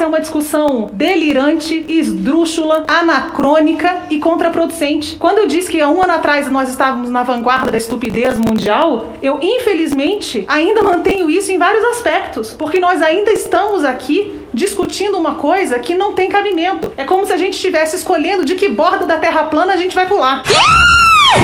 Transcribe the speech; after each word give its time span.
Essa 0.00 0.06
é 0.06 0.08
uma 0.08 0.20
discussão 0.20 0.88
delirante, 0.94 1.84
esdrúxula, 1.86 2.84
anacrônica 2.88 4.04
e 4.08 4.18
contraproducente. 4.18 5.16
Quando 5.16 5.40
eu 5.40 5.46
disse 5.46 5.70
que 5.70 5.78
há 5.78 5.90
um 5.90 6.02
ano 6.02 6.14
atrás 6.14 6.50
nós 6.50 6.70
estávamos 6.70 7.10
na 7.10 7.22
vanguarda 7.22 7.70
da 7.70 7.76
estupidez 7.76 8.38
mundial, 8.38 9.12
eu 9.20 9.38
infelizmente 9.42 10.42
ainda 10.48 10.82
mantenho 10.82 11.28
isso 11.28 11.52
em 11.52 11.58
vários 11.58 11.84
aspectos, 11.84 12.54
porque 12.54 12.80
nós 12.80 13.02
ainda 13.02 13.30
estamos 13.30 13.84
aqui 13.84 14.40
discutindo 14.54 15.18
uma 15.18 15.34
coisa 15.34 15.78
que 15.78 15.94
não 15.94 16.14
tem 16.14 16.30
cabimento. 16.30 16.90
É 16.96 17.04
como 17.04 17.26
se 17.26 17.34
a 17.34 17.36
gente 17.36 17.52
estivesse 17.52 17.96
escolhendo 17.96 18.42
de 18.42 18.54
que 18.54 18.70
borda 18.70 19.04
da 19.04 19.18
Terra 19.18 19.42
plana 19.42 19.74
a 19.74 19.76
gente 19.76 19.94
vai 19.94 20.06
pular. 20.08 20.42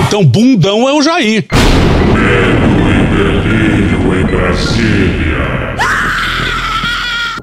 Então, 0.09 0.25
bundão 0.25 0.89
é 0.89 0.95
o 0.95 1.03
Jair. 1.03 1.45
Medo 2.15 2.89
e 2.89 3.05
delírio 3.17 4.19
em 4.19 4.25
Brasília. 4.25 5.26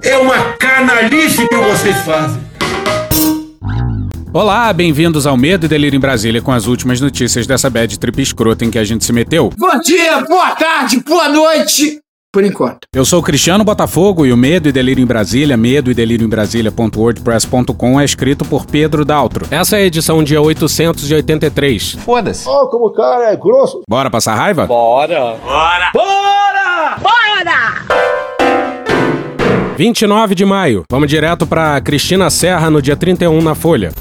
É 0.03 0.17
uma 0.17 0.53
canalice 0.53 1.47
que 1.47 1.55
vocês 1.55 1.95
fazem. 1.99 2.41
Olá, 4.33 4.73
bem-vindos 4.73 5.25
ao 5.25 5.37
Medo 5.37 5.65
e 5.65 5.69
Delírio 5.69 5.95
em 5.95 5.99
Brasília 5.99 6.41
com 6.41 6.51
as 6.51 6.65
últimas 6.67 6.99
notícias 6.99 7.47
dessa 7.47 7.69
bad 7.69 7.97
trip 7.97 8.21
escrota 8.21 8.65
em 8.65 8.69
que 8.69 8.77
a 8.77 8.83
gente 8.83 9.05
se 9.05 9.13
meteu. 9.13 9.49
Bom 9.57 9.79
dia, 9.79 10.19
boa 10.21 10.51
tarde, 10.55 10.99
boa 10.99 11.29
noite. 11.29 11.99
Por 12.33 12.43
enquanto. 12.43 12.79
Eu 12.93 13.05
sou 13.05 13.19
o 13.19 13.23
Cristiano 13.23 13.63
Botafogo 13.63 14.25
e 14.25 14.33
o 14.33 14.37
Medo 14.37 14.67
e 14.67 14.71
Delírio 14.71 15.03
em 15.03 15.05
Brasília, 15.05 15.55
medo 15.55 15.91
e 15.91 15.93
delírio 15.93 16.25
em 16.25 16.29
Brasília.wordpress.com 16.29 18.01
é 18.01 18.03
escrito 18.03 18.43
por 18.43 18.65
Pedro 18.65 19.05
Daltro. 19.05 19.45
Essa 19.51 19.77
é 19.77 19.83
a 19.83 19.85
edição 19.85 20.23
dia 20.23 20.41
883. 20.41 21.91
Foda-se. 22.03 22.49
Ó, 22.49 22.65
como 22.65 22.87
o 22.87 22.91
cara 22.91 23.31
é 23.31 23.35
grosso. 23.37 23.83
Bora 23.87 24.09
passar 24.09 24.33
raiva? 24.33 24.65
Bora. 24.65 25.35
Bora! 25.45 25.91
Bora! 25.93 26.22
29 29.75 30.35
de 30.35 30.45
maio. 30.45 30.83
Vamos 30.89 31.09
direto 31.09 31.47
para 31.47 31.79
Cristina 31.81 32.29
Serra 32.29 32.69
no 32.69 32.81
dia 32.81 32.95
31 32.95 33.41
na 33.41 33.55
Folha. 33.55 33.91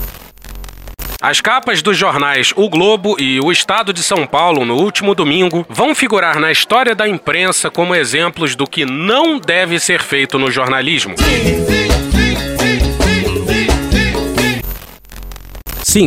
As 1.20 1.40
capas 1.40 1.82
dos 1.82 1.96
jornais 1.96 2.52
O 2.56 2.68
Globo 2.68 3.14
e 3.18 3.38
O 3.40 3.52
Estado 3.52 3.92
de 3.92 4.02
São 4.02 4.26
Paulo 4.26 4.64
no 4.64 4.74
último 4.74 5.14
domingo 5.14 5.64
vão 5.68 5.94
figurar 5.94 6.40
na 6.40 6.50
história 6.50 6.96
da 6.96 7.08
imprensa 7.08 7.70
como 7.70 7.94
exemplos 7.94 8.56
do 8.56 8.66
que 8.66 8.84
não 8.84 9.38
deve 9.38 9.78
ser 9.78 10.02
feito 10.02 10.36
no 10.36 10.50
jornalismo. 10.50 11.14
Sim, 11.16 11.81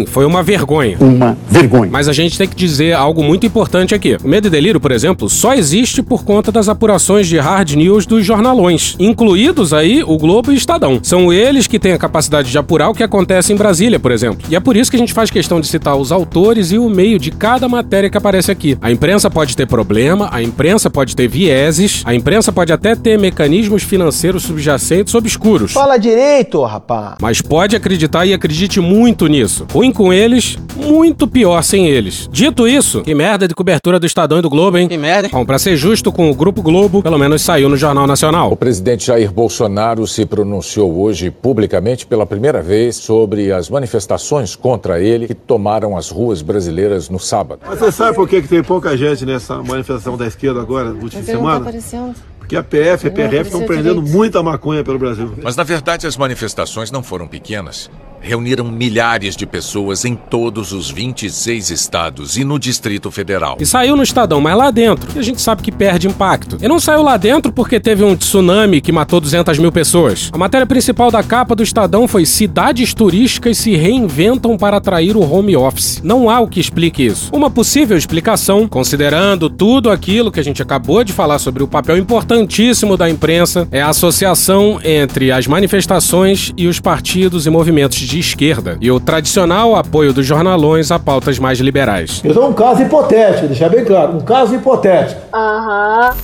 foi 0.08 0.26
uma 0.26 0.42
vergonha. 0.42 0.98
Uma 1.00 1.38
vergonha. 1.48 1.92
Mas 1.92 2.08
a 2.08 2.14
gente 2.14 2.38
tem 2.38 2.48
que 2.48 2.56
dizer 2.56 2.94
algo 2.94 3.24
muito 3.24 3.46
importante 3.46 3.94
aqui. 3.94 4.18
O 4.24 4.28
Medo 4.28 4.48
e 4.48 4.50
Delírio, 4.50 4.80
por 4.80 4.92
exemplo, 4.92 5.30
só 5.30 5.54
existe 5.54 6.02
por 6.02 6.24
conta 6.24 6.52
das 6.52 6.68
apurações 6.68 7.28
de 7.28 7.38
hard 7.38 7.74
news 7.74 8.08
dos 8.08 8.26
jornalões, 8.26 8.96
incluídos 9.00 9.74
aí 9.74 10.04
o 10.04 10.18
Globo 10.18 10.52
e 10.52 10.56
o 10.56 10.58
Estadão. 10.58 11.00
São 11.04 11.32
eles 11.32 11.68
que 11.68 11.78
têm 11.78 11.94
a 11.94 12.00
capacidade 12.00 12.50
de 12.50 12.58
apurar 12.58 12.90
o 12.90 12.96
que 12.96 13.04
acontece 13.04 13.54
em 13.54 13.56
Brasília, 13.56 14.00
por 14.00 14.12
exemplo. 14.12 14.48
E 14.50 14.56
é 14.56 14.60
por 14.60 14.76
isso 14.76 14.90
que 14.90 14.98
a 14.98 15.00
gente 15.00 15.14
faz 15.14 15.30
questão 15.30 15.62
de 15.62 15.68
citar 15.68 15.96
os 15.96 16.12
autores 16.12 16.72
e 16.72 16.80
o 16.80 16.90
meio 16.90 17.20
de 17.20 17.30
cada 17.30 17.70
matéria 17.70 18.10
que 18.10 18.18
aparece 18.18 18.52
aqui. 18.52 18.76
A 18.82 18.92
imprensa 18.92 19.30
pode 19.30 19.56
ter 19.56 19.68
problema, 19.68 20.30
a 20.32 20.42
imprensa 20.42 20.90
pode 20.90 21.16
ter 21.16 21.28
vieses, 21.28 22.02
a 22.06 22.16
imprensa 22.16 22.52
pode 22.52 22.74
até 22.74 22.96
ter 22.96 23.20
mecanismos 23.20 23.84
financeiros 23.84 24.42
subjacentes 24.44 25.14
obscuros. 25.14 25.74
Fala 25.74 25.98
direito, 25.98 26.64
rapá. 26.64 27.18
Mas 27.22 27.40
pode 27.40 27.76
acreditar 27.76 28.26
e 28.26 28.34
acredite 28.34 28.80
muito 28.80 29.28
nisso. 29.28 29.66
Ruim 29.76 29.92
com 29.92 30.14
eles, 30.14 30.58
muito 30.74 31.28
pior 31.28 31.62
sem 31.62 31.86
eles. 31.86 32.30
Dito 32.32 32.66
isso, 32.66 33.02
que 33.02 33.14
merda 33.14 33.46
de 33.46 33.54
cobertura 33.54 34.00
do 34.00 34.06
Estadão 34.06 34.40
e 34.40 34.42
do 34.42 34.50
Globo, 34.50 34.78
hein? 34.78 34.88
Que 34.88 34.98
merda. 34.98 35.28
Bom, 35.28 35.46
pra 35.46 35.60
ser 35.60 35.76
justo 35.76 36.14
com 36.14 36.32
o 36.32 36.34
Grupo 36.34 36.62
Globo, 36.62 37.04
pelo 37.04 37.20
menos 37.20 37.42
saiu 37.42 37.68
no 37.68 37.76
Jornal 37.76 38.08
Nacional. 38.08 38.54
O 38.54 38.56
presidente 38.56 39.08
Jair 39.08 39.30
Bolsonaro 39.34 40.08
se 40.08 40.26
pronunciou 40.26 40.98
hoje 41.02 41.30
publicamente 41.30 42.08
pela 42.08 42.26
primeira 42.26 42.62
vez 42.62 42.96
sobre 42.96 43.52
as 43.52 43.70
manifestações 43.70 44.56
contra 44.56 45.02
ele 45.02 45.28
que 45.28 45.36
tomaram 45.36 45.98
as 45.98 46.10
ruas 46.10 46.42
brasileiras 46.42 47.10
no 47.10 47.20
sábado. 47.20 47.60
Mas 47.68 47.78
você 47.78 47.92
sabe 47.92 48.16
por 48.16 48.30
que, 48.30 48.44
que 48.44 48.48
tem 48.48 48.64
pouca 48.64 48.96
gente 48.96 49.26
nessa 49.26 49.62
manifestação 49.62 50.16
da 50.16 50.26
esquerda 50.26 50.62
agora, 50.62 50.92
no 50.92 51.04
último 51.04 51.22
ele 51.22 51.34
não 51.34 51.40
tá 51.42 51.48
semana? 51.50 51.58
aparecendo. 51.58 52.16
Porque 52.40 52.56
a 52.56 52.64
PF 52.64 53.08
e 53.08 53.10
a 53.10 53.12
PRF 53.12 53.42
estão 53.48 53.64
prendendo 53.66 53.96
direito. 53.96 54.16
muita 54.16 54.42
maconha 54.42 54.84
pelo 54.84 55.00
Brasil. 55.00 55.34
Mas 55.44 55.56
na 55.56 55.64
verdade 55.64 56.08
as 56.08 56.16
manifestações 56.16 56.92
não 56.92 57.02
foram 57.04 57.28
pequenas. 57.28 57.90
Reuniram 58.26 58.66
milhares 58.66 59.36
de 59.36 59.46
pessoas 59.46 60.04
em 60.04 60.16
todos 60.16 60.72
os 60.74 60.90
26 60.90 61.70
estados 61.70 62.38
e 62.38 62.44
no 62.44 62.58
Distrito 62.58 63.12
Federal. 63.12 63.56
E 63.60 63.68
saiu 63.68 63.96
no 63.96 64.02
Estadão, 64.02 64.42
mas 64.42 64.58
lá 64.58 64.72
dentro, 64.72 65.08
a 65.20 65.22
gente 65.22 65.40
sabe 65.40 65.62
que 65.62 65.72
perde 65.72 66.08
impacto. 66.08 66.58
E 66.60 66.68
não 66.68 66.80
saiu 66.80 67.04
lá 67.04 67.18
dentro 67.18 67.54
porque 67.54 67.80
teve 67.80 68.04
um 68.04 68.16
tsunami 68.16 68.82
que 68.82 68.92
matou 68.92 69.22
200 69.22 69.60
mil 69.60 69.72
pessoas. 69.72 70.32
A 70.34 70.40
matéria 70.40 70.66
principal 70.66 71.12
da 71.12 71.22
capa 71.22 71.56
do 71.56 71.62
Estadão 71.62 72.08
foi 72.08 72.26
cidades 72.26 72.96
turísticas 72.96 73.60
se 73.60 73.76
reinventam 73.76 74.58
para 74.58 74.78
atrair 74.78 75.16
o 75.16 75.22
home 75.22 75.56
office. 75.56 76.02
Não 76.04 76.28
há 76.28 76.40
o 76.40 76.48
que 76.48 76.60
explique 76.60 77.06
isso. 77.06 77.30
Uma 77.32 77.52
possível 77.52 77.96
explicação, 77.96 78.68
considerando 78.68 79.52
tudo 79.52 79.92
aquilo 79.92 80.32
que 80.32 80.40
a 80.40 80.44
gente 80.44 80.64
acabou 80.64 81.04
de 81.04 81.14
falar 81.14 81.38
sobre 81.38 81.62
o 81.62 81.68
papel 81.68 81.96
importantíssimo 81.96 82.98
da 82.98 83.08
imprensa, 83.08 83.68
é 83.72 83.84
a 83.84 83.90
associação 83.90 84.80
entre 84.84 85.32
as 85.32 85.46
manifestações 85.46 86.52
e 86.58 86.66
os 86.66 86.80
partidos 86.80 87.46
e 87.46 87.52
movimentos 87.52 88.00
de 88.00 88.15
esquerda 88.20 88.78
e 88.82 88.92
o 88.92 89.00
tradicional 89.00 89.76
apoio 89.76 90.14
dos 90.14 90.26
jornalões 90.26 90.92
a 90.92 91.00
pautas 91.00 91.40
mais 91.40 91.60
liberais. 91.60 92.22
Eu 92.24 92.34
dou 92.34 92.50
um 92.50 92.54
caso 92.54 92.82
hipotético, 92.82 93.48
deixar 93.48 93.70
bem 93.70 93.84
claro. 93.84 94.18
Um 94.18 94.22
caso 94.22 94.56
hipotético. 94.56 95.22
Aham. 95.34 96.16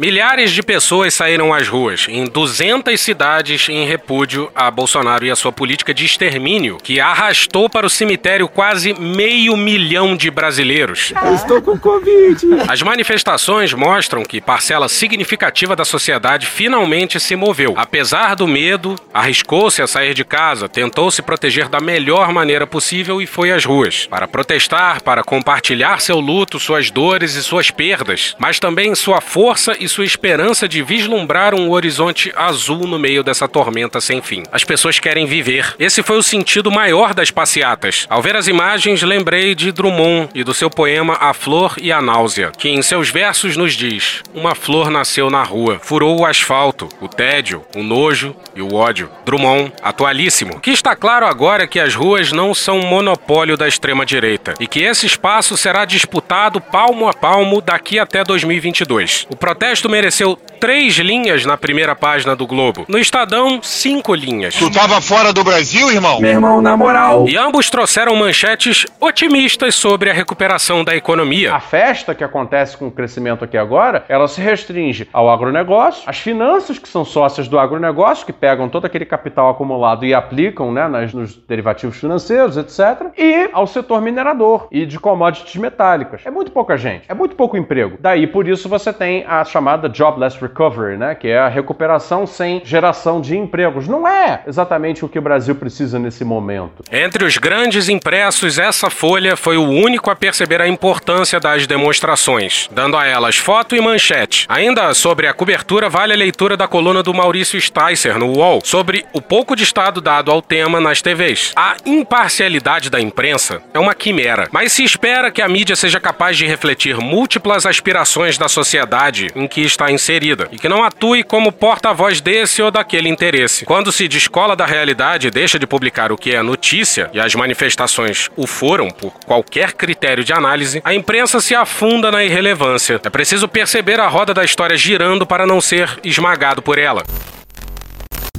Milhares 0.00 0.52
de 0.52 0.62
pessoas 0.62 1.12
saíram 1.12 1.52
às 1.52 1.68
ruas 1.68 2.06
em 2.08 2.24
200 2.24 2.98
cidades 2.98 3.68
em 3.68 3.84
repúdio 3.84 4.50
a 4.54 4.70
Bolsonaro 4.70 5.26
e 5.26 5.30
a 5.30 5.36
sua 5.36 5.52
política 5.52 5.92
de 5.92 6.06
extermínio, 6.06 6.78
que 6.82 6.98
arrastou 6.98 7.68
para 7.68 7.86
o 7.86 7.90
cemitério 7.90 8.48
quase 8.48 8.94
meio 8.98 9.54
milhão 9.58 10.16
de 10.16 10.30
brasileiros. 10.30 11.12
Eu 11.22 11.34
estou 11.34 11.60
com 11.60 11.78
Covid. 11.78 12.46
As 12.66 12.80
manifestações 12.80 13.74
mostram 13.74 14.22
que 14.22 14.40
parcela 14.40 14.88
significativa 14.88 15.76
da 15.76 15.84
sociedade 15.84 16.46
finalmente 16.46 17.20
se 17.20 17.36
moveu. 17.36 17.74
Apesar 17.76 18.34
do 18.34 18.48
medo, 18.48 18.96
arriscou-se 19.12 19.82
a 19.82 19.86
sair 19.86 20.14
de 20.14 20.24
casa, 20.24 20.66
tentou 20.66 21.10
se 21.10 21.20
proteger 21.20 21.68
da 21.68 21.78
melhor 21.78 22.32
maneira 22.32 22.66
possível 22.66 23.20
e 23.20 23.26
foi 23.26 23.52
às 23.52 23.66
ruas. 23.66 24.06
Para 24.06 24.26
protestar, 24.26 25.02
para 25.02 25.22
compartilhar 25.22 26.00
seu 26.00 26.18
luto, 26.18 26.58
suas 26.58 26.90
dores 26.90 27.34
e 27.34 27.42
suas 27.42 27.70
perdas, 27.70 28.34
mas 28.38 28.58
também 28.58 28.94
sua 28.94 29.20
força 29.20 29.76
e 29.78 29.89
sua 29.90 30.04
esperança 30.04 30.68
de 30.68 30.82
vislumbrar 30.82 31.54
um 31.54 31.70
horizonte 31.70 32.32
azul 32.34 32.86
no 32.86 32.98
meio 32.98 33.22
dessa 33.22 33.46
tormenta 33.46 34.00
sem 34.00 34.22
fim. 34.22 34.42
As 34.50 34.64
pessoas 34.64 34.98
querem 34.98 35.26
viver. 35.26 35.74
Esse 35.78 36.02
foi 36.02 36.16
o 36.16 36.22
sentido 36.22 36.70
maior 36.70 37.12
das 37.12 37.30
passeatas. 37.30 38.06
Ao 38.08 38.22
ver 38.22 38.36
as 38.36 38.48
imagens, 38.48 39.02
lembrei 39.02 39.54
de 39.54 39.72
Drummond 39.72 40.30
e 40.34 40.44
do 40.44 40.54
seu 40.54 40.70
poema 40.70 41.18
A 41.20 41.34
Flor 41.34 41.74
e 41.80 41.92
a 41.92 42.00
Náusea, 42.00 42.52
que 42.56 42.68
em 42.68 42.82
seus 42.82 43.10
versos 43.10 43.56
nos 43.56 43.74
diz: 43.74 44.22
Uma 44.32 44.54
flor 44.54 44.90
nasceu 44.90 45.28
na 45.28 45.42
rua, 45.42 45.80
furou 45.82 46.20
o 46.20 46.26
asfalto, 46.26 46.88
o 47.00 47.08
tédio, 47.08 47.64
o 47.74 47.82
nojo 47.82 48.34
e 48.54 48.62
o 48.62 48.74
ódio. 48.74 49.10
Drummond, 49.24 49.72
atualíssimo. 49.82 50.56
O 50.56 50.60
que 50.60 50.70
está 50.70 50.94
claro 50.94 51.26
agora 51.26 51.64
é 51.64 51.66
que 51.66 51.80
as 51.80 51.94
ruas 51.94 52.32
não 52.32 52.54
são 52.54 52.80
monopólio 52.80 53.56
da 53.56 53.66
extrema-direita 53.66 54.54
e 54.60 54.66
que 54.66 54.80
esse 54.80 55.06
espaço 55.06 55.56
será 55.56 55.84
disputado 55.84 56.60
palmo 56.60 57.08
a 57.08 57.14
palmo 57.14 57.60
daqui 57.60 57.98
até 57.98 58.22
2022. 58.22 59.26
O 59.30 59.36
protesto 59.36 59.79
mereceu 59.88 60.38
três 60.60 60.94
linhas 60.98 61.46
na 61.46 61.56
primeira 61.56 61.96
página 61.96 62.36
do 62.36 62.46
Globo. 62.46 62.84
No 62.86 62.98
Estadão, 62.98 63.60
cinco 63.62 64.14
linhas. 64.14 64.54
Tu 64.54 64.70
tava 64.70 65.00
fora 65.00 65.32
do 65.32 65.42
Brasil, 65.42 65.90
irmão? 65.90 66.20
Meu 66.20 66.32
irmão, 66.32 66.60
na 66.60 66.76
moral. 66.76 67.26
E 67.26 67.36
ambos 67.36 67.70
trouxeram 67.70 68.14
manchetes 68.14 68.86
otimistas 69.00 69.74
sobre 69.74 70.10
a 70.10 70.12
recuperação 70.12 70.84
da 70.84 70.94
economia. 70.94 71.54
A 71.54 71.60
festa 71.60 72.14
que 72.14 72.22
acontece 72.22 72.76
com 72.76 72.88
o 72.88 72.90
crescimento 72.90 73.42
aqui 73.42 73.56
agora, 73.56 74.04
ela 74.08 74.28
se 74.28 74.40
restringe 74.40 75.08
ao 75.12 75.30
agronegócio, 75.30 76.02
às 76.06 76.18
finanças 76.18 76.78
que 76.78 76.88
são 76.88 77.04
sócias 77.04 77.48
do 77.48 77.58
agronegócio, 77.58 78.26
que 78.26 78.32
pegam 78.32 78.68
todo 78.68 78.84
aquele 78.84 79.06
capital 79.06 79.48
acumulado 79.48 80.04
e 80.04 80.12
aplicam 80.12 80.70
né, 80.70 80.86
nas, 80.88 81.14
nos 81.14 81.36
derivativos 81.36 81.96
financeiros, 81.96 82.58
etc., 82.58 83.08
e 83.16 83.48
ao 83.52 83.66
setor 83.66 84.02
minerador 84.02 84.68
e 84.70 84.84
de 84.84 84.98
commodities 84.98 85.56
metálicas. 85.56 86.20
É 86.24 86.30
muito 86.30 86.50
pouca 86.52 86.76
gente, 86.76 87.04
é 87.08 87.14
muito 87.14 87.34
pouco 87.34 87.56
emprego. 87.56 87.96
Daí, 87.98 88.26
por 88.26 88.46
isso, 88.46 88.68
você 88.68 88.92
tem 88.92 89.24
a 89.26 89.42
chamada 89.44 89.69
jobless 89.92 90.38
recovery, 90.40 90.96
né, 90.96 91.14
que 91.14 91.28
é 91.28 91.38
a 91.38 91.48
recuperação 91.48 92.26
sem 92.26 92.62
geração 92.64 93.20
de 93.20 93.36
empregos. 93.36 93.86
Não 93.88 94.06
é 94.06 94.42
exatamente 94.46 95.04
o 95.04 95.08
que 95.08 95.18
o 95.18 95.22
Brasil 95.22 95.54
precisa 95.54 95.98
nesse 95.98 96.24
momento. 96.24 96.84
Entre 96.90 97.24
os 97.24 97.36
grandes 97.36 97.88
impressos, 97.88 98.58
essa 98.58 98.90
folha 98.90 99.36
foi 99.36 99.56
o 99.56 99.68
único 99.68 100.10
a 100.10 100.16
perceber 100.16 100.60
a 100.60 100.68
importância 100.68 101.38
das 101.38 101.66
demonstrações, 101.66 102.68
dando 102.72 102.96
a 102.96 103.06
elas 103.06 103.36
foto 103.36 103.76
e 103.76 103.80
manchete. 103.80 104.46
Ainda 104.48 104.94
sobre 104.94 105.26
a 105.26 105.34
cobertura, 105.34 105.88
vale 105.88 106.12
a 106.12 106.16
leitura 106.16 106.56
da 106.56 106.68
coluna 106.68 107.02
do 107.02 107.14
Maurício 107.14 107.60
Sticer 107.60 108.18
no 108.18 108.36
UOL 108.36 108.60
sobre 108.64 109.04
o 109.12 109.20
pouco 109.20 109.54
de 109.56 109.64
estado 109.64 110.00
dado 110.00 110.30
ao 110.30 110.42
tema 110.42 110.80
nas 110.80 111.02
TVs. 111.02 111.52
A 111.56 111.76
imparcialidade 111.84 112.90
da 112.90 113.00
imprensa 113.00 113.62
é 113.72 113.78
uma 113.78 113.94
quimera, 113.94 114.48
mas 114.52 114.72
se 114.72 114.84
espera 114.84 115.30
que 115.30 115.42
a 115.42 115.48
mídia 115.48 115.76
seja 115.76 116.00
capaz 116.00 116.36
de 116.36 116.46
refletir 116.46 116.96
múltiplas 116.98 117.66
aspirações 117.66 118.38
da 118.38 118.48
sociedade 118.48 119.28
em 119.34 119.46
que 119.50 119.60
está 119.62 119.90
inserida 119.90 120.48
e 120.52 120.58
que 120.58 120.68
não 120.68 120.84
atue 120.84 121.24
como 121.24 121.50
porta-voz 121.50 122.20
desse 122.20 122.62
ou 122.62 122.70
daquele 122.70 123.08
interesse. 123.08 123.64
Quando 123.66 123.90
se 123.90 124.06
descola 124.06 124.54
da 124.54 124.64
realidade 124.64 125.26
e 125.26 125.30
deixa 125.30 125.58
de 125.58 125.66
publicar 125.66 126.12
o 126.12 126.16
que 126.16 126.34
é 126.34 126.42
notícia, 126.42 127.10
e 127.12 127.20
as 127.20 127.34
manifestações 127.34 128.30
o 128.36 128.46
foram 128.46 128.88
por 128.88 129.12
qualquer 129.26 129.72
critério 129.72 130.24
de 130.24 130.32
análise, 130.32 130.80
a 130.84 130.94
imprensa 130.94 131.40
se 131.40 131.54
afunda 131.54 132.10
na 132.10 132.24
irrelevância. 132.24 133.00
É 133.04 133.10
preciso 133.10 133.48
perceber 133.48 133.98
a 133.98 134.06
roda 134.06 134.32
da 134.32 134.44
história 134.44 134.76
girando 134.76 135.26
para 135.26 135.46
não 135.46 135.60
ser 135.60 135.98
esmagado 136.04 136.62
por 136.62 136.78
ela. 136.78 137.02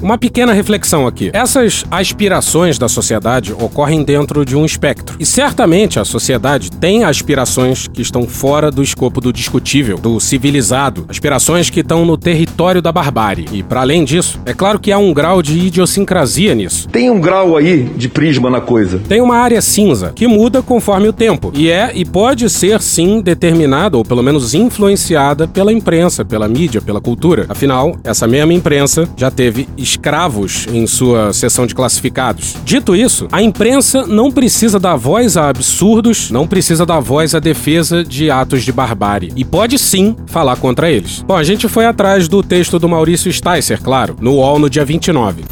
Uma 0.02 0.18
pequena 0.18 0.52
reflexão 0.52 1.06
aqui. 1.06 1.30
Essas 1.32 1.84
aspirações 1.88 2.76
da 2.76 2.88
sociedade 2.88 3.52
ocorrem 3.52 4.02
dentro 4.02 4.44
de 4.44 4.56
um 4.56 4.64
espectro. 4.64 5.16
E 5.20 5.24
certamente 5.24 6.00
a 6.00 6.04
sociedade 6.04 6.72
tem 6.72 7.04
aspirações 7.04 7.86
que 7.86 8.02
estão 8.02 8.26
fora 8.26 8.68
do 8.68 8.82
escopo 8.82 9.20
do 9.20 9.32
discutível, 9.32 9.96
do 9.96 10.18
civilizado, 10.18 11.06
aspirações 11.08 11.70
que 11.70 11.80
estão 11.80 12.04
no 12.04 12.16
território 12.16 12.82
da 12.82 12.90
barbárie. 12.90 13.46
E 13.52 13.62
para 13.62 13.82
além 13.82 14.04
disso, 14.04 14.40
é 14.44 14.52
claro 14.52 14.80
que 14.80 14.90
há 14.90 14.98
um 14.98 15.14
grau 15.14 15.40
de 15.40 15.56
idiosincrasia 15.56 16.52
nisso. 16.52 16.88
Tem 16.88 17.08
um 17.08 17.20
grau 17.20 17.56
aí 17.56 17.84
de 17.84 18.08
prisma 18.08 18.50
na 18.50 18.60
coisa. 18.60 19.00
Tem 19.08 19.20
uma 19.20 19.36
área 19.36 19.62
cinza 19.62 20.10
que 20.12 20.26
muda 20.26 20.62
conforme 20.62 21.06
o 21.06 21.12
tempo 21.12 21.52
e 21.54 21.70
é 21.70 21.92
e 21.94 22.04
pode 22.04 22.50
ser 22.50 22.80
sim 22.80 23.20
determinada 23.20 23.96
ou 23.96 24.04
pelo 24.04 24.22
menos 24.22 24.52
influenciada 24.52 25.46
pela 25.46 25.72
imprensa, 25.72 26.24
pela 26.24 26.48
mídia, 26.48 26.82
pela 26.82 27.00
cultura. 27.00 27.46
Afinal, 27.48 27.96
essa 28.02 28.26
mesma 28.26 28.52
imprensa 28.52 29.08
já 29.16 29.30
teve 29.30 29.68
escravos 29.92 30.66
em 30.72 30.86
sua 30.86 31.32
seção 31.32 31.66
de 31.66 31.74
classificados. 31.74 32.56
Dito 32.64 32.96
isso, 32.96 33.28
a 33.30 33.42
imprensa 33.42 34.06
não 34.06 34.30
precisa 34.30 34.78
dar 34.78 34.96
voz 34.96 35.36
a 35.36 35.48
absurdos, 35.48 36.30
não 36.30 36.46
precisa 36.46 36.84
dar 36.84 37.00
voz 37.00 37.34
à 37.34 37.40
defesa 37.40 38.02
de 38.02 38.30
atos 38.30 38.62
de 38.62 38.72
barbárie. 38.72 39.32
E 39.36 39.44
pode 39.44 39.78
sim 39.78 40.16
falar 40.26 40.56
contra 40.56 40.90
eles. 40.90 41.22
Bom, 41.22 41.36
a 41.36 41.44
gente 41.44 41.68
foi 41.68 41.86
atrás 41.86 42.28
do 42.28 42.42
texto 42.42 42.78
do 42.78 42.88
Maurício 42.88 43.32
Sticer, 43.32 43.80
claro, 43.82 44.16
no 44.20 44.34
UOL 44.34 44.58
no 44.58 44.70
dia 44.70 44.84
29. 44.84 45.44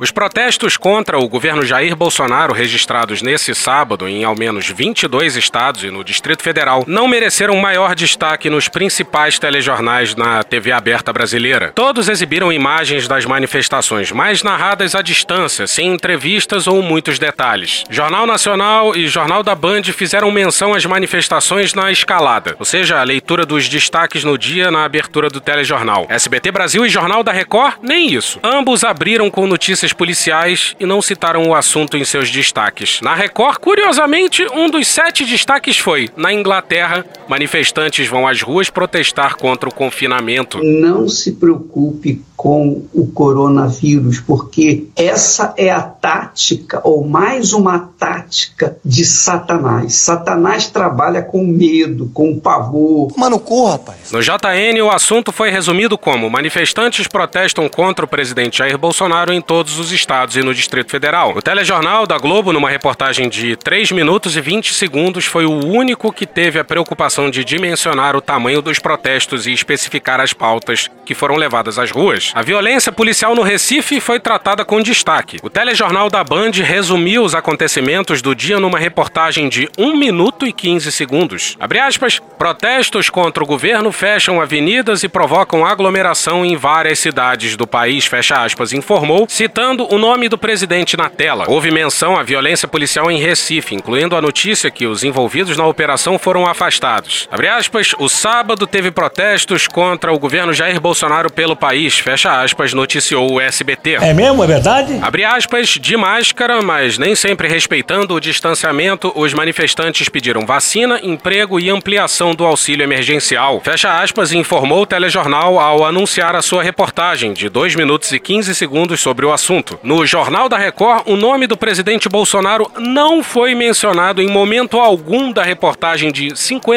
Os 0.00 0.10
protestos 0.10 0.78
contra 0.78 1.18
o 1.18 1.28
governo 1.28 1.62
Jair 1.62 1.94
Bolsonaro, 1.94 2.54
registrados 2.54 3.20
nesse 3.20 3.54
sábado 3.54 4.08
em 4.08 4.24
ao 4.24 4.34
menos 4.34 4.66
22 4.66 5.36
estados 5.36 5.84
e 5.84 5.90
no 5.90 6.02
Distrito 6.02 6.42
Federal, 6.42 6.84
não 6.86 7.06
mereceram 7.06 7.54
maior 7.56 7.94
destaque 7.94 8.48
nos 8.48 8.66
principais 8.66 9.38
telejornais 9.38 10.16
na 10.16 10.42
TV 10.42 10.72
aberta 10.72 11.12
brasileira. 11.12 11.72
Todos 11.74 12.08
exibiram 12.08 12.50
imagens 12.50 13.06
das 13.06 13.26
manifestações, 13.26 14.10
mas 14.10 14.42
narradas 14.42 14.94
à 14.94 15.02
distância, 15.02 15.66
sem 15.66 15.92
entrevistas 15.92 16.66
ou 16.66 16.80
muitos 16.80 17.18
detalhes. 17.18 17.84
Jornal 17.90 18.26
Nacional 18.26 18.96
e 18.96 19.06
Jornal 19.06 19.42
da 19.42 19.54
Band 19.54 19.82
fizeram 19.82 20.30
menção 20.30 20.72
às 20.72 20.86
manifestações 20.86 21.74
na 21.74 21.92
escalada, 21.92 22.56
ou 22.58 22.64
seja, 22.64 22.98
a 22.98 23.04
leitura 23.04 23.44
dos 23.44 23.68
destaques 23.68 24.24
no 24.24 24.38
dia 24.38 24.70
na 24.70 24.82
abertura 24.82 25.28
do 25.28 25.42
telejornal. 25.42 26.06
SBT 26.08 26.50
Brasil 26.50 26.86
e 26.86 26.88
Jornal 26.88 27.22
da 27.22 27.32
Record, 27.32 27.74
nem 27.82 28.14
isso. 28.14 28.40
Ambos 28.42 28.82
abriram 28.82 29.28
com 29.30 29.46
notícias 29.46 29.89
policiais 29.92 30.74
e 30.78 30.86
não 30.86 31.02
citaram 31.02 31.44
o 31.44 31.54
assunto 31.54 31.96
em 31.96 32.04
seus 32.04 32.30
destaques. 32.30 33.00
Na 33.00 33.14
Record, 33.14 33.58
curiosamente, 33.58 34.46
um 34.52 34.68
dos 34.70 34.86
sete 34.88 35.24
destaques 35.24 35.78
foi: 35.78 36.08
na 36.16 36.32
Inglaterra, 36.32 37.04
manifestantes 37.30 38.08
vão 38.08 38.26
às 38.26 38.42
ruas 38.42 38.68
protestar 38.68 39.36
contra 39.36 39.68
o 39.68 39.72
confinamento. 39.72 40.58
Não 40.62 41.08
se 41.08 41.30
preocupe 41.30 42.20
com 42.36 42.86
o 42.94 43.06
coronavírus, 43.06 44.18
porque 44.18 44.86
essa 44.96 45.52
é 45.58 45.70
a 45.70 45.82
tática, 45.82 46.80
ou 46.82 47.06
mais 47.06 47.52
uma 47.52 47.78
tática 47.98 48.78
de 48.82 49.04
Satanás. 49.04 49.96
Satanás 49.96 50.66
trabalha 50.68 51.20
com 51.20 51.44
medo, 51.44 52.10
com 52.14 52.40
pavor. 52.40 53.12
Mano, 53.14 53.38
corra, 53.38 53.72
rapaz. 53.72 54.10
No 54.10 54.22
JN, 54.22 54.82
o 54.82 54.90
assunto 54.90 55.30
foi 55.30 55.50
resumido 55.50 55.98
como: 55.98 56.30
manifestantes 56.30 57.06
protestam 57.06 57.68
contra 57.68 58.06
o 58.06 58.08
presidente 58.08 58.58
Jair 58.58 58.78
Bolsonaro 58.78 59.34
em 59.34 59.42
todos 59.42 59.78
os 59.78 59.92
estados 59.92 60.34
e 60.34 60.42
no 60.42 60.54
Distrito 60.54 60.90
Federal. 60.90 61.36
O 61.36 61.42
telejornal 61.42 62.06
da 62.06 62.16
Globo, 62.16 62.54
numa 62.54 62.70
reportagem 62.70 63.28
de 63.28 63.54
3 63.54 63.92
minutos 63.92 64.34
e 64.34 64.40
20 64.40 64.72
segundos, 64.72 65.26
foi 65.26 65.44
o 65.44 65.66
único 65.66 66.10
que 66.10 66.24
teve 66.24 66.58
a 66.58 66.64
preocupação 66.64 67.19
de 67.28 67.44
dimensionar 67.44 68.14
o 68.14 68.20
tamanho 68.20 68.62
dos 68.62 68.78
protestos 68.78 69.46
e 69.46 69.52
especificar 69.52 70.20
as 70.20 70.32
pautas 70.32 70.88
que 71.04 71.14
foram 71.14 71.34
levadas 71.34 71.78
às 71.78 71.90
ruas. 71.90 72.30
A 72.34 72.42
violência 72.42 72.92
policial 72.92 73.34
no 73.34 73.42
Recife 73.42 74.00
foi 74.00 74.20
tratada 74.20 74.64
com 74.64 74.80
destaque. 74.80 75.38
O 75.42 75.50
telejornal 75.50 76.08
da 76.08 76.22
Band 76.22 76.52
resumiu 76.52 77.24
os 77.24 77.34
acontecimentos 77.34 78.22
do 78.22 78.34
dia 78.34 78.60
numa 78.60 78.78
reportagem 78.78 79.48
de 79.48 79.68
1 79.76 79.96
minuto 79.96 80.46
e 80.46 80.52
15 80.52 80.92
segundos. 80.92 81.56
Abre 81.58 81.80
aspas, 81.80 82.20
protestos 82.38 83.10
contra 83.10 83.42
o 83.42 83.46
governo 83.46 83.90
fecham 83.90 84.40
avenidas 84.40 85.02
e 85.02 85.08
provocam 85.08 85.66
aglomeração 85.66 86.44
em 86.46 86.56
várias 86.56 87.00
cidades 87.00 87.56
do 87.56 87.66
país, 87.66 88.06
fecha 88.06 88.44
aspas, 88.44 88.72
informou, 88.72 89.26
citando 89.28 89.92
o 89.92 89.98
nome 89.98 90.28
do 90.28 90.38
presidente 90.38 90.96
na 90.96 91.08
tela. 91.08 91.46
Houve 91.48 91.70
menção 91.70 92.16
à 92.16 92.22
violência 92.22 92.68
policial 92.68 93.10
em 93.10 93.18
Recife, 93.18 93.74
incluindo 93.74 94.14
a 94.14 94.22
notícia 94.22 94.70
que 94.70 94.86
os 94.86 95.02
envolvidos 95.02 95.56
na 95.56 95.66
operação 95.66 96.18
foram 96.18 96.46
afastados. 96.46 97.09
Abre 97.30 97.48
aspas, 97.48 97.94
o 97.98 98.08
sábado 98.08 98.66
teve 98.66 98.90
protestos 98.90 99.66
contra 99.66 100.12
o 100.12 100.18
governo 100.18 100.52
Jair 100.52 100.80
Bolsonaro 100.80 101.30
pelo 101.30 101.56
país, 101.56 101.98
fecha 101.98 102.40
aspas, 102.42 102.72
noticiou 102.72 103.32
o 103.32 103.40
SBT. 103.40 103.98
É 104.00 104.12
mesmo? 104.12 104.42
É 104.42 104.46
verdade? 104.46 104.98
Abre 105.02 105.24
aspas, 105.24 105.68
de 105.68 105.96
máscara, 105.96 106.62
mas 106.62 106.98
nem 106.98 107.14
sempre 107.14 107.48
respeitando 107.48 108.14
o 108.14 108.20
distanciamento, 108.20 109.12
os 109.14 109.34
manifestantes 109.34 110.08
pediram 110.08 110.46
vacina, 110.46 111.00
emprego 111.02 111.58
e 111.58 111.70
ampliação 111.70 112.34
do 112.34 112.44
auxílio 112.44 112.84
emergencial. 112.84 113.60
Fecha 113.64 114.00
aspas, 114.00 114.32
informou 114.32 114.82
o 114.82 114.86
telejornal 114.86 115.58
ao 115.58 115.84
anunciar 115.84 116.34
a 116.34 116.42
sua 116.42 116.62
reportagem 116.62 117.32
de 117.32 117.48
2 117.48 117.74
minutos 117.74 118.12
e 118.12 118.18
15 118.18 118.54
segundos 118.54 119.00
sobre 119.00 119.26
o 119.26 119.32
assunto. 119.32 119.78
No 119.82 120.06
Jornal 120.06 120.48
da 120.48 120.58
Record, 120.58 121.02
o 121.06 121.16
nome 121.16 121.46
do 121.46 121.56
presidente 121.56 122.08
Bolsonaro 122.08 122.70
não 122.78 123.22
foi 123.22 123.54
mencionado 123.54 124.22
em 124.22 124.28
momento 124.28 124.78
algum 124.78 125.32
da 125.32 125.42
reportagem 125.42 126.12
de 126.12 126.36
55 126.36 126.74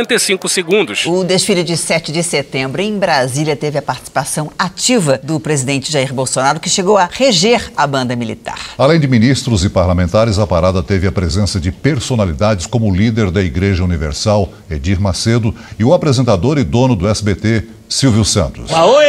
segundos. 0.49 1.05
O 1.05 1.23
desfile 1.23 1.63
de 1.63 1.75
7 1.75 2.11
de 2.11 2.23
setembro 2.23 2.81
em 2.81 2.97
Brasília 2.97 3.55
teve 3.55 3.77
a 3.77 3.81
participação 3.81 4.51
ativa 4.57 5.19
do 5.21 5.39
presidente 5.39 5.91
Jair 5.91 6.13
Bolsonaro, 6.13 6.59
que 6.59 6.69
chegou 6.69 6.97
a 6.97 7.09
reger 7.11 7.71
a 7.75 7.85
banda 7.85 8.15
militar. 8.15 8.59
Além 8.77 8.99
de 8.99 9.07
ministros 9.07 9.63
e 9.63 9.69
parlamentares, 9.69 10.39
a 10.39 10.47
parada 10.47 10.81
teve 10.81 11.07
a 11.07 11.11
presença 11.11 11.59
de 11.59 11.71
personalidades 11.71 12.65
como 12.65 12.89
o 12.89 12.95
líder 12.95 13.31
da 13.31 13.41
Igreja 13.41 13.83
Universal, 13.83 14.51
Edir 14.69 14.99
Macedo, 14.99 15.53
e 15.77 15.83
o 15.83 15.93
apresentador 15.93 16.57
e 16.57 16.63
dono 16.63 16.95
do 16.95 17.07
SBT, 17.07 17.65
Silvio 17.93 18.25
Santos. 18.25 18.73
Ah, 18.73 18.85
oi! 18.87 19.05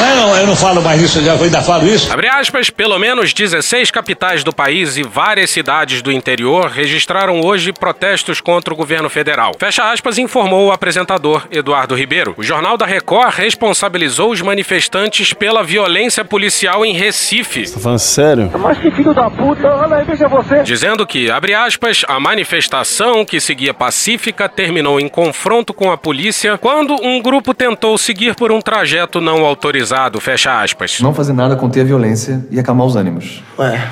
Não, 0.00 0.34
eu 0.34 0.46
não 0.46 0.56
falo 0.56 0.80
mais 0.80 1.02
isso, 1.02 1.22
já 1.22 1.34
ainda 1.34 1.60
falo 1.60 1.86
isso. 1.86 2.10
Abre 2.10 2.26
aspas, 2.26 2.70
pelo 2.70 2.98
menos 2.98 3.34
16 3.34 3.90
capitais 3.90 4.42
do 4.42 4.50
país 4.50 4.96
e 4.96 5.02
várias 5.02 5.50
cidades 5.50 6.00
do 6.00 6.10
interior 6.10 6.70
registraram 6.70 7.42
hoje 7.42 7.70
protestos 7.70 8.40
contra 8.40 8.72
o 8.72 8.76
governo 8.76 9.10
federal. 9.10 9.52
Fecha 9.58 9.92
aspas, 9.92 10.16
informou 10.16 10.68
o 10.68 10.72
apresentador 10.72 11.46
Eduardo 11.50 11.94
Ribeiro. 11.94 12.34
O 12.38 12.42
Jornal 12.42 12.78
da 12.78 12.86
Record 12.86 13.34
responsabilizou 13.34 14.30
os 14.30 14.40
manifestantes 14.40 15.34
pela 15.34 15.62
violência 15.62 16.24
policial 16.24 16.82
em 16.82 16.94
Recife. 16.94 17.70
Tá 17.70 17.78
falando 17.78 17.98
sério? 17.98 18.50
Mas 18.58 18.78
que 18.78 18.90
filho 18.90 19.12
da 19.12 19.28
puta, 19.28 19.68
olha 19.68 19.96
aí, 19.96 20.04
veja 20.04 20.28
você. 20.28 20.62
Dizendo 20.62 21.06
que, 21.06 21.30
abre 21.30 21.52
aspas, 21.52 22.06
a 22.08 22.18
manifestação 22.18 23.22
que 23.22 23.38
seguia 23.38 23.74
pacífica 23.74 24.48
terminou 24.48 24.98
em 24.98 25.08
confronto 25.08 25.74
com 25.74 25.92
a 25.92 25.98
polícia 25.98 26.56
quando 26.56 26.94
um 27.02 27.20
grupo 27.20 27.33
tentou 27.42 27.96
seguir 27.98 28.34
por 28.34 28.52
um 28.52 28.60
trajeto 28.60 29.20
não 29.20 29.44
autorizado, 29.44 30.20
fecha 30.20 30.62
aspas. 30.62 31.00
Não 31.00 31.14
fazer 31.14 31.32
nada 31.32 31.56
conter 31.56 31.80
a 31.80 31.84
violência 31.84 32.46
e 32.50 32.58
acalmar 32.58 32.86
os 32.86 32.96
ânimos. 32.96 33.42
Ué, 33.58 33.88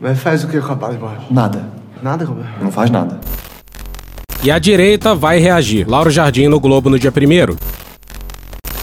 mas 0.00 0.18
faz 0.18 0.44
o 0.44 0.48
que, 0.48 0.60
capaz, 0.60 0.96
Borges? 0.96 1.30
Nada. 1.30 1.66
Nada, 2.02 2.24
Roberto? 2.24 2.62
Não 2.62 2.70
faz 2.70 2.90
nada. 2.90 3.18
E 4.42 4.50
a 4.50 4.58
direita 4.58 5.14
vai 5.14 5.38
reagir. 5.38 5.88
Lauro 5.88 6.10
Jardim 6.10 6.46
no 6.46 6.60
Globo 6.60 6.88
no 6.88 6.98
dia 6.98 7.10
1 7.10 7.56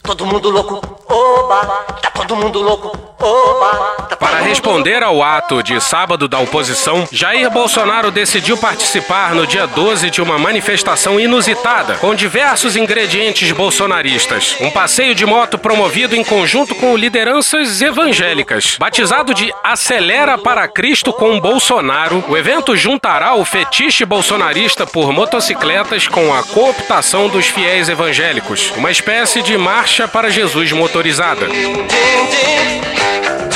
Todo 0.03 0.25
mundo 0.25 0.49
louco, 0.49 0.81
oba, 1.15 1.85
tá 2.01 2.11
todo 2.11 2.35
mundo 2.35 2.61
louco, 2.61 2.91
oba. 3.19 3.95
Tá 4.09 4.15
Para 4.17 4.39
responder 4.39 5.01
ao 5.01 5.23
ato 5.23 5.63
de 5.63 5.79
sábado 5.79 6.27
da 6.27 6.39
oposição, 6.39 7.07
Jair 7.11 7.49
Bolsonaro 7.49 8.11
decidiu 8.11 8.57
participar 8.57 9.33
no 9.33 9.47
dia 9.47 9.65
12 9.65 10.09
de 10.09 10.21
uma 10.21 10.37
manifestação 10.37 11.19
inusitada, 11.19 11.95
com 11.95 12.13
diversos 12.13 12.75
ingredientes 12.75 13.51
bolsonaristas. 13.51 14.57
Um 14.59 14.69
passeio 14.69 15.15
de 15.15 15.25
moto 15.25 15.57
promovido 15.57 16.15
em 16.15 16.23
conjunto 16.23 16.75
com 16.75 16.97
lideranças 16.97 17.81
evangélicas. 17.81 18.75
Batizado 18.77 19.33
de 19.33 19.53
Acelera 19.63 20.37
para 20.37 20.67
Cristo 20.67 21.13
com 21.13 21.39
Bolsonaro, 21.39 22.23
o 22.27 22.35
evento 22.35 22.75
juntará 22.75 23.35
o 23.35 23.45
fetiche 23.45 24.05
bolsonarista 24.05 24.85
por 24.85 25.11
motocicletas 25.13 26.07
com 26.07 26.33
a 26.33 26.43
cooptação 26.43 27.29
dos 27.29 27.47
fiéis 27.47 27.89
evangélicos. 27.89 28.71
Uma 28.75 28.91
espécie 28.91 29.41
de 29.41 29.57
marcha 29.57 30.07
para 30.07 30.29
Jesus 30.29 30.71
autorizada 31.05 31.47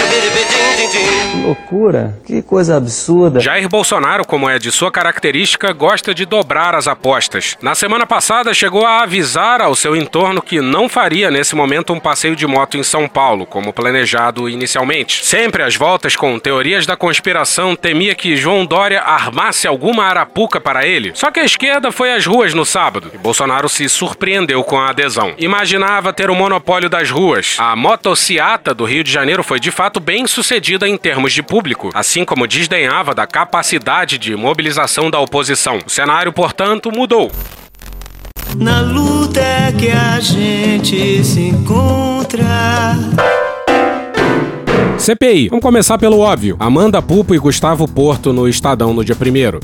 motorizada. 0.09 1.49
loucura, 1.49 2.17
que 2.25 2.41
coisa 2.41 2.77
absurda. 2.77 3.39
Jair 3.39 3.67
Bolsonaro, 3.67 4.25
como 4.25 4.49
é 4.49 4.59
de 4.59 4.71
sua 4.71 4.91
característica, 4.91 5.73
gosta 5.73 6.13
de 6.13 6.25
dobrar 6.25 6.75
as 6.75 6.87
apostas. 6.87 7.57
Na 7.61 7.75
semana 7.75 8.05
passada, 8.05 8.53
chegou 8.53 8.85
a 8.85 9.01
avisar 9.01 9.61
ao 9.61 9.75
seu 9.75 9.95
entorno 9.95 10.41
que 10.41 10.61
não 10.61 10.87
faria 10.87 11.31
nesse 11.31 11.55
momento 11.55 11.93
um 11.93 11.99
passeio 11.99 12.35
de 12.35 12.45
moto 12.45 12.77
em 12.77 12.83
São 12.83 13.07
Paulo, 13.07 13.45
como 13.45 13.73
planejado 13.73 14.49
inicialmente. 14.49 15.25
Sempre 15.25 15.63
às 15.63 15.75
voltas 15.75 16.15
com 16.15 16.37
teorias 16.39 16.85
da 16.85 16.95
conspiração, 16.95 17.75
temia 17.75 18.15
que 18.15 18.35
João 18.35 18.65
Dória 18.65 19.01
armasse 19.01 19.67
alguma 19.67 20.05
arapuca 20.05 20.59
para 20.59 20.85
ele. 20.85 21.11
Só 21.13 21.31
que 21.31 21.39
a 21.39 21.45
esquerda 21.45 21.91
foi 21.91 22.13
às 22.13 22.25
ruas 22.25 22.53
no 22.53 22.65
sábado 22.65 23.11
e 23.13 23.17
Bolsonaro 23.17 23.69
se 23.69 23.87
surpreendeu 23.89 24.63
com 24.63 24.79
a 24.79 24.89
adesão. 24.89 25.33
Imaginava 25.37 26.13
ter 26.13 26.29
o 26.29 26.35
monopólio 26.35 26.89
das 26.89 27.09
ruas. 27.09 27.57
A 27.59 27.75
motociata 27.75 28.73
do 28.73 28.85
Rio 28.85 29.03
de 29.03 29.11
Janeiro 29.11 29.43
foi 29.43 29.59
de 29.59 29.71
fato 29.71 29.99
bem 30.09 30.25
sucedida 30.25 30.89
em 30.89 30.97
termos 30.97 31.31
de 31.31 31.43
público, 31.43 31.91
assim 31.93 32.25
como 32.25 32.47
desdenhava 32.47 33.13
da 33.13 33.27
capacidade 33.27 34.17
de 34.17 34.35
mobilização 34.35 35.07
da 35.07 35.19
oposição. 35.19 35.77
O 35.85 35.89
cenário, 35.89 36.33
portanto, 36.33 36.91
mudou. 36.91 37.31
Na 38.57 38.81
luta 38.81 39.39
é 39.39 39.71
que 39.71 39.91
a 39.91 40.19
gente 40.19 41.23
se 41.23 41.41
encontra. 41.41 42.95
CPI. 44.97 45.49
Vamos 45.49 45.61
começar 45.61 45.99
pelo 45.99 46.17
óbvio. 46.17 46.57
Amanda 46.59 47.03
Pupo 47.03 47.35
e 47.35 47.37
Gustavo 47.37 47.87
Porto 47.87 48.33
no 48.33 48.49
Estadão 48.49 48.95
no 48.95 49.05
dia 49.05 49.15
1 49.15 49.59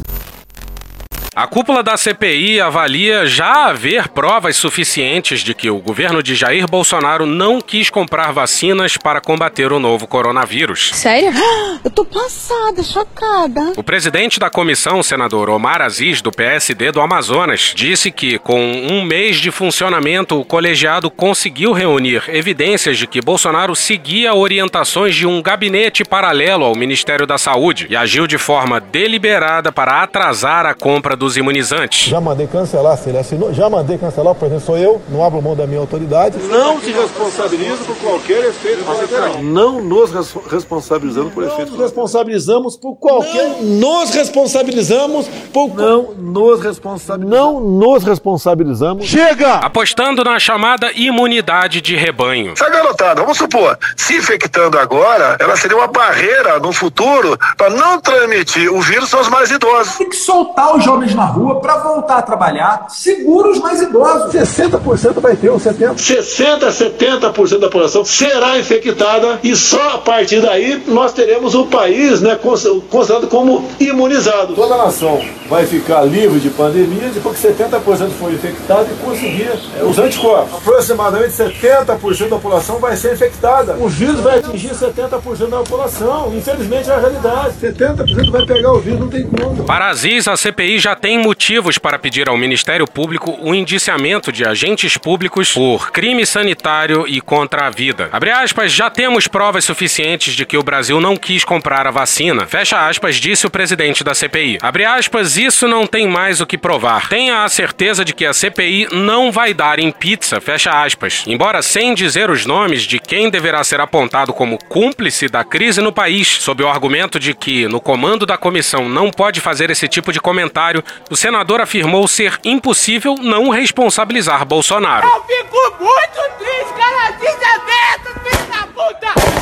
a 1.36 1.46
cúpula 1.46 1.84
da 1.84 1.98
CPI 1.98 2.62
avalia 2.62 3.26
já 3.26 3.66
haver 3.66 4.08
provas 4.08 4.56
suficientes 4.56 5.42
de 5.42 5.54
que 5.54 5.70
o 5.70 5.80
governo 5.80 6.24
de 6.24 6.34
Jair 6.34 6.66
Bolsonaro 6.66 7.26
não 7.26 7.60
quis 7.60 7.90
comprar 7.90 8.32
vacinas 8.32 8.96
para 8.96 9.20
combater 9.20 9.74
o 9.74 9.80
novo 9.80 10.08
coronavírus. 10.08 10.92
Sério? 10.94 11.34
Eu 11.84 11.92
tô 11.92 12.06
passada, 12.06 12.82
chocada. 12.82 13.74
O 13.76 13.84
presidente 13.84 14.40
da 14.40 14.50
comissão, 14.50 15.04
senador 15.04 15.50
Omar 15.50 15.82
Aziz, 15.82 16.22
do 16.22 16.32
PSD 16.32 16.90
do 16.94 17.02
Amazonas, 17.02 17.74
disse 17.76 18.12
que, 18.12 18.40
com 18.40 18.60
um 18.90 19.04
mês 19.04 19.36
de 19.36 19.52
funcionamento, 19.52 20.40
o 20.40 20.46
colegiado 20.46 21.12
conseguiu 21.12 21.74
reunir 21.74 22.24
evidências 22.30 22.98
de 22.98 23.06
que 23.06 23.20
Bolsonaro 23.20 23.76
seguia 23.76 24.34
orientações 24.34 25.14
de 25.14 25.28
um 25.28 25.42
gabinete 25.42 26.06
paralelo 26.06 26.64
ao 26.64 26.76
Ministério 26.76 27.28
da 27.28 27.38
Saúde 27.38 27.88
e 27.90 27.96
agiu 27.96 28.26
de 28.26 28.38
forma 28.38 28.80
deliberada 28.80 29.70
para 29.70 30.02
atrasar 30.02 30.66
a 30.66 30.74
compra 30.74 31.16
do 31.16 31.25
dos 31.26 31.38
imunizantes. 31.38 32.10
Já 32.10 32.22
mandei 32.22 32.48
cancelar, 32.48 32.98
se 32.98 33.10
ele 33.10 33.18
assinou, 33.18 33.52
já 33.54 33.70
mandei 33.70 33.98
cancelar, 33.98 34.32
o 34.32 34.36
presidente 34.36 34.66
sou 34.66 34.78
eu, 34.78 35.02
não 35.10 35.26
abro 35.26 35.42
mão 35.42 35.56
da 35.56 35.66
minha 35.66 35.80
autoridade. 35.80 36.38
Não 36.38 36.80
se 36.80 36.92
responsabiliza 36.92 37.84
por 37.84 37.96
qualquer 37.98 38.46
efeito 38.46 38.84
colateral. 38.84 39.42
Não 39.42 39.82
nos 39.82 40.12
res 40.12 40.36
responsabilizamos 40.52 41.34
por 41.34 41.44
efeito 41.44 41.72
Nos 41.72 41.80
responsabilizamos 41.80 42.78
por 42.78 42.96
qualquer... 42.96 43.62
Não 43.62 44.02
nos 44.02 44.12
responsabilizamos 44.12 45.28
por... 45.52 45.74
Não 45.76 46.14
nos 46.16 46.62
responsabilizamos. 46.62 47.36
Não 47.36 47.60
nos 47.60 48.04
responsabilizamos. 48.04 49.06
Chega! 49.06 49.56
Apostando 49.56 50.24
na 50.24 50.38
chamada 50.38 50.92
imunidade 50.94 51.82
de 51.82 51.96
rebanho. 51.96 52.52
Essa 52.52 52.70
garotada, 52.70 53.22
vamos 53.22 53.38
supor, 53.38 53.78
se 53.96 54.18
infectando 54.18 54.78
agora, 54.78 55.38
ela 55.40 55.56
seria 55.56 55.78
uma 55.78 55.88
barreira 55.88 56.60
no 56.60 56.72
futuro 56.72 57.38
para 57.58 57.70
não 57.72 58.00
transmitir 58.00 58.72
o 58.72 58.80
vírus 58.82 59.14
aos 59.14 59.28
mais 59.30 59.50
idosos. 59.50 59.96
Tem 59.96 60.10
que 60.10 60.16
soltar 60.16 60.76
os 60.76 60.84
jovens 60.84 61.15
na 61.16 61.26
rua 61.26 61.60
para 61.60 61.78
voltar 61.78 62.18
a 62.18 62.22
trabalhar, 62.22 62.88
segura 62.90 63.50
os 63.50 63.60
mais 63.60 63.82
idosos. 63.82 64.34
60% 64.34 65.20
vai 65.20 65.36
ter, 65.36 65.50
ou 65.50 65.58
70%. 65.58 65.98
60 65.98 66.68
a 66.68 66.72
70% 66.72 67.60
da 67.60 67.68
população 67.68 68.04
será 68.06 68.58
infectada 68.60 69.40
e 69.44 69.56
só 69.56 69.96
a 69.96 69.98
partir 69.98 70.42
daí 70.42 70.84
nós 70.88 71.14
teremos 71.14 71.56
o 71.56 71.66
país 71.66 72.22
né, 72.22 72.36
considerado 72.36 73.28
como 73.28 73.68
imunizado. 73.80 74.54
Toda 74.54 74.76
a 74.76 74.86
nação 74.86 75.22
vai 75.50 75.66
ficar 75.66 76.04
livre 76.04 76.40
de 76.40 76.50
pandemia 76.50 77.10
depois 77.14 77.40
que 77.40 77.48
70% 77.48 78.10
for 78.12 78.32
infectado 78.32 78.88
e 78.92 79.06
conseguir 79.06 79.52
é, 79.80 79.84
os 79.84 79.98
anticorpos. 79.98 80.58
Aproximadamente 80.58 81.32
70% 81.34 82.30
da 82.30 82.36
população 82.36 82.80
vai 82.80 82.96
ser 82.96 83.14
infectada. 83.14 83.76
O 83.80 83.88
vírus 83.88 84.20
vai 84.22 84.40
atingir 84.40 84.72
70% 84.72 85.50
da 85.50 85.58
população. 85.58 86.34
Infelizmente 86.36 86.90
é 86.90 86.94
a 86.94 87.00
realidade. 87.00 87.56
70% 87.62 88.32
vai 88.32 88.46
pegar 88.46 88.72
o 88.72 88.80
vírus, 88.80 89.00
não 89.00 89.08
tem 89.08 89.24
como. 89.24 89.64
Para 89.64 89.90
Aziz, 89.90 90.28
a 90.28 90.36
CPI 90.36 90.80
já 90.80 90.96
tem 90.96 91.05
motivos 91.14 91.78
para 91.78 92.00
pedir 92.00 92.28
ao 92.28 92.36
Ministério 92.36 92.88
Público 92.88 93.38
o 93.40 93.54
indiciamento 93.54 94.32
de 94.32 94.44
agentes 94.44 94.98
públicos 94.98 95.54
por 95.54 95.92
crime 95.92 96.26
sanitário 96.26 97.06
e 97.08 97.22
contra 97.22 97.68
a 97.68 97.70
vida. 97.70 98.10
Abre 98.12 98.32
aspas, 98.32 98.72
já 98.72 98.90
temos 98.90 99.28
provas 99.28 99.64
suficientes 99.64 100.34
de 100.34 100.48
que 100.48 100.58
o 100.58 100.64
Brasil 100.64 101.00
não 101.00 101.16
quis 101.16 101.44
comprar 101.44 101.86
a 101.86 101.92
vacina. 101.92 102.48
Fecha 102.48 102.88
aspas, 102.88 103.18
disse 103.18 103.46
o 103.46 103.52
presidente 103.52 104.04
da 104.04 104.16
CPI. 104.16 104.58
Abre 104.64 104.84
aspas, 104.84 105.38
isso 105.38 105.68
não 105.68 105.86
tem 105.86 106.08
mais 106.08 106.42
o 106.42 106.46
que 106.48 106.58
provar. 106.58 107.08
Tenha 107.08 107.44
a 107.44 107.50
certeza 107.50 108.04
de 108.04 108.12
que 108.12 108.26
a 108.26 108.34
CPI 108.34 108.88
não 108.92 109.32
vai 109.32 109.54
dar 109.54 109.78
em 109.78 109.92
pizza. 109.92 110.42
Fecha 110.42 110.72
aspas. 110.72 111.24
Embora 111.28 111.62
sem 111.62 111.94
dizer 111.94 112.32
os 112.32 112.48
nomes 112.48 112.82
de 112.82 112.98
quem 112.98 113.30
deverá 113.30 113.64
ser 113.64 113.80
apontado 113.80 114.34
como 114.34 114.58
cúmplice 114.58 115.28
da 115.28 115.44
crise 115.44 115.82
no 115.82 115.94
país, 115.94 116.28
sob 116.28 116.64
o 116.64 116.68
argumento 116.68 117.20
de 117.20 117.36
que 117.36 117.68
no 117.68 117.80
comando 117.80 118.26
da 118.26 118.38
comissão 118.38 118.90
não 118.90 119.12
pode 119.12 119.40
fazer 119.40 119.70
esse 119.70 119.88
tipo 119.88 120.12
de 120.12 120.20
comentário, 120.20 120.84
o 121.10 121.16
senador 121.16 121.62
afirmou 121.62 122.08
ser 122.08 122.40
impossível 122.44 123.16
não 123.20 123.50
responsabilizar 123.50 124.46
Bolsonaro. 124.46 125.08
Eu 125.08 125.24
fico 125.24 125.84
muito 125.84 126.38
triste, 126.38 126.74
cara, 126.78 127.12
desaberto, 127.12 128.20
filho 128.24 128.48
da 128.48 128.68
puta! 128.68 129.36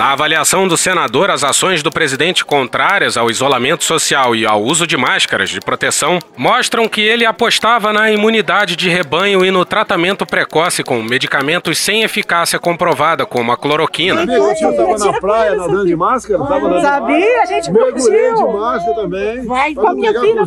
Na 0.00 0.12
avaliação 0.12 0.66
do 0.66 0.78
senador, 0.78 1.28
as 1.30 1.44
ações 1.44 1.82
do 1.82 1.90
presidente 1.90 2.42
contrárias 2.42 3.18
ao 3.18 3.30
isolamento 3.30 3.84
social 3.84 4.34
e 4.34 4.46
ao 4.46 4.62
uso 4.62 4.86
de 4.86 4.96
máscaras 4.96 5.50
de 5.50 5.60
proteção 5.60 6.18
mostram 6.38 6.88
que 6.88 7.02
ele 7.02 7.26
apostava 7.26 7.92
na 7.92 8.10
imunidade 8.10 8.76
de 8.76 8.88
rebanho 8.88 9.44
e 9.44 9.50
no 9.50 9.62
tratamento 9.62 10.24
precoce 10.24 10.82
com 10.82 11.02
medicamentos 11.02 11.76
sem 11.76 12.02
eficácia 12.02 12.58
comprovada, 12.58 13.26
como 13.26 13.52
a 13.52 13.58
cloroquina. 13.58 14.26
Tio 14.26 14.74
tava 14.74 14.96
na 14.96 15.20
praia 15.20 15.54
nadando 15.54 15.84
de 15.84 15.94
máscara? 15.94 16.38
Tava 16.46 16.60
nadando 16.60 16.80
Sabia? 16.80 17.42
A 17.42 17.44
gente 17.44 17.70
Mergulhei 17.70 18.34
de 18.34 18.42
máscara 18.42 18.94
também. 18.94 19.44
Vai 19.44 19.74
com 19.74 19.86
a 19.86 19.92
minha 19.92 20.18
filha, 20.18 20.46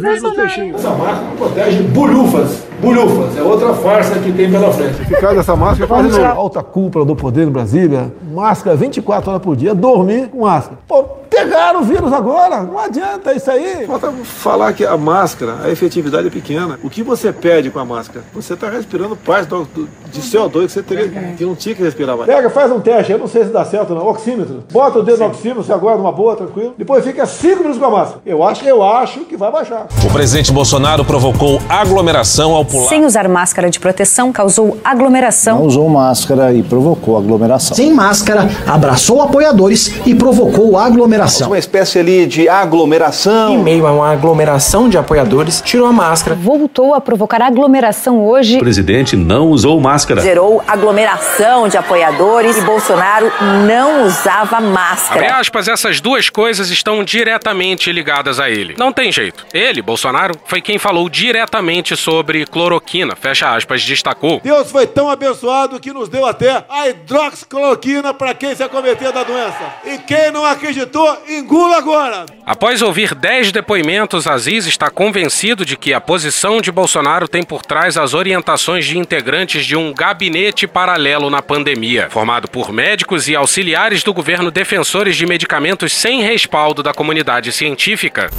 Essa 0.75 0.89
máscara 0.91 1.31
protege 1.37 1.83
bulhufas. 1.83 2.63
Bulhufas. 2.83 3.37
É 3.37 3.41
outra 3.41 3.73
farsa 3.73 4.19
que 4.19 4.31
tem 4.31 4.51
pela 4.51 4.71
frente. 4.71 4.93
Ficar 5.05 5.33
dessa 5.33 5.55
máscara 5.55 5.87
faz 5.87 6.05
de 6.13 6.19
novo. 6.19 6.39
Alta 6.39 6.61
cúpula 6.61 7.05
do 7.05 7.15
poder 7.15 7.47
em 7.47 7.51
Brasília. 7.51 8.11
Máscara 8.33 8.75
24 8.75 9.31
horas 9.31 9.41
por 9.41 9.55
dia. 9.55 9.73
Dormir 9.73 10.27
com 10.27 10.41
máscara. 10.41 10.77
Pô, 10.87 11.03
pegaram 11.29 11.81
o 11.81 11.83
vírus 11.83 12.11
agora. 12.11 12.61
Não 12.63 12.77
adianta 12.77 13.31
é 13.31 13.37
isso 13.37 13.49
aí. 13.49 13.85
Falta 13.87 14.11
falar 14.23 14.73
que 14.73 14.85
a 14.85 14.97
máscara, 14.97 15.57
a 15.63 15.69
efetividade 15.69 16.27
é 16.27 16.29
pequena. 16.29 16.77
O 16.83 16.89
que 16.89 17.01
você 17.03 17.31
perde 17.31 17.69
com 17.69 17.79
a 17.79 17.85
máscara? 17.85 18.25
Você 18.33 18.53
está 18.53 18.69
respirando 18.69 19.15
parte 19.15 19.47
do, 19.47 19.63
do- 19.65 19.87
de 20.11 20.21
CO2 20.21 20.65
que 20.67 20.71
você 20.73 20.83
teria, 20.83 21.09
que 21.37 21.43
não 21.45 21.55
tinha 21.55 21.73
que 21.73 21.81
respirar 21.81 22.15
mais. 22.17 22.27
Pega, 22.29 22.49
faz 22.49 22.71
um 22.71 22.79
teste. 22.79 23.11
Eu 23.11 23.17
não 23.17 23.27
sei 23.27 23.45
se 23.45 23.49
dá 23.49 23.63
certo 23.65 23.91
ou 23.91 23.99
não. 23.99 24.07
Oxímetro. 24.07 24.63
Bota 24.71 24.99
o 24.99 25.03
dedo 25.03 25.19
no 25.19 25.25
oxímetro, 25.27 25.63
você 25.63 25.73
aguarda 25.73 26.01
uma 26.01 26.11
boa, 26.11 26.35
tranquilo. 26.35 26.73
Depois 26.77 27.03
fica 27.03 27.25
5 27.25 27.59
minutos 27.61 27.77
com 27.79 27.85
a 27.85 27.89
máscara. 27.91 28.21
Eu 28.25 28.43
acho, 28.43 28.63
eu 28.65 28.83
acho 28.83 29.21
que 29.21 29.35
vai 29.37 29.51
baixar. 29.51 29.87
O 30.07 30.11
presidente 30.13 30.51
Bolsonaro 30.51 31.03
provocou 31.05 31.59
aglomeração 31.67 32.53
ao 32.53 32.63
pular. 32.73 32.89
Sem 32.89 33.05
usar 33.05 33.27
máscara 33.27 33.69
de 33.69 33.79
proteção, 33.79 34.31
causou 34.31 34.77
aglomeração. 34.83 35.59
Não 35.59 35.65
usou 35.65 35.89
máscara 35.89 36.53
e 36.53 36.63
provocou 36.63 37.17
aglomeração. 37.17 37.75
Sem 37.75 37.93
máscara, 37.93 38.49
abraçou 38.67 39.21
apoiadores 39.21 39.93
e 40.05 40.15
provocou 40.15 40.77
aglomeração. 40.77 41.47
Uma 41.47 41.59
espécie 41.59 41.99
ali 41.99 42.25
de 42.25 42.49
aglomeração. 42.49 43.53
Em 43.53 43.63
meio 43.63 43.85
a 43.87 43.91
uma 43.91 44.11
aglomeração 44.11 44.89
de 44.89 44.97
apoiadores, 44.97 45.61
tirou 45.61 45.87
a 45.87 45.93
máscara. 45.93 46.35
Voltou 46.35 46.93
a 46.93 47.01
provocar 47.01 47.41
aglomeração 47.41 48.25
hoje. 48.25 48.57
O 48.57 48.59
presidente 48.59 49.15
não 49.15 49.49
usou 49.49 49.79
máscara. 49.79 50.21
Gerou 50.21 50.63
aglomeração 50.67 51.67
de 51.67 51.77
apoiadores 51.77 52.57
e 52.57 52.61
Bolsonaro 52.61 53.31
não 53.67 54.05
usava 54.05 54.57
Abre 54.57 54.69
máscara. 54.69 55.35
aspas, 55.39 55.67
essas 55.67 55.99
duas 55.99 56.29
coisas 56.29 56.69
estão 56.69 57.03
diretamente 57.03 57.91
ligadas 57.91 58.39
a 58.39 58.49
ele. 58.49 58.75
Não 58.77 58.91
tem 58.91 59.11
jeito. 59.11 59.45
Ele, 59.53 59.81
Bolsonaro, 59.81 60.33
foi 60.45 60.61
quem 60.61 60.77
falou 60.77 61.09
diretamente 61.09 61.95
sobre 61.95 62.45
cloroquina. 62.63 63.15
Fecha 63.15 63.53
aspas, 63.53 63.84
destacou. 63.84 64.39
Deus 64.41 64.72
foi 64.72 64.88
tão 64.88 65.10
abençoado 65.10 65.79
que 65.79 65.91
nos 65.91 66.08
deu 66.08 66.25
até 66.25 66.63
a 66.70 66.88
hidroxicloroquina 66.88 68.13
para 68.13 68.34
quem 68.34 68.55
se 68.55 68.63
acometer 68.63 69.12
da 69.12 69.24
doença. 69.24 69.74
E 69.86 69.98
quem 70.00 70.32
não 70.32 70.46
acreditou, 70.46 71.17
engula 71.27 71.77
agora. 71.77 72.25
Após 72.46 72.82
ouvir 72.82 73.13
10 73.13 73.51
depoimentos, 73.51 74.27
Aziz 74.27 74.65
está 74.65 74.89
convencido 74.89 75.65
de 75.65 75.75
que 75.75 75.93
a 75.93 76.00
posição 76.00 76.62
de 76.62 76.72
Bolsonaro 76.72 77.27
tem 77.27 77.43
por 77.43 77.63
trás 77.63 77.98
as 77.98 78.13
orientações 78.13 78.86
de 78.86 78.98
integrantes 78.98 79.65
de 79.65 79.75
um 79.75 79.93
gabinete 79.93 80.65
paralelo 80.65 81.29
na 81.29 81.41
pandemia, 81.41 82.08
formado 82.10 82.48
por 82.48 82.72
médicos 82.72 83.27
e 83.27 83.36
auxiliares 83.36 84.03
do 84.03 84.13
governo 84.13 84.51
defensores 84.51 85.15
de 85.15 85.25
medicamentos 85.25 85.91
sem 85.91 86.22
respaldo 86.22 86.82
da 86.82 86.93
comunidade 86.93 87.51
científica. 87.51 88.29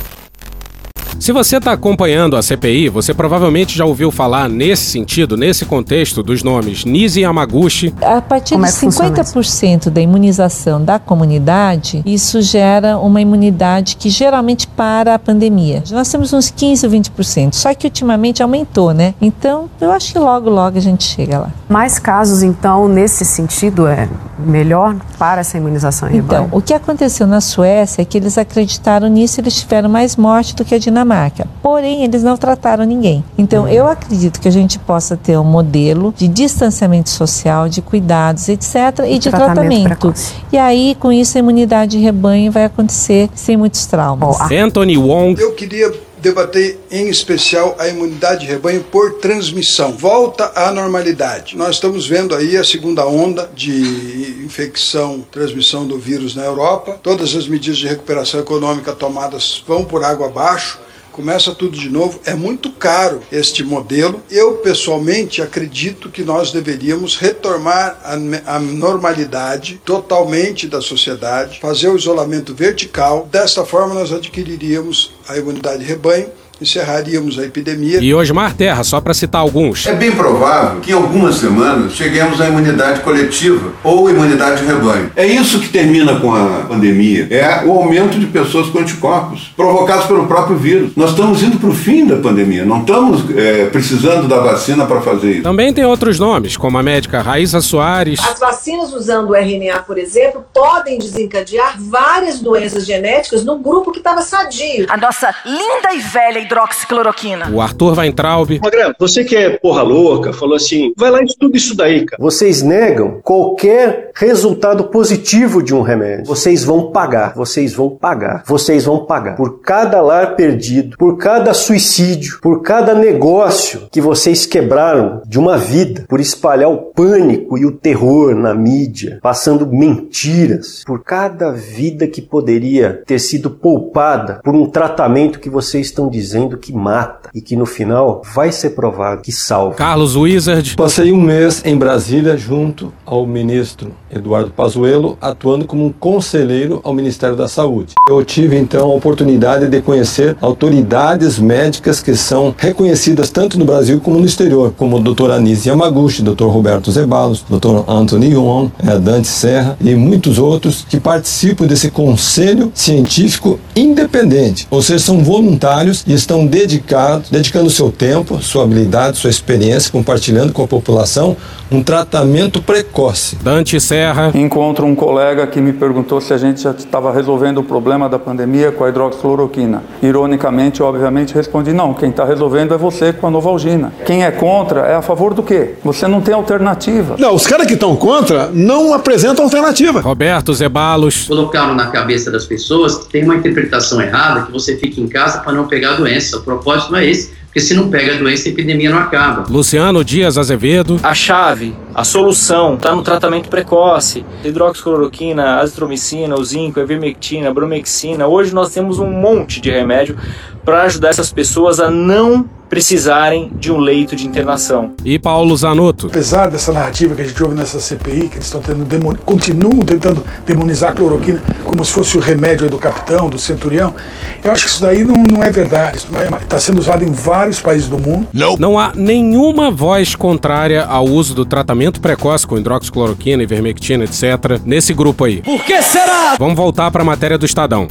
Se 1.18 1.32
você 1.32 1.56
está 1.56 1.72
acompanhando 1.72 2.36
a 2.36 2.42
CPI, 2.42 2.88
você 2.88 3.14
provavelmente 3.14 3.76
já 3.76 3.84
ouviu 3.84 4.10
falar 4.10 4.48
nesse 4.48 4.84
sentido, 4.84 5.36
nesse 5.36 5.64
contexto, 5.64 6.22
dos 6.22 6.42
nomes 6.42 6.84
Nise 6.84 7.20
Yamaguchi. 7.20 7.94
A 8.02 8.20
partir 8.20 8.54
Como 8.54 8.64
de 8.64 8.70
é 8.70 8.74
que 8.74 8.80
funciona 8.80 9.10
50% 9.10 9.90
da 9.90 10.00
imunização 10.00 10.84
da 10.84 10.98
comunidade, 10.98 12.02
isso 12.04 12.42
gera 12.42 12.98
uma 12.98 13.20
imunidade 13.20 13.96
que 13.96 14.10
geralmente 14.10 14.66
para 14.66 15.14
a 15.14 15.18
pandemia. 15.18 15.82
Nós 15.90 16.10
temos 16.10 16.32
uns 16.32 16.50
15 16.50 16.86
ou 16.86 16.92
20%, 16.92 17.54
só 17.54 17.72
que 17.74 17.86
ultimamente 17.86 18.42
aumentou, 18.42 18.92
né? 18.92 19.14
Então, 19.20 19.70
eu 19.80 19.90
acho 19.92 20.12
que 20.12 20.18
logo, 20.18 20.50
logo 20.50 20.76
a 20.76 20.80
gente 20.80 21.04
chega 21.04 21.38
lá. 21.38 21.50
Mais 21.68 21.98
casos, 21.98 22.42
então, 22.42 22.88
nesse 22.88 23.24
sentido, 23.24 23.86
é 23.86 24.08
melhor 24.44 24.96
para 25.18 25.40
essa 25.40 25.56
imunização 25.58 26.08
em 26.08 26.16
Então, 26.18 26.44
rebanho? 26.44 26.48
o 26.52 26.60
que 26.62 26.72
aconteceu 26.74 27.26
na 27.26 27.40
Suécia 27.40 28.02
é 28.02 28.04
que 28.04 28.16
eles 28.18 28.36
acreditaram 28.38 29.08
nisso 29.08 29.38
e 29.38 29.42
eles 29.42 29.54
tiveram 29.60 29.88
mais 29.88 30.16
morte 30.16 30.54
do 30.54 30.64
que 30.64 30.74
a 30.74 30.78
Dinamarca. 30.78 31.46
Porém, 31.62 32.04
eles 32.04 32.22
não 32.22 32.36
trataram 32.36 32.84
ninguém. 32.84 33.24
Então, 33.38 33.66
eu 33.68 33.86
acredito 33.86 34.40
que 34.40 34.48
a 34.48 34.50
gente 34.50 34.78
possa 34.78 35.16
ter 35.16 35.38
um 35.38 35.44
modelo 35.44 36.14
de 36.16 36.28
distanciamento 36.28 37.10
social, 37.10 37.68
de 37.68 37.80
cuidados, 37.82 38.48
etc., 38.48 38.74
e, 39.06 39.14
E 39.14 39.18
de 39.18 39.30
tratamento 39.30 39.54
tratamento. 39.54 39.84
precoce. 39.84 40.34
E 40.52 40.58
aí, 40.58 40.96
com 41.00 41.10
isso, 41.12 41.36
a 41.36 41.40
imunidade 41.40 41.92
de 41.92 41.98
rebanho 41.98 42.50
vai 42.52 42.64
acontecer 42.64 43.28
sem 43.34 43.56
muitos 43.56 43.86
traumas. 43.86 44.36
Anthony 44.50 44.96
Wong. 44.96 45.40
Eu 45.40 45.52
queria 45.52 45.92
debater 46.24 46.78
em 46.90 47.08
especial 47.08 47.76
a 47.78 47.86
imunidade 47.86 48.40
de 48.40 48.46
rebanho 48.46 48.82
por 48.84 49.14
transmissão. 49.18 49.92
Volta 49.92 50.50
à 50.54 50.72
normalidade. 50.72 51.54
Nós 51.54 51.74
estamos 51.74 52.06
vendo 52.06 52.34
aí 52.34 52.56
a 52.56 52.64
segunda 52.64 53.06
onda 53.06 53.50
de 53.54 54.42
infecção, 54.42 55.20
transmissão 55.30 55.86
do 55.86 55.98
vírus 55.98 56.34
na 56.34 56.42
Europa. 56.42 56.98
Todas 57.02 57.36
as 57.36 57.46
medidas 57.46 57.78
de 57.78 57.86
recuperação 57.86 58.40
econômica 58.40 58.92
tomadas 58.92 59.62
vão 59.66 59.84
por 59.84 60.02
água 60.02 60.28
abaixo. 60.28 60.80
Começa 61.14 61.54
tudo 61.54 61.78
de 61.78 61.88
novo. 61.88 62.18
É 62.24 62.34
muito 62.34 62.72
caro 62.72 63.22
este 63.30 63.62
modelo. 63.62 64.20
Eu, 64.28 64.54
pessoalmente, 64.54 65.40
acredito 65.40 66.10
que 66.10 66.24
nós 66.24 66.50
deveríamos 66.50 67.16
retomar 67.16 68.00
a, 68.02 68.56
a 68.56 68.58
normalidade 68.58 69.80
totalmente 69.84 70.66
da 70.66 70.80
sociedade, 70.80 71.60
fazer 71.60 71.88
o 71.88 71.96
isolamento 71.96 72.52
vertical. 72.52 73.28
Desta 73.30 73.64
forma, 73.64 73.94
nós 73.94 74.12
adquiriríamos 74.12 75.12
a 75.28 75.38
imunidade 75.38 75.84
de 75.84 75.84
rebanho, 75.84 76.30
encerraríamos 76.60 77.38
a 77.38 77.44
epidemia. 77.44 77.98
E 78.00 78.14
Osmar 78.14 78.54
Terra, 78.54 78.82
só 78.84 79.00
para 79.00 79.14
citar 79.14 79.40
alguns. 79.40 79.86
É 79.86 79.94
bem 79.94 80.12
provável 80.12 80.80
que 80.80 80.90
em 80.90 80.94
algumas 80.94 81.36
semanas 81.36 81.92
cheguemos 81.94 82.40
à 82.40 82.48
imunidade 82.48 83.00
coletiva 83.00 83.72
ou 83.82 84.08
imunidade 84.08 84.60
de 84.60 84.66
rebanho. 84.66 85.10
É 85.16 85.26
isso 85.26 85.60
que 85.60 85.68
termina 85.68 86.18
com 86.20 86.34
a 86.34 86.66
pandemia. 86.68 87.26
É 87.30 87.64
o 87.64 87.72
aumento 87.72 88.18
de 88.18 88.26
pessoas 88.26 88.68
com 88.68 88.78
anticorpos, 88.78 89.52
provocados 89.56 90.06
pelo 90.06 90.26
próprio 90.26 90.56
vírus. 90.56 90.92
Nós 90.96 91.10
estamos 91.10 91.42
indo 91.42 91.58
para 91.58 91.70
o 91.70 91.74
fim 91.74 92.06
da 92.06 92.16
pandemia, 92.16 92.64
não 92.64 92.80
estamos 92.80 93.24
é, 93.36 93.66
precisando 93.66 94.28
da 94.28 94.40
vacina 94.40 94.86
para 94.86 95.00
fazer 95.00 95.32
isso. 95.32 95.42
Também 95.42 95.72
tem 95.72 95.84
outros 95.84 96.18
nomes, 96.18 96.56
como 96.56 96.78
a 96.78 96.82
médica 96.82 97.20
Raíssa 97.22 97.60
Soares. 97.60 98.20
As 98.20 98.38
vacinas 98.38 98.92
usando 98.92 99.30
o 99.30 99.34
RNA, 99.34 99.80
por 99.80 99.98
exemplo, 99.98 100.44
podem 100.52 100.98
desencadear 100.98 101.76
várias 101.78 102.40
doenças 102.40 102.86
genéticas 102.86 103.44
no 103.44 103.58
grupo 103.58 103.92
que 103.92 103.98
estava 103.98 104.22
sadio. 104.22 104.86
A 104.88 104.96
nossa 104.96 105.34
linda 105.44 105.94
e 105.94 106.00
velha 106.00 106.43
hidroxicloroquina. 106.44 107.50
O 107.52 107.60
Arthur 107.60 107.98
Weintraub. 107.98 108.60
Magrelo, 108.62 108.94
você 108.98 109.24
que 109.24 109.36
é 109.36 109.50
porra 109.50 109.82
louca, 109.82 110.32
falou 110.32 110.56
assim, 110.56 110.92
vai 110.96 111.10
lá 111.10 111.20
e 111.20 111.24
estuda 111.24 111.56
isso 111.56 111.76
daí, 111.76 112.04
cara. 112.04 112.22
Vocês 112.22 112.62
negam 112.62 113.20
qualquer 113.22 114.10
resultado 114.14 114.84
positivo 114.84 115.62
de 115.62 115.74
um 115.74 115.82
remédio. 115.82 116.26
Vocês 116.26 116.64
vão 116.64 116.90
pagar, 116.90 117.34
vocês 117.34 117.72
vão 117.72 117.90
pagar, 117.90 118.44
vocês 118.46 118.84
vão 118.84 119.04
pagar. 119.06 119.36
Por 119.36 119.60
cada 119.60 120.00
lar 120.00 120.36
perdido, 120.36 120.96
por 120.96 121.16
cada 121.16 121.54
suicídio, 121.54 122.38
por 122.40 122.62
cada 122.62 122.94
negócio 122.94 123.88
que 123.90 124.00
vocês 124.00 124.46
quebraram 124.46 125.22
de 125.26 125.38
uma 125.38 125.56
vida, 125.56 126.04
por 126.08 126.20
espalhar 126.20 126.70
o 126.70 126.78
pânico 126.78 127.58
e 127.58 127.64
o 127.64 127.72
terror 127.72 128.34
na 128.34 128.54
mídia, 128.54 129.18
passando 129.22 129.66
mentiras, 129.66 130.82
por 130.86 131.02
cada 131.02 131.50
vida 131.50 132.06
que 132.06 132.20
poderia 132.20 133.02
ter 133.06 133.18
sido 133.18 133.50
poupada 133.50 134.40
por 134.44 134.54
um 134.54 134.66
tratamento 134.66 135.38
que 135.38 135.50
vocês 135.50 135.86
estão 135.86 136.08
dizendo 136.08 136.33
que 136.58 136.72
mata 136.72 137.30
e 137.34 137.40
que 137.40 137.56
no 137.56 137.66
final 137.66 138.22
vai 138.34 138.50
ser 138.50 138.70
provado 138.70 139.22
que 139.22 139.32
salva. 139.32 139.74
Carlos 139.74 140.16
Wizard. 140.16 140.76
Passei 140.76 141.12
um 141.12 141.20
mês 141.20 141.62
em 141.64 141.76
Brasília 141.76 142.36
junto 142.36 142.92
ao 143.06 143.26
ministro 143.26 143.92
Eduardo 144.10 144.50
Pazuello, 144.50 145.18
atuando 145.20 145.64
como 145.64 145.84
um 145.84 145.92
conselheiro 145.92 146.80
ao 146.84 146.94
Ministério 146.94 147.36
da 147.36 147.48
Saúde. 147.48 147.94
Eu 148.08 148.24
tive 148.24 148.56
então 148.56 148.90
a 148.90 148.94
oportunidade 148.94 149.68
de 149.68 149.80
conhecer 149.80 150.36
autoridades 150.40 151.38
médicas 151.38 152.00
que 152.00 152.14
são 152.14 152.54
reconhecidas 152.56 153.30
tanto 153.30 153.58
no 153.58 153.64
Brasil 153.64 154.00
como 154.00 154.18
no 154.18 154.26
exterior, 154.26 154.72
como 154.76 154.98
o 154.98 155.00
Dr. 155.00 155.30
Anísio 155.30 155.70
Yamaguchi, 155.70 156.22
Dr. 156.22 156.46
Roberto 156.46 156.90
Zeballos, 156.90 157.44
Dr. 157.48 157.84
Anthony 157.88 158.32
Yuon, 158.32 158.68
eh, 158.78 158.98
Dante 158.98 159.28
Serra 159.28 159.76
e 159.80 159.94
muitos 159.94 160.38
outros 160.38 160.84
que 160.88 161.00
participam 161.00 161.66
desse 161.66 161.90
conselho 161.90 162.70
científico 162.74 163.58
independente, 163.74 164.66
ou 164.70 164.82
seja, 164.82 165.04
são 165.04 165.22
voluntários 165.22 166.04
e 166.06 166.12
estão 166.24 166.46
dedicados, 166.46 167.30
dedicando 167.30 167.70
seu 167.70 167.92
tempo, 167.92 168.42
sua 168.42 168.64
habilidade, 168.64 169.18
sua 169.18 169.30
experiência, 169.30 169.92
compartilhando 169.92 170.52
com 170.52 170.64
a 170.64 170.68
população 170.68 171.36
um 171.70 171.82
tratamento 171.82 172.62
precoce. 172.62 173.36
Dante 173.42 173.80
Serra. 173.80 174.30
Encontro 174.34 174.86
um 174.86 174.94
colega 174.94 175.46
que 175.46 175.60
me 175.60 175.72
perguntou 175.72 176.20
se 176.20 176.32
a 176.32 176.38
gente 176.38 176.62
já 176.62 176.70
estava 176.70 177.12
resolvendo 177.12 177.58
o 177.58 177.64
problema 177.64 178.08
da 178.08 178.18
pandemia 178.18 178.70
com 178.70 178.84
a 178.84 178.88
hidroxicloroquina. 178.88 179.82
Ironicamente, 180.02 180.82
obviamente, 180.82 181.34
respondi: 181.34 181.72
não, 181.72 181.94
quem 181.94 182.10
está 182.10 182.24
resolvendo 182.24 182.74
é 182.74 182.76
você 182.76 183.12
com 183.12 183.26
a 183.26 183.30
Novalgina. 183.30 183.92
Quem 184.06 184.24
é 184.24 184.30
contra 184.30 184.80
é 184.80 184.94
a 184.94 185.02
favor 185.02 185.34
do 185.34 185.42
quê? 185.42 185.74
Você 185.82 186.06
não 186.06 186.20
tem 186.20 186.34
alternativa. 186.34 187.16
Não, 187.18 187.34
os 187.34 187.46
caras 187.46 187.66
que 187.66 187.74
estão 187.74 187.96
contra 187.96 188.50
não 188.52 188.94
apresentam 188.94 189.44
alternativa. 189.44 190.00
Roberto 190.00 190.52
Zebalos. 190.54 191.26
Colocaram 191.26 191.74
na 191.74 191.88
cabeça 191.88 192.30
das 192.30 192.46
pessoas 192.46 192.98
que 192.98 193.08
tem 193.08 193.24
uma 193.24 193.36
interpretação 193.36 194.00
errada, 194.00 194.42
que 194.42 194.52
você 194.52 194.76
fica 194.76 195.00
em 195.00 195.08
casa 195.08 195.40
para 195.40 195.52
não 195.52 195.66
pegar 195.66 195.92
a 195.92 195.96
doença. 196.14 196.38
O 196.38 196.42
propósito 196.42 196.92
não 196.92 196.98
é 196.98 197.06
esse. 197.06 197.32
Porque 197.54 197.68
se 197.68 197.74
não 197.74 197.88
pega 197.88 198.16
a 198.16 198.18
doença, 198.18 198.48
a 198.48 198.50
epidemia 198.50 198.90
não 198.90 198.98
acaba. 198.98 199.44
Luciano 199.48 200.04
Dias 200.04 200.36
Azevedo. 200.36 200.98
A 201.04 201.14
chave, 201.14 201.72
a 201.94 202.02
solução, 202.02 202.74
está 202.74 202.92
no 202.96 203.00
tratamento 203.00 203.48
precoce. 203.48 204.26
Hidroxicloroquina, 204.44 205.60
azitromicina, 205.60 206.34
o 206.34 206.44
zinco, 206.44 206.80
a 206.80 206.82
ivermectina, 206.82 207.50
a 207.50 207.54
bromexina. 207.54 208.26
Hoje 208.26 208.52
nós 208.52 208.72
temos 208.72 208.98
um 208.98 209.08
monte 209.08 209.60
de 209.60 209.70
remédio 209.70 210.16
para 210.64 210.82
ajudar 210.82 211.10
essas 211.10 211.32
pessoas 211.32 211.78
a 211.78 211.88
não 211.88 212.44
precisarem 212.68 213.52
de 213.54 213.70
um 213.70 213.78
leito 213.78 214.16
de 214.16 214.26
internação. 214.26 214.94
E 215.04 215.16
Paulo 215.16 215.56
Zanotto. 215.56 216.08
Apesar 216.08 216.50
dessa 216.50 216.72
narrativa 216.72 217.14
que 217.14 217.22
a 217.22 217.24
gente 217.24 217.40
ouve 217.40 217.54
nessa 217.54 217.78
CPI, 217.78 218.28
que 218.28 218.36
eles 218.36 218.46
estão 218.46 218.60
tendo 218.60 218.84
demon... 218.84 219.14
continuam 219.24 219.78
tentando 219.80 220.24
demonizar 220.44 220.90
a 220.90 220.92
cloroquina 220.92 221.40
como 221.62 221.84
se 221.84 221.92
fosse 221.92 222.16
o 222.16 222.20
remédio 222.20 222.68
do 222.68 222.78
capitão, 222.78 223.28
do 223.28 223.38
centurião, 223.38 223.94
eu 224.42 224.50
acho 224.50 224.64
que 224.64 224.70
isso 224.70 224.82
daí 224.82 225.04
não, 225.04 225.22
não 225.22 225.42
é 225.42 225.52
verdade. 225.52 225.98
Isso 225.98 226.08
está 226.42 226.56
é... 226.56 226.58
sendo 226.58 226.80
usado 226.80 227.04
em 227.04 227.12
vários 227.12 227.43
países 227.60 227.88
do 227.88 227.98
mundo. 227.98 228.26
Não. 228.32 228.56
não 228.56 228.78
há 228.78 228.92
nenhuma 228.94 229.70
voz 229.70 230.14
contrária 230.14 230.84
ao 230.84 231.04
uso 231.04 231.34
do 231.34 231.44
tratamento 231.44 232.00
precoce 232.00 232.46
com 232.46 232.58
hidroxicloroquina, 232.58 233.42
ivermectina, 233.42 234.04
etc. 234.04 234.60
nesse 234.64 234.92
grupo 234.92 235.24
aí. 235.24 235.42
Por 235.42 235.62
que 235.64 235.82
será? 235.82 236.36
Vamos 236.38 236.56
voltar 236.56 236.90
para 236.90 237.02
a 237.02 237.04
matéria 237.04 237.38
do 237.38 237.46
Estadão. 237.46 237.88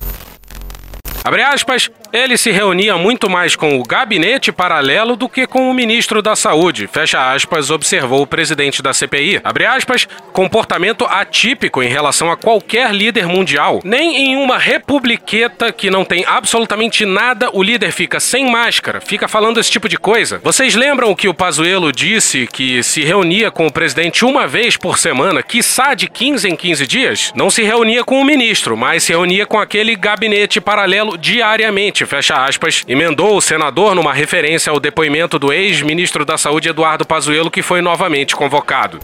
Abre 1.24 1.42
aspas, 1.42 1.90
ele 2.12 2.38
se 2.38 2.52
reunia 2.52 2.98
muito 2.98 3.30
mais 3.30 3.56
com 3.56 3.80
o 3.80 3.84
gabinete 3.84 4.52
paralelo 4.52 5.16
do 5.16 5.30
que 5.30 5.48
com 5.48 5.70
o 5.70 5.74
ministro 5.74 6.22
da 6.22 6.36
Saúde, 6.36 6.86
fecha 6.86 7.32
aspas, 7.34 7.72
observou 7.72 8.22
o 8.22 8.28
presidente 8.28 8.82
da 8.82 8.94
CPI. 8.94 9.40
Abre 9.42 9.66
aspas, 9.66 10.06
comportamento 10.34 11.06
atípico 11.06 11.82
em 11.82 11.88
relação 11.88 12.30
a 12.30 12.36
qualquer 12.36 12.94
líder 12.94 13.26
mundial. 13.26 13.80
Nem 13.86 14.18
em 14.18 14.36
uma 14.36 14.58
republiqueta 14.58 15.72
que 15.72 15.90
não 15.90 16.04
tem 16.04 16.26
absolutamente 16.28 17.06
nada, 17.06 17.50
o 17.54 17.64
líder 17.64 17.92
fica 17.92 18.20
sem 18.20 18.52
máscara, 18.52 19.00
fica 19.00 19.28
falando 19.28 19.60
esse 19.60 19.72
tipo 19.72 19.88
de 19.88 19.98
coisa. 19.98 20.42
Vocês 20.44 20.76
lembram 20.76 21.16
que 21.16 21.30
o 21.30 21.34
Pazuello 21.34 21.92
disse 21.92 22.48
que 22.48 22.84
se 22.84 23.02
reunia 23.02 23.50
com 23.50 23.66
o 23.66 23.72
presidente 23.72 24.26
uma 24.26 24.46
vez 24.46 24.76
por 24.76 24.98
semana, 24.98 25.42
quiçá 25.42 25.94
de 25.94 26.10
15 26.10 26.50
em 26.50 26.56
15 26.56 26.86
dias? 26.86 27.32
Não 27.34 27.50
se 27.50 27.64
reunia 27.64 28.04
com 28.04 28.20
o 28.20 28.26
ministro, 28.26 28.76
mas 28.76 29.04
se 29.04 29.14
reunia 29.14 29.46
com 29.46 29.58
aquele 29.58 29.96
gabinete 29.96 30.60
paralelo 30.60 31.13
diariamente, 31.18 32.06
fecha 32.06 32.46
aspas, 32.46 32.84
emendou 32.88 33.38
o 33.38 33.42
senador 33.42 33.96
numa 33.96 34.14
referência 34.14 34.72
ao 34.72 34.80
depoimento 34.80 35.38
do 35.38 35.52
ex-ministro 35.52 36.26
da 36.26 36.38
Saúde 36.38 36.70
Eduardo 36.70 37.06
Pazuello, 37.06 37.52
que 37.52 37.62
foi 37.62 37.82
novamente 37.82 38.36
convocado. 38.36 39.00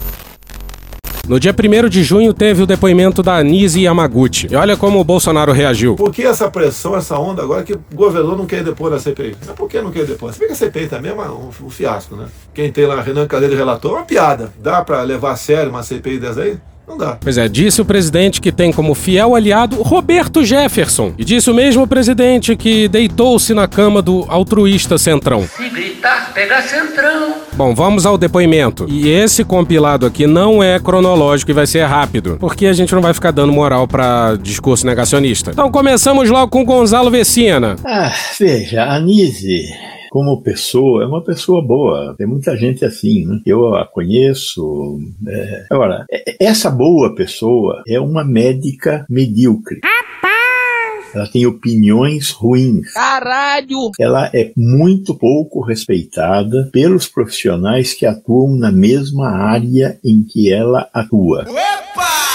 No 1.29 1.39
dia 1.39 1.53
1 1.53 1.89
de 1.89 2.03
junho 2.03 2.33
teve 2.33 2.63
o 2.63 2.65
depoimento 2.65 3.21
da 3.21 3.43
Nise 3.43 3.83
Yamaguchi. 3.83 4.47
E 4.49 4.55
olha 4.55 4.75
como 4.75 4.99
o 4.99 5.03
Bolsonaro 5.03 5.51
reagiu. 5.51 5.95
Por 5.95 6.11
que 6.11 6.23
essa 6.23 6.49
pressão, 6.49 6.97
essa 6.97 7.19
onda 7.19 7.43
agora 7.43 7.61
que 7.61 7.73
o 7.73 7.83
governador 7.93 8.35
não 8.35 8.47
quer 8.47 8.63
depor 8.63 8.89
na 8.89 8.97
CPI? 8.97 9.35
Mas 9.45 9.55
por 9.55 9.69
que 9.69 9.79
não 9.79 9.91
quer 9.91 10.05
depor? 10.05 10.33
Você 10.33 10.39
vê 10.39 10.47
que 10.47 10.53
a 10.53 10.55
CPI 10.55 10.87
também 10.87 11.11
é 11.11 11.13
um, 11.13 11.49
um 11.49 11.69
fiasco, 11.69 12.15
né? 12.15 12.25
Quem 12.51 12.71
tem 12.71 12.87
lá 12.87 12.99
Renan 12.99 13.27
Calheiros 13.27 13.55
relator 13.55 13.91
é 13.91 13.95
uma 13.97 14.05
piada. 14.05 14.51
Dá 14.57 14.83
para 14.83 15.03
levar 15.03 15.33
a 15.33 15.35
sério 15.35 15.69
uma 15.69 15.83
CPI 15.83 16.17
dessa 16.17 16.41
aí? 16.41 16.57
Não 16.89 16.97
dá. 16.97 17.17
Pois 17.21 17.37
é, 17.37 17.47
disse 17.47 17.79
o 17.81 17.85
presidente 17.85 18.41
que 18.41 18.51
tem 18.51 18.73
como 18.73 18.95
fiel 18.95 19.35
aliado 19.35 19.81
Roberto 19.81 20.43
Jefferson. 20.43 21.13
E 21.19 21.23
disse 21.23 21.51
o 21.51 21.53
mesmo 21.53 21.85
presidente 21.87 22.55
que 22.55 22.87
deitou-se 22.87 23.53
na 23.53 23.67
cama 23.67 24.01
do 24.01 24.25
altruísta 24.27 24.97
Centrão. 24.97 25.47
Se 25.47 25.69
gritar, 25.69 26.33
pega 26.33 26.61
centrão. 26.63 27.35
Bom, 27.53 27.75
vamos 27.75 28.05
ao 28.07 28.17
depoimento. 28.17 28.87
E 28.89 29.07
esse 29.07 29.43
compilado 29.43 30.05
aqui 30.05 30.25
não 30.25 30.63
é 30.63 30.79
cronológico 30.79 31.51
e 31.51 31.53
vai 31.53 31.67
ser 31.67 31.83
rápido, 31.83 32.37
porque 32.39 32.65
a 32.65 32.73
gente 32.73 32.95
não 32.95 33.01
vai 33.01 33.13
ficar 33.13 33.31
dando 33.31 33.53
moral 33.53 33.87
pra 33.87 34.35
discurso 34.41 34.85
negacionista. 34.85 35.51
Então 35.51 35.69
começamos 35.69 36.29
logo 36.29 36.49
com 36.49 36.65
Gonzalo 36.65 37.11
Vecina. 37.11 37.75
Ah, 37.85 38.11
veja, 38.39 38.85
a 38.85 38.99
Nise 38.99 39.65
como 40.09 40.41
pessoa, 40.41 41.03
é 41.03 41.07
uma 41.07 41.23
pessoa 41.23 41.65
boa. 41.65 42.15
Tem 42.17 42.27
muita 42.27 42.55
gente 42.57 42.83
assim, 42.85 43.25
né? 43.25 43.39
Eu 43.45 43.75
a 43.75 43.85
conheço. 43.85 44.99
É... 45.27 45.65
Agora, 45.69 46.05
essa 46.39 46.69
boa 46.69 47.13
pessoa 47.15 47.83
é 47.87 47.99
uma 47.99 48.23
médica 48.23 49.05
medíocre. 49.09 49.79
Ela 51.13 51.27
tem 51.27 51.45
opiniões 51.45 52.29
ruins. 52.29 52.93
Caralho! 52.93 53.91
Ela 53.99 54.29
é 54.33 54.51
muito 54.55 55.15
pouco 55.15 55.61
respeitada 55.61 56.69
pelos 56.71 57.07
profissionais 57.07 57.93
que 57.93 58.05
atuam 58.05 58.55
na 58.55 58.71
mesma 58.71 59.29
área 59.29 59.99
em 60.05 60.23
que 60.23 60.51
ela 60.53 60.87
atua. 60.93 61.45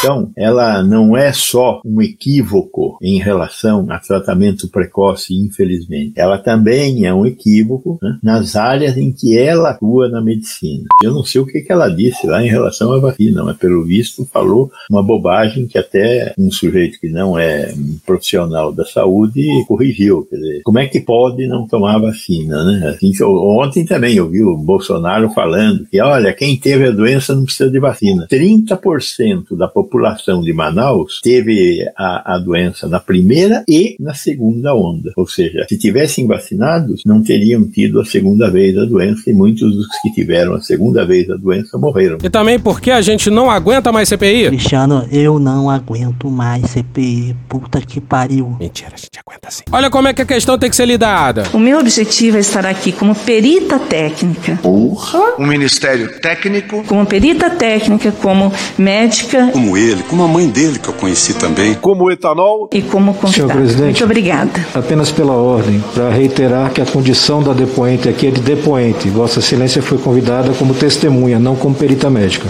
Então, 0.04 0.30
ela 0.36 0.82
não 0.82 1.16
é 1.16 1.32
só 1.32 1.80
um 1.82 2.02
equívoco 2.02 2.98
em 3.00 3.18
relação 3.18 3.86
a 3.88 3.98
tratamento 3.98 4.68
precoce, 4.68 5.34
infelizmente. 5.34 6.12
Ela 6.16 6.36
também 6.36 7.06
é 7.06 7.14
um 7.14 7.24
equívoco 7.24 7.98
né, 8.02 8.18
nas 8.22 8.54
áreas 8.54 8.98
em 8.98 9.10
que 9.10 9.38
ela 9.38 9.70
atua 9.70 10.10
na 10.10 10.20
medicina. 10.20 10.84
Eu 11.02 11.14
não 11.14 11.24
sei 11.24 11.40
o 11.40 11.46
que, 11.46 11.62
que 11.62 11.72
ela 11.72 11.88
disse 11.88 12.26
lá 12.26 12.44
em 12.44 12.50
relação 12.50 12.92
à 12.92 12.98
vacina, 12.98 13.42
mas 13.42 13.56
pelo 13.56 13.82
visto 13.82 14.28
falou 14.30 14.70
uma 14.90 15.02
bobagem 15.02 15.66
que 15.66 15.78
até 15.78 16.34
um 16.38 16.50
sujeito 16.50 17.00
que 17.00 17.08
não 17.08 17.38
é 17.38 17.72
um 17.74 17.98
profissional 18.04 18.72
da 18.72 18.84
saúde 18.84 19.42
corrigiu. 19.66 20.26
Quer 20.28 20.36
dizer, 20.36 20.60
como 20.64 20.80
é 20.80 20.86
que 20.86 21.00
pode 21.00 21.46
não 21.46 21.66
tomar 21.66 21.98
vacina, 21.98 22.62
né? 22.62 22.88
Assim, 22.88 23.10
ontem 23.24 23.86
também 23.86 24.16
eu 24.16 24.28
vi 24.28 24.42
o 24.42 24.54
Bolsonaro 24.54 25.30
falando 25.30 25.86
que, 25.90 25.98
olha, 25.98 26.34
quem 26.34 26.58
teve 26.58 26.88
a 26.88 26.90
doença 26.90 27.34
não 27.34 27.44
precisa 27.44 27.70
de 27.70 27.80
vacina. 27.80 28.26
30% 28.30 29.56
da 29.56 29.66
população 29.66 29.93
população 29.94 30.40
de 30.40 30.52
Manaus 30.52 31.20
teve 31.22 31.86
a, 31.96 32.34
a 32.34 32.38
doença 32.38 32.88
na 32.88 32.98
primeira 32.98 33.62
e 33.68 33.94
na 34.00 34.12
segunda 34.12 34.74
onda. 34.74 35.12
Ou 35.16 35.28
seja, 35.28 35.64
se 35.68 35.78
tivessem 35.78 36.26
vacinados, 36.26 37.02
não 37.06 37.22
teriam 37.22 37.64
tido 37.64 38.00
a 38.00 38.04
segunda 38.04 38.50
vez 38.50 38.76
a 38.76 38.84
doença 38.84 39.30
e 39.30 39.32
muitos 39.32 39.74
dos 39.74 39.86
que 40.02 40.10
tiveram 40.12 40.54
a 40.54 40.60
segunda 40.60 41.06
vez 41.06 41.30
a 41.30 41.36
doença 41.36 41.78
morreram. 41.78 42.18
E 42.22 42.28
também 42.28 42.58
porque 42.58 42.90
a 42.90 43.00
gente 43.00 43.30
não 43.30 43.48
aguenta 43.48 43.92
mais 43.92 44.08
CPI. 44.08 44.48
Cristiano, 44.48 45.06
eu 45.12 45.38
não 45.38 45.70
aguento 45.70 46.28
mais 46.28 46.70
CPI. 46.70 47.36
Puta 47.48 47.80
que 47.80 48.00
pariu. 48.00 48.56
Mentira, 48.58 48.90
a 48.94 48.98
gente 48.98 49.20
aguenta 49.24 49.48
sim. 49.50 49.62
Olha 49.70 49.90
como 49.90 50.08
é 50.08 50.12
que 50.12 50.22
a 50.22 50.26
questão 50.26 50.58
tem 50.58 50.68
que 50.68 50.76
ser 50.76 50.86
lidada. 50.86 51.44
O 51.52 51.58
meu 51.58 51.78
objetivo 51.78 52.36
é 52.36 52.40
estar 52.40 52.66
aqui 52.66 52.90
como 52.90 53.14
perita 53.14 53.78
técnica. 53.78 54.58
Porra! 54.60 55.34
Um 55.38 55.46
ministério 55.46 56.20
técnico. 56.20 56.82
Como 56.84 57.06
perita 57.06 57.50
técnica, 57.50 58.10
como 58.10 58.52
médica. 58.76 59.50
Como 59.52 59.76
ele, 59.84 60.02
como 60.02 60.22
a 60.22 60.28
mãe 60.28 60.48
dele 60.48 60.78
que 60.78 60.88
eu 60.88 60.94
conheci 60.94 61.34
também. 61.34 61.74
Como 61.74 62.10
etanol. 62.10 62.68
E 62.72 62.82
como 62.82 63.14
convidado. 63.14 63.34
Senhor 63.34 63.50
presidente, 63.50 63.84
Muito 63.84 64.04
obrigada. 64.04 64.66
Apenas 64.74 65.10
pela 65.10 65.34
ordem, 65.34 65.82
para 65.94 66.10
reiterar 66.10 66.70
que 66.72 66.80
a 66.80 66.86
condição 66.86 67.42
da 67.42 67.52
depoente 67.52 68.08
aqui 68.08 68.28
é 68.28 68.30
de 68.30 68.40
depoente. 68.40 69.08
Vossa 69.08 69.38
Excelência 69.40 69.82
foi 69.82 69.98
convidada 69.98 70.52
como 70.54 70.74
testemunha, 70.74 71.38
não 71.38 71.56
como 71.56 71.74
perita 71.74 72.08
médica. 72.10 72.48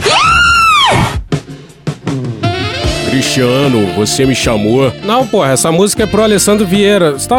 Cristiano, 3.10 3.94
você 3.94 4.26
me 4.26 4.34
chamou. 4.34 4.92
Não, 5.04 5.26
porra, 5.26 5.52
essa 5.52 5.70
música 5.70 6.02
é 6.02 6.06
pro 6.06 6.22
Alessandro 6.22 6.66
Vieira. 6.66 7.12
Você 7.12 7.28
tá 7.28 7.38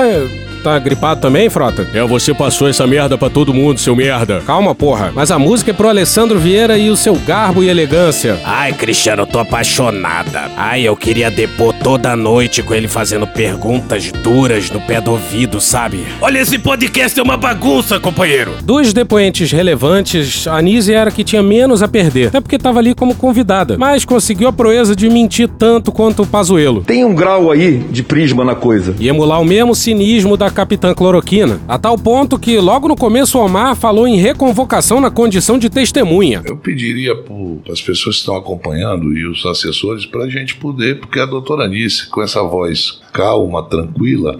tá 0.65 0.80
gripado 0.80 1.21
também, 1.21 1.47
Frota? 1.47 1.88
É, 1.93 2.04
você 2.04 2.34
passou 2.34 2.67
essa 2.67 2.88
merda 2.88 3.15
pra 3.15 3.30
todo 3.30 3.54
mundo, 3.54 3.80
seu 3.80 3.95
merda. 3.95 4.41
Calma, 4.47 4.73
porra. 4.73 5.12
Mas 5.13 5.30
a 5.30 5.38
música 5.38 5.69
é 5.69 5.73
pro 5.75 5.88
Alessandro 5.88 6.39
Vieira 6.39 6.75
e 6.75 6.89
o 6.89 6.95
seu 6.95 7.13
garbo 7.15 7.63
e 7.63 7.69
elegância. 7.69 8.39
Ai, 8.43 8.73
Cristiano, 8.73 9.21
eu 9.21 9.28
tô 9.28 9.38
apaixonada. 9.38 10.49
Ai, 10.58 10.82
eu 10.82 10.95
queria 10.95 11.30
depor 11.30 11.71
toda 11.84 12.15
noite 12.15 12.63
com 12.63 12.73
ele 12.73 12.88
fazendo 12.88 13.28
perguntas 13.28 14.12
duras 14.23 14.71
no 14.71 14.82
pé 14.82 14.99
do 14.99 15.12
ouvido, 15.12 15.62
sabe? 15.62 16.04
Olha, 16.19 16.39
esse 16.39 16.58
podcast 16.58 17.19
é 17.19 17.21
uma 17.21 17.38
bagunça, 17.38 17.99
companheiro. 17.99 18.54
Dos 18.63 18.91
depoentes 18.91 19.51
relevantes, 19.51 20.47
a 20.47 20.60
Nise 20.63 20.93
era 20.93 21.12
que 21.12 21.23
tinha 21.23 21.43
menos 21.43 21.84
a 21.84 21.88
perder. 21.88 22.30
Até 22.30 22.41
porque 22.41 22.58
tava 22.58 22.80
ali 22.80 22.95
como 22.95 23.13
convidada. 23.13 23.78
Mas 23.78 24.04
conseguiu 24.04 24.47
a 24.47 24.54
proeza 24.54 24.95
de 24.95 25.08
mentir 25.10 25.47
tanto 25.47 25.91
quanto 25.91 26.23
o 26.23 26.28
Pazuelo. 26.28 26.84
Tem 26.84 27.06
um 27.06 27.13
grau 27.13 27.51
aí 27.51 27.78
de 27.78 28.01
prisma 28.01 28.43
na 28.43 28.56
coisa. 28.56 28.95
E 28.99 29.08
emular 29.08 29.39
o 29.39 29.45
mesmo 29.45 29.75
cinismo 29.75 30.36
da 30.36 30.55
Capitã 30.56 30.94
Cloroquina, 30.94 31.60
a 31.68 31.78
tal 31.78 31.98
ponto 31.98 32.39
que 32.39 32.58
logo 32.58 32.88
no 32.88 32.96
começo 32.96 33.38
Omar 33.38 33.76
falou 33.76 34.08
em 34.08 34.15
reconvocação 34.15 35.02
na 35.02 35.12
condição 35.12 35.60
de 35.60 35.70
testemunha. 35.70 36.41
Eu 36.46 36.56
pediria 36.56 37.13
para 37.13 37.74
as 37.74 37.82
pessoas 37.82 38.15
que 38.15 38.22
estão 38.22 38.38
acompanhando 38.38 39.15
e 39.15 39.28
os 39.28 39.46
assessores 39.46 40.06
para 40.06 40.24
a 40.24 40.30
gente 40.30 40.56
poder, 40.56 41.02
porque 41.02 41.20
a 41.20 41.26
doutora 41.26 41.65
Anice, 41.65 42.10
com 42.10 42.24
essa 42.24 42.41
voz 42.41 43.02
calma, 43.12 43.62
tranquila, 43.63 44.38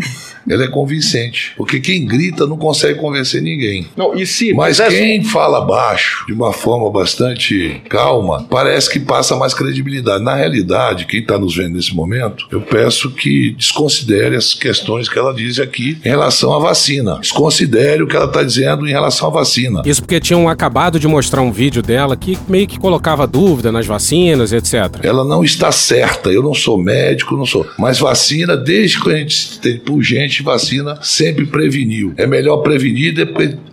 ela 0.50 0.64
é 0.64 0.68
convincente. 0.68 1.54
Porque 1.58 1.80
quem 1.80 2.06
grita 2.06 2.46
não 2.46 2.58
consegue 2.58 3.00
convencer 3.00 3.42
ninguém. 3.42 3.88
Não, 3.96 4.16
e 4.16 4.26
se, 4.26 4.54
mas, 4.54 4.80
mas 4.80 4.94
quem 4.94 5.24
fala 5.24 5.62
baixo, 5.62 6.26
de 6.28 6.34
uma 6.34 6.54
forma 6.54 6.90
bastante 6.90 7.82
calma, 7.90 8.46
parece 8.50 8.90
que 8.90 9.00
passa 9.00 9.36
mais 9.36 9.54
credibilidade. 9.54 10.24
Na 10.24 10.36
realidade, 10.36 11.06
quem 11.06 11.20
está 11.20 11.38
nos 11.38 11.56
vendo 11.56 11.76
nesse 11.76 11.96
momento, 11.96 12.48
eu 12.52 12.62
peço 12.62 13.12
que 13.12 13.52
desconsidere 13.52 14.36
as 14.36 14.54
questões 14.54 15.10
que 15.10 15.18
ela 15.18 15.34
diz 15.34 15.60
aqui 15.60 15.98
em 16.04 16.10
relação 16.10 16.54
à 16.54 16.60
vacina. 16.60 17.20
Desconsidere 17.20 18.04
o 18.04 18.08
que 18.08 18.16
ela 18.16 18.26
está 18.26 18.44
dizendo 18.44 18.88
em 18.88 18.92
relação 18.92 19.28
à 19.28 19.32
vacina. 19.32 19.82
Isso 19.86 20.02
porque 20.02 20.20
tinham 20.20 20.48
acabado 20.48 21.00
de 21.00 21.08
mostrar 21.08 21.42
um 21.42 21.52
vídeo 21.52 21.82
dela 21.82 22.16
que 22.16 22.38
meio 22.48 22.68
que 22.68 22.80
colocava 22.80 23.28
dúvida 23.28 23.72
nas 23.72 23.86
vacinas, 23.86 24.54
etc. 24.54 25.00
Ela 25.04 25.24
não 25.24 25.44
está 25.44 25.72
certa. 25.72 26.30
Eu 26.30 26.44
não 26.44 26.54
sou 26.54 26.78
médico, 26.78 27.36
não 27.36 27.46
sou. 27.46 27.66
Mas 27.78 28.00
vacina, 28.00 28.56
desde 28.56 29.02
que 29.02 29.10
a 29.10 29.18
gente 29.18 29.60
tem 29.60 29.78
por 29.78 30.02
gente, 30.02 30.35
vacina 30.44 31.00
sempre 31.02 31.46
preveniu. 31.46 32.14
É 32.18 32.26
melhor 32.26 32.58
prevenir 32.58 33.14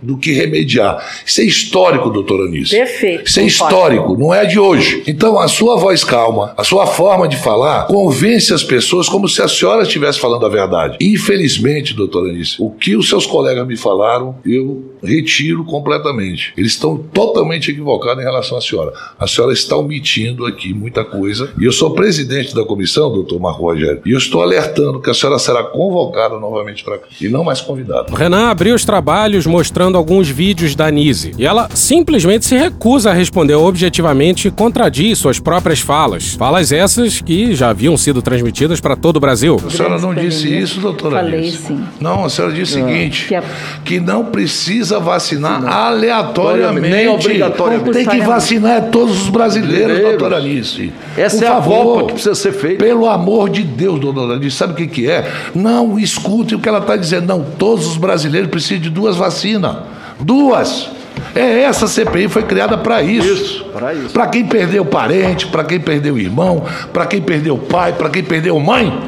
do 0.01 0.17
que 0.17 0.31
remediar. 0.31 1.03
Isso 1.25 1.41
é 1.41 1.43
histórico, 1.43 2.09
doutora 2.09 2.43
Anice. 2.43 2.75
Perfeito. 2.75 3.27
Isso 3.27 3.39
é 3.39 3.43
histórico, 3.43 4.17
não 4.17 4.33
é 4.33 4.45
de 4.45 4.59
hoje. 4.59 5.03
Então, 5.07 5.39
a 5.39 5.47
sua 5.47 5.77
voz 5.77 6.03
calma, 6.03 6.53
a 6.57 6.63
sua 6.63 6.85
forma 6.87 7.27
de 7.27 7.37
falar, 7.37 7.87
convence 7.87 8.53
as 8.53 8.63
pessoas 8.63 9.09
como 9.09 9.27
se 9.27 9.41
a 9.41 9.47
senhora 9.47 9.83
estivesse 9.83 10.19
falando 10.19 10.45
a 10.45 10.49
verdade. 10.49 10.97
Infelizmente, 11.01 11.93
doutora 11.93 12.29
Anice, 12.29 12.55
o 12.59 12.71
que 12.71 12.95
os 12.95 13.09
seus 13.09 13.25
colegas 13.25 13.65
me 13.67 13.77
falaram, 13.77 14.35
eu 14.45 14.93
retiro 15.03 15.63
completamente. 15.65 16.53
Eles 16.57 16.73
estão 16.73 16.97
totalmente 16.97 17.71
equivocados 17.71 18.21
em 18.21 18.25
relação 18.25 18.57
à 18.57 18.61
senhora. 18.61 18.93
A 19.19 19.27
senhora 19.27 19.53
está 19.53 19.75
omitindo 19.75 20.45
aqui 20.45 20.73
muita 20.73 21.03
coisa. 21.03 21.51
E 21.59 21.65
eu 21.65 21.71
sou 21.71 21.91
presidente 21.91 22.55
da 22.55 22.63
comissão, 22.63 23.11
doutor 23.11 23.39
Marco 23.39 23.63
Rogério, 23.63 24.01
e 24.05 24.11
eu 24.11 24.17
estou 24.17 24.41
alertando 24.41 25.01
que 25.01 25.09
a 25.09 25.13
senhora 25.13 25.39
será 25.39 25.63
convocada 25.63 26.37
novamente 26.39 26.52
para 26.83 26.97
cá 26.99 27.05
e 27.19 27.27
não 27.29 27.43
mais 27.43 27.61
convidada. 27.61 28.11
O 28.11 28.15
Renan 28.15 28.49
abriu 28.49 28.75
os 28.75 28.85
trabalhos 28.85 29.45
mostrando 29.45 29.97
alguns 29.97 30.27
vídeos 30.29 30.75
da 30.75 30.89
Nise 30.91 31.31
e 31.37 31.45
ela 31.45 31.69
simplesmente 31.73 32.45
se 32.45 32.55
recusa 32.55 33.09
a 33.11 33.13
responder 33.13 33.55
objetivamente 33.55 34.47
e 34.47 34.51
contradiz 34.51 35.17
suas 35.19 35.39
próprias 35.39 35.79
falas. 35.79 36.33
Falas 36.33 36.71
essas 36.71 37.21
que 37.21 37.55
já 37.55 37.69
haviam 37.69 37.95
sido 37.97 38.21
transmitidas 38.21 38.79
para 38.79 38.95
todo 38.95 39.17
o 39.17 39.19
Brasil. 39.19 39.59
A 39.65 39.69
senhora 39.69 39.97
não 39.99 40.13
disse 40.13 40.47
isso, 40.55 40.79
doutora 40.79 41.17
Falei 41.17 41.41
Nise? 41.41 41.57
sim. 41.57 41.83
Não, 41.99 42.25
a 42.25 42.29
senhora 42.29 42.53
disse 42.53 42.77
o 42.77 42.79
Não. 42.81 42.87
seguinte: 42.87 43.25
Que 43.27 43.35
a- 43.35 43.43
que 43.85 43.99
não 43.99 44.25
precisa 44.25 44.99
vacinar 44.99 45.65
aleatoriamente. 45.65 46.89
Nem 46.89 47.07
obrigatoriamente. 47.07 47.91
Tem 47.91 48.07
que 48.07 48.21
vacinar 48.21 48.77
é 48.77 48.81
todos 48.81 49.23
os 49.23 49.29
brasileiros, 49.29 49.99
doutora 49.99 50.37
Alice. 50.37 50.91
Essa 51.17 51.37
Por 51.37 51.43
é 51.45 51.47
a 51.47 51.51
favor, 51.53 51.83
Copa 51.93 52.05
que 52.07 52.13
precisa 52.13 52.35
ser 52.35 52.51
feita. 52.53 52.83
Pelo 52.83 53.07
amor 53.07 53.49
de 53.49 53.63
Deus, 53.63 53.99
doutora 53.99 54.33
Alice, 54.33 54.55
sabe 54.57 54.73
o 54.73 54.75
que, 54.75 54.87
que 54.87 55.09
é? 55.09 55.29
Não 55.53 55.97
escute 55.99 56.42
o 56.55 56.59
que 56.59 56.67
ela 56.67 56.79
está 56.79 56.95
dizendo. 56.95 57.27
Não, 57.27 57.43
todos 57.43 57.87
os 57.87 57.97
brasileiros 57.97 58.49
precisam 58.49 58.79
de 58.79 58.89
duas 58.89 59.15
vacinas. 59.15 59.77
Duas! 60.19 60.89
É 61.35 61.61
essa 61.61 61.87
CPI 61.87 62.27
foi 62.27 62.43
criada 62.43 62.77
para 62.77 63.01
isso. 63.01 63.33
Isso, 63.33 63.65
para 63.65 63.93
isso. 63.93 64.09
Para 64.09 64.27
quem 64.27 64.45
perdeu 64.45 64.85
parente, 64.85 65.47
para 65.47 65.63
quem 65.63 65.79
perdeu 65.79 66.17
irmão, 66.17 66.63
para 66.91 67.05
quem 67.05 67.21
perdeu 67.21 67.57
pai, 67.57 67.93
para 67.93 68.09
quem 68.09 68.23
perdeu 68.23 68.59
mãe. 68.59 69.01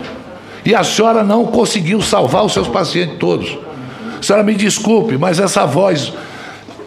E 0.64 0.74
a 0.74 0.84
senhora 0.84 1.24
não 1.24 1.46
conseguiu 1.46 2.02
salvar 2.02 2.44
os 2.44 2.54
seus 2.54 2.68
pacientes 2.68 3.18
todos. 3.20 3.58
A 4.20 4.24
senhora 4.24 4.44
me 4.44 4.56
desculpe, 4.56 5.18
mas 5.18 5.40
essa 5.40 5.66
voz 5.66 6.14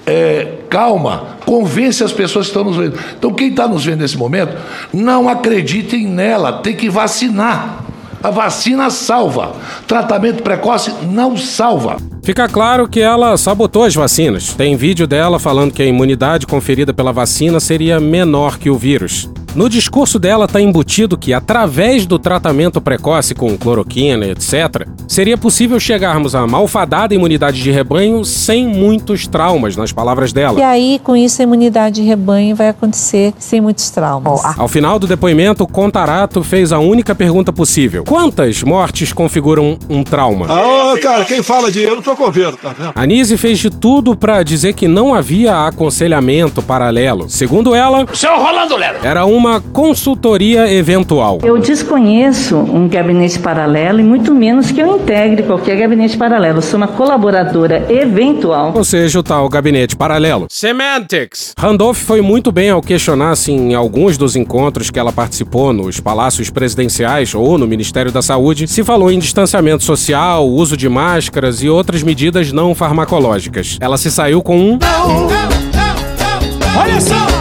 é, 0.07 0.55
calma 0.69 1.39
convence 1.45 2.05
as 2.05 2.13
pessoas 2.13 2.47
que 2.47 2.51
estão 2.51 2.65
nos 2.65 2.77
vendo. 2.77 2.99
Então, 3.19 3.33
quem 3.33 3.49
está 3.49 3.67
nos 3.67 3.85
vendo 3.85 4.01
nesse 4.01 4.19
momento, 4.19 4.55
não 4.93 5.29
acreditem 5.29 6.07
nela, 6.07 6.53
tem 6.53 6.77
que 6.77 6.91
vacinar. 6.91 7.85
A 8.23 8.31
vacina 8.31 8.91
salva. 8.91 9.53
Tratamento 9.87 10.43
precoce 10.43 10.93
não 11.03 11.37
salva. 11.37 11.97
Fica 12.23 12.49
claro 12.49 12.89
que 12.89 13.01
ela 13.01 13.37
sabotou 13.37 13.85
as 13.85 13.95
vacinas. 13.95 14.53
Tem 14.53 14.77
vídeo 14.77 15.07
dela 15.07 15.39
falando 15.39 15.73
que 15.73 15.83
a 15.83 15.87
imunidade 15.87 16.47
conferida 16.47 16.93
pela 16.93 17.13
vacina 17.13 17.61
seria 17.61 18.01
menor 18.01 18.59
que 18.59 18.69
o 18.69 18.77
vírus. 18.77 19.31
No 19.59 19.69
discurso 19.69 20.21
dela 20.21 20.45
está 20.45 20.61
embutido 20.61 21.19
que, 21.19 21.33
através 21.33 22.07
do 22.07 22.17
tratamento 22.17 22.81
precoce 22.81 23.35
com 23.35 23.59
cloroquina, 23.59 24.25
etc., 24.25 24.87
seria 25.09 25.37
possível 25.37 25.81
chegarmos 25.81 26.37
à 26.37 26.47
malfadada 26.47 27.13
imunidade 27.13 27.61
de 27.61 27.73
rebanho 27.73 28.25
sem 28.25 28.69
muitos 28.69 29.27
traumas, 29.27 29.75
nas 29.75 29.91
palavras 29.91 30.33
dela. 30.33 30.61
E 30.61 30.63
aí, 30.63 31.01
com 31.03 31.17
isso, 31.17 31.43
a 31.43 31.45
imunidade 31.45 31.97
de 31.97 32.03
rebanho 32.03 32.55
vai 32.55 32.69
acontecer 32.69 33.35
sem 33.37 33.61
muitos 33.61 33.91
traumas. 33.91 34.41
Ao 34.57 34.69
final 34.69 34.97
do 34.97 35.09
depoimento, 35.09 35.65
o 35.65 35.67
Contarato 35.67 36.45
fez 36.45 36.71
a 36.71 36.79
única 36.79 37.13
pergunta 37.13 37.53
possível: 37.53 38.05
quantas 38.05 38.63
mortes 38.63 39.13
configuram 39.13 39.77
um 39.91 40.05
trauma? 40.05 40.47
Ah, 40.49 40.97
cara, 41.03 41.25
quem 41.25 41.43
fala 41.43 41.69
de 41.73 41.83
eu 41.83 41.97
não 41.97 42.03
tô 42.03 42.15
com 42.15 42.27
governo, 42.27 42.57
tá 42.57 42.73
vendo? 42.79 42.93
A 42.95 43.05
Nise 43.05 43.37
fez 43.37 43.59
de 43.59 43.71
tudo 43.71 44.15
para 44.15 44.41
dizer 44.45 44.75
que 44.75 44.87
não 44.87 45.13
havia 45.13 45.67
aconselhamento 45.67 46.63
paralelo. 46.63 47.29
Segundo 47.29 47.75
ela, 47.75 48.07
Seu 48.15 48.37
Rolando 48.39 48.77
Lero. 48.77 48.99
era 49.03 49.27
uma 49.27 49.48
consultoria 49.73 50.73
eventual. 50.73 51.39
Eu 51.43 51.59
desconheço 51.59 52.57
um 52.57 52.89
gabinete 52.89 53.39
paralelo 53.39 54.01
e 54.01 54.05
muito 54.05 54.35
menos 54.35 54.71
que 54.71 54.81
eu 54.81 54.97
integre 54.97 55.43
qualquer 55.43 55.77
gabinete 55.77 56.17
paralelo. 56.17 56.59
Eu 56.59 56.63
sou 56.63 56.77
uma 56.77 56.89
colaboradora 56.89 57.87
eventual. 57.91 58.73
Ou 58.75 58.85
seja, 58.85 59.19
o 59.19 59.23
tal 59.23 59.49
gabinete 59.49 59.97
paralelo. 59.97 60.47
Semantics. 60.51 61.53
Randolph 61.59 61.99
foi 61.99 62.21
muito 62.21 62.53
bem 62.53 62.71
ao 62.71 62.83
questionar 62.83 63.35
se 63.37 63.53
em 63.53 63.75
alguns 63.75 64.17
dos 64.17 64.37
encontros 64.37 64.91
que 64.91 64.99
ela 64.99 65.13
participou 65.13 65.73
nos 65.73 66.01
palácios 66.01 66.51
presidenciais 66.51 67.35
ou 67.35 67.59
no 67.59 67.67
Ministério 67.67 68.13
da 68.13 68.23
Saúde 68.23 68.69
se 68.69 68.85
falou 68.85 69.11
em 69.11 69.19
distanciamento 69.19 69.85
social, 69.85 70.49
uso 70.49 70.77
de 70.77 70.89
máscaras 70.89 71.63
e 71.63 71.69
outras 71.69 72.03
medidas 72.03 72.53
não 72.53 72.75
farmacológicas. 72.75 73.79
Ela 73.81 73.97
se 73.97 74.11
saiu 74.11 74.43
com 74.43 74.59
um 74.59 74.79
Olha 76.77 77.01
só! 77.01 77.38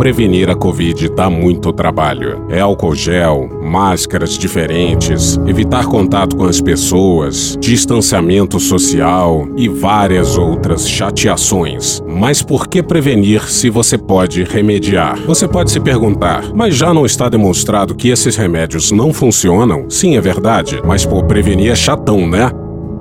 Prevenir 0.00 0.48
a 0.48 0.54
Covid 0.54 1.10
dá 1.10 1.28
muito 1.28 1.74
trabalho. 1.74 2.46
É 2.48 2.58
álcool 2.58 2.94
gel, 2.94 3.50
máscaras 3.62 4.38
diferentes, 4.38 5.38
evitar 5.46 5.84
contato 5.84 6.36
com 6.36 6.46
as 6.46 6.58
pessoas, 6.58 7.54
distanciamento 7.60 8.58
social 8.58 9.46
e 9.58 9.68
várias 9.68 10.38
outras 10.38 10.88
chateações. 10.88 12.02
Mas 12.08 12.40
por 12.40 12.66
que 12.66 12.82
prevenir 12.82 13.42
se 13.50 13.68
você 13.68 13.98
pode 13.98 14.42
remediar? 14.42 15.20
Você 15.26 15.46
pode 15.46 15.70
se 15.70 15.78
perguntar, 15.78 16.50
mas 16.54 16.74
já 16.74 16.94
não 16.94 17.04
está 17.04 17.28
demonstrado 17.28 17.94
que 17.94 18.08
esses 18.08 18.36
remédios 18.36 18.90
não 18.90 19.12
funcionam? 19.12 19.84
Sim, 19.90 20.16
é 20.16 20.20
verdade, 20.22 20.80
mas 20.82 21.04
por 21.04 21.24
prevenir 21.24 21.72
é 21.72 21.76
chatão, 21.76 22.26
né? 22.26 22.50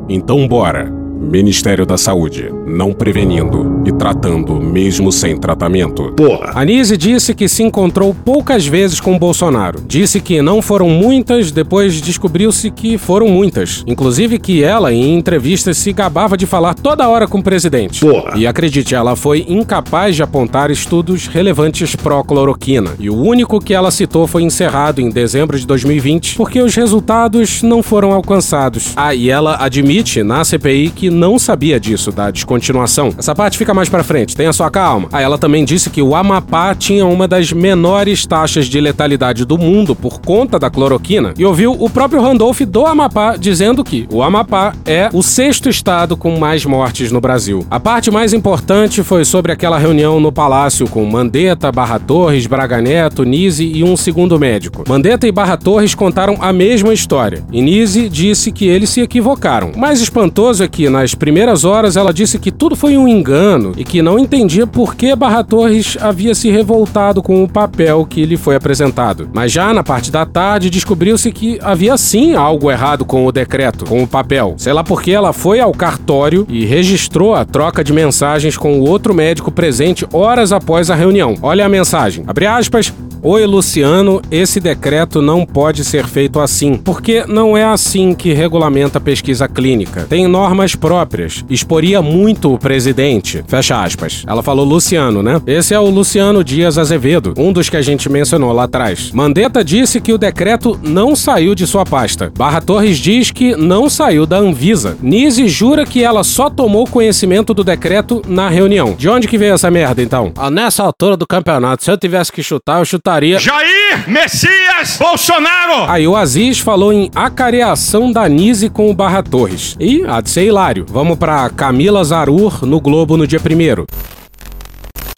Então 0.09 0.45
bora! 0.45 0.98
Ministério 1.29 1.85
da 1.85 1.95
Saúde, 1.95 2.51
não 2.65 2.91
prevenindo 2.91 3.83
e 3.85 3.91
tratando 3.91 4.59
mesmo 4.59 5.11
sem 5.11 5.37
tratamento. 5.37 6.11
Porra. 6.13 6.53
Anise 6.55 6.97
disse 6.97 7.35
que 7.35 7.47
se 7.47 7.61
encontrou 7.61 8.15
poucas 8.15 8.65
vezes 8.65 8.99
com 8.99 9.17
Bolsonaro. 9.17 9.79
Disse 9.87 10.19
que 10.19 10.41
não 10.41 10.59
foram 10.59 10.89
muitas, 10.89 11.51
depois 11.51 12.01
descobriu-se 12.01 12.71
que 12.71 12.97
foram 12.97 13.27
muitas. 13.27 13.83
Inclusive 13.85 14.39
que 14.39 14.63
ela, 14.63 14.91
em 14.91 15.15
entrevistas, 15.15 15.77
se 15.77 15.93
gabava 15.93 16.35
de 16.35 16.47
falar 16.47 16.73
toda 16.73 17.07
hora 17.07 17.27
com 17.27 17.37
o 17.37 17.43
presidente. 17.43 18.01
Porra. 18.01 18.35
E 18.35 18.47
acredite, 18.47 18.95
ela 18.95 19.15
foi 19.15 19.45
incapaz 19.47 20.15
de 20.15 20.23
apontar 20.23 20.71
estudos 20.71 21.27
relevantes 21.27 21.95
pró-cloroquina. 21.95 22.95
E 22.99 23.07
o 23.07 23.15
único 23.15 23.59
que 23.59 23.75
ela 23.75 23.91
citou 23.91 24.25
foi 24.25 24.41
encerrado 24.41 24.99
em 24.99 25.11
dezembro 25.11 25.59
de 25.59 25.67
2020, 25.67 26.37
porque 26.37 26.59
os 26.59 26.73
resultados 26.73 27.61
não 27.61 27.83
foram 27.83 28.11
alcançados. 28.13 28.93
Ah, 28.95 29.13
e 29.13 29.29
ela 29.29 29.57
admite 29.63 30.23
na 30.23 30.43
CPI 30.43 30.89
que 30.89 31.18
não 31.19 31.37
sabia 31.37 31.79
disso, 31.79 32.11
da 32.11 32.31
descontinuação. 32.31 33.13
Essa 33.17 33.35
parte 33.35 33.57
fica 33.57 33.73
mais 33.73 33.89
pra 33.89 34.03
frente, 34.03 34.35
tenha 34.35 34.53
sua 34.53 34.71
calma. 34.71 35.09
Ah, 35.11 35.21
ela 35.21 35.37
também 35.37 35.65
disse 35.65 35.89
que 35.89 36.01
o 36.01 36.15
Amapá 36.15 36.73
tinha 36.73 37.05
uma 37.05 37.27
das 37.27 37.51
menores 37.51 38.25
taxas 38.25 38.65
de 38.65 38.79
letalidade 38.79 39.45
do 39.45 39.57
mundo 39.57 39.93
por 39.93 40.21
conta 40.21 40.57
da 40.57 40.69
cloroquina 40.69 41.33
e 41.37 41.45
ouviu 41.45 41.75
o 41.77 41.89
próprio 41.89 42.21
Randolph 42.21 42.61
do 42.61 42.85
Amapá 42.85 43.35
dizendo 43.35 43.83
que 43.83 44.07
o 44.11 44.23
Amapá 44.23 44.73
é 44.85 45.09
o 45.13 45.21
sexto 45.21 45.69
estado 45.69 46.15
com 46.15 46.39
mais 46.39 46.65
mortes 46.65 47.11
no 47.11 47.19
Brasil. 47.19 47.65
A 47.69 47.79
parte 47.79 48.09
mais 48.09 48.33
importante 48.33 49.03
foi 49.03 49.25
sobre 49.25 49.51
aquela 49.51 49.77
reunião 49.77 50.19
no 50.19 50.31
palácio 50.31 50.87
com 50.87 51.05
Mandetta, 51.05 51.71
Barra 51.71 51.99
Torres, 51.99 52.47
Braga 52.47 52.81
Neto, 52.81 53.23
Nise 53.23 53.65
e 53.65 53.83
um 53.83 53.97
segundo 53.97 54.39
médico. 54.39 54.83
Mandetta 54.87 55.27
e 55.27 55.31
Barra 55.31 55.57
Torres 55.57 55.93
contaram 55.93 56.37
a 56.39 56.53
mesma 56.53 56.93
história. 56.93 57.43
E 57.51 57.61
Nise 57.61 58.07
disse 58.07 58.51
que 58.51 58.67
eles 58.67 58.89
se 58.89 59.01
equivocaram. 59.01 59.71
O 59.75 59.79
mais 59.79 60.01
espantoso 60.01 60.63
é 60.63 60.67
que, 60.67 60.89
nas 60.99 61.15
primeiras 61.15 61.63
horas, 61.63 61.95
ela 61.95 62.11
disse 62.11 62.37
que 62.37 62.51
tudo 62.51 62.75
foi 62.75 62.97
um 62.97 63.07
engano 63.07 63.71
e 63.77 63.85
que 63.85 64.01
não 64.01 64.19
entendia 64.19 64.67
por 64.67 64.95
que 64.95 65.15
Barra 65.15 65.45
Torres 65.45 65.97
havia 66.01 66.35
se 66.35 66.49
revoltado 66.51 67.23
com 67.23 67.41
o 67.41 67.47
papel 67.47 68.05
que 68.05 68.25
lhe 68.25 68.35
foi 68.35 68.57
apresentado. 68.57 69.29
Mas 69.33 69.49
já 69.49 69.73
na 69.73 69.81
parte 69.81 70.11
da 70.11 70.25
tarde, 70.25 70.69
descobriu-se 70.69 71.31
que 71.31 71.57
havia 71.61 71.97
sim 71.97 72.35
algo 72.35 72.69
errado 72.69 73.05
com 73.05 73.25
o 73.25 73.31
decreto, 73.31 73.85
com 73.85 74.03
o 74.03 74.07
papel. 74.07 74.55
Sei 74.57 74.73
lá 74.73 74.83
porque 74.83 75.11
ela 75.11 75.31
foi 75.31 75.61
ao 75.61 75.71
cartório 75.71 76.45
e 76.49 76.65
registrou 76.65 77.33
a 77.33 77.45
troca 77.45 77.81
de 77.81 77.93
mensagens 77.93 78.57
com 78.57 78.77
o 78.77 78.85
outro 78.85 79.13
médico 79.13 79.51
presente 79.51 80.05
horas 80.11 80.51
após 80.51 80.91
a 80.91 80.95
reunião. 80.95 81.35
Olha 81.41 81.65
a 81.65 81.69
mensagem. 81.69 82.25
Abre 82.27 82.45
aspas. 82.45 82.93
Oi, 83.21 83.45
Luciano, 83.45 84.21
esse 84.31 84.61
decreto 84.61 85.21
não 85.21 85.45
pode 85.45 85.83
ser 85.83 86.07
feito 86.07 86.39
assim, 86.39 86.75
porque 86.75 87.25
não 87.27 87.57
é 87.57 87.65
assim 87.65 88.13
que 88.13 88.31
regulamenta 88.31 88.97
a 88.97 89.01
pesquisa 89.01 89.45
clínica. 89.45 90.07
Tem 90.09 90.25
normas 90.25 90.73
próprias. 90.73 91.43
Exporia 91.49 92.01
muito 92.01 92.53
o 92.53 92.57
presidente. 92.57 93.43
Fecha 93.45 93.83
aspas. 93.83 94.23
Ela 94.25 94.41
falou 94.41 94.63
Luciano, 94.63 95.21
né? 95.21 95.41
Esse 95.45 95.73
é 95.73 95.79
o 95.79 95.89
Luciano 95.89 96.45
Dias 96.45 96.77
Azevedo, 96.77 97.33
um 97.37 97.51
dos 97.51 97.67
que 97.67 97.75
a 97.75 97.81
gente 97.81 98.07
mencionou 98.07 98.53
lá 98.53 98.63
atrás. 98.63 99.11
Mandetta 99.11 99.65
disse 99.65 99.99
que 99.99 100.13
o 100.13 100.17
decreto 100.17 100.79
não 100.81 101.13
saiu 101.13 101.53
de 101.53 101.67
sua 101.67 101.83
pasta. 101.83 102.31
Barra 102.37 102.61
Torres 102.61 102.97
diz 102.97 103.31
que 103.31 103.53
não 103.53 103.89
saiu 103.89 104.25
da 104.25 104.37
Anvisa. 104.37 104.97
Nise 105.01 105.49
jura 105.49 105.85
que 105.85 106.01
ela 106.01 106.23
só 106.23 106.49
tomou 106.49 106.87
conhecimento 106.87 107.53
do 107.53 107.65
decreto 107.65 108.21
na 108.29 108.47
reunião. 108.47 108.95
De 108.97 109.09
onde 109.09 109.27
que 109.27 109.37
veio 109.37 109.55
essa 109.55 109.69
merda, 109.69 110.01
então? 110.01 110.31
Ah, 110.37 110.49
nessa 110.49 110.83
altura 110.83 111.17
do 111.17 111.27
campeonato, 111.27 111.83
se 111.83 111.91
eu 111.91 111.97
tivesse 111.97 112.31
que 112.31 112.41
chutar, 112.41 112.79
eu 112.79 112.85
chutaria. 112.85 113.08
Jair 113.39 114.07
Messias 114.07 114.97
Bolsonaro! 114.99 115.89
Aí 115.89 116.07
o 116.07 116.15
Aziz 116.15 116.59
falou 116.59 116.93
em 116.93 117.09
acareação 117.15 118.11
da 118.11 118.29
Nise 118.29 118.69
com 118.69 118.89
o 118.89 118.93
Barra 118.93 119.23
Torres. 119.23 119.75
E 119.79 120.03
há 120.07 120.21
de 120.21 120.29
ser 120.29 120.45
hilário. 120.45 120.85
Vamos 120.87 121.17
pra 121.17 121.49
Camila 121.49 122.03
Zarur 122.03 122.63
no 122.65 122.79
Globo 122.79 123.17
no 123.17 123.25
dia 123.25 123.39
primeiro. 123.39 123.87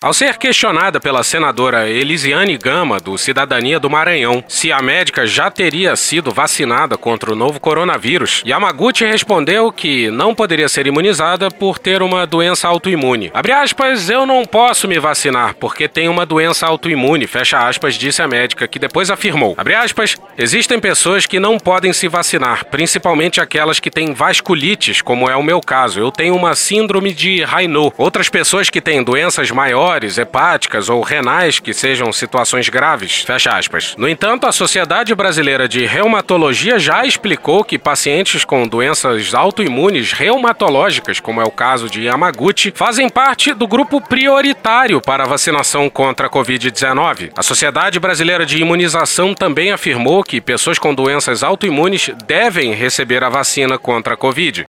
Ao 0.03 0.15
ser 0.15 0.39
questionada 0.39 0.99
pela 0.99 1.21
senadora 1.21 1.87
Elisiane 1.87 2.57
Gama, 2.57 2.99
do 2.99 3.19
Cidadania 3.19 3.79
do 3.79 3.87
Maranhão, 3.87 4.43
se 4.47 4.71
a 4.71 4.81
médica 4.81 5.27
já 5.27 5.51
teria 5.51 5.95
sido 5.95 6.31
vacinada 6.31 6.97
contra 6.97 7.31
o 7.31 7.35
novo 7.35 7.59
coronavírus, 7.59 8.41
Yamaguchi 8.43 9.05
respondeu 9.05 9.71
que 9.71 10.09
não 10.09 10.33
poderia 10.33 10.67
ser 10.67 10.87
imunizada 10.87 11.51
por 11.51 11.77
ter 11.77 12.01
uma 12.01 12.25
doença 12.25 12.67
autoimune. 12.67 13.29
Abre 13.31 13.51
aspas, 13.51 14.09
eu 14.09 14.25
não 14.25 14.43
posso 14.43 14.87
me 14.87 14.97
vacinar 14.97 15.53
porque 15.53 15.87
tenho 15.87 16.11
uma 16.11 16.25
doença 16.25 16.65
autoimune, 16.65 17.27
fecha 17.27 17.59
aspas, 17.59 17.93
disse 17.93 18.23
a 18.23 18.27
médica, 18.27 18.67
que 18.67 18.79
depois 18.79 19.11
afirmou. 19.11 19.53
Abre 19.55 19.75
aspas, 19.75 20.15
existem 20.35 20.79
pessoas 20.79 21.27
que 21.27 21.39
não 21.39 21.59
podem 21.59 21.93
se 21.93 22.07
vacinar, 22.07 22.65
principalmente 22.65 23.39
aquelas 23.39 23.79
que 23.79 23.91
têm 23.91 24.15
vasculites, 24.15 24.99
como 24.99 25.29
é 25.29 25.35
o 25.35 25.43
meu 25.43 25.61
caso. 25.61 25.99
Eu 25.99 26.11
tenho 26.11 26.35
uma 26.35 26.55
síndrome 26.55 27.13
de 27.13 27.43
Raynaud. 27.43 27.93
Outras 27.99 28.29
pessoas 28.29 28.67
que 28.67 28.81
têm 28.81 29.03
doenças 29.03 29.51
maiores 29.51 29.90
hepáticas 30.17 30.89
ou 30.89 31.01
renais 31.01 31.59
que 31.59 31.73
sejam 31.73 32.11
situações 32.11 32.69
graves. 32.69 33.21
Fecha 33.21 33.51
aspas. 33.51 33.95
No 33.97 34.07
entanto, 34.07 34.47
a 34.47 34.51
Sociedade 34.51 35.13
Brasileira 35.13 35.67
de 35.67 35.85
Reumatologia 35.85 36.79
já 36.79 37.05
explicou 37.05 37.63
que 37.63 37.77
pacientes 37.77 38.45
com 38.45 38.67
doenças 38.67 39.33
autoimunes 39.33 40.13
reumatológicas, 40.13 41.19
como 41.19 41.41
é 41.41 41.43
o 41.43 41.51
caso 41.51 41.89
de 41.89 42.03
Yamaguchi, 42.03 42.71
fazem 42.75 43.09
parte 43.09 43.53
do 43.53 43.67
grupo 43.67 43.99
prioritário 43.99 45.01
para 45.01 45.23
a 45.23 45.27
vacinação 45.27 45.89
contra 45.89 46.27
a 46.27 46.29
Covid-19. 46.29 47.31
A 47.35 47.43
Sociedade 47.43 47.99
Brasileira 47.99 48.45
de 48.45 48.61
Imunização 48.61 49.33
também 49.33 49.71
afirmou 49.71 50.23
que 50.23 50.39
pessoas 50.39 50.79
com 50.79 50.93
doenças 50.93 51.43
autoimunes 51.43 52.09
devem 52.25 52.73
receber 52.73 53.23
a 53.23 53.29
vacina 53.29 53.77
contra 53.77 54.13
a 54.13 54.17
Covid. 54.17 54.65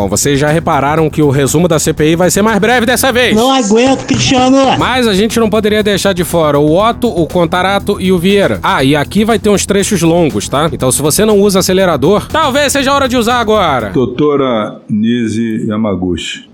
Bom, 0.00 0.08
vocês 0.08 0.40
já 0.40 0.48
repararam 0.48 1.10
que 1.10 1.20
o 1.20 1.28
resumo 1.28 1.68
da 1.68 1.78
CPI 1.78 2.16
vai 2.16 2.30
ser 2.30 2.40
mais 2.40 2.58
breve 2.58 2.86
dessa 2.86 3.12
vez. 3.12 3.36
Não 3.36 3.52
aguento, 3.52 4.06
Cristiano. 4.06 4.56
Mas 4.78 5.06
a 5.06 5.12
gente 5.12 5.38
não 5.38 5.50
poderia 5.50 5.82
deixar 5.82 6.14
de 6.14 6.24
fora 6.24 6.58
o 6.58 6.74
Otto, 6.74 7.06
o 7.06 7.26
Contarato 7.26 8.00
e 8.00 8.10
o 8.10 8.16
Vieira. 8.16 8.58
Ah, 8.62 8.82
e 8.82 8.96
aqui 8.96 9.26
vai 9.26 9.38
ter 9.38 9.50
uns 9.50 9.66
trechos 9.66 10.00
longos, 10.00 10.48
tá? 10.48 10.70
Então 10.72 10.90
se 10.90 11.02
você 11.02 11.26
não 11.26 11.38
usa 11.38 11.58
acelerador, 11.58 12.26
talvez 12.28 12.72
seja 12.72 12.90
a 12.90 12.94
hora 12.94 13.08
de 13.10 13.18
usar 13.18 13.40
agora. 13.40 13.90
Doutora 13.90 14.80
Nise 14.88 15.66
Yamaguchi. 15.68 16.48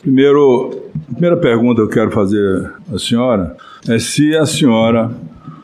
Primeiro, 0.00 0.84
a 1.10 1.12
primeira 1.12 1.36
pergunta 1.36 1.82
que 1.82 1.88
eu 1.88 1.90
quero 1.90 2.10
fazer 2.10 2.72
à 2.90 2.98
senhora 2.98 3.54
é 3.86 3.98
se 3.98 4.34
a 4.34 4.46
senhora, 4.46 5.10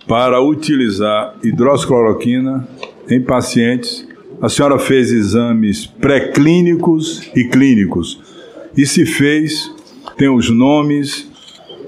para 0.07 0.43
utilizar 0.43 1.33
hidroxicloroquina 1.43 2.69
em 3.09 3.19
pacientes, 3.23 4.07
a 4.45 4.49
senhora 4.51 4.79
fez 4.79 5.11
exames 5.11 5.87
pré-clínicos 5.87 7.31
e 7.35 7.45
clínicos. 7.45 8.21
E 8.77 8.85
se 8.85 9.07
fez, 9.07 9.75
tem 10.19 10.29
os 10.29 10.51
nomes, 10.51 11.27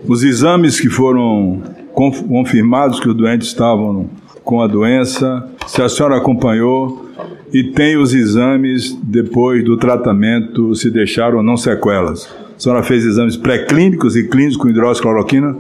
os 0.09 0.25
exames 0.25 0.81
que 0.81 0.89
foram 0.89 1.61
confirmados 1.93 2.99
que 2.99 3.11
os 3.11 3.15
doentes 3.15 3.49
estavam 3.49 4.09
com 4.43 4.63
a 4.63 4.67
doença, 4.67 5.47
se 5.67 5.83
a 5.83 5.89
senhora 5.91 6.17
acompanhou 6.17 7.11
e 7.53 7.63
tem 7.63 7.99
os 7.99 8.15
exames 8.15 8.99
depois 9.03 9.63
do 9.63 9.77
tratamento, 9.77 10.75
se 10.75 10.91
deixaram 10.91 11.37
ou 11.37 11.43
não 11.43 11.59
sequelas. 11.59 12.27
A 12.57 12.59
senhora 12.59 12.83
fez 12.83 13.05
exames 13.05 13.37
pré-clínicos 13.37 14.17
e 14.17 14.27
clínicos 14.29 14.57
com 14.57 14.71
hidroxicloroquina. 14.71 15.55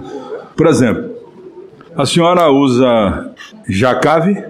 Por 0.56 0.66
exemplo, 0.66 1.10
a 1.94 2.06
senhora 2.06 2.50
usa 2.50 3.34
Jacave 3.68 4.42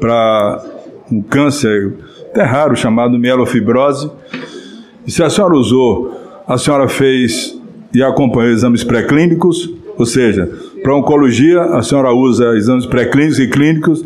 para 0.00 0.73
um 1.10 1.22
câncer 1.22 1.94
até 2.30 2.42
raro 2.42 2.76
chamado 2.76 3.18
mielofibrose. 3.18 4.10
E 5.06 5.10
se 5.10 5.22
a 5.22 5.30
senhora 5.30 5.54
usou, 5.54 6.42
a 6.46 6.58
senhora 6.58 6.88
fez 6.88 7.58
e 7.94 8.02
acompanhou 8.02 8.50
exames 8.50 8.82
pré-clínicos, 8.82 9.70
ou 9.96 10.04
seja, 10.04 10.50
para 10.82 10.96
oncologia 10.96 11.62
a 11.62 11.82
senhora 11.82 12.12
usa 12.12 12.56
exames 12.56 12.86
pré-clínicos 12.86 13.38
e 13.38 13.48
clínicos 13.48 14.04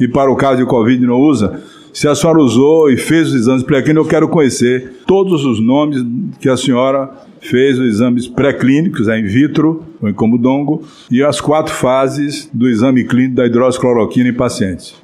e 0.00 0.08
para 0.08 0.30
o 0.30 0.36
caso 0.36 0.58
de 0.58 0.66
Covid 0.66 1.06
não 1.06 1.20
usa. 1.20 1.60
Se 1.92 2.06
a 2.06 2.14
senhora 2.14 2.40
usou 2.40 2.90
e 2.90 2.96
fez 2.96 3.28
os 3.28 3.34
exames 3.34 3.62
pré-clínicos, 3.62 4.06
eu 4.06 4.10
quero 4.10 4.28
conhecer 4.28 5.02
todos 5.06 5.44
os 5.44 5.60
nomes 5.60 6.04
que 6.40 6.48
a 6.48 6.56
senhora 6.56 7.10
fez 7.40 7.78
os 7.78 7.86
exames 7.86 8.28
pré-clínicos, 8.28 9.08
a 9.08 9.18
in 9.18 9.24
vitro, 9.24 9.84
o 10.00 10.08
incomodongo, 10.08 10.82
e 11.10 11.22
as 11.22 11.40
quatro 11.40 11.74
fases 11.74 12.48
do 12.52 12.68
exame 12.68 13.04
clínico 13.04 13.36
da 13.36 13.46
hidroxicloroquina 13.46 14.28
em 14.28 14.34
pacientes. 14.34 14.94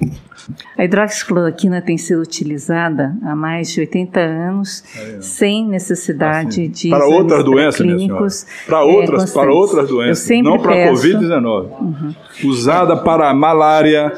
A 0.77 0.85
hidroxicloroquina 0.85 1.81
tem 1.81 1.99
sido 1.99 2.21
utilizada 2.21 3.17
há 3.23 3.35
mais 3.35 3.71
de 3.71 3.81
80 3.81 4.21
anos, 4.21 4.85
é. 4.97 5.21
sem 5.21 5.67
necessidade 5.67 6.63
assim, 6.63 6.71
de 6.71 6.91
para 6.91 7.07
outras 7.07 7.45
doenças, 7.45 7.77
clínicos. 7.77 8.47
Para 8.67 8.85
outras, 8.85 9.31
é, 9.31 9.35
para 9.35 9.53
outras 9.53 9.89
doenças, 9.89 10.43
não 10.43 10.59
para 10.59 10.91
COVID-19. 10.91 11.71
Uhum. 11.81 12.15
Usada 12.45 12.97
para 12.97 13.33
malária, 13.35 14.13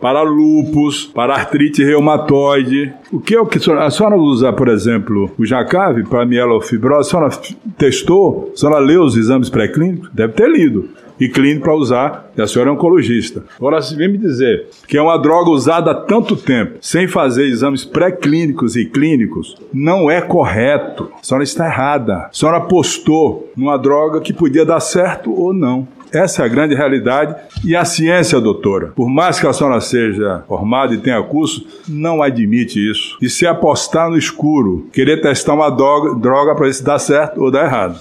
para 0.00 0.22
lúpus, 0.22 1.04
para 1.06 1.34
artrite 1.34 1.84
reumatoide. 1.84 2.92
O 3.12 3.20
que 3.20 3.34
é 3.34 3.40
o 3.40 3.46
que 3.46 3.58
a 3.58 3.60
senhora, 3.60 3.86
a 3.86 3.90
senhora 3.90 4.16
usa, 4.16 4.52
por 4.52 4.68
exemplo, 4.68 5.30
o 5.38 5.44
Jacave 5.44 6.04
para 6.04 6.24
mielofibrose? 6.24 7.08
A 7.08 7.10
senhora 7.10 7.30
testou? 7.76 8.50
A 8.54 8.56
senhora 8.56 8.78
leu 8.78 9.02
os 9.02 9.16
exames 9.16 9.50
pré-clínicos? 9.50 10.10
Deve 10.12 10.32
ter 10.32 10.50
lido. 10.50 10.88
E 11.20 11.28
clínico 11.28 11.64
para 11.64 11.74
usar, 11.74 12.30
e 12.36 12.40
a 12.40 12.46
senhora 12.46 12.70
é 12.70 12.72
oncologista. 12.72 13.44
Agora, 13.58 13.82
se 13.82 13.94
vem 13.94 14.08
me 14.08 14.16
dizer 14.18 14.68
que 14.88 14.96
é 14.96 15.02
uma 15.02 15.18
droga 15.18 15.50
usada 15.50 15.90
há 15.90 15.94
tanto 15.94 16.34
tempo, 16.34 16.78
sem 16.80 17.06
fazer 17.06 17.44
exames 17.44 17.84
pré-clínicos 17.84 18.74
e 18.74 18.86
clínicos, 18.86 19.56
não 19.72 20.10
é 20.10 20.20
correto. 20.22 21.10
A 21.20 21.22
senhora 21.22 21.44
está 21.44 21.66
errada. 21.66 22.16
A 22.16 22.30
senhora 22.32 22.56
apostou 22.56 23.52
numa 23.54 23.76
droga 23.76 24.20
que 24.20 24.32
podia 24.32 24.64
dar 24.64 24.80
certo 24.80 25.32
ou 25.32 25.52
não. 25.52 25.86
Essa 26.12 26.42
é 26.42 26.44
a 26.46 26.48
grande 26.48 26.74
realidade. 26.74 27.36
E 27.64 27.76
a 27.76 27.84
ciência, 27.84 28.40
doutora, 28.40 28.88
por 28.96 29.08
mais 29.08 29.38
que 29.38 29.46
a 29.46 29.52
senhora 29.52 29.80
seja 29.80 30.42
formada 30.48 30.94
e 30.94 30.98
tenha 30.98 31.22
curso, 31.22 31.66
não 31.88 32.22
admite 32.22 32.78
isso. 32.90 33.16
E 33.20 33.28
se 33.28 33.46
apostar 33.46 34.10
no 34.10 34.18
escuro, 34.18 34.88
querer 34.92 35.20
testar 35.20 35.54
uma 35.54 35.70
droga 35.70 36.54
para 36.54 36.66
ver 36.66 36.74
se 36.74 36.82
dá 36.82 36.98
certo 36.98 37.42
ou 37.42 37.50
dá 37.50 37.64
errado. 37.64 37.98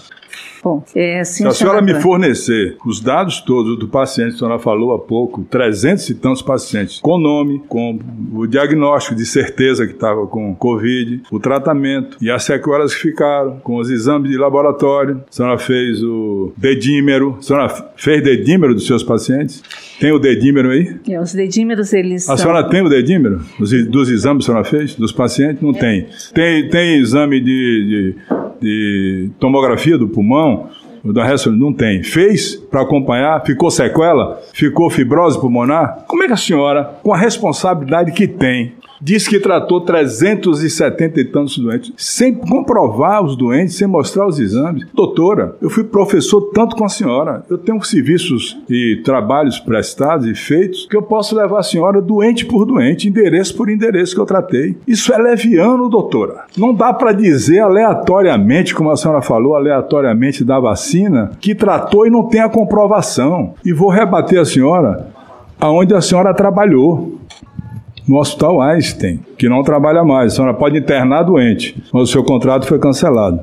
Bom, 0.63 0.83
é 0.95 1.21
assim. 1.21 1.43
Se 1.43 1.47
a 1.47 1.51
senhora 1.51 1.81
me 1.81 1.95
fornecer 2.01 2.77
os 2.85 2.99
dados 2.99 3.41
todos 3.41 3.77
do 3.77 3.87
paciente, 3.87 4.35
a 4.35 4.37
senhora 4.37 4.59
falou 4.59 4.93
há 4.93 4.99
pouco, 4.99 5.43
300 5.43 6.09
e 6.09 6.15
tantos 6.15 6.41
pacientes, 6.41 6.99
com 6.99 7.17
nome, 7.17 7.61
com 7.67 7.99
o 8.33 8.45
diagnóstico 8.45 9.15
de 9.15 9.25
certeza 9.25 9.85
que 9.85 9.93
estava 9.93 10.27
com 10.27 10.53
Covid, 10.55 11.23
o 11.31 11.39
tratamento 11.39 12.17
e 12.21 12.29
as 12.29 12.43
sequelas 12.43 12.93
que 12.93 13.01
ficaram, 13.01 13.59
com 13.59 13.77
os 13.77 13.89
exames 13.89 14.29
de 14.29 14.37
laboratório, 14.37 15.23
a 15.29 15.31
senhora 15.31 15.57
fez 15.57 16.03
o 16.03 16.51
dedímero, 16.57 17.37
a 17.39 17.41
senhora 17.41 17.69
fez 17.95 18.23
dedímero 18.23 18.73
dos 18.73 18.85
seus 18.85 19.03
pacientes? 19.03 19.63
Tem 19.99 20.11
o 20.11 20.19
dedímero 20.19 20.71
aí? 20.71 20.95
É, 21.09 21.19
os 21.19 21.33
dedímeros, 21.33 21.91
eles. 21.91 22.23
A 22.23 22.37
são... 22.37 22.37
senhora 22.37 22.69
tem 22.69 22.81
o 22.81 22.89
dedímero? 22.89 23.41
Dos, 23.59 23.71
dos 23.87 24.09
exames 24.09 24.45
que 24.45 24.51
a 24.51 24.53
senhora 24.53 24.69
fez? 24.69 24.95
Dos 24.95 25.11
pacientes? 25.11 25.61
Não 25.61 25.71
é. 25.71 25.73
tem. 25.73 26.07
Tem, 26.33 26.69
tem 26.69 26.99
exame 26.99 27.41
de, 27.41 28.15
de, 28.15 28.15
de 28.61 29.29
tomografia 29.39 29.97
do 29.97 30.07
pulmão? 30.07 30.48
O 31.03 31.13
da 31.13 31.23
ressonância 31.23 31.65
não 31.65 31.73
tem. 31.73 32.03
Fez 32.03 32.55
para 32.55 32.81
acompanhar? 32.81 33.43
Ficou 33.45 33.71
sequela? 33.71 34.41
Ficou 34.53 34.89
fibrose 34.89 35.39
pulmonar? 35.39 36.03
Como 36.07 36.23
é 36.23 36.27
que 36.27 36.33
a 36.33 36.37
senhora, 36.37 36.83
com 37.01 37.13
a 37.13 37.17
responsabilidade 37.17 38.11
que 38.11 38.27
tem, 38.27 38.73
diz 39.01 39.27
que 39.27 39.39
tratou 39.39 39.81
370 39.81 41.19
e 41.19 41.25
tantos 41.25 41.57
doentes, 41.57 41.93
sem 41.97 42.33
comprovar 42.33 43.23
os 43.23 43.35
doentes, 43.35 43.75
sem 43.75 43.87
mostrar 43.87 44.27
os 44.27 44.39
exames. 44.39 44.85
Doutora, 44.93 45.55
eu 45.61 45.69
fui 45.69 45.83
professor 45.83 46.41
tanto 46.53 46.75
com 46.75 46.85
a 46.85 46.89
senhora, 46.89 47.43
eu 47.49 47.57
tenho 47.57 47.81
serviços 47.83 48.57
e 48.69 49.01
trabalhos 49.03 49.59
prestados 49.59 50.27
e 50.27 50.35
feitos 50.35 50.87
que 50.89 50.95
eu 50.95 51.01
posso 51.01 51.35
levar 51.35 51.59
a 51.59 51.63
senhora 51.63 52.01
doente 52.01 52.45
por 52.45 52.65
doente, 52.65 53.07
endereço 53.07 53.55
por 53.55 53.69
endereço 53.69 54.15
que 54.15 54.21
eu 54.21 54.25
tratei. 54.25 54.77
Isso 54.87 55.13
é 55.13 55.17
leviano, 55.17 55.89
doutora. 55.89 56.45
Não 56.57 56.73
dá 56.73 56.93
para 56.93 57.11
dizer 57.11 57.59
aleatoriamente, 57.59 58.75
como 58.75 58.91
a 58.91 58.97
senhora 58.97 59.21
falou, 59.21 59.55
aleatoriamente 59.55 60.43
da 60.43 60.59
vacina, 60.59 61.31
que 61.39 61.55
tratou 61.55 62.05
e 62.05 62.09
não 62.09 62.27
tem 62.27 62.41
a 62.41 62.49
comprovação. 62.49 63.53
E 63.63 63.73
vou 63.73 63.89
rebater 63.89 64.39
a 64.39 64.45
senhora 64.45 65.07
aonde 65.59 65.93
a 65.93 66.01
senhora 66.01 66.33
trabalhou 66.33 67.18
no 68.09 68.17
Hospital 68.17 68.59
Einstein, 68.59 69.19
que 69.37 69.47
não 69.47 69.61
trabalha 69.61 70.03
mais. 70.03 70.33
A 70.33 70.35
senhora 70.35 70.53
pode 70.55 70.79
internar 70.79 71.21
doente, 71.21 71.81
mas 71.93 72.09
o 72.09 72.11
seu 72.11 72.23
contrato 72.23 72.65
foi 72.65 72.79
cancelado. 72.79 73.39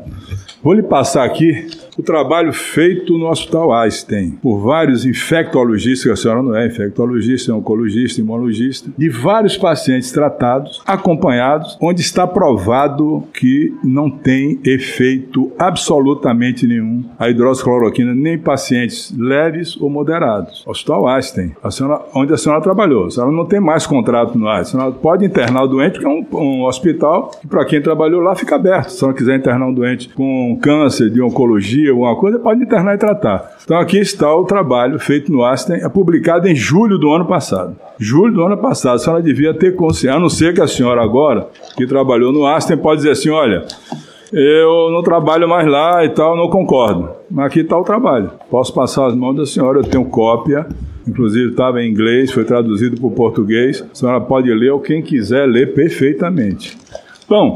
Vou 0.61 0.73
lhe 0.73 0.83
passar 0.83 1.25
aqui 1.25 1.71
o 1.97 2.03
trabalho 2.03 2.53
feito 2.53 3.17
no 3.17 3.29
Hospital 3.29 3.73
Einstein 3.73 4.33
por 4.43 4.59
vários 4.59 5.05
infectologistas, 5.05 6.13
a 6.13 6.17
senhora 6.17 6.43
não 6.43 6.55
é 6.55 6.67
infectologista, 6.67 7.53
é 7.53 7.55
oncologista, 7.55 8.21
imunologista, 8.21 8.91
de 8.97 9.09
vários 9.09 9.57
pacientes 9.57 10.11
tratados, 10.13 10.83
acompanhados, 10.87 11.77
onde 11.81 12.01
está 12.01 12.27
provado 12.27 13.25
que 13.33 13.75
não 13.83 14.11
tem 14.11 14.61
efeito 14.65 15.53
absolutamente 15.59 16.67
nenhum 16.67 17.05
a 17.19 17.31
hidroxicloroquina 17.31 18.15
nem 18.15 18.35
em 18.35 18.39
pacientes 18.39 19.15
leves 19.17 19.77
ou 19.81 19.89
moderados. 19.89 20.65
Hospital 20.67 21.09
Einstein, 21.09 21.53
a 21.63 21.71
senhora, 21.71 22.03
onde 22.15 22.33
a 22.33 22.37
senhora 22.37 22.61
trabalhou. 22.61 23.07
A 23.07 23.11
senhora 23.11 23.33
não 23.33 23.47
tem 23.47 23.61
mais 23.61 23.87
contrato 23.87 24.39
no 24.39 24.49
Einstein. 24.49 24.81
A 24.81 24.85
senhora 24.85 24.93
pode 24.93 25.25
internar 25.25 25.65
o 25.65 25.69
doente, 25.69 25.93
porque 25.93 26.07
é 26.07 26.09
um, 26.09 26.27
um 26.33 26.65
hospital 26.65 27.31
que, 27.41 27.47
para 27.47 27.65
quem 27.65 27.81
trabalhou 27.81 28.21
lá, 28.21 28.35
fica 28.35 28.57
aberto. 28.57 28.91
Se 28.91 28.97
a 28.97 28.99
senhora 28.99 29.17
quiser 29.17 29.37
internar 29.39 29.67
um 29.67 29.75
doente 29.75 30.09
com 30.11 30.59
câncer 30.61 31.11
de 31.11 31.21
oncologia, 31.21 31.86
alguma 31.91 32.17
coisa, 32.17 32.39
pode 32.39 32.63
internar 32.63 32.95
e 32.95 32.99
tratar. 32.99 33.57
Então 33.65 33.79
aqui 33.79 33.99
está 33.99 34.35
o 34.35 34.45
trabalho 34.45 34.99
feito 34.99 35.31
no 35.31 35.45
Aston, 35.45 35.75
é 35.75 35.89
publicado 35.89 36.49
em 36.49 36.55
julho 36.55 36.99
do 36.99 37.11
ano 37.13 37.27
passado. 37.27 37.77
Julho 37.99 38.35
do 38.35 38.45
ano 38.45 38.57
passado, 38.57 38.97
a 38.97 38.99
senhora 38.99 39.23
devia 39.23 39.55
ter 39.55 39.75
consciência, 39.75 40.17
a 40.17 40.21
não 40.21 40.29
ser 40.29 40.55
que 40.55 40.61
a 40.61 40.67
senhora 40.67 41.03
agora, 41.03 41.49
que 41.77 41.87
trabalhou 41.87 42.33
no 42.33 42.47
Aston, 42.47 42.77
pode 42.77 42.99
dizer 42.99 43.13
assim, 43.13 43.31
olha, 43.31 43.65
eu 44.33 44.91
não 44.91 45.03
trabalho 45.03 45.49
mais 45.49 45.67
lá 45.67 46.05
e 46.05 46.09
tal, 46.11 46.37
não 46.37 46.49
concordo. 46.49 47.11
Mas 47.31 47.47
aqui 47.47 47.61
está 47.61 47.79
o 47.79 47.85
trabalho. 47.85 48.31
Posso 48.51 48.75
passar 48.75 49.07
as 49.07 49.15
mãos 49.15 49.35
da 49.35 49.47
senhora, 49.47 49.79
eu 49.79 49.85
tenho 49.85 50.05
cópia, 50.05 50.67
inclusive 51.07 51.51
estava 51.51 51.83
em 51.83 51.91
inglês, 51.91 52.33
foi 52.33 52.45
traduzido 52.45 52.97
para 52.97 53.07
o 53.07 53.11
português. 53.11 53.85
A 53.91 53.95
senhora 53.95 54.21
pode 54.21 54.53
ler, 54.53 54.71
ou 54.71 54.81
quem 54.81 55.01
quiser 55.01 55.47
ler 55.47 55.75
perfeitamente. 55.75 56.77
Bom, 57.29 57.55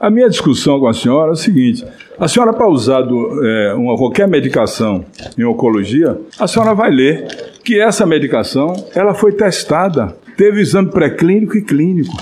a 0.00 0.10
minha 0.10 0.28
discussão 0.28 0.78
com 0.78 0.86
a 0.86 0.92
senhora 0.92 1.30
é 1.30 1.32
o 1.32 1.36
seguinte: 1.36 1.84
a 2.20 2.26
senhora, 2.26 2.52
para 2.52 2.66
é, 2.66 3.74
uma, 3.74 3.96
qualquer 3.96 4.26
medicação 4.26 5.04
em 5.36 5.44
oncologia, 5.44 6.18
a 6.38 6.46
senhora 6.46 6.74
vai 6.74 6.90
ler 6.90 7.26
que 7.64 7.80
essa 7.80 8.04
medicação 8.04 8.74
ela 8.94 9.14
foi 9.14 9.32
testada, 9.32 10.16
teve 10.36 10.60
exame 10.60 10.90
pré-clínico 10.90 11.56
e 11.56 11.62
clínico. 11.62 12.16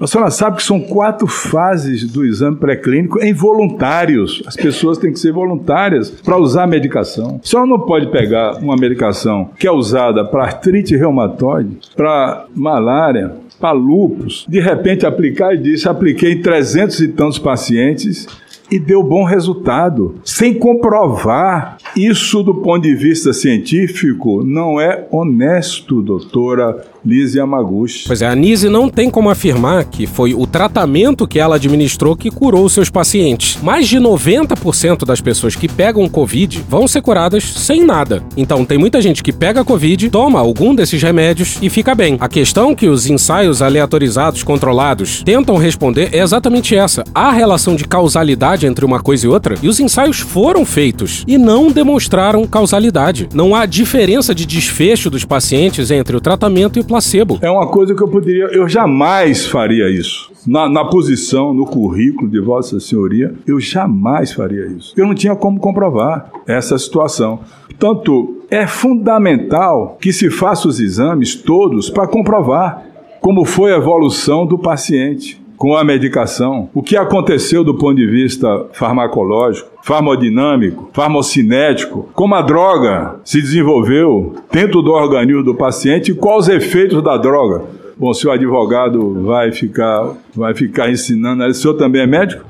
A 0.00 0.06
senhora 0.06 0.30
sabe 0.30 0.58
que 0.58 0.62
são 0.62 0.80
quatro 0.80 1.26
fases 1.26 2.04
do 2.04 2.24
exame 2.24 2.56
pré-clínico 2.56 3.20
em 3.20 3.32
voluntários. 3.32 4.42
As 4.46 4.54
pessoas 4.54 4.96
têm 4.96 5.12
que 5.12 5.18
ser 5.18 5.32
voluntárias 5.32 6.08
para 6.08 6.36
usar 6.36 6.64
a 6.64 6.66
medicação. 6.68 7.40
A 7.42 7.46
senhora 7.46 7.68
não 7.68 7.80
pode 7.80 8.06
pegar 8.06 8.58
uma 8.58 8.76
medicação 8.76 9.50
que 9.58 9.66
é 9.66 9.72
usada 9.72 10.24
para 10.24 10.44
artrite 10.44 10.96
reumatoide, 10.96 11.78
para 11.96 12.46
malária, 12.54 13.32
para 13.60 13.72
lupus, 13.72 14.46
de 14.48 14.60
repente 14.60 15.04
aplicar 15.04 15.52
e 15.52 15.58
disse, 15.58 15.88
apliquei 15.88 16.32
em 16.32 16.42
300 16.42 17.00
e 17.00 17.08
tantos 17.08 17.40
pacientes 17.40 18.28
e 18.70 18.78
deu 18.78 19.02
bom 19.02 19.24
resultado, 19.24 20.16
sem 20.24 20.54
comprovar. 20.54 21.78
Isso, 21.96 22.42
do 22.42 22.54
ponto 22.54 22.82
de 22.82 22.94
vista 22.94 23.32
científico, 23.32 24.42
não 24.44 24.80
é 24.80 25.06
honesto, 25.10 26.02
doutora 26.02 26.84
Nise 27.04 27.38
Yamaguchi. 27.38 28.04
Pois 28.06 28.22
é, 28.22 28.26
a 28.26 28.34
Nise 28.34 28.68
não 28.68 28.88
tem 28.88 29.10
como 29.10 29.30
afirmar 29.30 29.84
que 29.84 30.06
foi 30.06 30.34
o 30.34 30.46
tratamento 30.46 31.26
que 31.26 31.38
ela 31.38 31.56
administrou 31.56 32.16
que 32.16 32.30
curou 32.30 32.68
seus 32.68 32.90
pacientes. 32.90 33.58
Mais 33.62 33.88
de 33.88 33.98
90% 33.98 35.04
das 35.04 35.20
pessoas 35.20 35.54
que 35.54 35.68
pegam 35.68 36.08
Covid 36.08 36.64
vão 36.68 36.88
ser 36.88 37.00
curadas 37.00 37.44
sem 37.44 37.84
nada. 37.84 38.22
Então, 38.36 38.64
tem 38.64 38.78
muita 38.78 39.00
gente 39.00 39.22
que 39.22 39.32
pega 39.32 39.64
Covid, 39.64 40.10
toma 40.10 40.40
algum 40.40 40.74
desses 40.74 41.02
remédios 41.02 41.58
e 41.62 41.70
fica 41.70 41.94
bem. 41.94 42.16
A 42.20 42.28
questão 42.28 42.74
que 42.74 42.88
os 42.88 43.08
ensaios 43.08 43.62
aleatorizados 43.62 44.42
controlados 44.42 45.22
tentam 45.22 45.56
responder 45.56 46.10
é 46.12 46.18
exatamente 46.18 46.74
essa. 46.74 47.04
Há 47.14 47.30
relação 47.30 47.76
de 47.76 47.84
causalidade 47.84 48.66
entre 48.66 48.84
uma 48.84 49.00
coisa 49.00 49.26
e 49.26 49.28
outra, 49.28 49.54
e 49.62 49.68
os 49.68 49.80
ensaios 49.80 50.18
foram 50.18 50.64
feitos 50.64 51.24
e 51.26 51.38
não 51.38 51.70
demonstraram 51.70 52.46
causalidade. 52.46 53.28
Não 53.32 53.54
há 53.54 53.66
diferença 53.66 54.34
de 54.34 54.44
desfecho 54.44 55.10
dos 55.10 55.24
pacientes 55.24 55.90
entre 55.90 56.16
o 56.16 56.20
tratamento 56.20 56.78
e 56.78 56.82
o 56.82 56.87
placebo. 56.88 57.38
É 57.40 57.50
uma 57.50 57.68
coisa 57.68 57.94
que 57.94 58.02
eu 58.02 58.08
poderia, 58.08 58.46
eu 58.46 58.68
jamais 58.68 59.46
faria 59.46 59.88
isso. 59.88 60.32
Na, 60.46 60.68
na 60.68 60.84
posição, 60.84 61.52
no 61.52 61.66
currículo 61.66 62.28
de 62.28 62.40
Vossa 62.40 62.80
Senhoria, 62.80 63.34
eu 63.46 63.60
jamais 63.60 64.32
faria 64.32 64.66
isso. 64.66 64.94
Eu 64.96 65.06
não 65.06 65.14
tinha 65.14 65.36
como 65.36 65.60
comprovar 65.60 66.32
essa 66.46 66.76
situação. 66.78 67.40
Portanto, 67.66 68.38
é 68.50 68.66
fundamental 68.66 69.98
que 70.00 70.12
se 70.12 70.30
faça 70.30 70.66
os 70.66 70.80
exames 70.80 71.36
todos 71.36 71.90
para 71.90 72.08
comprovar 72.08 72.82
como 73.20 73.44
foi 73.44 73.72
a 73.72 73.76
evolução 73.76 74.46
do 74.46 74.58
paciente 74.58 75.40
com 75.58 75.76
a 75.76 75.82
medicação, 75.82 76.70
o 76.72 76.82
que 76.82 76.96
aconteceu 76.96 77.64
do 77.64 77.74
ponto 77.74 77.96
de 77.96 78.06
vista 78.06 78.66
farmacológico, 78.72 79.68
farmodinâmico, 79.82 80.88
farmocinético, 80.92 82.08
como 82.14 82.36
a 82.36 82.42
droga 82.42 83.16
se 83.24 83.42
desenvolveu 83.42 84.36
dentro 84.52 84.80
do 84.80 84.92
organismo 84.92 85.42
do 85.42 85.56
paciente 85.56 86.12
e 86.12 86.14
quais 86.14 86.44
os 86.44 86.48
efeitos 86.48 87.02
da 87.02 87.16
droga. 87.16 87.64
Bom, 87.96 88.14
se 88.14 88.30
advogado 88.30 89.24
vai 89.24 89.50
ficar, 89.50 90.14
vai 90.32 90.54
ficar 90.54 90.88
ensinando, 90.88 91.44
o 91.44 91.52
senhor 91.52 91.74
também 91.74 92.02
é 92.02 92.06
médico? 92.06 92.47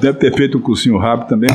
Deve 0.00 0.18
ter 0.18 0.34
feito 0.34 0.58
um 0.58 0.60
cursinho 0.60 0.96
rápido 0.96 1.28
também 1.28 1.50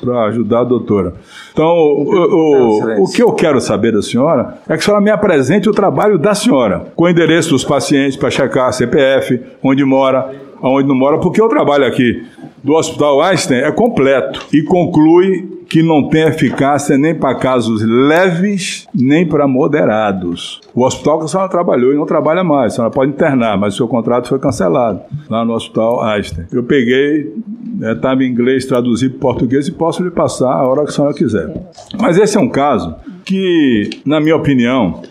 para 0.00 0.24
ajudar 0.24 0.60
a 0.60 0.64
doutora. 0.64 1.14
Então, 1.52 1.66
o, 1.66 3.00
o, 3.00 3.04
o, 3.04 3.10
que 3.10 3.22
eu 3.22 3.32
quero 3.32 3.60
saber 3.60 3.92
da 3.92 4.02
senhora 4.02 4.58
é 4.68 4.74
que 4.74 4.80
a 4.80 4.82
senhora 4.82 5.02
me 5.02 5.10
apresente 5.10 5.68
o 5.68 5.72
trabalho 5.72 6.18
da 6.18 6.34
senhora, 6.34 6.86
com 6.94 7.04
o 7.04 7.08
endereço 7.08 7.50
dos 7.50 7.64
pacientes 7.64 8.16
para 8.16 8.30
checar 8.30 8.72
CPF, 8.72 9.40
onde 9.62 9.84
mora, 9.84 10.34
aonde 10.62 10.88
não 10.88 10.94
mora, 10.94 11.18
porque 11.18 11.40
o 11.40 11.48
trabalho 11.48 11.86
aqui 11.86 12.22
do 12.62 12.74
Hospital 12.74 13.22
Einstein 13.22 13.60
é 13.60 13.72
completo 13.72 14.46
e 14.52 14.62
conclui 14.62 15.57
que 15.68 15.82
não 15.82 16.08
tem 16.08 16.22
eficácia 16.22 16.96
nem 16.96 17.14
para 17.14 17.34
casos 17.34 17.82
leves, 17.82 18.86
nem 18.94 19.26
para 19.26 19.46
moderados. 19.46 20.60
O 20.74 20.84
hospital 20.84 21.18
que 21.18 21.24
a 21.26 21.28
senhora 21.28 21.48
trabalhou 21.48 21.92
e 21.92 21.96
não 21.96 22.06
trabalha 22.06 22.42
mais, 22.42 22.72
a 22.72 22.76
senhora 22.76 22.92
pode 22.92 23.12
internar, 23.12 23.58
mas 23.58 23.74
o 23.74 23.76
seu 23.76 23.88
contrato 23.88 24.28
foi 24.28 24.38
cancelado 24.38 25.00
lá 25.28 25.44
no 25.44 25.52
Hospital 25.52 26.02
Einstein. 26.02 26.46
Eu 26.50 26.62
peguei, 26.62 27.34
estava 27.82 28.22
é, 28.22 28.26
em 28.26 28.30
inglês, 28.30 28.64
traduzi 28.64 29.10
para 29.10 29.18
português 29.18 29.68
e 29.68 29.72
posso 29.72 30.02
lhe 30.02 30.10
passar 30.10 30.52
a 30.52 30.66
hora 30.66 30.84
que 30.84 30.90
a 30.90 30.92
senhora 30.92 31.14
quiser. 31.14 31.52
Mas 32.00 32.16
esse 32.16 32.38
é 32.38 32.40
um 32.40 32.48
caso 32.48 32.94
que, 33.24 33.90
na 34.06 34.20
minha 34.20 34.36
opinião, 34.36 35.02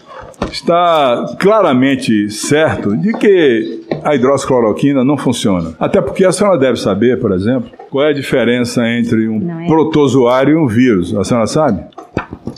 está 0.51 1.35
claramente 1.39 2.31
certo 2.31 2.97
de 2.97 3.13
que 3.13 3.86
a 4.03 4.15
hidroxicloroquina 4.15 5.03
não 5.03 5.17
funciona. 5.17 5.73
Até 5.79 6.01
porque 6.01 6.25
a 6.25 6.31
senhora 6.31 6.57
deve 6.57 6.79
saber, 6.79 7.19
por 7.19 7.31
exemplo, 7.31 7.69
qual 7.89 8.05
é 8.05 8.09
a 8.09 8.13
diferença 8.13 8.87
entre 8.87 9.27
um 9.27 9.63
é. 9.63 9.67
protozoário 9.67 10.53
e 10.53 10.55
um 10.55 10.67
vírus. 10.67 11.15
A 11.15 11.23
senhora 11.23 11.47
sabe? 11.47 11.83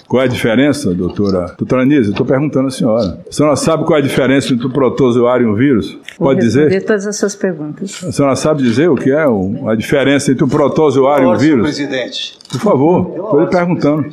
Qual 0.08 0.24
é 0.24 0.26
a 0.26 0.28
diferença, 0.28 0.92
doutora? 0.92 1.54
Doutora 1.56 1.84
Anísia, 1.84 2.10
estou 2.10 2.26
perguntando 2.26 2.68
à 2.68 2.72
senhora. 2.72 3.20
A 3.30 3.32
senhora 3.32 3.56
sabe 3.56 3.86
qual 3.86 3.98
é 3.98 4.02
a 4.02 4.04
diferença 4.04 4.52
entre 4.52 4.66
um 4.66 4.72
protozoário 4.72 5.48
e 5.48 5.52
um 5.52 5.54
vírus? 5.54 6.00
Pode 6.18 6.40
dizer? 6.40 6.84
todas 6.84 7.06
as 7.06 7.16
suas 7.16 7.36
perguntas. 7.36 8.04
A 8.04 8.12
senhora 8.12 8.36
sabe 8.36 8.64
dizer 8.64 8.90
o 8.90 8.96
que 8.96 9.12
é 9.12 9.24
a 9.68 9.76
diferença 9.76 10.32
entre 10.32 10.44
um 10.44 10.50
protozoário 10.50 11.26
e 11.26 11.28
um 11.28 11.38
vírus? 11.38 11.62
presidente. 11.62 12.40
Por 12.52 12.60
favor, 12.60 13.12
estou 13.12 13.42
lhe 13.42 13.48
perguntando. 13.48 14.10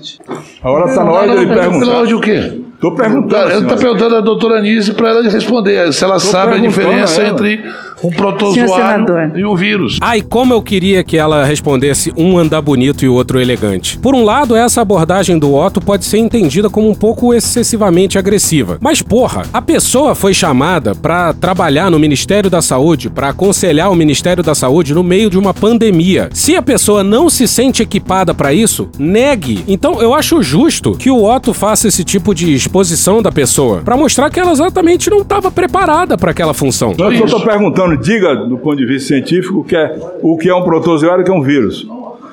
A 0.63 0.71
hora 0.71 0.91
está 0.91 1.03
na 1.03 1.13
hora 1.13 1.29
de 1.29 1.45
ele 1.45 1.55
perguntar. 1.55 1.97
Hora 1.97 2.07
de 2.07 2.15
o 2.15 2.21
quê? 2.21 2.66
Estou 2.77 2.95
perguntando. 2.95 3.51
Eu 3.51 3.63
estou 3.63 3.77
perguntando 3.79 4.17
à 4.17 4.21
doutora 4.21 4.59
Anísia 4.59 4.93
para 4.93 5.09
ela 5.09 5.23
responder 5.23 5.93
se 5.93 6.05
ela 6.05 6.15
Tô 6.15 6.21
sabe 6.21 6.55
a 6.55 6.59
diferença 6.59 7.23
entre 7.25 7.65
um 8.07 8.11
protozoário 8.11 9.33
e 9.35 9.45
um 9.45 9.55
vírus. 9.55 9.99
Ai, 10.01 10.23
como 10.23 10.55
eu 10.55 10.63
queria 10.63 11.03
que 11.03 11.17
ela 11.17 11.45
respondesse 11.45 12.13
um 12.17 12.39
andar 12.39 12.63
bonito 12.63 13.05
e 13.05 13.09
o 13.09 13.15
outro 13.15 13.41
elegante. 13.41 13.99
Por 13.99 14.15
um 14.15 14.25
lado, 14.25 14.55
essa 14.55 14.81
abordagem 14.81 15.39
do 15.39 15.55
Otto 15.55 15.81
pode 15.81 16.05
ser 16.05 16.19
entendida 16.19 16.71
como 16.71 16.89
um 16.89 16.95
pouco 16.95 17.35
excessivamente 17.35 18.19
agressiva. 18.19 18.79
Mas 18.81 19.03
porra, 19.03 19.43
a 19.53 19.61
pessoa 19.61 20.15
foi 20.15 20.33
chamada 20.33 20.95
para 20.95 21.33
trabalhar 21.33 21.91
no 21.91 21.99
Ministério 21.99 22.49
da 22.49 22.63
Saúde, 22.63 23.11
para 23.11 23.31
aconselhar 23.31 23.91
o 23.91 23.97
Ministério 23.97 24.43
da 24.43 24.55
Saúde 24.55 24.95
no 24.95 25.03
meio 25.03 25.29
de 25.29 25.39
uma 25.39 25.53
pandemia. 25.53 26.29
Se 26.33 26.57
a 26.57 26.63
pessoa 26.63 27.03
não 27.03 27.29
se 27.29 27.49
sente 27.49 27.83
equipada 27.83 28.35
para 28.35 28.53
isso, 28.53 28.89
negue. 28.99 29.65
Então, 29.67 30.01
eu 30.01 30.15
acho 30.15 30.43
justo 30.43 30.93
que 30.93 31.11
o 31.11 31.25
Otto 31.25 31.53
faça 31.53 31.89
esse 31.89 32.05
tipo 32.05 32.35
de 32.35 32.55
exposição 32.55 33.21
da 33.21 33.33
pessoa, 33.33 33.81
para 33.83 33.97
mostrar 33.97 34.31
que 34.31 34.39
ela 34.39 34.53
exatamente 34.53 35.11
não 35.11 35.19
estava 35.19 35.51
preparada 35.51 36.17
para 36.17 36.31
aquela 36.31 36.55
função. 36.55 36.95
Eu 36.99 37.13
estou 37.13 37.41
perguntando 37.41 37.96
diga, 37.97 38.37
do 38.37 38.59
ponto 38.59 38.77
de 38.77 38.87
vista 38.87 39.09
científico, 39.09 39.61
o 39.61 39.65
que 39.65 39.77
é, 39.77 39.99
o 40.23 40.37
que 40.37 40.49
é 40.49 40.55
um 40.55 40.63
protozoário 40.63 41.21
e 41.21 41.23
o 41.23 41.25
que 41.25 41.31
é 41.31 41.35
um 41.35 41.43
vírus. 41.43 41.87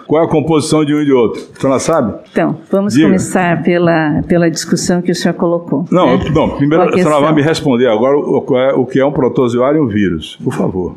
Qual 0.05 0.21
é 0.21 0.25
a 0.25 0.29
composição 0.29 0.83
de 0.83 0.93
um 0.93 1.01
e 1.01 1.05
de 1.05 1.11
outro? 1.11 1.41
A 1.55 1.59
senhora 1.59 1.79
sabe? 1.79 2.13
Então, 2.31 2.57
vamos 2.69 2.93
Diga. 2.93 3.07
começar 3.07 3.63
pela, 3.63 4.21
pela 4.27 4.49
discussão 4.49 5.01
que 5.01 5.11
o 5.11 5.15
senhor 5.15 5.33
colocou. 5.33 5.85
Não, 5.89 6.17
né? 6.17 6.25
não 6.33 6.49
primeiro 6.49 6.83
a 6.83 6.91
senhora 6.91 7.21
vai 7.21 7.33
me 7.33 7.41
responder 7.41 7.87
agora 7.87 8.17
o, 8.17 8.57
é, 8.57 8.73
o 8.73 8.85
que 8.85 8.99
é 8.99 9.05
um 9.05 9.11
protozoário 9.11 9.79
e 9.79 9.81
um 9.81 9.87
vírus, 9.87 10.37
por 10.43 10.53
favor. 10.53 10.95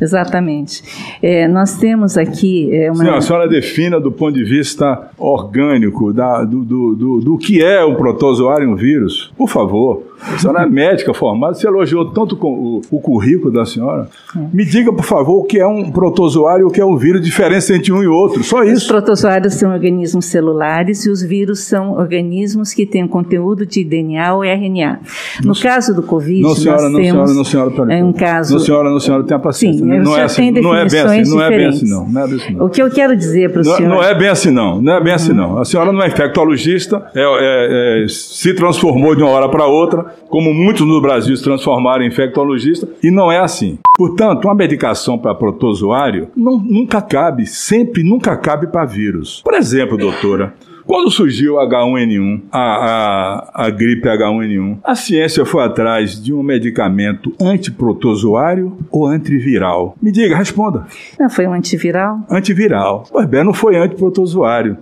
Exatamente. 0.00 0.82
É, 1.22 1.48
nós 1.48 1.78
temos 1.78 2.18
aqui 2.18 2.72
é, 2.72 2.90
uma... 2.90 3.04
Sim, 3.04 3.10
a 3.10 3.20
senhora 3.20 3.48
defina 3.48 3.98
do 3.98 4.12
ponto 4.12 4.34
de 4.34 4.44
vista 4.44 5.10
orgânico 5.16 6.12
da, 6.12 6.44
do, 6.44 6.64
do, 6.64 6.94
do, 6.94 7.20
do 7.20 7.38
que 7.38 7.62
é 7.62 7.84
um 7.84 7.94
protozoário 7.94 8.68
e 8.68 8.72
um 8.72 8.76
vírus, 8.76 9.32
por 9.36 9.48
favor. 9.48 10.02
A 10.32 10.38
senhora 10.38 10.62
é 10.62 10.66
médica 10.66 11.12
formada, 11.12 11.54
você 11.54 11.66
elogiou 11.66 12.10
tanto 12.10 12.36
o, 12.40 12.80
o 12.90 13.00
currículo 13.00 13.52
da 13.52 13.66
senhora. 13.66 14.08
Me 14.52 14.64
diga, 14.64 14.92
por 14.92 15.04
favor, 15.04 15.40
o 15.40 15.44
que 15.44 15.58
é 15.58 15.66
um 15.66 15.90
protozoário 15.90 16.62
e 16.62 16.64
o 16.64 16.70
que 16.70 16.80
é 16.80 16.84
um 16.84 16.96
vírus, 16.96 17.20
diferença 17.20 17.74
entre 17.74 17.92
um 17.92 18.02
e 18.02 18.06
outro, 18.06 18.42
só 18.42 18.64
isso. 18.64 18.76
Os 18.76 18.86
protozoários 18.86 19.54
são 19.54 19.72
organismos 19.72 20.24
celulares 20.26 21.04
e 21.04 21.10
os 21.10 21.22
vírus 21.22 21.60
são 21.60 21.92
organismos 21.92 22.72
que 22.72 22.86
têm 22.86 23.06
conteúdo 23.06 23.66
de 23.66 23.84
DNA 23.84 24.34
ou 24.34 24.42
RNA. 24.42 25.00
No 25.42 25.48
não, 25.48 25.54
caso 25.54 25.94
do 25.94 26.02
Covid, 26.02 26.42
não, 26.42 26.54
senhora, 26.54 26.82
nós 26.82 26.92
não, 26.92 27.00
temos 27.00 27.12
senhora, 27.12 27.34
não, 27.34 27.44
senhora, 27.44 27.70
peraí. 27.70 28.00
é 28.00 28.04
um 28.04 28.12
caso... 28.12 28.54
Não, 28.54 28.60
senhora, 28.60 28.90
não, 28.90 29.00
senhora, 29.00 29.24
tenha 29.24 29.38
paciência. 29.38 29.84
Sim, 29.84 29.86
não, 29.86 30.16
é 30.16 30.22
assim, 30.22 30.50
não 30.50 30.74
é 30.74 30.88
bem 30.88 31.00
assim, 31.00 31.30
não 31.30 31.42
é 31.42 31.50
bem 31.50 31.66
assim, 31.66 31.90
não. 31.90 32.08
Não 32.08 32.22
é 32.22 32.26
bem 32.26 32.36
assim, 32.36 32.54
não. 32.54 32.66
O 32.66 32.70
que 32.70 32.82
eu 32.82 32.90
quero 32.90 33.14
dizer 33.14 33.52
para 33.52 33.60
o 33.60 33.64
senhor... 33.64 33.88
Não 33.88 34.02
é 34.02 34.14
bem 34.14 34.28
assim, 34.28 34.50
não. 34.50 34.80
Não 34.80 34.94
é 34.94 35.02
bem 35.02 35.12
assim, 35.12 35.32
não. 35.32 35.58
A 35.58 35.64
senhora 35.64 35.92
não 35.92 36.02
é 36.02 36.08
infectologista, 36.08 37.04
é, 37.14 37.20
é, 37.20 38.04
é, 38.04 38.08
se 38.08 38.54
transformou 38.54 39.14
de 39.14 39.22
uma 39.22 39.30
hora 39.30 39.48
para 39.48 39.66
outra, 39.66 40.13
como 40.28 40.52
muitos 40.52 40.86
no 40.86 41.00
Brasil 41.00 41.36
se 41.36 41.44
transformaram 41.44 42.04
em 42.04 42.08
infectologista, 42.08 42.88
e 43.02 43.10
não 43.10 43.30
é 43.30 43.38
assim. 43.38 43.78
Portanto, 43.96 44.46
uma 44.46 44.54
medicação 44.54 45.18
para 45.18 45.34
protozoário 45.34 46.28
não, 46.36 46.58
nunca 46.58 47.00
cabe, 47.00 47.46
sempre 47.46 48.02
nunca 48.02 48.36
cabe 48.36 48.66
para 48.66 48.84
vírus. 48.84 49.40
Por 49.44 49.54
exemplo, 49.54 49.96
doutora, 49.96 50.54
quando 50.86 51.10
surgiu 51.10 51.54
o 51.54 51.58
H1N1, 51.58 52.42
a, 52.52 52.60
a, 52.60 53.66
a, 53.66 53.70
gripe 53.70 54.06
H1N1, 54.06 54.78
a 54.84 54.94
ciência 54.94 55.44
foi 55.46 55.64
atrás 55.64 56.22
de 56.22 56.32
um 56.32 56.42
medicamento 56.42 57.32
antiprotozoário 57.40 58.76
ou 58.90 59.06
antiviral? 59.06 59.96
Me 60.00 60.12
diga, 60.12 60.36
responda. 60.36 60.86
Não, 61.18 61.30
foi 61.30 61.46
um 61.46 61.54
antiviral? 61.54 62.20
Antiviral. 62.28 63.04
Pois 63.10 63.26
bem, 63.26 63.42
não 63.42 63.54
foi 63.54 63.76
antiprotozoário. 63.76 64.76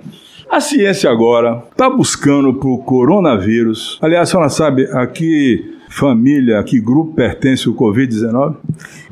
A 0.52 0.60
ciência 0.60 1.10
agora 1.10 1.64
está 1.70 1.88
buscando 1.88 2.52
para 2.52 2.68
o 2.68 2.76
coronavírus. 2.76 3.98
Aliás, 4.02 4.28
a 4.28 4.32
senhora 4.32 4.50
sabe, 4.50 4.84
aqui 4.92 5.78
família, 5.88 6.60
a 6.60 6.62
que 6.62 6.78
grupo 6.78 7.14
pertence 7.14 7.70
o 7.70 7.74
Covid-19? 7.74 8.56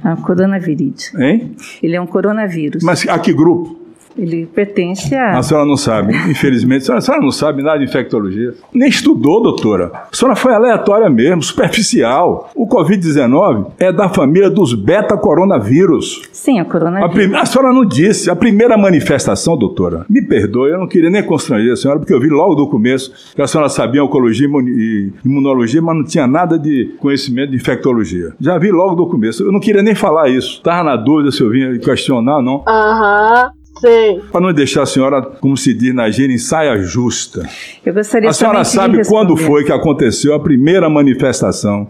A 0.04 0.16
coronavírus. 0.16 1.14
Hein? 1.14 1.56
Ele 1.82 1.96
é 1.96 2.00
um 2.00 2.06
coronavírus. 2.06 2.82
Mas 2.82 3.08
a 3.08 3.18
que 3.18 3.32
grupo? 3.32 3.79
Ele 4.20 4.46
pertence 4.46 5.14
a. 5.14 5.38
A 5.38 5.42
senhora 5.42 5.66
não 5.66 5.76
sabe, 5.76 6.14
infelizmente. 6.30 6.82
A 6.82 6.84
senhora, 6.84 6.98
a 6.98 7.00
senhora 7.00 7.22
não 7.22 7.32
sabe 7.32 7.62
nada 7.62 7.78
de 7.78 7.84
infectologia. 7.84 8.52
Nem 8.72 8.88
estudou, 8.88 9.42
doutora. 9.42 9.90
A 10.12 10.14
senhora 10.14 10.36
foi 10.36 10.52
aleatória 10.52 11.08
mesmo, 11.08 11.42
superficial. 11.42 12.50
O 12.54 12.68
Covid-19 12.68 13.68
é 13.78 13.90
da 13.90 14.10
família 14.10 14.50
dos 14.50 14.74
beta-coronavírus. 14.74 16.22
Sim, 16.32 16.60
a 16.60 16.64
coronavírus. 16.66 17.10
A, 17.10 17.14
prim... 17.14 17.34
a, 17.34 17.46
senhora 17.46 17.72
não 17.72 17.84
disse. 17.84 18.30
A 18.30 18.36
primeira 18.36 18.76
manifestação, 18.76 19.56
doutora, 19.56 20.04
me 20.08 20.20
perdoe, 20.20 20.70
eu 20.70 20.78
não 20.78 20.86
queria 20.86 21.08
nem 21.08 21.22
constranger 21.22 21.72
a 21.72 21.76
senhora, 21.76 21.98
porque 21.98 22.12
eu 22.12 22.20
vi 22.20 22.28
logo 22.28 22.54
do 22.54 22.68
começo 22.68 23.32
que 23.34 23.40
a 23.40 23.46
senhora 23.46 23.70
sabia 23.70 24.04
oncologia 24.04 24.46
e 24.46 25.12
imunologia, 25.24 25.80
mas 25.80 25.96
não 25.96 26.04
tinha 26.04 26.26
nada 26.26 26.58
de 26.58 26.94
conhecimento 26.98 27.50
de 27.50 27.56
infectologia. 27.56 28.34
Já 28.38 28.58
vi 28.58 28.70
logo 28.70 28.94
do 28.94 29.06
começo. 29.06 29.42
Eu 29.42 29.52
não 29.52 29.60
queria 29.60 29.82
nem 29.82 29.94
falar 29.94 30.28
isso. 30.28 30.58
Estava 30.58 30.84
na 30.84 30.96
dúvida 30.96 31.30
se 31.30 31.40
eu 31.42 31.48
vinha 31.48 31.78
questionar, 31.78 32.42
não. 32.42 32.62
Aham. 32.68 33.52
Sei. 33.80 34.20
Para 34.30 34.40
não 34.40 34.52
deixar 34.52 34.82
a 34.82 34.86
senhora, 34.86 35.22
como 35.22 35.56
se 35.56 35.72
diz 35.72 35.94
na 35.94 36.10
gíria, 36.10 36.34
em 36.34 36.38
saia 36.38 36.76
justa. 36.82 37.48
Eu 37.84 37.94
gostaria 37.94 38.28
A 38.28 38.32
senhora 38.32 38.62
sabe 38.64 39.06
quando 39.08 39.36
foi 39.36 39.64
que 39.64 39.72
aconteceu 39.72 40.34
a 40.34 40.40
primeira 40.40 40.88
manifestação 40.90 41.88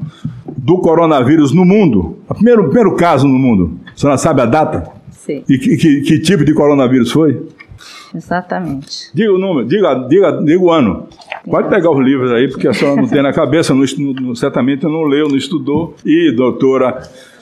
do 0.57 0.78
coronavírus 0.78 1.53
no 1.53 1.64
mundo? 1.64 2.18
O 2.28 2.34
primeiro, 2.34 2.64
primeiro 2.64 2.95
caso 2.97 3.26
no 3.26 3.38
mundo. 3.38 3.78
A 3.95 3.97
senhora 3.99 4.16
sabe 4.18 4.41
a 4.43 4.47
data? 4.47 4.84
Sim. 5.11 5.43
E 5.49 5.59
que, 5.59 5.76
que- 5.76 6.01
que 6.03 6.18
tipo 6.20 6.45
de 6.45 6.55
coronavírus 6.55 7.11
foi? 7.11 7.43
Exatamente. 8.14 9.11
Diga 9.14 9.32
o 9.32 9.38
número, 9.38 9.66
diga, 9.66 9.95
diga, 10.09 10.32
diga 10.43 10.61
o 10.61 10.70
ano. 10.70 11.07
Pode 11.49 11.68
pegar 11.68 11.91
os 11.91 12.05
livros 12.05 12.30
aí, 12.32 12.49
porque 12.49 12.68
a 12.68 12.72
senhora 12.72 13.01
não 13.01 13.09
tem 13.09 13.22
na 13.22 13.32
cabeça, 13.32 13.74
não- 13.74 14.34
certamente 14.34 14.82
não 14.84 15.05
leu, 15.05 15.28
não 15.28 15.36
estudou. 15.36 15.95
E, 16.05 16.32
doutora, 16.34 17.01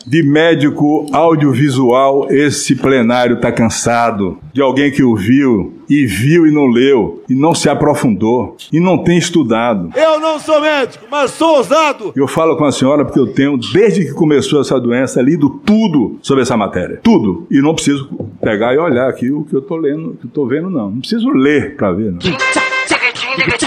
de 0.09 0.23
médico 0.23 1.07
audiovisual, 1.13 2.27
esse 2.31 2.75
plenário 2.75 3.37
está 3.37 3.53
cansado. 3.53 4.39
De 4.55 4.63
alguém 4.63 4.91
que 4.91 5.03
ouviu 5.03 5.75
e 5.89 6.07
viu 6.07 6.47
e 6.47 6.51
não 6.51 6.67
leu, 6.67 7.23
e 7.29 7.35
não 7.35 7.55
se 7.55 7.69
aprofundou, 7.69 8.57
e 8.73 8.81
não 8.81 8.99
tem 8.99 9.19
estudado. 9.19 9.91
Eu 9.95 10.19
não 10.19 10.39
sou 10.39 10.61
médico, 10.61 11.05
mas 11.11 11.31
sou 11.33 11.59
ousado. 11.59 12.13
Eu 12.17 12.27
falo 12.27 12.57
com 12.57 12.65
a 12.65 12.73
senhora 12.73 13.05
porque 13.05 13.21
eu 13.21 13.27
tenho, 13.27 13.59
desde 13.59 14.07
que 14.07 14.13
começou 14.13 14.61
essa 14.61 14.81
doença, 14.81 15.21
lido 15.21 15.51
tudo 15.65 16.19
sobre 16.23 16.43
essa 16.43 16.57
matéria. 16.57 17.01
Tudo. 17.03 17.47
E 17.51 17.61
não 17.61 17.75
preciso 17.75 18.09
pegar 18.41 18.75
e 18.75 18.79
olhar 18.79 19.09
aqui 19.09 19.31
o 19.31 19.45
que 19.45 19.55
eu 19.55 19.63
tô 19.63 19.77
lendo, 19.77 20.11
o 20.11 20.17
que 20.17 20.25
eu 20.25 20.31
tô 20.31 20.47
vendo, 20.47 20.71
não. 20.71 20.91
Não 20.91 21.01
preciso 21.01 21.29
ler 21.29 21.77
para 21.77 21.93
ver, 21.93 22.13
não. 22.13 22.19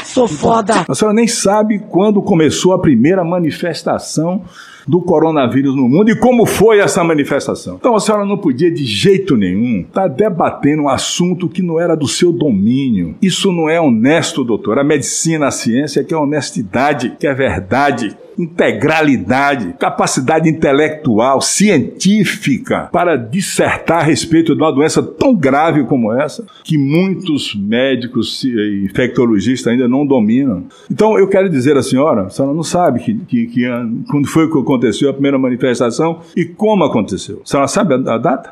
Sou 0.04 0.28
foda. 0.28 0.86
A 0.88 0.96
senhora 0.96 1.16
nem 1.16 1.28
sabe 1.28 1.80
quando 1.90 2.22
começou 2.22 2.74
a 2.74 2.80
primeira 2.80 3.24
manifestação 3.24 4.44
do 4.88 5.02
coronavírus 5.02 5.76
no 5.76 5.88
mundo 5.88 6.10
e 6.10 6.16
como 6.16 6.46
foi 6.46 6.80
essa 6.80 7.04
manifestação. 7.04 7.76
Então 7.80 7.96
a 7.96 8.00
senhora 8.00 8.26
não 8.26 8.38
podia 8.38 8.72
de 8.72 8.86
jeito 8.86 9.36
nenhum 9.36 9.82
estar 9.82 10.08
debatendo 10.08 10.84
um 10.84 10.90
assunto 10.90 11.48
que 11.48 11.62
não 11.62 11.80
era 11.80 11.96
do 11.96 12.08
seu 12.08 12.32
domínio. 12.32 13.16
Isso 13.22 13.52
não 13.52 13.70
é 13.70 13.80
honesto, 13.80 14.44
doutor. 14.44 14.80
A 14.80 14.84
medicina, 14.84 15.48
a 15.48 15.52
ciência 15.52 16.04
quer 16.04 16.16
honestidade, 16.16 17.16
quer 17.20 17.36
verdade, 17.36 18.16
integralidade, 18.38 19.76
capacidade 19.80 20.50
intelectual, 20.50 21.42
científica 21.42 22.90
para 22.92 23.16
dissertar 23.16 24.00
a 24.00 24.04
respeito 24.04 24.56
de 24.56 24.62
uma 24.62 24.72
doença 24.72 25.02
tão 25.02 25.36
grave 25.36 25.84
como 25.86 26.14
essa, 26.14 26.46
que 26.64 26.78
muitos 26.78 27.56
médicos 27.56 28.44
e 28.44 28.86
infectologistas 28.86 29.72
ainda 29.72 29.88
não 29.88 30.06
dominam. 30.06 30.66
Então 30.90 31.18
eu 31.18 31.28
quero 31.28 31.50
dizer 31.50 31.78
à 31.78 31.84
senhora, 31.84 32.24
a 32.24 32.30
senhora 32.30 32.54
não 32.54 32.64
sabe 32.64 33.00
que, 33.00 33.14
que, 33.16 33.48
que 33.48 33.62
quando 34.10 34.28
foi 34.28 34.50
que 34.50 34.58
aconteceu 34.58 35.10
a 35.10 35.14
primeira 35.14 35.38
manifestação 35.38 36.22
e 36.36 36.46
como 36.46 36.84
aconteceu. 36.84 37.42
A 37.44 37.48
senhora 37.48 37.68
sabe 37.68 37.94
a, 37.94 38.14
a 38.16 38.18
data? 38.18 38.52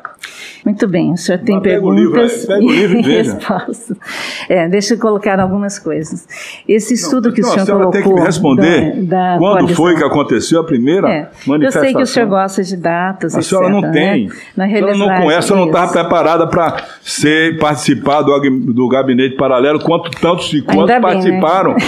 Muito 0.64 0.86
bem, 0.86 1.12
o 1.12 1.16
senhor 1.16 1.38
tem 1.38 1.54
Mas 1.54 1.64
pega 1.64 1.86
o 1.86 1.90
livro 1.90 2.12
perguntas 2.12 2.40
aí, 2.42 2.46
pega 2.46 2.64
o 2.66 2.70
livro 2.72 2.98
e 2.98 3.02
respostas. 3.02 3.96
É, 4.48 4.68
deixa 4.68 4.94
eu 4.94 4.98
colocar 4.98 5.40
algumas 5.40 5.78
coisas. 5.78 6.26
Esse 6.68 6.94
estudo 6.94 7.32
que 7.32 7.40
o 7.40 7.44
Não, 7.44 7.50
senhor 7.50 7.62
a 7.62 7.66
senhora 7.66 7.84
colocou 7.84 8.02
tem 8.02 8.12
que 8.14 8.20
me 8.20 8.26
responder 8.26 9.02
da, 9.04 9.32
da 9.34 9.38
quando 9.38 9.74
foi 9.74 9.96
que 9.96 10.04
aconteceu 10.04 10.60
a 10.60 10.64
primeira 10.64 11.08
É, 11.08 11.22
eu 11.22 11.28
manifestação. 11.46 11.82
sei 11.82 11.94
que 11.94 12.02
o 12.02 12.06
senhor 12.06 12.28
gosta 12.28 12.62
de 12.62 12.76
datas, 12.76 13.34
A 13.34 13.42
senhora 13.42 13.68
etc, 13.68 13.80
não 13.82 13.92
tem. 13.92 14.26
Né? 14.26 14.32
Na 14.56 14.64
a 14.64 14.68
senhora 14.68 14.86
não 14.92 14.98
realidade, 15.06 15.22
conhece, 15.24 15.38
a 15.38 15.42
senhora 15.42 15.60
não 15.60 15.66
estava 15.68 15.84
isso. 15.86 15.94
preparada 15.94 16.46
para 16.46 16.84
ser 17.00 17.58
participar 17.58 18.22
do, 18.22 18.50
do 18.72 18.88
gabinete 18.88 19.36
paralelo, 19.36 19.80
quanto 19.80 20.10
tantos 20.10 20.52
e 20.52 20.60
quantos 20.60 20.86
né? 20.88 21.00
participaram. 21.00 21.74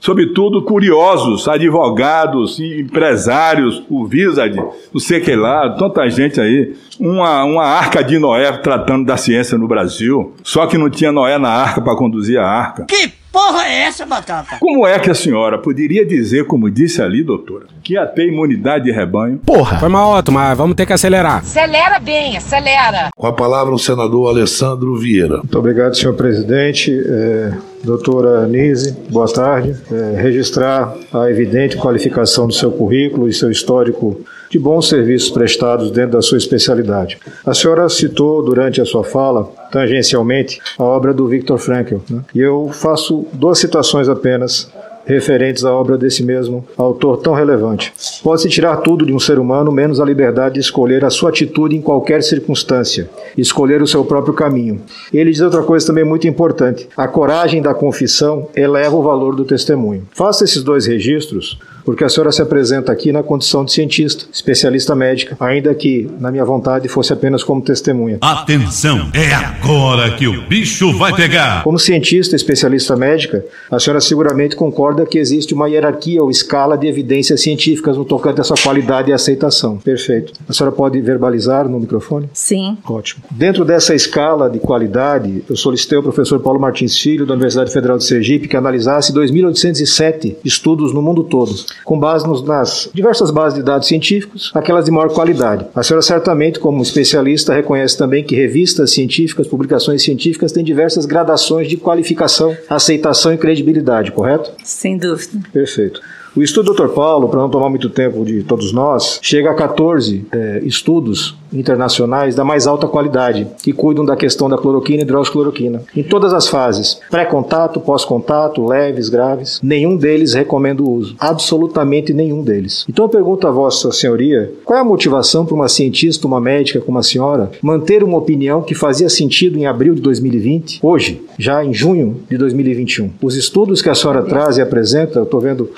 Sobretudo 0.00 0.62
curiosos, 0.62 1.48
advogados, 1.48 2.60
empresários, 2.60 3.82
o 3.90 4.06
Visad, 4.06 4.54
não 4.54 5.00
sei 5.00 5.20
que 5.20 5.34
lá, 5.34 5.68
tanta 5.70 6.08
gente 6.08 6.40
aí. 6.40 6.74
Uma, 7.00 7.44
uma 7.44 7.65
arca 7.66 8.02
de 8.02 8.18
Noé 8.18 8.50
tratando 8.58 9.04
da 9.04 9.16
ciência 9.16 9.58
no 9.58 9.68
Brasil. 9.68 10.34
Só 10.42 10.66
que 10.66 10.78
não 10.78 10.88
tinha 10.90 11.12
Noé 11.12 11.38
na 11.38 11.50
arca 11.50 11.80
para 11.80 11.96
conduzir 11.96 12.38
a 12.38 12.46
arca. 12.46 12.84
Que 12.86 13.12
porra 13.36 13.66
é 13.66 13.82
essa, 13.82 14.06
Batata? 14.06 14.56
Como 14.58 14.86
é 14.86 14.98
que 14.98 15.10
a 15.10 15.14
senhora 15.14 15.58
poderia 15.58 16.06
dizer, 16.06 16.46
como 16.46 16.70
disse 16.70 17.02
ali, 17.02 17.22
doutora, 17.22 17.66
que 17.82 17.92
ia 17.92 18.06
ter 18.06 18.28
imunidade 18.28 18.84
de 18.84 18.90
rebanho? 18.90 19.38
Porra! 19.44 19.78
Foi 19.78 19.90
mal, 19.90 20.16
Otto, 20.16 20.32
mas 20.32 20.56
vamos 20.56 20.74
ter 20.74 20.86
que 20.86 20.92
acelerar. 20.94 21.38
Acelera 21.38 21.98
bem, 21.98 22.36
acelera. 22.36 23.10
Com 23.14 23.26
a 23.26 23.32
palavra 23.32 23.74
o 23.74 23.78
senador 23.78 24.30
Alessandro 24.30 24.96
Vieira. 24.96 25.38
Muito 25.38 25.58
obrigado, 25.58 25.94
senhor 25.94 26.14
presidente. 26.14 26.90
É, 26.90 27.52
doutora 27.84 28.46
Nise, 28.46 28.96
boa 29.10 29.30
tarde. 29.30 29.76
É, 29.92 30.20
registrar 30.20 30.94
a 31.12 31.30
evidente 31.30 31.76
qualificação 31.76 32.46
do 32.46 32.54
seu 32.54 32.70
currículo 32.70 33.28
e 33.28 33.34
seu 33.34 33.50
histórico 33.50 34.18
de 34.50 34.58
bons 34.58 34.88
serviços 34.88 35.30
prestados 35.30 35.90
dentro 35.90 36.12
da 36.12 36.22
sua 36.22 36.38
especialidade. 36.38 37.18
A 37.44 37.54
senhora 37.54 37.88
citou 37.88 38.42
durante 38.42 38.80
a 38.80 38.84
sua 38.84 39.04
fala, 39.04 39.44
tangencialmente, 39.70 40.60
a 40.78 40.84
obra 40.84 41.12
do 41.12 41.26
Viktor 41.26 41.58
Frankl. 41.58 41.96
né? 42.08 42.20
E 42.34 42.40
eu 42.40 42.70
faço 42.72 43.26
duas 43.32 43.58
citações 43.58 44.08
apenas 44.08 44.70
referentes 45.06 45.64
à 45.64 45.72
obra 45.72 45.96
desse 45.96 46.22
mesmo 46.22 46.66
autor 46.76 47.18
tão 47.18 47.32
relevante. 47.32 47.92
Pode-se 48.22 48.48
tirar 48.48 48.78
tudo 48.78 49.06
de 49.06 49.14
um 49.14 49.20
ser 49.20 49.38
humano, 49.38 49.70
menos 49.70 50.00
a 50.00 50.04
liberdade 50.04 50.54
de 50.54 50.60
escolher 50.60 51.04
a 51.04 51.10
sua 51.10 51.30
atitude 51.30 51.76
em 51.76 51.80
qualquer 51.80 52.22
circunstância, 52.22 53.08
escolher 53.38 53.80
o 53.80 53.86
seu 53.86 54.04
próprio 54.04 54.34
caminho. 54.34 54.80
Ele 55.14 55.30
diz 55.30 55.40
outra 55.40 55.62
coisa 55.62 55.86
também 55.86 56.04
muito 56.04 56.26
importante: 56.26 56.88
a 56.96 57.06
coragem 57.06 57.62
da 57.62 57.72
confissão 57.72 58.48
eleva 58.54 58.96
o 58.96 59.02
valor 59.02 59.36
do 59.36 59.44
testemunho. 59.44 60.08
Faça 60.12 60.42
esses 60.42 60.64
dois 60.64 60.86
registros, 60.86 61.56
porque 61.86 62.02
a 62.02 62.08
senhora 62.08 62.32
se 62.32 62.42
apresenta 62.42 62.90
aqui 62.90 63.12
na 63.12 63.22
condição 63.22 63.64
de 63.64 63.72
cientista, 63.72 64.24
especialista 64.32 64.92
médica, 64.96 65.36
ainda 65.38 65.72
que, 65.72 66.10
na 66.18 66.32
minha 66.32 66.44
vontade, 66.44 66.88
fosse 66.88 67.12
apenas 67.12 67.44
como 67.44 67.62
testemunha. 67.62 68.18
Atenção, 68.20 69.08
é 69.14 69.32
agora 69.32 70.10
que 70.16 70.26
o 70.26 70.42
bicho 70.48 70.92
vai 70.98 71.14
pegar. 71.14 71.62
Como 71.62 71.78
cientista 71.78 72.34
especialista 72.34 72.96
médica, 72.96 73.44
a 73.70 73.78
senhora 73.78 74.00
seguramente 74.00 74.56
concorda 74.56 75.06
que 75.06 75.16
existe 75.16 75.54
uma 75.54 75.68
hierarquia 75.68 76.20
ou 76.20 76.28
escala 76.28 76.76
de 76.76 76.88
evidências 76.88 77.40
científicas 77.40 77.96
no 77.96 78.04
tocante 78.04 78.40
a 78.40 78.42
essa 78.42 78.54
qualidade 78.54 79.10
e 79.10 79.14
aceitação. 79.14 79.78
Perfeito. 79.78 80.32
A 80.48 80.52
senhora 80.52 80.74
pode 80.74 81.00
verbalizar 81.00 81.68
no 81.68 81.78
microfone? 81.78 82.28
Sim. 82.32 82.76
Ótimo. 82.84 83.22
Dentro 83.30 83.64
dessa 83.64 83.94
escala 83.94 84.50
de 84.50 84.58
qualidade, 84.58 85.44
eu 85.48 85.54
solicitei 85.54 85.96
ao 85.96 86.02
professor 86.02 86.40
Paulo 86.40 86.58
Martins 86.58 86.98
Filho, 86.98 87.24
da 87.24 87.34
Universidade 87.34 87.72
Federal 87.72 87.96
de 87.96 88.04
Sergipe, 88.04 88.48
que 88.48 88.56
analisasse 88.56 89.12
2.807 89.12 90.34
estudos 90.44 90.92
no 90.92 91.00
mundo 91.00 91.22
todo, 91.22 91.54
com 91.84 91.98
base 91.98 92.26
nos- 92.26 92.42
nas 92.42 92.88
diversas 92.92 93.30
bases 93.30 93.58
de 93.58 93.64
dados 93.64 93.86
científicos, 93.88 94.50
aquelas 94.54 94.84
de 94.84 94.90
maior 94.90 95.08
qualidade. 95.12 95.66
A 95.74 95.82
senhora 95.82 96.02
certamente, 96.02 96.58
como 96.58 96.82
especialista, 96.82 97.54
reconhece 97.54 97.96
também 97.96 98.24
que 98.24 98.34
revistas 98.34 98.90
científicas, 98.92 99.46
publicações 99.46 100.02
científicas 100.02 100.52
têm 100.52 100.64
diversas 100.64 101.06
gradações 101.06 101.68
de 101.68 101.76
qualificação, 101.76 102.56
aceitação 102.68 103.32
e 103.32 103.38
credibilidade, 103.38 104.12
correto? 104.12 104.50
Sem 104.64 104.96
dúvida. 104.98 105.40
Perfeito. 105.52 106.00
O 106.34 106.42
estudo 106.42 106.74
do 106.74 106.82
Dr. 106.86 106.92
Paulo, 106.92 107.30
para 107.30 107.40
não 107.40 107.48
tomar 107.48 107.70
muito 107.70 107.88
tempo 107.88 108.22
de 108.22 108.42
todos 108.42 108.70
nós, 108.70 109.18
chega 109.22 109.50
a 109.50 109.54
14 109.54 110.26
eh, 110.30 110.60
estudos 110.64 111.34
internacionais 111.52 112.34
da 112.34 112.44
mais 112.44 112.66
alta 112.66 112.86
qualidade, 112.86 113.46
que 113.62 113.72
cuidam 113.72 114.04
da 114.04 114.16
questão 114.16 114.48
da 114.48 114.58
cloroquina 114.58 115.00
e 115.00 115.02
hidroxicloroquina. 115.02 115.82
Em 115.96 116.02
todas 116.02 116.32
as 116.32 116.48
fases, 116.48 117.00
pré-contato, 117.10 117.80
pós-contato, 117.80 118.64
leves, 118.64 119.08
graves, 119.08 119.60
nenhum 119.62 119.96
deles 119.96 120.34
recomenda 120.34 120.82
o 120.82 120.90
uso. 120.90 121.16
Absolutamente 121.18 122.12
nenhum 122.12 122.42
deles. 122.42 122.84
Então 122.88 123.04
eu 123.04 123.08
pergunto 123.08 123.46
a 123.46 123.50
Vossa 123.50 123.92
Senhoria, 123.92 124.52
qual 124.64 124.78
é 124.78 124.82
a 124.82 124.84
motivação 124.84 125.44
para 125.44 125.54
uma 125.54 125.68
cientista, 125.68 126.26
uma 126.26 126.40
médica 126.40 126.80
como 126.80 126.98
a 126.98 127.02
senhora, 127.02 127.50
manter 127.62 128.02
uma 128.02 128.18
opinião 128.18 128.62
que 128.62 128.74
fazia 128.74 129.08
sentido 129.08 129.58
em 129.58 129.66
abril 129.66 129.94
de 129.94 130.00
2020, 130.00 130.80
hoje, 130.82 131.22
já 131.38 131.64
em 131.64 131.72
junho 131.72 132.22
de 132.28 132.36
2021? 132.36 133.10
Os 133.22 133.36
estudos 133.36 133.82
que 133.82 133.88
a 133.88 133.94
senhora 133.94 134.22
traz 134.22 134.58
e 134.58 134.62
apresenta, 134.62 135.18
eu 135.18 135.24
estou 135.24 135.40
vendo 135.40 135.70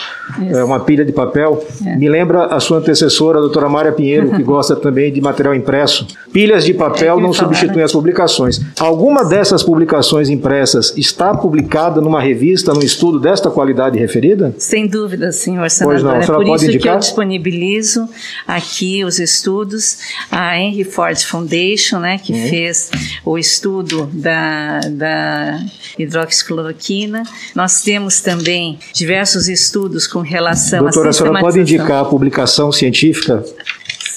é, 0.50 0.62
uma 0.62 0.80
pilha 0.80 1.04
de 1.04 1.12
papel, 1.12 1.62
me 1.96 2.08
lembra 2.08 2.46
a 2.46 2.60
sua 2.60 2.78
antecessora, 2.78 3.38
a 3.38 3.40
doutora 3.40 3.68
Mária 3.68 3.92
Pinheiro, 3.92 4.30
que 4.30 4.42
gosta 4.42 4.74
também 4.76 5.12
de 5.12 5.20
material 5.20 5.54
impresso. 5.68 6.06
Pilhas 6.32 6.64
de 6.64 6.72
papel 6.74 7.20
não 7.20 7.32
substituem 7.32 7.82
as 7.84 7.92
publicações. 7.92 8.60
Alguma 8.78 9.24
dessas 9.24 9.62
publicações 9.62 10.28
impressas 10.28 10.94
está 10.96 11.34
publicada 11.34 12.00
numa 12.00 12.20
revista, 12.20 12.72
num 12.72 12.80
estudo 12.80 13.18
desta 13.20 13.50
qualidade 13.50 13.98
referida? 13.98 14.54
Sem 14.58 14.86
dúvida, 14.86 15.30
senhor 15.32 15.60
Pois 15.60 15.72
senador. 15.74 16.02
não, 16.02 16.10
a 16.12 16.22
é 16.22 16.26
por 16.26 16.42
isso 16.56 16.64
que 16.64 16.70
indicar? 16.72 16.94
eu 16.94 17.00
disponibilizo 17.00 18.08
aqui 18.46 19.04
os 19.04 19.18
estudos. 19.18 19.98
A 20.30 20.58
Henry 20.58 20.84
Ford 20.84 21.18
Foundation, 21.22 21.98
né, 21.98 22.18
que 22.18 22.32
Uhum. 22.32 22.48
fez 22.48 22.90
o 23.24 23.38
estudo 23.38 24.08
da, 24.12 24.80
da 24.90 25.60
hidroxicloroquina. 25.98 27.22
Nós 27.54 27.82
temos 27.82 28.20
também 28.20 28.78
diversos 28.94 29.48
estudos 29.48 30.06
com 30.06 30.20
relação 30.20 30.80
Doutora, 30.80 31.10
a 31.10 31.12
senhora 31.12 31.40
pode 31.40 31.58
indicar 31.60 32.02
a 32.02 32.04
publicação 32.04 32.70
científica? 32.70 33.44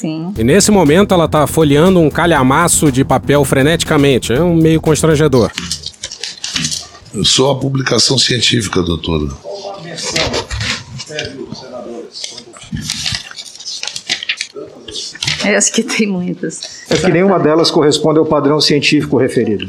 Sim. 0.01 0.33
E 0.35 0.43
nesse 0.43 0.71
momento 0.71 1.13
ela 1.13 1.27
tá 1.27 1.45
folheando 1.45 1.99
um 1.99 2.09
calhamaço 2.09 2.91
de 2.91 3.05
papel 3.05 3.45
freneticamente. 3.45 4.33
É 4.33 4.41
um 4.41 4.55
meio 4.55 4.81
constrangedor. 4.81 5.51
Eu 7.13 7.23
sou 7.23 7.51
a 7.51 7.59
publicação 7.59 8.17
científica, 8.17 8.81
doutora. 8.81 9.27
Eu 15.45 15.57
acho 15.57 15.71
que 15.71 15.83
tem 15.83 16.07
muitas. 16.07 16.61
É 16.89 16.97
que 16.97 17.11
nenhuma 17.11 17.37
delas 17.37 17.69
corresponde 17.69 18.17
ao 18.17 18.25
padrão 18.25 18.59
científico 18.59 19.17
referido. 19.17 19.67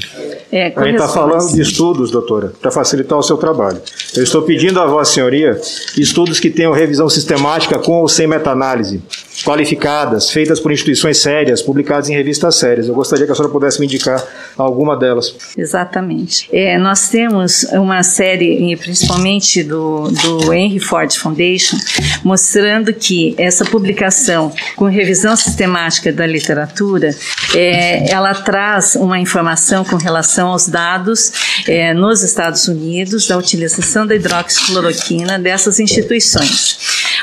É, 0.50 0.72
a 0.74 0.84
gente 0.84 0.94
está 0.94 1.08
falando 1.08 1.52
de 1.52 1.60
estudos, 1.60 2.10
doutora, 2.10 2.54
para 2.58 2.70
facilitar 2.70 3.18
o 3.18 3.22
seu 3.22 3.36
trabalho. 3.36 3.82
Eu 4.14 4.22
estou 4.22 4.42
pedindo 4.42 4.78
a 4.78 4.86
Vossa 4.86 5.14
Senhoria 5.14 5.58
estudos 5.96 6.38
que 6.38 6.50
tenham 6.50 6.70
revisão 6.72 7.08
sistemática 7.08 7.78
com 7.78 7.92
ou 7.92 8.08
sem 8.08 8.26
meta-análise, 8.26 9.00
qualificadas, 9.42 10.30
feitas 10.30 10.60
por 10.60 10.70
instituições 10.70 11.16
sérias, 11.16 11.62
publicadas 11.62 12.10
em 12.10 12.14
revistas 12.14 12.56
sérias. 12.56 12.88
Eu 12.88 12.94
gostaria 12.94 13.24
que 13.24 13.32
a 13.32 13.34
senhora 13.34 13.50
pudesse 13.50 13.80
me 13.80 13.86
indicar 13.86 14.22
alguma 14.56 14.98
delas. 14.98 15.34
Exatamente. 15.56 16.46
É, 16.52 16.76
nós 16.76 17.08
temos 17.08 17.64
uma 17.72 18.02
série, 18.02 18.76
principalmente 18.76 19.62
do, 19.62 20.10
do 20.10 20.52
Henry 20.52 20.78
Ford 20.78 21.10
Foundation, 21.16 21.78
mostrando 22.22 22.92
que 22.92 23.34
essa 23.38 23.64
publicação 23.64 24.52
com 24.76 24.84
revisão 24.84 25.34
sistemática 25.36 26.12
da 26.12 26.26
literatura, 26.26 27.10
é, 27.54 28.10
ela 28.12 28.34
traz 28.34 28.94
uma 28.94 29.18
informação 29.18 29.84
com 29.84 29.96
relação 29.96 30.48
aos 30.48 30.68
dados 30.68 31.32
é, 31.66 31.94
nos 31.94 32.22
Estados 32.22 32.68
Unidos 32.68 33.26
da 33.26 33.38
utilização 33.38 34.01
da 34.06 34.14
hidroxicloroquina 34.14 35.38
dessas 35.38 35.78
instituições. 35.80 36.78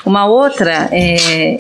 Uma 0.06 0.26
outra 0.26 0.90
é, 0.92 1.60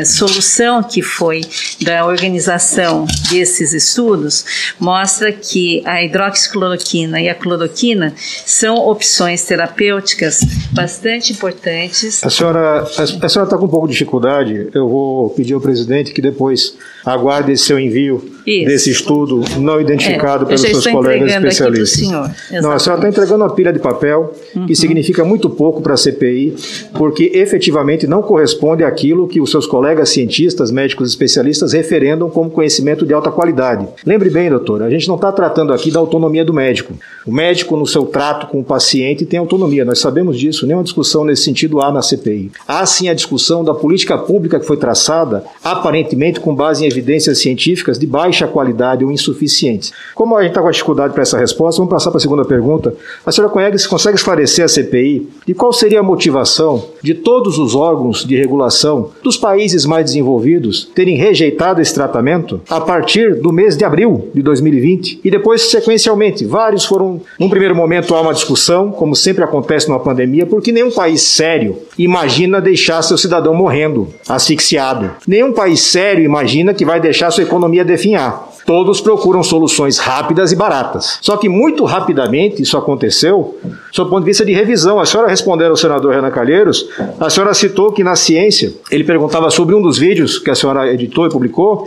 é, 0.00 0.04
solução 0.04 0.82
que 0.82 1.02
foi 1.02 1.40
da 1.82 2.06
organização 2.06 3.06
desses 3.30 3.72
estudos 3.72 4.74
mostra 4.78 5.32
que 5.32 5.82
a 5.84 6.02
hidroxicloroquina 6.02 7.20
e 7.20 7.28
a 7.28 7.34
cloroquina 7.34 8.14
são 8.16 8.76
opções 8.76 9.44
terapêuticas 9.44 10.40
bastante 10.72 11.32
importantes. 11.32 12.22
A 12.24 12.30
senhora 12.30 12.82
a, 12.82 13.06
senhora 13.06 13.44
está 13.44 13.56
com 13.56 13.64
um 13.64 13.68
pouco 13.68 13.86
de 13.86 13.92
dificuldade. 13.92 14.68
Eu 14.74 14.88
vou 14.88 15.30
pedir 15.30 15.54
ao 15.54 15.60
presidente 15.60 16.12
que 16.12 16.20
depois 16.20 16.76
aguarde 17.04 17.56
seu 17.56 17.78
envio 17.78 18.24
Isso. 18.46 18.66
desse 18.66 18.90
estudo 18.90 19.42
não 19.58 19.80
identificado 19.80 20.44
é, 20.44 20.46
pelos 20.46 20.60
seus 20.60 20.86
colegas 20.86 21.32
especialistas. 21.32 21.90
Senhor, 21.90 22.30
não, 22.62 22.72
a 22.72 22.78
senhora 22.78 23.00
está 23.00 23.08
entregando 23.08 23.44
uma 23.44 23.54
pilha 23.54 23.72
de 23.72 23.78
papel 23.78 24.32
uhum. 24.54 24.66
que 24.66 24.74
significa 24.74 25.24
muito 25.24 25.50
pouco 25.50 25.82
para 25.82 25.94
a 25.94 25.96
CPI, 25.96 26.54
porque 26.94 27.30
efetivamente 27.34 28.06
não 28.06 28.22
corresponde 28.22 28.84
àquilo 28.84 29.28
que 29.28 29.40
os 29.40 29.50
seus 29.50 29.66
colegas 29.66 30.08
cientistas, 30.10 30.70
médicos 30.70 31.08
especialistas 31.08 31.72
referendam 31.72 32.30
como 32.30 32.50
conhecimento 32.50 33.04
de 33.06 33.12
alta 33.12 33.30
qualidade. 33.30 33.86
Lembre 34.04 34.30
bem, 34.30 34.48
doutor, 34.50 34.82
a 34.82 34.90
gente 34.90 35.08
não 35.08 35.16
está 35.16 35.30
tratando 35.32 35.72
aqui 35.72 35.90
da 35.90 36.00
autonomia 36.00 36.44
do 36.44 36.52
médico. 36.52 36.94
O 37.26 37.32
médico, 37.32 37.76
no 37.76 37.86
seu 37.86 38.04
trato 38.04 38.46
com 38.48 38.60
o 38.60 38.64
paciente, 38.64 39.24
tem 39.24 39.38
autonomia. 39.38 39.84
Nós 39.84 39.98
sabemos 39.98 40.38
disso. 40.38 40.66
Nenhuma 40.66 40.84
discussão 40.84 41.24
nesse 41.24 41.42
sentido 41.42 41.80
há 41.80 41.90
na 41.90 42.02
CPI. 42.02 42.52
Há 42.66 42.84
sim 42.84 43.08
a 43.08 43.14
discussão 43.14 43.64
da 43.64 43.74
política 43.74 44.18
pública 44.18 44.60
que 44.60 44.66
foi 44.66 44.76
traçada, 44.76 45.44
aparentemente 45.62 46.40
com 46.40 46.54
base 46.54 46.84
em 46.84 46.86
evidências 46.96 47.38
científicas 47.38 47.98
de 47.98 48.06
baixa 48.06 48.46
qualidade 48.46 49.04
ou 49.04 49.12
insuficientes. 49.12 49.92
Como 50.14 50.36
a 50.36 50.42
gente 50.42 50.50
está 50.50 50.62
com 50.62 50.70
dificuldade 50.70 51.12
para 51.12 51.22
essa 51.22 51.38
resposta, 51.38 51.78
vamos 51.78 51.92
passar 51.92 52.10
para 52.10 52.18
a 52.18 52.20
segunda 52.20 52.44
pergunta. 52.44 52.94
A 53.24 53.32
senhora 53.32 53.52
consegue, 53.52 53.88
consegue 53.88 54.16
esclarecer 54.16 54.64
a 54.64 54.68
CPI 54.68 55.28
de 55.46 55.54
qual 55.54 55.72
seria 55.72 56.00
a 56.00 56.02
motivação 56.02 56.84
de 57.02 57.14
todos 57.14 57.58
os 57.58 57.74
órgãos 57.74 58.24
de 58.24 58.36
regulação 58.36 59.10
dos 59.22 59.36
países 59.36 59.84
mais 59.84 60.06
desenvolvidos 60.06 60.90
terem 60.94 61.16
rejeitado 61.16 61.80
esse 61.80 61.94
tratamento 61.94 62.60
a 62.68 62.80
partir 62.80 63.34
do 63.40 63.52
mês 63.52 63.76
de 63.76 63.84
abril 63.84 64.30
de 64.34 64.42
2020 64.42 65.20
e 65.24 65.30
depois, 65.30 65.70
sequencialmente, 65.70 66.44
vários 66.44 66.84
foram. 66.84 67.20
Num 67.38 67.48
primeiro 67.48 67.74
momento 67.74 68.14
há 68.14 68.20
uma 68.20 68.34
discussão, 68.34 68.90
como 68.90 69.14
sempre 69.14 69.44
acontece 69.44 69.88
numa 69.88 70.00
pandemia, 70.00 70.46
porque 70.46 70.72
nenhum 70.72 70.90
país 70.90 71.22
sério 71.22 71.76
imagina 71.98 72.60
deixar 72.60 73.02
seu 73.02 73.16
cidadão 73.16 73.54
morrendo, 73.54 74.08
asfixiado. 74.28 75.10
Nenhum 75.26 75.52
país 75.52 75.80
sério 75.80 76.24
imagina 76.24 76.74
que 76.74 76.83
vai 76.84 77.00
deixar 77.00 77.30
sua 77.30 77.44
economia 77.44 77.84
definhar. 77.84 78.48
Todos 78.66 79.00
procuram 79.00 79.42
soluções 79.42 79.98
rápidas 79.98 80.50
e 80.50 80.56
baratas. 80.56 81.18
Só 81.20 81.36
que 81.36 81.48
muito 81.48 81.84
rapidamente 81.84 82.62
isso 82.62 82.78
aconteceu, 82.78 83.58
do 83.94 84.06
ponto 84.06 84.20
de 84.20 84.26
vista 84.26 84.44
de 84.44 84.52
revisão. 84.52 84.98
A 84.98 85.04
senhora 85.04 85.28
respondendo 85.28 85.70
ao 85.70 85.76
senador 85.76 86.14
Renan 86.14 86.30
Calheiros, 86.30 86.88
a 87.20 87.28
senhora 87.28 87.52
citou 87.52 87.92
que 87.92 88.02
na 88.02 88.16
ciência, 88.16 88.72
ele 88.90 89.04
perguntava 89.04 89.50
sobre 89.50 89.74
um 89.74 89.82
dos 89.82 89.98
vídeos 89.98 90.38
que 90.38 90.50
a 90.50 90.54
senhora 90.54 90.90
editou 90.92 91.26
e 91.26 91.30
publicou, 91.30 91.86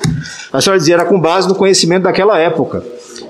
a 0.53 0.61
senhora 0.61 0.79
dizia 0.79 0.95
era 0.95 1.05
com 1.05 1.19
base 1.19 1.47
no 1.47 1.55
conhecimento 1.55 2.03
daquela 2.03 2.37
época. 2.37 2.83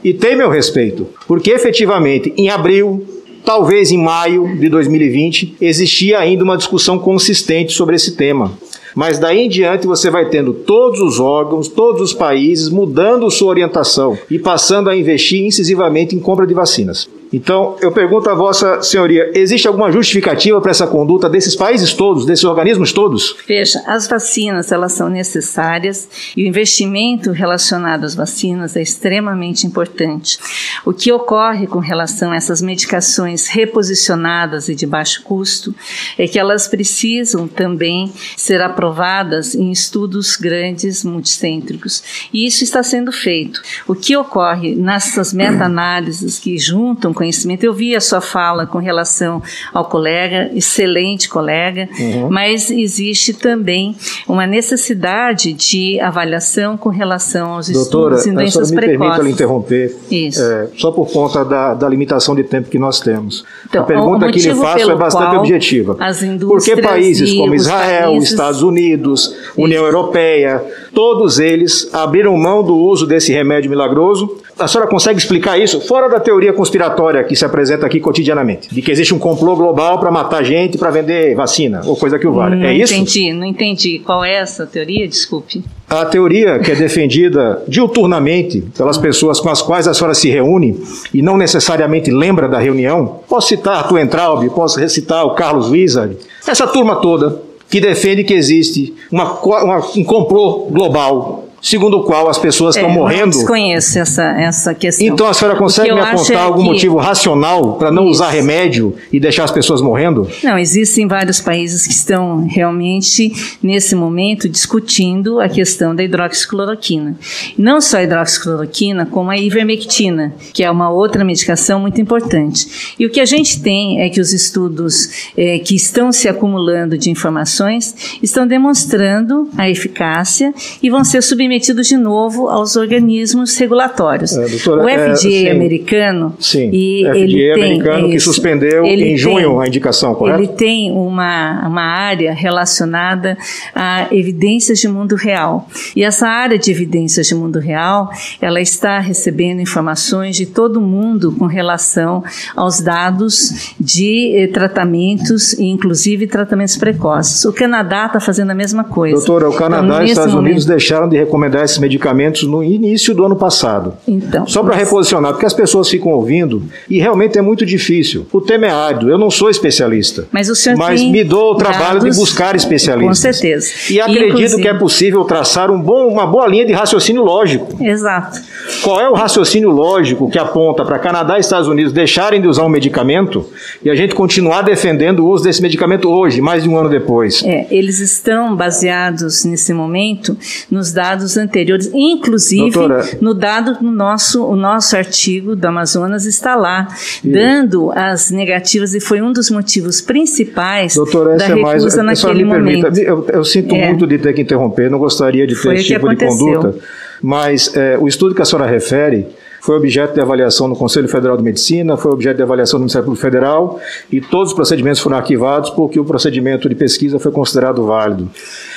E 0.04 0.14
tem 0.14 0.36
meu 0.36 0.50
respeito, 0.50 1.08
porque 1.28 1.52
efetivamente 1.52 2.34
em 2.38 2.50
abril, 2.50 3.06
talvez 3.46 3.92
em 3.92 3.98
maio 3.98 4.58
de 4.58 4.68
2020, 4.68 5.56
existia 5.62 6.20
ainda 6.20 6.44
uma 6.44 6.58
discussão 6.58 7.00
consistente 7.00 7.74
sobre 7.74 7.96
esse 7.96 8.16
tema. 8.16 8.52
Mas 8.98 9.20
daí 9.20 9.42
em 9.42 9.48
diante 9.48 9.86
você 9.86 10.10
vai 10.10 10.28
tendo 10.28 10.52
todos 10.52 11.00
os 11.00 11.20
órgãos, 11.20 11.68
todos 11.68 12.02
os 12.02 12.14
países 12.16 12.68
mudando 12.68 13.30
sua 13.30 13.50
orientação 13.50 14.18
e 14.28 14.40
passando 14.40 14.90
a 14.90 14.98
investir 14.98 15.46
incisivamente 15.46 16.16
em 16.16 16.20
compra 16.20 16.48
de 16.48 16.56
vacinas. 16.56 17.08
Então, 17.32 17.76
eu 17.82 17.92
pergunto 17.92 18.30
a 18.30 18.36
Vossa 18.36 18.82
Senhoria: 18.82 19.32
existe 19.34 19.68
alguma 19.68 19.92
justificativa 19.92 20.62
para 20.62 20.72
essa 20.72 20.88
conduta 20.88 21.30
desses 21.30 21.56
países 21.56 21.94
todos, 21.94 22.26
desses 22.26 22.46
organismos 22.46 22.94
todos? 22.94 23.36
Veja, 23.48 23.82
as 23.86 24.08
vacinas 24.08 24.72
elas 24.72 24.94
são 24.94 25.10
necessárias 25.10 26.08
e 26.36 26.44
o 26.44 26.48
investimento 26.48 27.32
relacionado 27.32 28.06
às 28.06 28.16
vacinas 28.16 28.76
é 28.76 28.82
extremamente 28.82 29.68
importante. 29.68 30.38
O 30.86 30.94
que 30.94 31.12
ocorre 31.12 31.68
com 31.68 31.80
relação 31.80 32.32
a 32.32 32.36
essas 32.36 32.62
medicações 32.62 33.48
reposicionadas 33.48 34.70
e 34.70 34.76
de 34.76 34.86
baixo 34.86 35.24
custo 35.24 35.76
é 36.18 36.28
que 36.28 36.40
elas 36.40 36.68
precisam 36.68 37.48
também 37.48 38.12
ser 38.38 38.62
aprovadas 38.62 39.54
em 39.54 39.72
estudos 39.72 40.36
grandes, 40.38 41.04
multicêntricos, 41.04 42.04
e 42.34 42.46
isso 42.46 42.64
está 42.64 42.82
sendo 42.84 43.12
feito. 43.12 43.62
O 43.88 43.96
que 43.96 44.16
ocorre 44.16 44.76
nessas 44.76 45.34
meta-análises 45.34 46.40
que 46.40 46.58
juntam 46.58 47.14
conhecimento. 47.18 47.64
Eu 47.64 47.74
vi 47.74 47.96
a 47.96 48.00
sua 48.00 48.22
fala 48.22 48.68
com 48.68 48.78
relação 48.78 49.42
ao 49.74 49.86
colega, 49.86 50.52
excelente 50.54 51.28
colega, 51.28 51.90
uhum. 52.00 52.30
mas 52.30 52.70
existe 52.70 53.34
também 53.34 53.96
uma 54.28 54.46
necessidade 54.46 55.54
de 55.54 56.00
avaliação 56.00 56.78
com 56.78 56.90
relação 56.90 57.54
aos 57.54 57.70
Doutora, 57.70 58.16
estudos 58.16 58.28
em 58.28 58.34
doenças 58.36 58.72
precoces. 58.72 58.92
me 58.92 58.98
permita 58.98 59.24
lhe 59.24 59.32
interromper, 59.32 59.96
Isso. 60.12 60.44
É, 60.44 60.68
só 60.78 60.92
por 60.92 61.12
conta 61.12 61.44
da, 61.44 61.74
da, 61.74 61.90
limitação 61.90 62.36
de 62.36 62.44
tempo 62.44 62.70
que 62.70 62.78
nós 62.78 63.00
temos. 63.00 63.44
Então, 63.68 63.82
a 63.82 63.86
pergunta 63.86 64.32
que 64.32 64.40
lhe 64.40 64.54
faço 64.54 64.92
é 64.92 64.96
bastante 64.96 65.38
objetiva. 65.38 65.98
Por 66.40 66.64
que 66.64 66.80
países 66.80 67.34
como 67.34 67.56
Israel, 67.56 68.12
países... 68.12 68.30
Estados 68.30 68.62
Unidos, 68.62 69.36
União 69.58 69.84
Isso. 69.84 69.96
Europeia, 69.96 70.64
todos 70.94 71.40
eles 71.40 71.90
abriram 71.94 72.38
mão 72.38 72.64
do 72.64 72.76
uso 72.76 73.08
desse 73.08 73.34
remédio 73.34 73.70
milagroso 73.70 74.38
a 74.60 74.68
senhora 74.68 74.90
consegue 74.90 75.20
explicar 75.20 75.58
isso 75.58 75.80
fora 75.82 76.08
da 76.08 76.20
teoria 76.20 76.54
conspiratória 76.54 77.24
que 77.24 77.36
se 77.36 77.46
apresenta 77.46 77.86
aqui 77.86 78.00
cotidianamente? 78.00 78.74
De 78.74 78.82
que 78.82 78.92
existe 78.92 79.14
um 79.14 79.20
complô 79.20 79.56
global 79.56 80.00
para 80.00 80.12
matar 80.12 80.44
gente, 80.44 80.78
para 80.78 80.90
vender 80.90 81.36
vacina, 81.36 81.82
ou 81.86 81.96
coisa 81.96 82.18
que 82.18 82.28
o 82.28 82.34
vale. 82.34 82.56
Não 82.56 82.66
é 82.66 82.74
isso? 82.74 82.94
Entendi, 82.94 83.34
não 83.34 83.46
entendi. 83.46 84.00
Qual 84.00 84.24
é 84.24 84.34
essa 84.36 84.66
teoria? 84.66 85.08
Desculpe. 85.08 85.64
A 85.90 86.06
teoria 86.06 86.60
que 86.60 86.72
é 86.72 86.76
defendida 86.76 87.64
diuturnamente 87.68 88.62
pelas 88.78 88.98
pessoas 88.98 89.40
com 89.40 89.50
as 89.50 89.62
quais 89.62 89.88
a 89.88 89.94
senhora 89.94 90.14
se 90.14 90.30
reúne 90.30 90.82
e 91.14 91.22
não 91.22 91.38
necessariamente 91.38 92.12
lembra 92.12 92.48
da 92.48 92.60
reunião, 92.60 93.22
posso 93.28 93.50
citar 93.50 93.78
Arthur 93.78 94.00
Entraub, 94.00 94.50
posso 94.50 94.80
recitar 94.80 95.26
o 95.26 95.36
Carlos 95.36 95.70
Wizard, 95.70 96.18
essa 96.46 96.68
turma 96.68 96.98
toda 96.98 97.42
que 97.70 97.82
defende 97.82 98.24
que 98.24 98.34
existe 98.34 98.94
uma, 99.12 99.40
uma, 99.42 99.78
um 99.96 100.04
complô 100.04 100.68
global 100.70 101.47
segundo 101.62 101.98
o 101.98 102.04
qual 102.04 102.30
as 102.30 102.38
pessoas 102.38 102.76
estão 102.76 102.90
é, 102.90 102.94
morrendo. 102.94 103.34
Eu 103.36 103.40
desconheço 103.40 104.00
essa, 104.00 104.24
essa 104.40 104.74
questão. 104.74 105.08
Então 105.08 105.28
a 105.28 105.34
senhora 105.34 105.58
consegue 105.58 105.92
me 105.92 106.00
apontar 106.00 106.36
é 106.36 106.40
algum 106.40 106.64
que... 106.64 106.70
motivo 106.70 106.98
racional 106.98 107.74
para 107.74 107.92
não 107.92 108.04
Isso. 108.04 108.12
usar 108.12 108.30
remédio 108.30 108.96
e 109.12 109.20
deixar 109.20 109.44
as 109.44 109.52
pessoas 109.52 109.82
morrendo? 109.82 110.28
Não, 110.44 110.58
existem 110.58 111.08
vários 111.08 111.42
países 111.42 111.86
que 111.86 111.94
estão 111.94 112.46
realmente, 112.48 113.32
nesse 113.62 113.96
momento, 113.96 114.48
discutindo 114.48 115.40
a 115.40 115.50
questão 115.50 115.96
da 115.96 116.04
hidroxicloroquina. 116.04 117.18
Não 117.58 117.82
só 117.82 117.98
a 117.98 118.04
hidroxicloroquina, 118.04 119.06
como 119.06 119.30
a 119.30 119.38
ivermectina, 119.38 120.34
que 120.54 120.64
é 120.64 120.72
uma 120.72 120.90
outra 120.90 121.24
medicação 121.24 121.80
muito 121.80 122.00
importante. 122.00 122.96
E 123.00 123.06
o 123.06 123.10
que 123.10 123.20
a 123.20 123.26
gente 123.26 123.62
tem 123.62 124.02
é 124.02 124.10
que 124.10 124.22
os 124.22 124.34
estudos 124.34 125.32
é, 125.36 125.60
que 125.60 125.76
estão 125.76 126.12
se 126.12 126.28
acumulando 126.28 126.98
de 126.98 127.10
informações 127.10 128.18
estão 128.22 128.46
demonstrando 128.46 129.50
a 129.58 129.70
eficácia 129.70 130.54
e 130.82 130.90
vão 130.90 131.04
ser 131.04 131.22
submetidos 131.22 131.47
submetido 131.48 131.82
de 131.82 131.96
novo 131.96 132.50
aos 132.50 132.76
organismos 132.76 133.56
regulatórios. 133.58 134.36
É, 134.38 134.48
doutora, 134.48 134.84
o 134.84 134.90
é, 134.90 134.98
FDA 135.10 135.16
sim. 135.18 135.50
americano 135.50 136.36
Sim, 136.40 136.70
e 136.74 137.04
FDA 137.06 137.18
ele 137.20 137.54
tem 137.54 137.64
americano 137.64 138.10
que 138.10 138.16
isso. 138.18 138.26
suspendeu 138.34 138.84
em 138.86 139.18
junho 139.18 139.52
tem- 139.52 139.62
a 139.62 139.68
indicação, 139.68 140.14
correto? 140.14 140.40
Ele 140.40 140.48
tem 140.50 140.92
uma, 140.92 141.66
uma 141.68 141.82
área 141.84 142.34
relacionada 142.34 143.38
a 143.74 144.08
evidências 144.12 144.80
de 144.80 144.88
mundo 144.90 145.16
real. 145.16 145.68
E 145.96 146.04
essa 146.04 146.28
área 146.28 146.58
de 146.60 146.70
evidências 146.70 147.28
de 147.28 147.34
mundo 147.36 147.60
real, 147.60 148.12
ela 148.42 148.60
está 148.60 149.00
recebendo 149.00 149.62
informações 149.62 150.36
de 150.36 150.46
todo 150.46 150.82
mundo 150.82 151.32
com 151.32 151.46
relação 151.46 152.24
aos 152.56 152.82
dados 152.82 153.74
de 153.80 154.34
eh, 154.36 154.48
tratamentos, 154.48 155.58
inclusive 155.58 156.28
tratamentos 156.28 156.76
precoces. 156.76 157.46
O 157.46 157.54
Canadá 157.54 158.08
está 158.08 158.20
fazendo 158.20 158.52
a 158.52 158.56
mesma 158.56 158.84
coisa. 158.84 159.16
Doutora, 159.16 159.50
o 159.50 159.54
Canadá 159.54 159.86
Então, 159.88 160.02
e 160.02 160.06
os 160.06 160.10
Estados 160.12 160.34
Unidos 160.34 160.66
momento- 160.66 160.68
deixaram 160.68 161.08
de 161.08 161.18
recomendar 161.18 161.37
esses 161.46 161.78
medicamentos 161.78 162.44
no 162.44 162.64
início 162.64 163.14
do 163.14 163.26
ano 163.26 163.36
passado. 163.36 163.94
Então, 164.08 164.48
Só 164.48 164.64
para 164.64 164.76
reposicionar, 164.76 165.32
porque 165.34 165.46
as 165.46 165.54
pessoas 165.54 165.90
ficam 165.90 166.12
ouvindo 166.12 166.64
e 166.90 167.00
realmente 167.00 167.38
é 167.38 167.42
muito 167.42 167.66
difícil. 167.66 168.26
O 168.32 168.42
tema 168.42 168.66
é 168.68 168.70
árido, 168.72 169.10
eu 169.10 169.18
não 169.18 169.30
sou 169.30 169.50
especialista. 169.50 170.26
Mas 170.32 170.50
o 170.50 170.56
senhor 170.56 170.78
Mas 170.78 171.02
me 171.04 171.24
dou 171.24 171.54
o 171.54 171.56
trabalho 171.56 172.00
dados- 172.00 172.16
de 172.16 172.20
buscar 172.20 172.56
especialistas. 172.56 173.18
Com 173.18 173.34
certeza. 173.34 173.72
E 173.90 174.00
acredito 174.00 174.28
Inclusive- 174.36 174.62
que 174.62 174.68
é 174.68 174.74
possível 174.74 175.24
traçar 175.24 175.72
um 175.72 175.80
bom, 175.82 176.08
uma 176.08 176.26
boa 176.26 176.48
linha 176.48 176.66
de 176.66 176.74
raciocínio 176.74 177.24
lógico. 177.24 177.84
Exato. 177.84 178.40
Qual 178.84 179.00
é 179.00 179.10
o 179.10 179.14
raciocínio 179.14 179.70
lógico 179.70 180.30
que 180.30 180.38
aponta 180.40 180.84
para 180.86 181.00
Canadá 181.00 181.38
e 181.38 181.42
Estados 181.42 181.68
Unidos 181.68 181.92
deixarem 181.94 182.42
de 182.42 182.48
usar 182.48 182.66
um 182.66 182.70
medicamento 182.70 183.46
e 183.84 183.90
a 183.90 183.96
gente 183.96 184.14
continuar 184.16 184.62
defendendo 184.62 185.20
o 185.26 185.30
uso 185.30 185.44
desse 185.44 185.62
medicamento 185.62 186.10
hoje, 186.10 186.42
mais 186.42 186.64
de 186.64 186.70
um 186.70 186.78
ano 186.78 186.90
depois? 186.90 187.44
É, 187.44 187.68
eles 187.72 188.00
estão 188.00 188.56
baseados 188.56 189.44
nesse 189.46 189.74
momento 189.74 190.38
nos 190.70 190.92
dados 190.92 191.27
anteriores, 191.36 191.90
inclusive 191.94 192.72
Doutora- 192.72 193.04
no 193.20 193.34
dado 193.34 193.78
no 193.82 193.92
nosso 193.92 194.46
o 194.46 194.56
nosso 194.56 194.96
artigo 194.96 195.56
do 195.56 195.66
Amazonas 195.66 196.26
está 196.26 196.56
lá, 196.56 196.88
dando 197.24 197.92
as 197.96 198.30
negativas 198.32 198.94
e 198.94 199.00
foi 199.00 199.22
um 199.22 199.34
dos 199.34 199.50
motivos 199.50 200.00
principais 200.00 200.94
Doutora, 200.96 201.30
da 201.38 201.46
essa 201.46 201.54
é 201.54 201.56
mais. 201.56 201.82
recusa 201.84 202.04
naquele 202.04 202.44
me 202.46 202.52
permita, 202.52 202.90
momento. 202.90 202.98
eu, 203.00 203.26
eu 203.34 203.44
sinto 203.44 203.76
É. 203.76 203.88
muito 203.88 204.06
de 204.06 204.18
ter 204.20 204.34
que 204.34 204.42
interromper, 204.44 204.90
não 204.92 205.00
gostaria 205.00 205.46
de 205.48 205.56
ter 205.56 205.62
Foi 205.62 205.76
esse 205.76 205.86
tipo 205.86 206.08
de 206.08 206.16
conduta, 206.16 206.76
mas 207.22 207.76
é, 207.76 207.98
o 208.00 208.08
estudo 208.08 208.36
que 208.36 208.42
a 208.42 208.46
senhora 208.46 208.70
refere 208.70 209.26
foi 209.60 209.76
objeto 209.76 210.14
de 210.14 210.22
avaliação 210.22 210.68
no 210.68 210.76
Conselho 210.76 211.10
Federal 211.10 211.36
de 211.36 211.44
Medicina, 211.44 211.98
foi 211.98 212.12
objeto 212.12 212.38
de 212.38 212.44
avaliação 212.44 212.80
do 212.80 212.84
Ministério 212.84 213.06
Público 213.06 213.22
Federal 213.22 213.80
e 214.10 214.22
todos 214.22 214.50
os 214.50 214.56
procedimentos 214.56 215.02
foram 215.02 215.18
arquivados 215.18 215.72
porque 215.72 216.00
o 216.00 216.06
procedimento 216.06 216.70
de 216.70 216.76
pesquisa 216.76 217.20
foi 217.20 217.32
considerado 217.32 217.84
válido. 217.86 218.30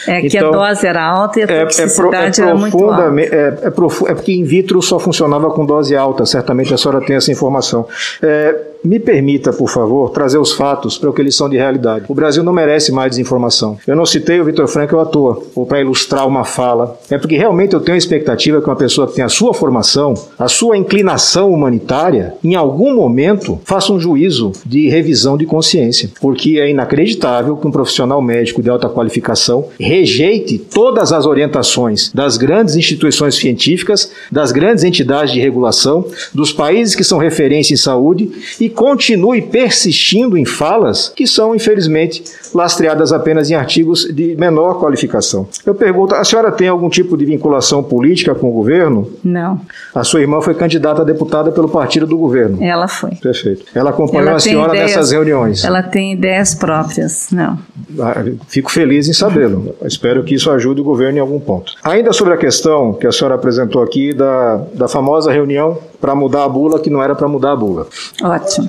É 0.07 0.21
que 0.21 0.37
a 0.37 0.41
Então, 0.41 0.51
dose 0.53 0.87
era 0.87 1.03
alta 1.05 1.41
e 1.41 1.43
a 1.43 1.47
É, 1.47 1.49
é, 1.49 1.49
pro- 1.49 1.59
é 1.63 1.67
toxicidade 1.67 2.41
era 2.43 2.55
muito 2.55 2.77
alta. 2.91 3.21
é, 3.21 3.59
é, 3.63 3.71
profu- 3.71 4.09
é 4.09 4.15
porque 4.15 4.33
in 4.33 4.45
vitro 4.45 4.81
só 4.83 4.99
funcionava 4.99 5.51
com 5.51 5.65
dose 5.67 5.95
alta, 5.97 6.25
certamente 6.27 6.73
a 6.73 6.79
senhora 6.79 7.01
tem 7.05 7.17
essa 7.17 7.31
informação. 7.33 7.87
É, 8.23 8.57
me 8.83 8.99
permita, 8.99 9.53
por 9.53 9.69
favor, 9.69 10.11
trazer 10.11 10.39
os 10.39 10.53
fatos 10.53 10.97
para 10.97 11.11
o 11.11 11.13
que 11.13 11.21
eles 11.21 11.35
são 11.35 11.49
de 11.49 11.57
realidade. 11.57 12.07
O 12.09 12.15
Brasil 12.15 12.43
não 12.43 12.53
merece 12.53 12.91
mais 12.91 13.11
desinformação. 13.11 13.79
Eu 13.87 13.95
não 13.95 14.07
citei 14.07 14.41
o 14.41 14.45
Vitor 14.45 14.67
Frankl 14.67 14.99
à 14.99 15.05
toa, 15.05 15.43
ou 15.55 15.67
para 15.67 15.81
ilustrar 15.81 16.27
uma 16.27 16.45
fala. 16.45 16.99
É 17.11 17.19
porque 17.19 17.37
realmente 17.37 17.75
eu 17.75 17.81
tenho 17.81 17.95
a 17.95 17.99
expectativa 17.99 18.61
que 18.61 18.69
uma 18.69 18.77
pessoa 18.77 19.07
que 19.07 19.15
tem 19.15 19.25
a 19.25 19.29
sua 19.29 19.53
formação, 19.53 20.15
a 20.39 20.49
sua 20.49 20.77
inclinação 20.77 21.51
humanitária, 21.51 22.35
em 22.43 22.55
algum 22.55 22.95
momento 22.95 23.61
faça 23.65 23.93
um 23.93 24.01
juízo 24.01 24.53
de 24.65 24.89
revisão 24.89 25.37
de 25.37 25.45
consciência. 25.45 26.11
Porque 26.21 26.59
é 26.59 26.71
inacreditável 26.71 27.57
que 27.57 27.67
um 27.67 27.71
profissional 27.73 28.23
médico 28.23 28.63
de 28.63 28.71
alta 28.71 28.89
qualificação 28.89 29.67
rejeite 29.79 30.59
todas 30.59 31.13
as 31.13 31.27
orientações 31.27 32.11
das 32.15 32.37
grandes 32.37 32.77
instituições 32.77 33.35
científicas, 33.35 34.11
das 34.31 34.53
grandes 34.53 34.85
entidades 34.85 35.35
de 35.35 35.41
regulação, 35.41 36.07
dos 36.33 36.53
países 36.53 36.95
que 36.95 37.05
são 37.05 37.19
referência 37.19 37.75
em 37.75 37.77
saúde 37.77 38.31
e 38.61 38.70
continue 38.71 39.43
persistindo 39.43 40.37
em 40.37 40.45
falas 40.45 41.13
que 41.15 41.27
são, 41.27 41.55
infelizmente, 41.55 42.23
lastreadas 42.55 43.13
apenas 43.13 43.51
em 43.51 43.55
artigos 43.55 44.05
de 44.13 44.35
menor 44.37 44.81
qualificação. 44.81 45.47
Eu 45.65 45.75
pergunto, 45.75 46.15
a 46.15 46.25
senhora 46.25 46.51
tem 46.51 46.69
algum 46.69 46.89
tipo 46.89 47.17
de 47.17 47.25
vinculação 47.25 47.83
política 47.83 48.35
com 48.35 48.49
o 48.49 48.53
governo? 48.53 49.11
Não, 49.23 49.61
A 49.95 50.03
sua 50.05 50.21
irmã 50.21 50.41
foi 50.41 50.55
candidata 50.55 51.03
a 51.03 51.05
deputada 51.05 51.51
pelo 51.53 51.69
partido 51.69 52.07
do 52.07 52.17
governo. 52.17 52.59
ela 52.63 52.89
foi. 52.89 53.11
Perfeito. 53.17 53.65
Ela 53.75 53.91
acompanhou 53.91 54.29
Ela 54.29 54.37
a 54.37 54.41
senhora 54.41 54.73
ideias- 54.75 54.91
nessas 54.93 55.11
reuniões. 55.13 55.65
Ela 55.65 55.83
tem 55.83 56.13
ideias 56.13 56.55
próprias, 56.55 57.29
não. 57.31 57.59
Ah, 57.99 58.25
Fico 58.49 58.71
feliz 58.71 59.09
em 59.09 59.13
sabê-lo. 59.13 59.75
Espero 59.85 60.23
que 60.25 60.35
isso 60.35 60.51
ajude 60.51 60.81
o 60.81 60.85
governo 60.85 61.19
em 61.19 61.21
algum 61.21 61.39
ponto. 61.41 61.73
Ainda 61.83 62.13
sobre 62.13 62.35
a 62.35 62.37
questão 62.37 62.93
que 62.93 63.07
a 63.07 63.13
senhora 63.13 63.35
apresentou 63.35 63.83
aqui 63.83 64.13
da, 64.13 64.57
da 64.75 64.89
famosa 64.89 65.31
reunião 65.33 65.79
para 66.01 66.15
mudar 66.15 66.45
a 66.45 66.49
bula, 66.49 66.81
que 66.81 66.89
não 66.91 67.03
era 67.03 67.15
para 67.15 67.29
mudar 67.29 67.53
a 67.53 67.57
bula. 67.57 67.87
Ótimo. 68.23 68.69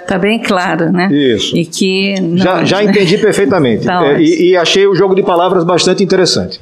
Está 0.00 0.16
bem 0.18 0.38
claro, 0.42 0.90
né? 0.90 1.08
Isso. 1.12 1.56
E 1.56 1.66
que. 1.66 2.18
não- 2.20 2.38
Já, 2.38 2.64
já 2.64 2.82
entendi 2.84 3.18
perfeitamente. 3.18 3.84
Tá 3.84 4.06
É, 4.06 4.20
e, 4.20 4.50
e 4.50 4.56
achei 4.56 4.86
o 4.86 4.94
jogo 4.94 5.14
de 5.14 5.22
palavras 5.22 5.64
bastante 5.64 6.02
interessante. 6.02 6.60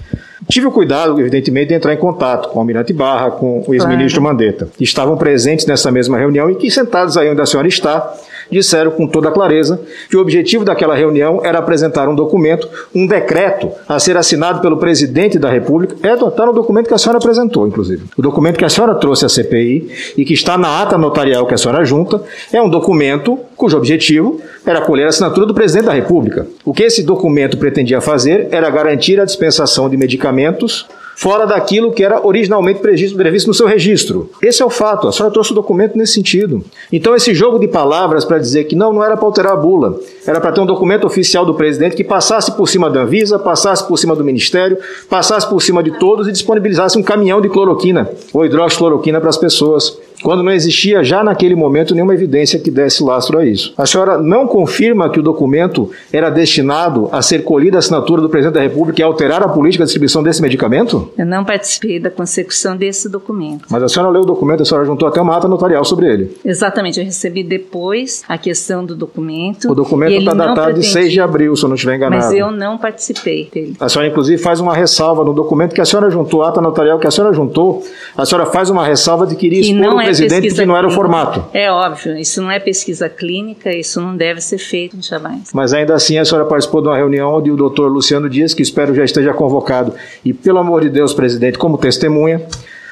Tive 0.49 0.67
o 0.67 0.71
cuidado, 0.71 1.19
evidentemente, 1.21 1.69
de 1.69 1.75
entrar 1.75 1.93
em 1.93 1.97
contato 1.97 2.49
com 2.51 2.59
o 2.59 2.61
Almirante 2.61 2.93
Barra, 2.93 3.33
com 3.33 3.64
o 3.67 3.75
ex-ministro 3.75 4.23
Mandetta, 4.23 4.69
que 4.77 4.85
estavam 4.85 5.17
presentes 5.17 5.67
nessa 5.67 5.91
mesma 5.91 6.17
reunião 6.19 6.49
e 6.49 6.55
que, 6.55 6.71
sentados 6.71 7.17
aí 7.17 7.29
onde 7.29 7.41
a 7.41 7.47
senhora 7.47 7.67
está, 7.67 8.14
disseram 8.51 8.90
com 8.90 9.07
toda 9.07 9.30
clareza 9.30 9.80
que 10.09 10.16
o 10.16 10.20
objetivo 10.20 10.64
daquela 10.64 10.94
reunião 10.94 11.40
era 11.44 11.59
apresentar 11.59 12.09
um 12.09 12.14
documento, 12.14 12.68
um 12.94 13.07
decreto 13.07 13.70
a 13.88 13.99
ser 13.99 14.16
assinado 14.16 14.61
pelo 14.61 14.76
presidente 14.76 15.38
da 15.38 15.51
República. 15.51 15.97
É, 16.03 16.14
está 16.14 16.47
no 16.47 16.53
documento 16.53 16.88
que 16.88 16.94
a 16.94 16.99
senhora 16.99 17.18
apresentou, 17.18 17.66
inclusive. 17.66 18.05
O 18.16 18.22
documento 18.22 18.59
que 18.59 18.64
a 18.64 18.68
senhora 18.68 18.94
trouxe 18.94 19.24
à 19.24 19.28
CPI 19.28 20.14
e 20.16 20.24
que 20.24 20.34
está 20.34 20.57
na 20.57 20.82
ata 20.82 20.99
notarial 20.99 21.47
que 21.47 21.55
a 21.55 21.59
senhora 21.59 21.84
junta 21.84 22.22
é 22.53 22.61
um 22.61 22.68
documento 22.68 23.38
cujo 23.57 23.76
objetivo 23.76 24.40
era 24.64 24.80
colher 24.80 25.07
a 25.07 25.09
assinatura 25.09 25.47
do 25.47 25.55
presidente 25.55 25.86
da 25.86 25.92
República. 25.92 26.47
O 26.64 26.72
que 26.72 26.82
esse 26.82 27.03
documento 27.03 27.57
pretendia 27.57 28.01
fazer 28.01 28.49
era 28.51 28.68
garantir 28.70 29.20
a 29.20 29.24
dispensação 29.24 29.88
de 29.88 29.97
medicamentos 29.97 30.86
fora 31.17 31.47
daquilo 31.47 31.91
que 31.93 32.05
era 32.05 32.25
originalmente 32.25 32.79
previsto, 32.79 33.49
no 33.49 33.55
seu 33.55 33.67
registro. 33.67 34.31
Esse 34.43 34.62
é 34.62 34.64
o 34.64 34.71
fato, 34.71 35.09
a 35.09 35.12
senhora 35.12 35.33
trouxe 35.33 35.53
o 35.53 35.55
documento 35.55 35.97
nesse 35.97 36.12
sentido. 36.12 36.62
Então, 36.93 37.17
esse 37.17 37.35
jogo 37.35 37.59
de 37.59 37.67
palavras 37.67 38.25
para 38.25 38.39
dizer 38.39 38.64
que 38.64 38.77
não, 38.77 38.93
não 38.93 39.03
era 39.03 39.17
para 39.17 39.27
alterar 39.27 39.53
a 39.55 39.57
bula, 39.57 39.99
era 40.27 40.41
para 40.41 40.53
ter 40.53 40.61
um 40.61 40.67
documento 40.67 41.07
oficial 41.07 41.45
do 41.47 41.55
presidente 41.55 41.97
que 41.97 42.05
passasse 42.05 42.53
por 42.53 42.69
cima 42.69 42.91
da 42.91 43.01
Anvisa, 43.01 43.39
passasse 43.39 43.87
por 43.89 43.97
cima 43.97 44.14
do 44.14 44.23
Ministério, 44.23 44.77
passasse 45.09 45.49
por 45.49 45.62
cima 45.62 45.83
de 45.83 45.99
todos 45.99 46.29
e 46.29 46.33
disponibilizasse 46.33 46.99
um 46.99 47.03
caminhão 47.03 47.41
de 47.41 47.49
cloroquina 47.49 48.11
ou 48.33 48.45
hidroxicloroquina 48.45 49.19
para 49.19 49.31
as 49.31 49.39
pessoas 49.39 49.99
quando 50.23 50.43
não 50.43 50.53
existia 50.53 51.03
já 51.05 51.23
naquele 51.23 51.55
momento 51.55 51.95
nenhuma 51.95 52.14
evidência 52.14 52.59
que 52.59 52.71
desse 52.71 53.03
lastro 53.03 53.39
a 53.39 53.45
isso. 53.47 53.73
A 53.77 53.87
senhora 53.87 54.19
não 54.19 54.47
confirma 54.47 55.09
que 55.11 55.21
o 55.21 55.23
documento 55.23 55.91
era 56.12 56.31
destinado 56.31 57.09
a 57.12 57.23
ser 57.23 57.43
colhida 57.45 57.79
a 57.79 57.81
assinatura 57.81 58.21
do 58.23 58.29
presidente 58.29 58.55
da 58.55 58.61
República 58.61 59.01
e 59.01 59.05
alterar 59.05 59.43
a 59.43 59.49
política 59.49 59.85
de 59.85 59.89
distribuição 59.89 60.23
desse 60.23 60.41
medicamento? 60.43 61.11
Eu 61.17 61.27
não 61.27 61.45
participei 61.45 61.99
da 62.01 62.11
consecução 62.11 62.77
desse 62.77 63.09
documento. 63.09 63.67
Mas 63.71 63.83
a 63.83 63.89
senhora 63.89 64.11
leu 64.11 64.23
o 64.23 64.27
documento, 64.27 64.62
a 64.62 64.64
senhora 64.64 64.87
juntou 64.87 65.09
até 65.09 65.21
uma 65.21 65.37
ata 65.37 65.47
notarial 65.49 65.85
sobre 65.85 66.07
ele. 66.12 66.37
Exatamente, 66.45 66.99
eu 66.99 67.05
recebi 67.05 67.43
depois 67.43 68.23
a 68.29 68.39
questão 68.39 68.85
do 68.85 68.95
documento. 68.95 69.71
O 69.71 69.75
documento 69.75 70.12
está 70.12 70.33
datado 70.35 70.55
de 70.55 70.81
pretendia- 70.81 70.91
6 70.93 71.12
de 71.12 71.21
abril, 71.21 71.57
se 71.57 71.64
eu 71.64 71.69
não 71.69 71.75
estiver 71.75 71.97
enganado. 71.97 72.23
Mas 72.25 72.33
eu 72.33 72.51
não 72.51 72.79
participei 72.79 73.49
dele. 73.53 73.77
A 73.79 73.89
senhora, 73.89 74.09
inclusive, 74.11 74.41
faz 74.43 74.61
uma 74.61 74.75
ressalva 74.75 75.25
no 75.25 75.33
documento 75.35 75.75
que 75.75 75.81
a 75.81 75.85
senhora 75.85 76.11
juntou, 76.11 76.43
a 76.43 76.49
ata 76.49 76.61
notarial 76.61 76.99
que 76.99 77.07
a 77.07 77.11
senhora 77.11 77.33
juntou, 77.35 77.83
a 78.17 78.25
senhora 78.25 78.47
faz 78.47 78.71
uma 78.71 78.85
ressalva 78.85 79.27
de 79.27 79.37
que 79.37 79.47
iria 79.47 79.61
expor 79.61 79.77
é 80.07 80.17
presidente 80.17 80.55
que 80.55 80.67
não 80.67 80.77
era 80.77 80.87
o 80.87 80.91
formato. 80.91 81.45
É 81.53 81.71
óbvio, 81.71 82.17
isso 82.17 82.41
não 82.43 82.51
é 82.51 82.59
pesquisa 82.59 83.09
clínica, 83.09 83.75
isso 83.75 84.01
não 84.01 84.17
deve 84.17 84.41
ser 84.41 84.59
feito 84.59 84.97
jamais. 85.01 85.51
Mas 85.53 85.73
ainda 85.73 85.95
assim 85.95 86.19
a 86.19 86.25
senhora 86.25 86.47
participou 86.47 86.81
de 86.81 86.89
uma 86.89 86.97
reunião 86.97 87.35
onde 87.35 87.51
o 87.51 87.57
doutor 87.57 87.91
Luciano 87.91 88.29
Dias, 88.29 88.55
que 88.55 88.63
espero 88.63 88.95
já 88.95 89.05
esteja 89.05 89.33
convocado, 89.33 89.93
e 90.25 90.33
pelo 90.33 90.59
amor 90.59 90.83
de 90.83 90.89
Deus, 90.89 91.13
presidente, 91.13 91.59
como 91.59 91.79
testemunha, 91.79 92.43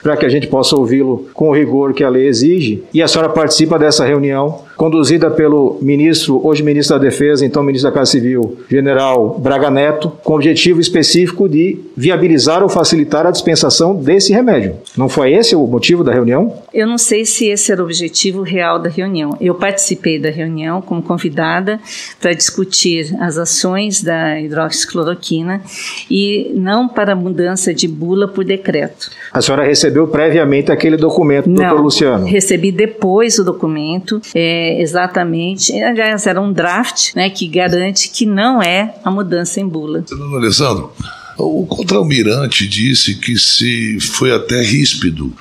para 0.03 0.19
que 0.19 0.27
a 0.27 0.29
gente 0.29 0.47
possa 0.47 0.77
ouvi-lo 0.77 1.29
com 1.33 1.49
o 1.49 1.55
rigor 1.55 1.95
que 1.95 2.05
a 2.05 2.11
lei 2.11 2.27
exige, 2.27 2.85
e 2.93 3.03
a 3.03 3.09
senhora 3.09 3.31
participa 3.31 3.79
dessa 3.79 4.05
reunião, 4.05 4.61
conduzida 4.77 5.31
pelo 5.31 5.79
ministro, 5.81 6.41
hoje 6.45 6.63
ministro 6.63 6.99
da 6.99 7.05
Defesa, 7.05 7.45
então 7.45 7.63
ministro 7.63 7.91
da 7.91 7.95
Casa 7.95 8.13
Civil, 8.13 8.59
general 8.69 9.39
Braga 9.39 9.71
Neto, 9.71 10.13
com 10.23 10.33
o 10.35 10.37
objetivo 10.37 10.81
específico 10.81 11.49
de 11.49 11.79
viabilizar 11.97 12.63
ou 12.63 12.69
facilitar 12.69 13.27
a 13.27 13.31
dispensação 13.31 13.95
desse 13.95 14.33
remédio. 14.33 14.77
Não 14.97 15.09
foi 15.09 15.33
esse 15.33 15.55
o 15.55 15.67
motivo 15.67 16.03
da 16.03 16.13
reunião? 16.13 16.53
Eu 16.73 16.87
não 16.87 16.99
sei 16.99 17.25
se 17.25 17.47
esse 17.47 17.71
era 17.73 17.83
o 17.83 17.85
objetivo 17.85 18.43
real 18.43 18.79
da 18.79 18.89
reunião. 18.89 19.37
Eu 19.41 19.55
participei 19.55 20.19
da 20.19 20.31
reunião 20.31 20.81
como 20.81 21.03
convidada 21.03 21.81
para 22.21 22.33
discutir 22.33 23.15
as 23.21 23.39
ações 23.39 24.03
da 24.03 24.41
hidroxicloroquina 24.41 25.63
e 26.11 26.53
não 26.55 26.89
para 26.89 27.15
mudança 27.15 27.73
de 27.73 27.87
bula 27.87 28.29
por 28.29 28.45
decreto. 28.45 29.11
A 29.33 29.41
senhora 29.41 29.65
recebeu 29.65 30.07
previamente 30.09 30.71
aquele 30.71 30.97
documento, 30.97 31.49
doutor 31.49 31.81
Luciano? 31.81 32.27
Recebi 32.27 32.71
depois 32.71 33.39
o 33.39 33.45
documento, 33.45 34.21
é, 34.35 34.64
exatamente, 34.81 35.73
aliás, 35.83 36.27
era 36.27 36.41
um 36.41 36.53
draft 36.53 37.15
né, 37.15 37.31
que 37.31 37.47
garante 37.47 38.09
que 38.09 38.27
não 38.27 38.63
é 38.63 38.95
a 39.05 39.11
mudança 39.11 39.61
em 39.61 39.69
bula. 39.69 40.05
Senador 40.07 40.39
Alessandro, 40.39 40.93
O 41.37 41.67
contra-almirante 41.67 42.67
disse 42.67 43.17
que 43.17 43.37
se 43.37 43.99
foi 44.01 44.33
até 44.33 44.63
ríspido, 44.63 45.33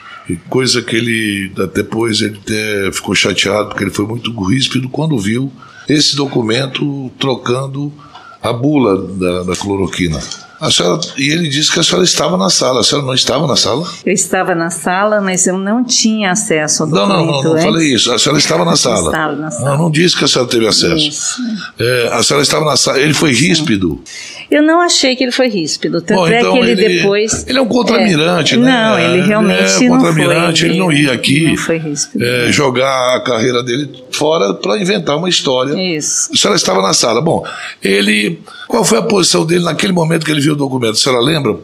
coisa 0.50 0.82
que 0.82 0.96
ele 0.96 1.52
depois 1.74 2.22
ele 2.22 2.40
até 2.42 2.92
ficou 2.92 3.14
chateado 3.14 3.70
porque 3.70 3.84
ele 3.84 3.92
foi 3.92 4.06
muito 4.06 4.32
ríspido 4.44 4.90
quando 4.90 5.20
viu 5.20 5.52
esse 5.88 6.16
documento 6.16 7.12
trocando 7.20 7.92
a 8.42 8.52
bula 8.52 9.08
da, 9.14 9.44
da 9.44 9.56
cloroquina. 9.56 10.20
Senhora, 10.72 11.00
e 11.18 11.30
ele 11.30 11.48
disse 11.50 11.72
que 11.72 11.80
a 11.80 11.84
senhora 11.84 12.04
estava 12.04 12.38
na 12.38 12.50
sala. 12.50 12.82
A 12.82 12.84
senhora 12.84 13.06
não 13.08 13.14
estava 13.14 13.48
na 13.48 13.56
sala? 13.56 13.88
Eu 14.06 14.14
estava 14.14 14.54
na 14.56 14.70
sala, 14.70 15.22
mas 15.22 15.46
eu 15.48 15.58
não 15.58 15.84
tinha 15.84 16.32
acesso 16.32 16.84
ao 16.84 16.90
documento. 16.90 17.10
Não, 17.10 17.26
não, 17.26 17.44
não, 17.44 17.54
não 17.56 17.62
falei 17.62 17.94
isso. 17.94 18.12
A 18.12 18.20
senhora 18.20 18.40
estava 18.40 18.66
na 18.66 18.76
sala. 18.78 19.10
Estava 19.12 19.36
na 19.36 19.52
sala. 19.52 19.70
Não, 19.72 19.78
não 19.84 19.92
disse 19.92 20.16
que 20.18 20.24
a 20.24 20.28
senhora 20.28 20.50
teve 20.50 20.68
acesso. 20.68 21.38
É, 21.80 22.10
a 22.14 22.24
senhora 22.24 22.44
estava 22.44 22.66
na 22.66 22.76
sala. 22.78 23.00
Ele 23.00 23.14
foi 23.14 23.34
ríspido. 23.34 24.02
Eu 24.52 24.62
não 24.62 24.82
achei 24.82 25.16
que 25.16 25.24
ele 25.24 25.32
foi 25.32 25.48
ríspido. 25.48 26.02
Tanto 26.02 26.18
Bom, 26.20 26.28
é 26.28 26.40
então 26.40 26.54
que 26.54 26.60
ele, 26.60 26.72
ele- 26.72 26.98
depois. 26.98 27.46
Ele 27.48 27.58
é 27.58 27.62
um 27.62 27.68
contra-almirante, 27.68 28.54
É, 28.54 28.58
né? 28.58 28.72
Não, 28.72 29.00
ele 29.00 29.22
realmente 29.28 29.60
é, 29.60 29.64
não 29.64 29.70
foi. 29.80 29.88
contra-almirante, 29.88 30.66
ele 30.66 30.78
não 30.78 30.92
ia 30.92 31.12
aqui 31.14 31.56
Não 32.16 32.26
é, 32.26 32.52
jogar 32.52 33.16
a 33.16 33.22
carreira 33.22 33.64
dele 33.64 33.90
fora 34.12 34.54
para 34.54 34.78
inventar 34.80 35.18
uma 35.18 35.30
história. 35.30 35.74
Isso. 35.98 36.30
A 36.34 36.38
senhora 36.38 36.56
estava 36.58 36.82
na 36.82 36.94
sala. 36.94 37.22
Bom, 37.22 37.44
ele. 37.82 38.40
Qual 38.68 38.84
foi 38.84 38.98
a 38.98 39.02
posição 39.04 39.46
dele 39.46 39.64
naquele 39.64 39.94
momento 39.94 40.26
que 40.26 40.32
ele 40.32 40.42
viu 40.42 40.53
o 40.54 40.58
documento? 40.58 40.94
A 40.94 40.96
senhora 40.96 41.22
lembra? 41.22 41.58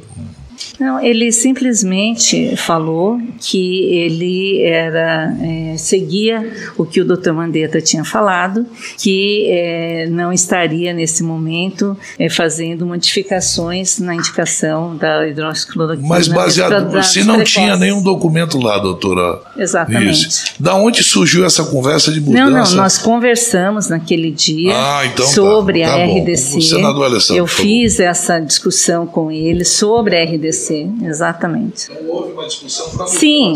Não, 0.79 0.99
ele 1.03 1.31
simplesmente 1.31 2.55
falou 2.55 3.19
que 3.39 3.83
ele 3.93 4.61
era 4.63 5.33
é, 5.41 5.75
seguia 5.77 6.51
o 6.77 6.85
que 6.85 7.01
o 7.01 7.05
Dr. 7.05 7.31
Mandetta 7.33 7.81
tinha 7.81 8.03
falado, 8.05 8.65
que 8.97 9.47
é, 9.49 10.07
não 10.09 10.31
estaria 10.31 10.93
nesse 10.93 11.21
momento 11.23 11.97
é, 12.17 12.29
fazendo 12.29 12.85
modificações 12.85 13.99
na 13.99 14.15
indicação 14.15 14.95
da 14.95 15.27
hidroxicloroquina. 15.27 16.07
Mas 16.07 16.27
baseado. 16.27 16.69
Se 17.03 17.23
não 17.23 17.35
dados 17.37 17.51
tinha 17.51 17.63
precoces. 17.65 17.79
nenhum 17.81 18.01
documento 18.01 18.57
lá, 18.59 18.77
doutora. 18.79 19.39
Exatamente. 19.57 20.27
Isso. 20.27 20.53
Da 20.59 20.75
onde 20.75 21.03
surgiu 21.03 21.45
essa 21.45 21.63
conversa 21.65 22.11
de 22.11 22.21
mudança? 22.21 22.49
Não, 22.49 22.63
não, 22.63 22.71
nós 22.75 22.97
conversamos 22.97 23.89
naquele 23.89 24.31
dia 24.31 24.73
Ah, 24.75 25.05
então 25.05 25.25
tá. 25.25 25.31
sobre 25.31 25.81
Tá 25.83 25.95
a 25.95 25.97
bom. 26.07 26.19
RDC. 26.21 26.57
O 26.57 26.61
senador 26.61 27.05
Alessandro, 27.05 27.43
Eu 27.43 27.47
favor. 27.47 27.61
fiz 27.63 27.99
essa 27.99 28.39
discussão 28.39 29.05
com 29.05 29.31
ele 29.31 29.63
sobre 29.65 30.15
a 30.17 30.23
RDC, 30.23 30.68
exatamente. 31.01 31.91
Houve 32.07 32.31
uma 32.33 32.45
discussão 32.47 33.07
Sim, 33.07 33.53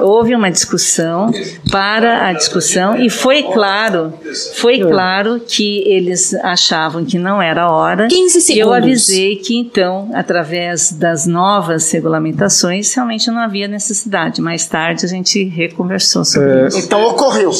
houve 0.00 0.34
uma 0.34 0.50
discussão 0.50 1.30
para 1.70 2.28
a 2.28 2.32
discussão 2.32 2.96
e 2.96 3.08
foi 3.10 3.42
claro, 3.42 4.12
foi 4.56 4.78
claro 4.80 5.40
que 5.46 5.82
eles 5.86 6.34
achavam 6.34 7.04
que 7.04 7.18
não 7.18 7.40
era 7.40 7.62
a 7.64 7.70
hora. 7.70 8.08
15 8.08 8.36
E 8.52 8.58
eu 8.58 8.68
segundos. 8.68 8.76
avisei 8.76 9.36
que 9.36 9.56
então, 9.56 10.10
através 10.14 10.92
das 10.92 11.26
novas 11.26 11.90
regulamentações, 11.90 12.92
realmente 12.94 13.30
não 13.30 13.38
havia 13.40 13.68
necessidade. 13.68 14.40
Mais 14.40 14.66
tarde 14.66 15.04
a 15.04 15.08
gente 15.08 15.44
reconversou 15.44 16.24
sobre 16.24 16.48
É, 16.50 16.66
isso. 16.68 16.78
Então 16.78 17.02
ocorreu. 17.06 17.50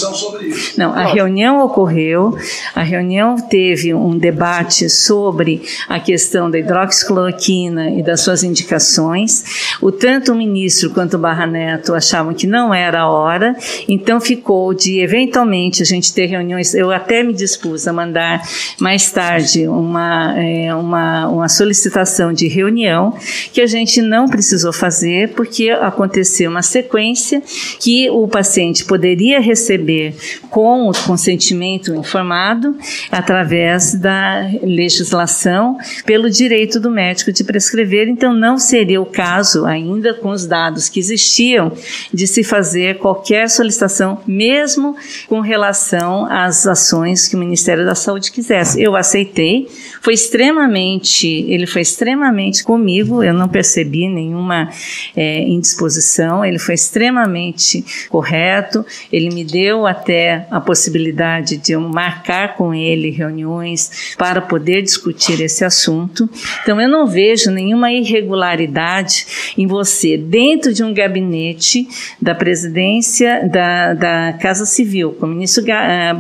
Não, 0.77 0.93
a 0.93 1.05
reunião 1.05 1.65
ocorreu, 1.65 2.37
a 2.75 2.83
reunião 2.83 3.37
teve 3.37 3.93
um 3.95 4.17
debate 4.17 4.89
sobre 4.91 5.63
a 5.89 5.99
questão 6.01 6.51
da 6.51 6.59
hidroxicloroquina 6.59 7.91
e 7.91 8.03
das 8.03 8.21
suas 8.21 8.43
indicações. 8.43 9.77
O 9.81 9.91
tanto 9.93 10.33
o 10.33 10.35
ministro 10.35 10.91
quanto 10.91 11.15
o 11.15 11.19
Barra 11.19 11.47
Neto 11.47 11.95
achavam 11.95 12.26
que 12.35 12.47
não 12.47 12.73
era 12.73 13.01
a 13.01 13.09
hora, 13.09 13.57
então 13.89 14.21
ficou 14.21 14.73
de 14.75 15.01
eventualmente 15.01 15.83
a 15.83 15.87
gente 15.87 16.13
ter 16.13 16.27
reuniões. 16.27 16.75
Eu 16.75 16.91
até 16.91 17.23
me 17.23 17.33
dispus 17.33 17.87
a 17.87 17.93
mandar 17.93 18.43
mais 18.81 19.11
tarde 19.11 19.67
uma, 19.69 20.35
é, 20.39 20.75
uma, 20.75 21.29
uma 21.29 21.49
solicitação 21.49 22.33
de 22.33 22.49
reunião 22.49 23.17
que 23.53 23.61
a 23.61 23.67
gente 23.67 24.01
não 24.03 24.29
precisou 24.29 24.73
fazer 24.73 25.31
porque 25.31 25.71
aconteceu 25.71 26.51
uma 26.51 26.63
sequência 26.63 27.43
que 27.81 28.09
o 28.11 28.27
paciente 28.29 28.85
poderia 28.85 29.41
receber 29.41 30.15
com 30.51 30.89
o 30.89 30.93
consentimento 31.07 31.95
informado 31.95 32.77
através 33.11 33.95
da 33.95 34.49
legislação 34.63 35.77
pelo 36.05 36.31
direito 36.31 36.81
do 36.81 36.91
médico 36.91 37.33
de 37.33 37.45
prescrever, 37.45 38.09
então 38.09 38.33
não 38.33 38.59
seria 38.59 39.01
o 39.01 39.07
caso 39.07 39.65
ainda 39.65 40.15
com 40.15 40.31
os 40.31 40.47
dados 40.47 40.89
que 40.89 40.99
existiam 40.99 41.73
de 42.17 42.27
se 42.27 42.43
fazer 42.43 42.97
qualquer 42.97 43.51
solicitação, 43.51 44.23
mesmo 44.27 44.97
com 45.29 45.41
relação 45.41 46.25
às 46.25 46.67
ações 46.67 47.29
que 47.29 47.37
o 47.37 47.39
Ministério 47.39 47.85
da 47.85 47.95
Saúde 47.95 48.33
quisesse. 48.33 48.83
Eu 48.83 48.97
aceitei, 48.97 49.69
foi 50.01 50.15
extremamente, 50.15 51.29
ele 51.47 51.67
foi 51.67 51.83
extremamente 51.83 52.65
comigo, 52.65 53.23
eu 53.23 53.35
não 53.35 53.49
percebi 53.49 54.09
nenhuma 54.09 54.71
eh, 55.15 55.43
indisposição, 55.43 56.43
ele 56.43 56.59
foi 56.59 56.75
extremamente 56.75 57.85
correto, 58.09 58.85
ele 59.13 59.29
me 59.29 59.45
deu 59.45 59.87
até 59.87 60.47
a 60.51 60.59
possibilidade 60.59 61.59
de 61.59 61.73
eu 61.73 61.81
marcar 61.83 62.57
com 62.57 62.73
ele 62.73 63.11
reuniões 63.11 64.15
para 64.17 64.41
poder 64.41 64.81
discutir 64.81 65.43
esse 65.43 65.67
assunto. 65.67 66.27
Então 66.63 66.81
eu 66.81 66.89
não 66.89 67.07
vejo 67.07 67.51
nenhuma 67.51 67.93
irregularidade 67.93 69.27
em 69.59 69.67
você, 69.67 70.17
dentro 70.17 70.73
de 70.73 70.83
um 70.83 70.95
gabinete 70.95 71.87
da 72.21 72.35
presidência 72.35 73.49
da, 73.51 73.95
da 73.95 74.33
Casa 74.35 74.65
Civil, 74.67 75.13
com 75.13 75.27
o 75.27 75.29
ministro 75.29 75.65
Ga- 75.65 76.17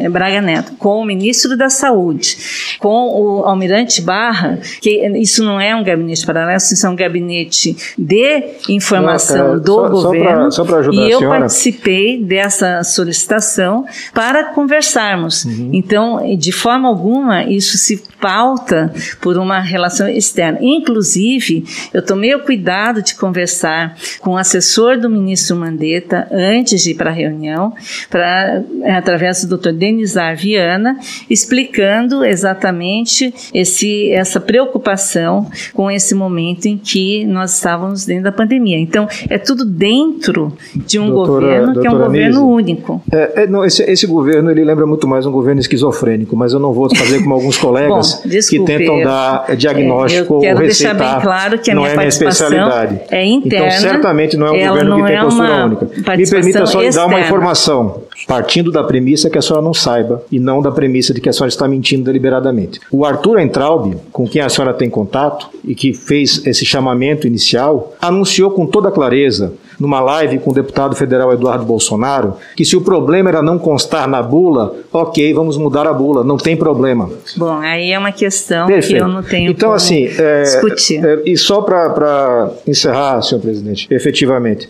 eh, 0.00 0.08
Braga 0.08 0.40
Neto, 0.40 0.72
com 0.78 1.00
o 1.00 1.04
ministro 1.04 1.56
da 1.56 1.68
Saúde, 1.70 2.36
com 2.78 3.08
o 3.08 3.44
almirante 3.44 4.00
Barra, 4.02 4.58
que 4.80 4.90
isso 5.18 5.42
não 5.44 5.60
é 5.60 5.74
um 5.74 5.82
gabinete 5.84 6.24
paralelo, 6.26 6.56
isso 6.58 6.86
é 6.86 6.88
um 6.90 6.96
gabinete 6.96 7.76
de 7.98 8.44
informação 8.68 9.54
Não, 9.54 9.60
do 9.60 9.72
só- 9.74 9.86
só 9.86 9.90
governo. 10.08 10.24
pra- 10.40 10.50
só 10.50 10.64
pra 10.64 10.80
e 10.92 11.10
eu 11.10 11.20
participei 11.20 12.22
dessa 12.22 12.82
solicitação 12.84 13.84
para 14.12 14.44
conversarmos. 14.52 15.44
Uhum. 15.44 15.70
Então, 15.72 16.36
de 16.36 16.52
forma 16.52 16.88
alguma, 16.88 17.44
isso 17.44 17.76
se 17.78 18.02
pauta 18.24 18.90
por 19.20 19.36
uma 19.36 19.60
relação 19.60 20.08
externa. 20.08 20.58
Inclusive, 20.62 21.62
eu 21.92 22.00
tomei 22.00 22.34
o 22.34 22.40
cuidado 22.40 23.02
de 23.02 23.14
conversar 23.14 23.98
com 24.20 24.30
o 24.30 24.36
assessor 24.38 24.98
do 24.98 25.10
ministro 25.10 25.54
Mandetta 25.54 26.26
antes 26.32 26.82
de 26.82 26.92
ir 26.92 26.94
para 26.94 27.10
a 27.10 27.12
reunião, 27.12 27.74
para, 28.08 28.64
através 28.96 29.44
do 29.44 29.58
Dr. 29.58 29.72
Denizar 29.72 30.34
Viana, 30.38 30.98
explicando 31.28 32.24
exatamente 32.24 33.34
esse, 33.52 34.10
essa 34.12 34.40
preocupação 34.40 35.46
com 35.74 35.90
esse 35.90 36.14
momento 36.14 36.64
em 36.64 36.78
que 36.78 37.26
nós 37.26 37.54
estávamos 37.56 38.06
dentro 38.06 38.24
da 38.24 38.32
pandemia. 38.32 38.78
Então, 38.78 39.06
é 39.28 39.36
tudo 39.36 39.66
dentro 39.66 40.50
de 40.74 40.98
um 40.98 41.10
Doutora- 41.10 41.46
governo 41.46 41.78
que 41.78 41.86
é 41.86 41.90
um 41.90 41.98
governo 41.98 42.48
único. 42.48 43.02
É, 43.12 43.42
é, 43.42 43.46
não, 43.46 43.62
esse, 43.66 43.82
esse 43.82 44.06
governo 44.06 44.50
ele 44.50 44.64
lembra 44.64 44.86
muito 44.86 45.06
mais 45.06 45.26
um 45.26 45.30
governo 45.30 45.60
esquizofrênico, 45.60 46.34
mas 46.34 46.54
eu 46.54 46.58
não 46.58 46.72
vou 46.72 46.88
fazer 46.96 47.22
como 47.22 47.34
alguns 47.34 47.58
colegas 47.60 48.13
Bom, 48.13 48.13
desculpe, 48.24 48.72
que 48.72 48.78
tentam 48.78 48.98
eu- 48.98 49.04
dar 49.04 49.44
é, 49.48 49.56
diagnóstico 49.56 50.34
eu 50.34 50.40
quero 50.40 50.56
ou 50.56 50.62
deixar 50.62 50.92
receitar. 50.92 51.14
bem 51.16 51.22
claro 51.22 51.58
que 51.58 51.70
a 51.70 51.74
não 51.74 51.82
minha 51.82 51.92
é 51.94 51.96
minha 51.96 52.08
especialidade. 52.08 53.00
é 53.10 53.24
interna, 53.24 53.66
Então, 53.68 53.80
certamente 53.80 54.36
não 54.36 54.46
é 54.46 54.50
um 54.50 54.68
governo 54.68 54.96
que 54.96 55.02
tem 55.04 55.16
é 55.16 55.20
postura 55.22 55.64
única. 55.66 55.88
Me 56.16 56.30
permita 56.30 56.66
só 56.66 56.80
lhe 56.80 56.90
dar 56.90 57.06
uma 57.06 57.20
informação, 57.20 58.02
partindo 58.26 58.70
da 58.70 58.82
premissa 58.82 59.28
que 59.30 59.38
a 59.38 59.42
senhora 59.42 59.64
não 59.64 59.74
saiba 59.74 60.22
e 60.30 60.38
não 60.38 60.60
da 60.62 60.70
premissa 60.70 61.12
de 61.12 61.20
que 61.20 61.28
a 61.28 61.32
senhora 61.32 61.48
está 61.48 61.68
mentindo 61.68 62.04
deliberadamente. 62.04 62.80
O 62.90 63.04
Arthur 63.04 63.38
Entraub, 63.40 63.94
com 64.12 64.26
quem 64.26 64.40
a 64.42 64.48
senhora 64.48 64.72
tem 64.74 64.88
contato 64.88 65.48
e 65.64 65.74
que 65.74 65.92
fez 65.92 66.44
esse 66.46 66.64
chamamento 66.64 67.26
inicial, 67.26 67.94
anunciou 68.00 68.50
com 68.50 68.66
toda 68.66 68.90
clareza 68.90 69.52
numa 69.78 70.00
live 70.00 70.38
com 70.38 70.50
o 70.50 70.54
deputado 70.54 70.94
federal 70.94 71.32
Eduardo 71.32 71.64
Bolsonaro, 71.64 72.34
que 72.56 72.64
se 72.64 72.76
o 72.76 72.80
problema 72.80 73.28
era 73.30 73.42
não 73.42 73.58
constar 73.58 74.06
na 74.08 74.22
bula, 74.22 74.74
ok, 74.92 75.34
vamos 75.34 75.56
mudar 75.56 75.86
a 75.86 75.92
bula, 75.92 76.22
não 76.22 76.36
tem 76.36 76.56
problema. 76.56 77.10
Bom, 77.36 77.58
aí 77.58 77.90
é 77.90 77.98
uma 77.98 78.12
questão 78.12 78.66
Perfeito. 78.66 78.96
que 78.98 79.02
eu 79.02 79.08
não 79.08 79.22
tenho 79.22 79.50
Então, 79.50 79.72
assim, 79.72 80.08
é, 80.16 80.42
discutir. 80.42 81.04
é, 81.04 81.22
e 81.26 81.36
só 81.36 81.60
para 81.60 82.50
encerrar, 82.66 83.20
senhor 83.22 83.40
presidente, 83.40 83.88
efetivamente, 83.90 84.68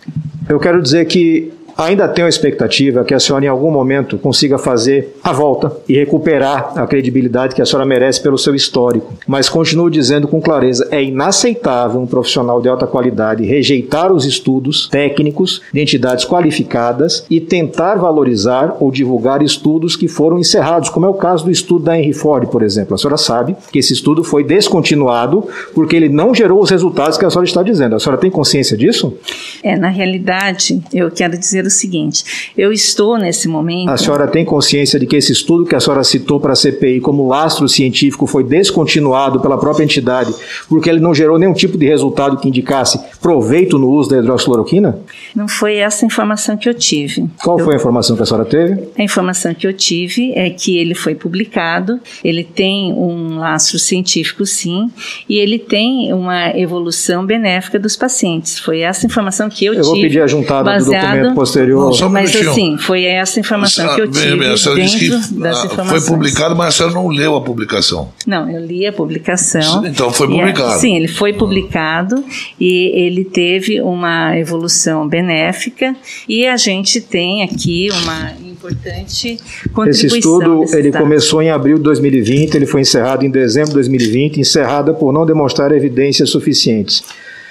eu 0.48 0.58
quero 0.58 0.80
dizer 0.82 1.04
que 1.06 1.52
ainda 1.76 2.08
tenho 2.08 2.26
a 2.26 2.28
expectativa 2.28 3.04
que 3.04 3.14
a 3.14 3.20
senhora 3.20 3.44
em 3.44 3.48
algum 3.48 3.70
momento 3.70 4.18
consiga 4.18 4.58
fazer 4.58 5.16
a 5.22 5.32
volta 5.32 5.72
e 5.88 5.94
recuperar 5.94 6.72
a 6.76 6.86
credibilidade 6.86 7.54
que 7.54 7.62
a 7.62 7.66
senhora 7.66 7.86
merece 7.86 8.22
pelo 8.22 8.38
seu 8.38 8.54
histórico. 8.54 9.12
Mas 9.26 9.48
continuo 9.48 9.90
dizendo 9.90 10.28
com 10.28 10.40
clareza, 10.40 10.88
é 10.90 11.02
inaceitável 11.02 12.00
um 12.00 12.06
profissional 12.06 12.60
de 12.60 12.68
alta 12.68 12.86
qualidade 12.86 13.44
rejeitar 13.44 14.12
os 14.12 14.24
estudos 14.24 14.88
técnicos 14.88 15.62
de 15.72 15.80
entidades 15.80 16.24
qualificadas 16.24 17.26
e 17.28 17.40
tentar 17.40 17.96
valorizar 17.96 18.76
ou 18.80 18.90
divulgar 18.90 19.42
estudos 19.42 19.96
que 19.96 20.08
foram 20.08 20.38
encerrados, 20.38 20.88
como 20.88 21.06
é 21.06 21.08
o 21.08 21.14
caso 21.14 21.44
do 21.44 21.50
estudo 21.50 21.84
da 21.84 21.98
Henry 21.98 22.12
Ford, 22.12 22.48
por 22.48 22.62
exemplo. 22.62 22.94
A 22.94 22.98
senhora 22.98 23.16
sabe 23.16 23.56
que 23.72 23.78
esse 23.78 23.92
estudo 23.92 24.22
foi 24.22 24.44
descontinuado 24.44 25.48
porque 25.74 25.96
ele 25.96 26.08
não 26.08 26.34
gerou 26.34 26.62
os 26.62 26.70
resultados 26.70 27.18
que 27.18 27.24
a 27.24 27.30
senhora 27.30 27.46
está 27.46 27.62
dizendo. 27.62 27.96
A 27.96 28.00
senhora 28.00 28.20
tem 28.20 28.30
consciência 28.30 28.76
disso? 28.76 29.16
É, 29.62 29.76
na 29.76 29.88
realidade, 29.88 30.82
eu 30.92 31.10
quero 31.10 31.36
dizer 31.36 31.63
dizer 31.64 31.68
o 31.68 31.70
seguinte: 31.70 32.52
eu 32.56 32.72
estou 32.72 33.18
nesse 33.18 33.48
momento. 33.48 33.90
A 33.90 33.96
senhora 33.96 34.26
tem 34.26 34.44
consciência 34.44 34.98
de 34.98 35.06
que 35.06 35.16
esse 35.16 35.32
estudo 35.32 35.64
que 35.64 35.74
a 35.74 35.80
senhora 35.80 36.04
citou 36.04 36.38
para 36.38 36.52
a 36.52 36.56
CPI 36.56 37.00
como 37.00 37.26
lastro 37.26 37.68
científico 37.68 38.26
foi 38.26 38.44
descontinuado 38.44 39.40
pela 39.40 39.58
própria 39.58 39.84
entidade 39.84 40.34
porque 40.68 40.88
ele 40.88 41.00
não 41.00 41.14
gerou 41.14 41.38
nenhum 41.38 41.52
tipo 41.52 41.76
de 41.76 41.86
resultado 41.86 42.36
que 42.36 42.48
indicasse 42.48 42.98
proveito 43.20 43.78
no 43.78 43.90
uso 43.90 44.10
da 44.10 44.18
hidroxicloroquina? 44.18 44.98
Não 45.34 45.48
foi 45.48 45.76
essa 45.76 46.04
informação 46.04 46.56
que 46.56 46.68
eu 46.68 46.74
tive. 46.74 47.28
Qual 47.42 47.58
eu, 47.58 47.64
foi 47.64 47.74
a 47.74 47.76
informação 47.76 48.16
que 48.16 48.22
a 48.22 48.26
senhora 48.26 48.44
teve? 48.44 48.88
A 48.98 49.02
informação 49.02 49.54
que 49.54 49.66
eu 49.66 49.72
tive 49.72 50.32
é 50.34 50.50
que 50.50 50.76
ele 50.78 50.94
foi 50.94 51.14
publicado, 51.14 52.00
ele 52.22 52.44
tem 52.44 52.92
um 52.92 53.38
lastro 53.38 53.78
científico, 53.78 54.44
sim, 54.44 54.90
e 55.28 55.38
ele 55.38 55.58
tem 55.58 56.12
uma 56.12 56.56
evolução 56.56 57.24
benéfica 57.24 57.78
dos 57.78 57.96
pacientes. 57.96 58.58
Foi 58.58 58.80
essa 58.80 59.06
informação 59.06 59.48
que 59.48 59.64
eu, 59.64 59.74
eu 59.74 59.80
tive. 59.80 59.88
Eu 59.88 59.94
vou 59.94 60.02
pedir 60.02 60.20
a 60.20 60.26
juntada 60.26 60.78
do 60.78 60.84
documento 60.84 61.34
posterior. 61.34 61.53
Não, 62.00 62.10
mas 62.10 62.34
assim, 62.34 62.76
foi 62.78 63.04
essa 63.04 63.40
informação 63.40 63.94
que 63.94 64.00
eu 64.00 64.10
tive 64.10 64.36
bem, 64.36 64.38
bem, 64.38 64.54
dentro 64.74 64.98
que, 64.98 65.08
das 65.38 65.62
ah, 65.62 65.66
informações. 65.66 66.06
Foi 66.06 66.16
publicado, 66.16 66.56
mas 66.56 66.68
a 66.68 66.70
senhora 66.72 66.94
não 66.94 67.08
leu 67.08 67.36
a 67.36 67.40
publicação. 67.40 68.12
Não, 68.26 68.50
eu 68.50 68.64
li 68.64 68.86
a 68.86 68.92
publicação. 68.92 69.84
Então 69.86 70.10
foi 70.10 70.28
publicado. 70.28 70.80
sim, 70.80 70.96
ele 70.96 71.08
foi 71.08 71.32
publicado 71.32 72.24
e 72.58 72.90
ele 72.94 73.24
teve 73.24 73.80
uma 73.80 74.36
evolução 74.38 75.06
benéfica 75.06 75.94
e 76.28 76.46
a 76.46 76.56
gente 76.56 77.00
tem 77.00 77.42
aqui 77.42 77.88
uma 78.02 78.32
importante 78.64 79.38
contribuição. 79.72 80.06
Esse 80.06 80.06
estudo 80.06 80.64
ele 80.76 80.90
começou 80.90 81.42
em 81.42 81.50
abril 81.50 81.76
de 81.76 81.82
2020, 81.84 82.54
ele 82.54 82.66
foi 82.66 82.80
encerrado 82.80 83.24
em 83.24 83.30
dezembro 83.30 83.70
de 83.70 83.74
2020, 83.74 84.40
encerrada 84.40 84.94
por 84.94 85.12
não 85.12 85.26
demonstrar 85.26 85.72
evidências 85.72 86.30
suficientes. 86.30 87.04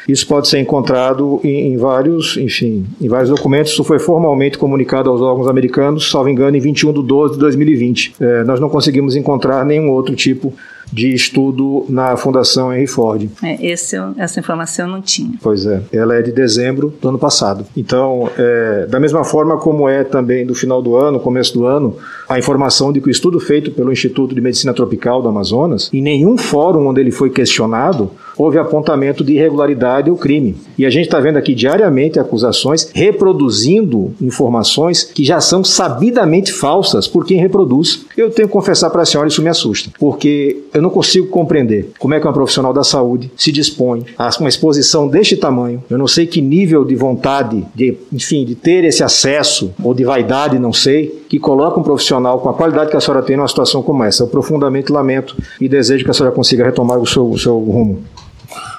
Isso 0.07 0.27
pode 0.27 0.47
ser 0.47 0.59
encontrado 0.59 1.39
em, 1.43 1.73
em, 1.73 1.77
vários, 1.77 2.37
enfim, 2.37 2.85
em 3.01 3.07
vários 3.07 3.29
documentos. 3.29 3.71
Isso 3.71 3.83
foi 3.83 3.99
formalmente 3.99 4.57
comunicado 4.57 5.09
aos 5.09 5.21
órgãos 5.21 5.47
americanos, 5.47 6.09
salvo 6.09 6.29
engano, 6.29 6.55
em 6.57 6.59
21 6.59 6.93
de 6.93 7.03
12 7.03 7.33
de 7.35 7.39
2020. 7.39 8.15
É, 8.19 8.43
nós 8.43 8.59
não 8.59 8.69
conseguimos 8.69 9.15
encontrar 9.15 9.65
nenhum 9.65 9.89
outro 9.89 10.15
tipo 10.15 10.53
de 10.93 11.13
estudo 11.13 11.85
na 11.89 12.15
Fundação 12.15 12.71
Henry 12.71 12.85
Ford. 12.85 13.27
É, 13.41 13.65
esse, 13.65 13.95
essa 14.17 14.39
informação 14.39 14.85
eu 14.85 14.91
não 14.91 15.01
tinha. 15.01 15.31
Pois 15.41 15.65
é, 15.65 15.81
ela 15.91 16.15
é 16.15 16.21
de 16.21 16.31
dezembro 16.31 16.93
do 17.01 17.09
ano 17.09 17.17
passado. 17.17 17.65
Então, 17.75 18.29
é, 18.37 18.85
da 18.87 18.99
mesma 18.99 19.23
forma 19.23 19.57
como 19.57 19.89
é 19.89 20.03
também 20.03 20.45
do 20.45 20.53
final 20.53 20.81
do 20.81 20.95
ano, 20.95 21.19
começo 21.19 21.53
do 21.53 21.65
ano, 21.65 21.97
a 22.29 22.37
informação 22.37 22.93
de 22.93 23.01
que 23.01 23.07
o 23.07 23.11
estudo 23.11 23.39
feito 23.39 23.71
pelo 23.71 23.91
Instituto 23.91 24.35
de 24.35 24.41
Medicina 24.41 24.73
Tropical 24.73 25.21
do 25.21 25.27
Amazonas, 25.27 25.89
em 25.91 26.01
nenhum 26.01 26.37
fórum 26.37 26.87
onde 26.87 27.01
ele 27.01 27.11
foi 27.11 27.31
questionado, 27.31 28.11
houve 28.37 28.57
apontamento 28.57 29.23
de 29.23 29.33
irregularidade 29.33 30.09
ou 30.09 30.17
crime. 30.17 30.55
E 30.77 30.85
a 30.85 30.89
gente 30.89 31.05
está 31.05 31.19
vendo 31.19 31.37
aqui 31.37 31.53
diariamente 31.53 32.19
acusações 32.19 32.89
reproduzindo 32.93 34.13
informações 34.21 35.03
que 35.03 35.23
já 35.23 35.39
são 35.39 35.63
sabidamente 35.63 36.51
falsas 36.51 37.07
por 37.07 37.25
quem 37.25 37.39
reproduz. 37.39 38.05
Eu 38.17 38.29
tenho 38.29 38.47
que 38.47 38.53
confessar 38.53 38.89
para 38.89 39.03
a 39.03 39.05
senhora, 39.05 39.27
isso 39.27 39.41
me 39.41 39.49
assusta, 39.49 39.91
porque 39.99 40.63
eu 40.73 40.81
não 40.81 40.89
consigo 40.89 41.27
compreender 41.27 41.91
como 41.99 42.13
é 42.13 42.19
que 42.19 42.25
uma 42.25 42.33
profissional 42.33 42.73
da 42.73 42.83
saúde 42.83 43.31
se 43.35 43.51
dispõe 43.51 44.05
a 44.17 44.29
uma 44.39 44.49
exposição 44.49 45.07
deste 45.07 45.37
tamanho. 45.37 45.83
Eu 45.89 45.97
não 45.97 46.07
sei 46.07 46.25
que 46.25 46.41
nível 46.41 46.83
de 46.83 46.95
vontade, 46.95 47.63
de, 47.75 47.97
enfim, 48.11 48.45
de 48.45 48.55
ter 48.55 48.83
esse 48.83 49.03
acesso 49.03 49.73
ou 49.83 49.93
de 49.93 50.03
vaidade, 50.03 50.59
não 50.59 50.73
sei, 50.73 51.22
que 51.33 51.39
coloca 51.39 51.79
um 51.79 51.83
profissional 51.83 52.39
com 52.39 52.47
a 52.47 52.53
qualidade 52.53 52.91
que 52.91 52.95
a 52.95 53.01
senhora 53.01 53.23
tem 53.23 53.35
numa 53.35 53.47
situação 53.47 53.81
como 53.81 54.03
essa. 54.03 54.21
Eu 54.21 54.27
profundamente 54.27 54.91
lamento 54.91 55.35
e 55.59 55.67
desejo 55.67 56.05
que 56.05 56.11
a 56.11 56.13
senhora 56.13 56.31
consiga 56.31 56.63
retomar 56.63 56.99
o 56.99 57.07
seu, 57.07 57.27
o 57.27 57.39
seu 57.39 57.57
rumo. 57.57 58.03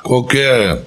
Qualquer 0.05 0.81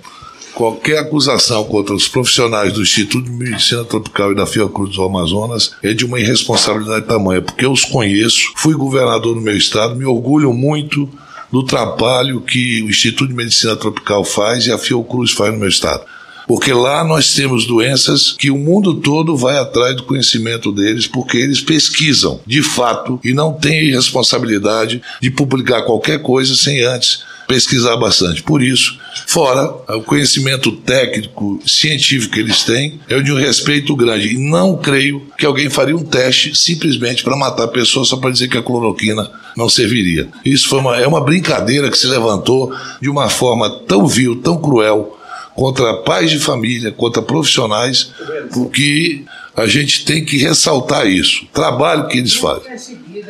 qualquer 0.55 0.99
acusação 0.99 1.65
contra 1.65 1.93
os 1.93 2.07
profissionais 2.07 2.72
do 2.72 2.82
Instituto 2.82 3.26
de 3.26 3.32
Medicina 3.32 3.84
Tropical 3.84 4.32
e 4.32 4.36
da 4.36 4.45
Fiocruz 4.45 4.95
do 4.95 5.03
Amazonas 5.03 5.74
é 5.84 5.93
de 5.93 6.05
uma 6.05 6.22
irresponsabilidade 6.22 7.05
tamanha, 7.05 7.41
porque 7.41 7.65
eu 7.65 7.74
os 7.74 7.84
conheço, 7.84 8.53
fui 8.55 8.74
governador 8.74 9.36
no 9.36 9.41
meu 9.41 9.57
estado, 9.57 9.93
me 9.93 10.05
orgulho 10.05 10.53
muito 10.53 11.09
do 11.51 11.63
trabalho 11.63 12.39
que 12.39 12.82
o 12.82 12.89
Instituto 12.89 13.28
de 13.28 13.36
Medicina 13.36 13.76
Tropical 13.76 14.24
faz 14.24 14.68
e 14.68 14.72
a 14.72 14.78
Fiocruz 14.78 15.32
faz 15.32 15.51
no 15.51 15.59
meu 15.59 15.68
estado. 15.68 16.05
Porque 16.48 16.72
lá 16.72 17.04
nós 17.04 17.34
temos 17.34 17.66
doenças 17.66 18.32
que 18.32 18.50
o 18.50 18.58
mundo 18.58 18.95
todo 18.95 19.36
vai 19.36 19.58
atrás 19.58 19.95
do 19.98 20.04
conhecimento 20.04 20.72
deles, 20.72 21.06
porque 21.06 21.38
eles 21.38 21.62
pesquisam 21.62 22.39
de 22.48 22.64
fato 22.64 23.20
e 23.24 23.34
não 23.34 23.54
têm 23.54 23.91
responsabilidade 23.91 25.02
de 25.22 25.30
publicar 25.30 25.82
qualquer 25.82 26.22
coisa 26.22 26.56
sem 26.56 26.82
antes 26.84 27.24
pesquisar 27.48 27.95
bastante. 27.95 28.43
Por 28.43 28.62
isso, 28.62 29.00
fora 29.26 29.74
o 29.95 30.04
conhecimento 30.04 30.72
técnico, 30.72 31.60
científico 31.66 32.34
que 32.34 32.41
eles 32.41 32.64
têm, 32.64 33.00
é 33.08 33.20
de 33.22 33.32
um 33.32 33.38
respeito 33.38 33.95
grande. 33.95 34.34
E 34.34 34.38
não 34.38 34.76
creio 34.78 35.26
que 35.38 35.45
alguém 35.45 35.70
faria 35.70 35.95
um 35.95 36.04
teste 36.04 36.54
simplesmente 36.56 37.24
para 37.24 37.38
matar 37.38 37.64
a 37.64 37.70
pessoa 37.70 38.06
só 38.06 38.18
para 38.18 38.32
dizer 38.32 38.50
que 38.50 38.58
a 38.58 38.62
cloroquina 38.62 39.30
não 39.56 39.70
serviria. 39.70 40.28
Isso 40.45 40.68
foi 40.68 40.80
uma, 40.80 40.98
é 40.98 41.08
uma 41.08 41.22
brincadeira 41.22 41.89
que 41.89 41.98
se 41.98 42.08
levantou 42.08 42.72
de 43.02 43.10
uma 43.10 43.30
forma 43.30 43.70
tão 43.88 44.06
vil, 44.06 44.36
tão 44.36 44.62
cruel 44.62 45.16
contra 45.58 45.91
pais 46.03 46.30
de 46.30 46.38
família, 46.38 46.91
contra 46.91 47.20
profissionais, 47.20 48.12
porque 48.53 49.24
a 49.55 49.66
gente 49.66 50.05
tem 50.05 50.24
que 50.24 50.38
ressaltar 50.38 51.08
isso, 51.08 51.45
o 51.45 51.47
trabalho 51.47 52.08
que 52.08 52.20
eles 52.20 52.36
fazem. 52.36 52.72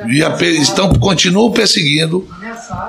E 0.10 0.22
estão, 0.62 0.94
continuam 0.96 1.50
perseguindo, 1.52 2.28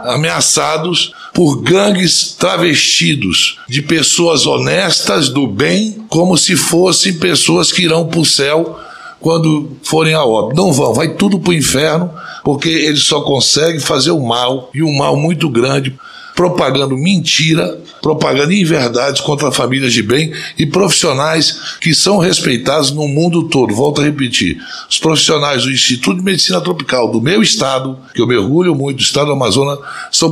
ameaçados 0.02 1.12
por 1.32 1.62
gangues 1.62 2.32
travestidos 2.32 3.60
de 3.68 3.80
pessoas 3.80 4.44
honestas 4.44 5.28
do 5.28 5.46
bem, 5.46 6.04
como 6.08 6.36
se 6.36 6.56
fossem 6.56 7.14
pessoas 7.14 7.70
que 7.70 7.82
irão 7.82 8.08
para 8.08 8.18
o 8.18 8.26
céu 8.26 8.76
quando 9.20 9.76
forem 9.84 10.14
a 10.14 10.24
óbito. 10.24 10.60
Não 10.60 10.72
vão, 10.72 10.92
vai 10.92 11.14
tudo 11.14 11.38
para 11.38 11.50
o 11.50 11.54
inferno, 11.54 12.10
porque 12.42 12.68
eles 12.68 13.04
só 13.04 13.20
conseguem 13.20 13.78
fazer 13.78 14.10
o 14.10 14.20
mal, 14.20 14.68
e 14.74 14.82
um 14.82 14.96
mal 14.96 15.16
muito 15.16 15.48
grande 15.48 15.96
propagando 16.38 16.96
mentira, 16.96 17.80
propagando 18.00 18.52
inverdades 18.52 19.20
contra 19.20 19.50
famílias 19.50 19.92
de 19.92 20.04
bem 20.04 20.32
e 20.56 20.64
profissionais 20.64 21.76
que 21.80 21.92
são 21.92 22.18
respeitados 22.18 22.92
no 22.92 23.08
mundo 23.08 23.48
todo. 23.48 23.74
Volto 23.74 24.00
a 24.00 24.04
repetir: 24.04 24.56
os 24.88 25.00
profissionais 25.00 25.64
do 25.64 25.72
Instituto 25.72 26.18
de 26.18 26.22
Medicina 26.22 26.60
Tropical 26.60 27.10
do 27.10 27.20
meu 27.20 27.42
estado, 27.42 27.98
que 28.14 28.22
eu 28.22 28.26
me 28.28 28.36
orgulho 28.36 28.72
muito 28.72 28.98
do 28.98 29.02
estado 29.02 29.26
do 29.26 29.32
Amazonas, 29.32 29.80
são 30.12 30.30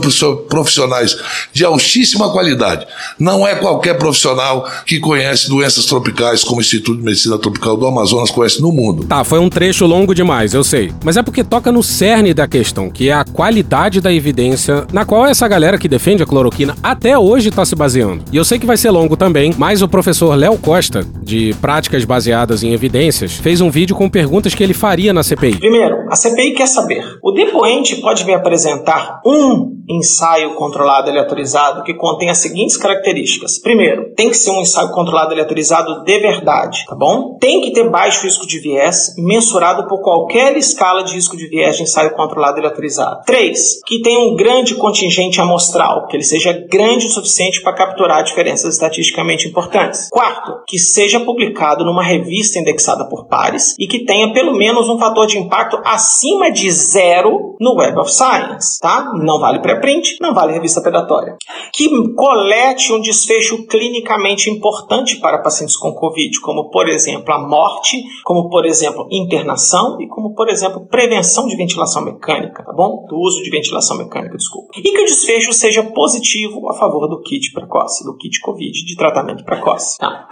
profissionais 0.49 1.19
de 1.53 1.65
altíssima 1.65 2.31
qualidade. 2.31 2.87
Não 3.19 3.45
é 3.45 3.57
qualquer 3.57 3.95
profissional 3.99 4.71
que 4.87 5.01
conhece 5.01 5.49
doenças 5.49 5.87
tropicais 5.87 6.45
como 6.45 6.59
o 6.59 6.61
Instituto 6.61 6.99
de 6.99 7.05
Medicina 7.05 7.37
Tropical 7.37 7.77
do 7.77 7.85
Amazonas 7.85 8.31
conhece 8.31 8.63
no 8.63 8.71
mundo. 8.71 9.07
Tá, 9.07 9.25
foi 9.25 9.41
um 9.41 9.51
trecho 9.51 9.85
longo 9.87 10.15
demais, 10.15 10.55
eu 10.55 10.63
sei. 10.63 10.93
Mas 11.03 11.17
é 11.17 11.23
porque 11.25 11.43
toca 11.43 11.73
no 11.73 11.83
cerne 11.83 12.33
da 12.33 12.47
questão, 12.47 12.89
que 12.89 13.09
é 13.09 13.13
a 13.13 13.25
qualidade 13.25 14.01
da 14.01 14.13
evidência 14.13 14.87
na 14.93 15.05
qual 15.05 15.27
essa 15.27 15.49
galera 15.49 15.77
que 15.77 15.96
defende 15.97 16.23
a 16.23 16.27
cloroquina 16.27 16.77
até 16.83 17.19
hoje 17.19 17.49
está 17.49 17.65
se 17.65 17.75
baseando. 17.75 18.23
E 18.31 18.37
eu 18.37 18.45
sei 18.45 18.59
que 18.59 18.67
vai 18.67 18.77
ser 18.77 18.91
longo 18.91 19.17
também, 19.17 19.55
mas 19.57 19.81
o 19.81 19.89
professor 19.89 20.35
Léo 20.35 20.59
Costa, 20.59 21.03
de 21.23 21.55
Práticas 21.59 22.05
Baseadas 22.05 22.63
em 22.63 22.75
Evidências, 22.75 23.33
fez 23.33 23.63
um 23.63 23.71
vídeo 23.71 23.97
com 23.97 24.07
perguntas 24.07 24.55
que 24.55 24.63
ele 24.63 24.75
faria 24.75 25.15
na 25.15 25.23
CPI. 25.23 25.59
Primeiro, 25.59 25.97
a 26.11 26.15
CPI 26.15 26.53
quer 26.53 26.67
saber: 26.67 27.03
o 27.23 27.33
depoente 27.33 27.97
pode 27.97 28.27
me 28.27 28.35
apresentar 28.35 29.23
um 29.25 29.76
ensaio 29.89 30.55
controlado 30.55 31.11
aleatorizado 31.11 31.83
que 31.83 31.95
contém 31.95 32.31
as 32.31 32.39
seguintes 32.39 32.77
características. 32.77 33.59
Primeiro, 33.59 34.13
tem 34.15 34.31
que 34.31 34.37
ser 34.37 34.51
um 34.51 34.61
ensaio 34.61 34.91
controlado 34.91 35.33
aleatorizado 35.33 36.05
de 36.05 36.19
verdade, 36.19 36.85
tá 36.87 36.95
bom? 36.95 37.37
Tem 37.41 37.61
que 37.61 37.73
ter 37.73 37.89
baixo 37.89 38.25
risco 38.25 38.47
de 38.47 38.59
viés, 38.59 39.15
mensurado 39.19 39.87
por 39.87 40.03
qualquer 40.03 40.57
escala 40.57 41.05
de 41.05 41.15
risco 41.15 41.37
de 41.37 41.49
viés 41.49 41.77
de 41.77 41.83
ensaio 41.83 42.15
controlado 42.15 42.59
aleatorizado. 42.59 43.23
Três, 43.25 43.81
que 43.87 44.01
tenha 44.01 44.21
um 44.21 44.37
grande 44.37 44.75
contingente 44.75 45.41
amostral, 45.41 46.07
que 46.07 46.17
ele 46.17 46.25
seja 46.25 46.53
grande 46.71 47.07
o 47.07 47.11
suficiente 47.11 47.63
para 47.63 47.75
capturar 47.75 48.25
diferenças 48.25 48.75
estatisticamente 48.75 49.49
importantes. 49.49 50.09
Quarto, 50.11 50.63
que 50.67 50.79
seja 50.79 51.21
publicado 51.21 51.85
numa 51.85 52.03
revista 52.03 52.59
indexada 52.59 53.09
por 53.09 53.27
pares 53.27 53.75
e 53.79 53.87
que 53.87 54.05
tenha 54.05 54.33
pelo 54.33 54.57
menos 54.57 54.89
um 54.89 54.99
fator 54.99 55.27
de 55.27 55.39
impacto 55.39 55.81
acima 55.85 56.51
de 56.51 56.71
zero 56.71 57.57
no 57.61 57.75
Web 57.77 57.99
of 57.99 58.13
Science, 58.13 58.79
tá? 58.81 59.13
Não 59.15 59.39
vale 59.39 59.61
pré-print, 59.81 60.17
não 60.21 60.35
vale 60.35 60.53
revista 60.53 60.81
predatória. 60.81 61.37
Que 61.73 61.89
colete 62.15 62.93
um 62.93 63.01
desfecho 63.01 63.67
clinicamente 63.67 64.51
importante 64.51 65.17
para 65.17 65.39
pacientes 65.39 65.77
com 65.77 65.93
Covid, 65.93 66.41
como 66.41 66.71
por 66.71 66.89
exemplo 66.89 67.33
a 67.33 67.39
morte, 67.39 68.03
como 68.25 68.49
por 68.49 68.65
exemplo 68.65 69.07
internação 69.11 70.01
e 70.01 70.09
como 70.09 70.35
por 70.35 70.49
exemplo 70.49 70.87
prevenção 70.87 71.47
de 71.47 71.57
ventilação 71.57 72.05
mecânica, 72.05 72.65
tá 72.65 72.73
bom? 72.73 73.05
Do 73.09 73.17
uso 73.19 73.43
de 73.43 73.51
ventilação 73.51 73.97
mecânica, 73.97 74.37
desculpa. 74.37 74.73
E 74.77 74.83
que 74.83 75.03
o 75.03 75.05
desfecho 75.05 75.53
seja 75.53 75.83
positivo 75.83 76.69
a 76.71 76.75
favor 76.75 77.09
do 77.09 77.21
kit 77.23 77.53
precoce, 77.53 78.05
do 78.05 78.17
kit 78.17 78.41
COVID 78.41 78.85
de 78.85 78.97
tratamento 78.97 79.45
precoce. 79.45 79.99
Tá? 79.99 80.27